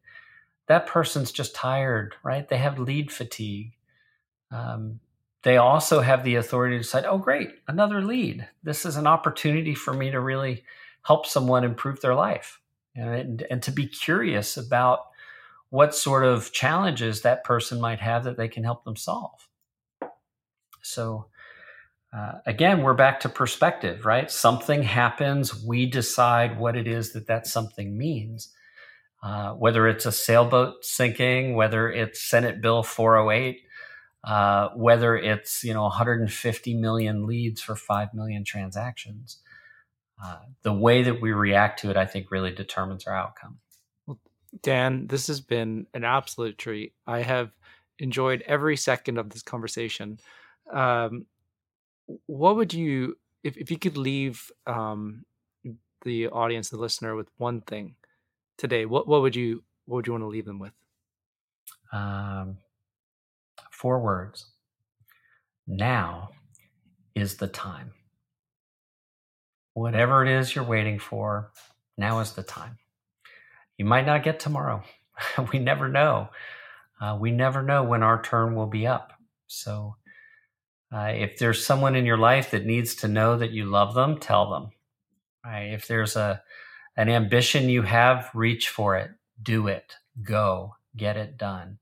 That 0.68 0.86
person's 0.86 1.32
just 1.32 1.54
tired, 1.54 2.14
right? 2.22 2.48
They 2.48 2.58
have 2.58 2.78
lead 2.78 3.10
fatigue. 3.12 3.74
Um, 4.50 5.00
they 5.42 5.56
also 5.56 6.00
have 6.00 6.22
the 6.22 6.36
authority 6.36 6.76
to 6.76 6.82
decide, 6.82 7.04
oh, 7.04 7.18
great, 7.18 7.50
another 7.66 8.00
lead. 8.00 8.48
This 8.62 8.86
is 8.86 8.96
an 8.96 9.06
opportunity 9.06 9.74
for 9.74 9.92
me 9.92 10.10
to 10.10 10.20
really 10.20 10.64
help 11.02 11.26
someone 11.26 11.64
improve 11.64 12.00
their 12.00 12.14
life 12.14 12.60
and, 12.94 13.42
and 13.50 13.62
to 13.64 13.72
be 13.72 13.86
curious 13.86 14.56
about 14.56 15.06
what 15.72 15.94
sort 15.94 16.22
of 16.22 16.52
challenges 16.52 17.22
that 17.22 17.44
person 17.44 17.80
might 17.80 17.98
have 17.98 18.24
that 18.24 18.36
they 18.36 18.46
can 18.46 18.62
help 18.62 18.84
them 18.84 18.94
solve. 18.94 19.48
So, 20.82 21.28
uh, 22.14 22.32
again, 22.44 22.82
we're 22.82 22.92
back 22.92 23.20
to 23.20 23.30
perspective, 23.30 24.04
right? 24.04 24.30
Something 24.30 24.82
happens, 24.82 25.64
we 25.64 25.86
decide 25.86 26.58
what 26.58 26.76
it 26.76 26.86
is 26.86 27.14
that 27.14 27.26
that 27.28 27.46
something 27.46 27.96
means. 27.96 28.52
Uh, 29.22 29.52
whether 29.52 29.88
it's 29.88 30.04
a 30.04 30.12
sailboat 30.12 30.84
sinking, 30.84 31.54
whether 31.54 31.90
it's 31.90 32.20
Senate 32.20 32.60
Bill 32.60 32.82
408, 32.82 33.62
uh, 34.24 34.68
whether 34.76 35.16
it's 35.16 35.64
you 35.64 35.72
know 35.72 35.84
150 35.84 36.74
million 36.74 37.26
leads 37.26 37.62
for 37.62 37.74
5 37.74 38.12
million 38.12 38.44
transactions 38.44 39.38
uh, 40.22 40.40
the 40.62 40.72
way 40.72 41.02
that 41.02 41.20
we 41.20 41.32
react 41.32 41.80
to 41.80 41.90
it 41.90 41.96
i 41.96 42.06
think 42.06 42.30
really 42.30 42.52
determines 42.52 43.04
our 43.06 43.16
outcome 43.16 43.58
dan 44.60 45.06
this 45.06 45.26
has 45.26 45.40
been 45.40 45.86
an 45.94 46.04
absolute 46.04 46.58
treat 46.58 46.92
i 47.06 47.20
have 47.20 47.50
enjoyed 47.98 48.42
every 48.46 48.76
second 48.76 49.18
of 49.18 49.30
this 49.30 49.42
conversation 49.42 50.18
um, 50.72 51.24
what 52.26 52.56
would 52.56 52.74
you 52.74 53.16
if, 53.42 53.56
if 53.56 53.70
you 53.70 53.78
could 53.78 53.96
leave 53.96 54.50
um, 54.66 55.24
the 56.04 56.28
audience 56.28 56.68
the 56.68 56.76
listener 56.76 57.16
with 57.16 57.28
one 57.38 57.60
thing 57.62 57.94
today 58.58 58.84
what, 58.84 59.08
what 59.08 59.22
would 59.22 59.36
you 59.36 59.62
what 59.86 59.96
would 59.96 60.06
you 60.06 60.12
want 60.12 60.22
to 60.22 60.28
leave 60.28 60.44
them 60.44 60.58
with 60.58 60.72
um, 61.92 62.56
Four 63.82 63.98
words. 63.98 64.46
Now 65.66 66.30
is 67.16 67.36
the 67.36 67.48
time. 67.48 67.90
Whatever 69.74 70.24
it 70.24 70.30
is 70.30 70.54
you're 70.54 70.62
waiting 70.62 71.00
for, 71.00 71.50
now 71.98 72.20
is 72.20 72.32
the 72.32 72.44
time. 72.44 72.78
You 73.78 73.84
might 73.84 74.06
not 74.06 74.22
get 74.22 74.40
tomorrow. 74.40 74.82
we 75.52 75.58
never 75.58 75.88
know. 75.88 76.28
Uh, 77.00 77.18
we 77.20 77.30
never 77.30 77.62
know 77.62 77.82
when 77.82 78.02
our 78.02 78.22
turn 78.22 78.54
will 78.54 78.66
be 78.66 78.86
up. 78.86 79.12
So, 79.46 79.96
uh, 80.92 81.12
if 81.14 81.38
there's 81.38 81.64
someone 81.64 81.96
in 81.96 82.06
your 82.06 82.18
life 82.18 82.50
that 82.50 82.66
needs 82.66 82.94
to 82.96 83.08
know 83.08 83.38
that 83.38 83.50
you 83.50 83.64
love 83.64 83.94
them, 83.94 84.18
tell 84.18 84.50
them. 84.50 84.70
Right? 85.44 85.72
If 85.72 85.88
there's 85.88 86.16
a 86.16 86.42
an 86.96 87.08
ambition 87.08 87.68
you 87.68 87.82
have, 87.82 88.30
reach 88.34 88.68
for 88.68 88.96
it, 88.96 89.10
do 89.42 89.66
it, 89.68 89.94
go, 90.22 90.76
get 90.96 91.16
it 91.16 91.38
done. 91.38 91.78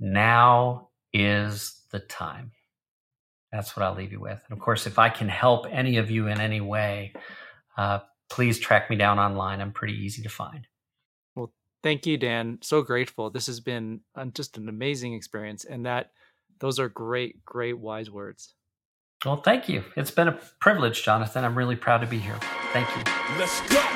Now 0.00 0.88
is 1.12 1.82
the 1.90 2.00
time. 2.00 2.52
That's 3.52 3.76
what 3.76 3.84
I'll 3.84 3.94
leave 3.94 4.12
you 4.12 4.20
with. 4.20 4.42
And 4.48 4.56
of 4.56 4.58
course, 4.58 4.86
if 4.86 4.98
I 4.98 5.10
can 5.10 5.28
help 5.28 5.66
any 5.70 5.98
of 5.98 6.10
you 6.10 6.28
in 6.28 6.40
any 6.40 6.62
way, 6.62 7.12
uh, 7.76 8.00
please 8.30 8.58
track 8.58 8.88
me 8.88 8.96
down 8.96 9.18
online. 9.18 9.60
I'm 9.60 9.72
pretty 9.72 9.94
easy 9.94 10.22
to 10.22 10.30
find. 10.30 10.66
Well, 11.82 11.90
thank 11.90 12.06
you, 12.06 12.16
Dan. 12.16 12.58
So 12.62 12.82
grateful. 12.82 13.30
This 13.30 13.46
has 13.46 13.60
been 13.60 14.00
just 14.34 14.56
an 14.56 14.68
amazing 14.68 15.14
experience. 15.14 15.64
And 15.64 15.84
that 15.86 16.12
those 16.60 16.78
are 16.78 16.88
great, 16.88 17.44
great 17.44 17.78
wise 17.78 18.10
words. 18.10 18.54
Well, 19.24 19.42
thank 19.42 19.68
you. 19.68 19.84
It's 19.96 20.10
been 20.10 20.28
a 20.28 20.38
privilege, 20.60 21.04
Jonathan. 21.04 21.44
I'm 21.44 21.56
really 21.56 21.76
proud 21.76 21.98
to 21.98 22.06
be 22.06 22.18
here. 22.18 22.38
Thank 22.72 22.88
you. 22.96 23.02
Let's 23.38 23.60
go. 23.68 23.91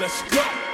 Let's 0.00 0.22
go. 0.30 0.67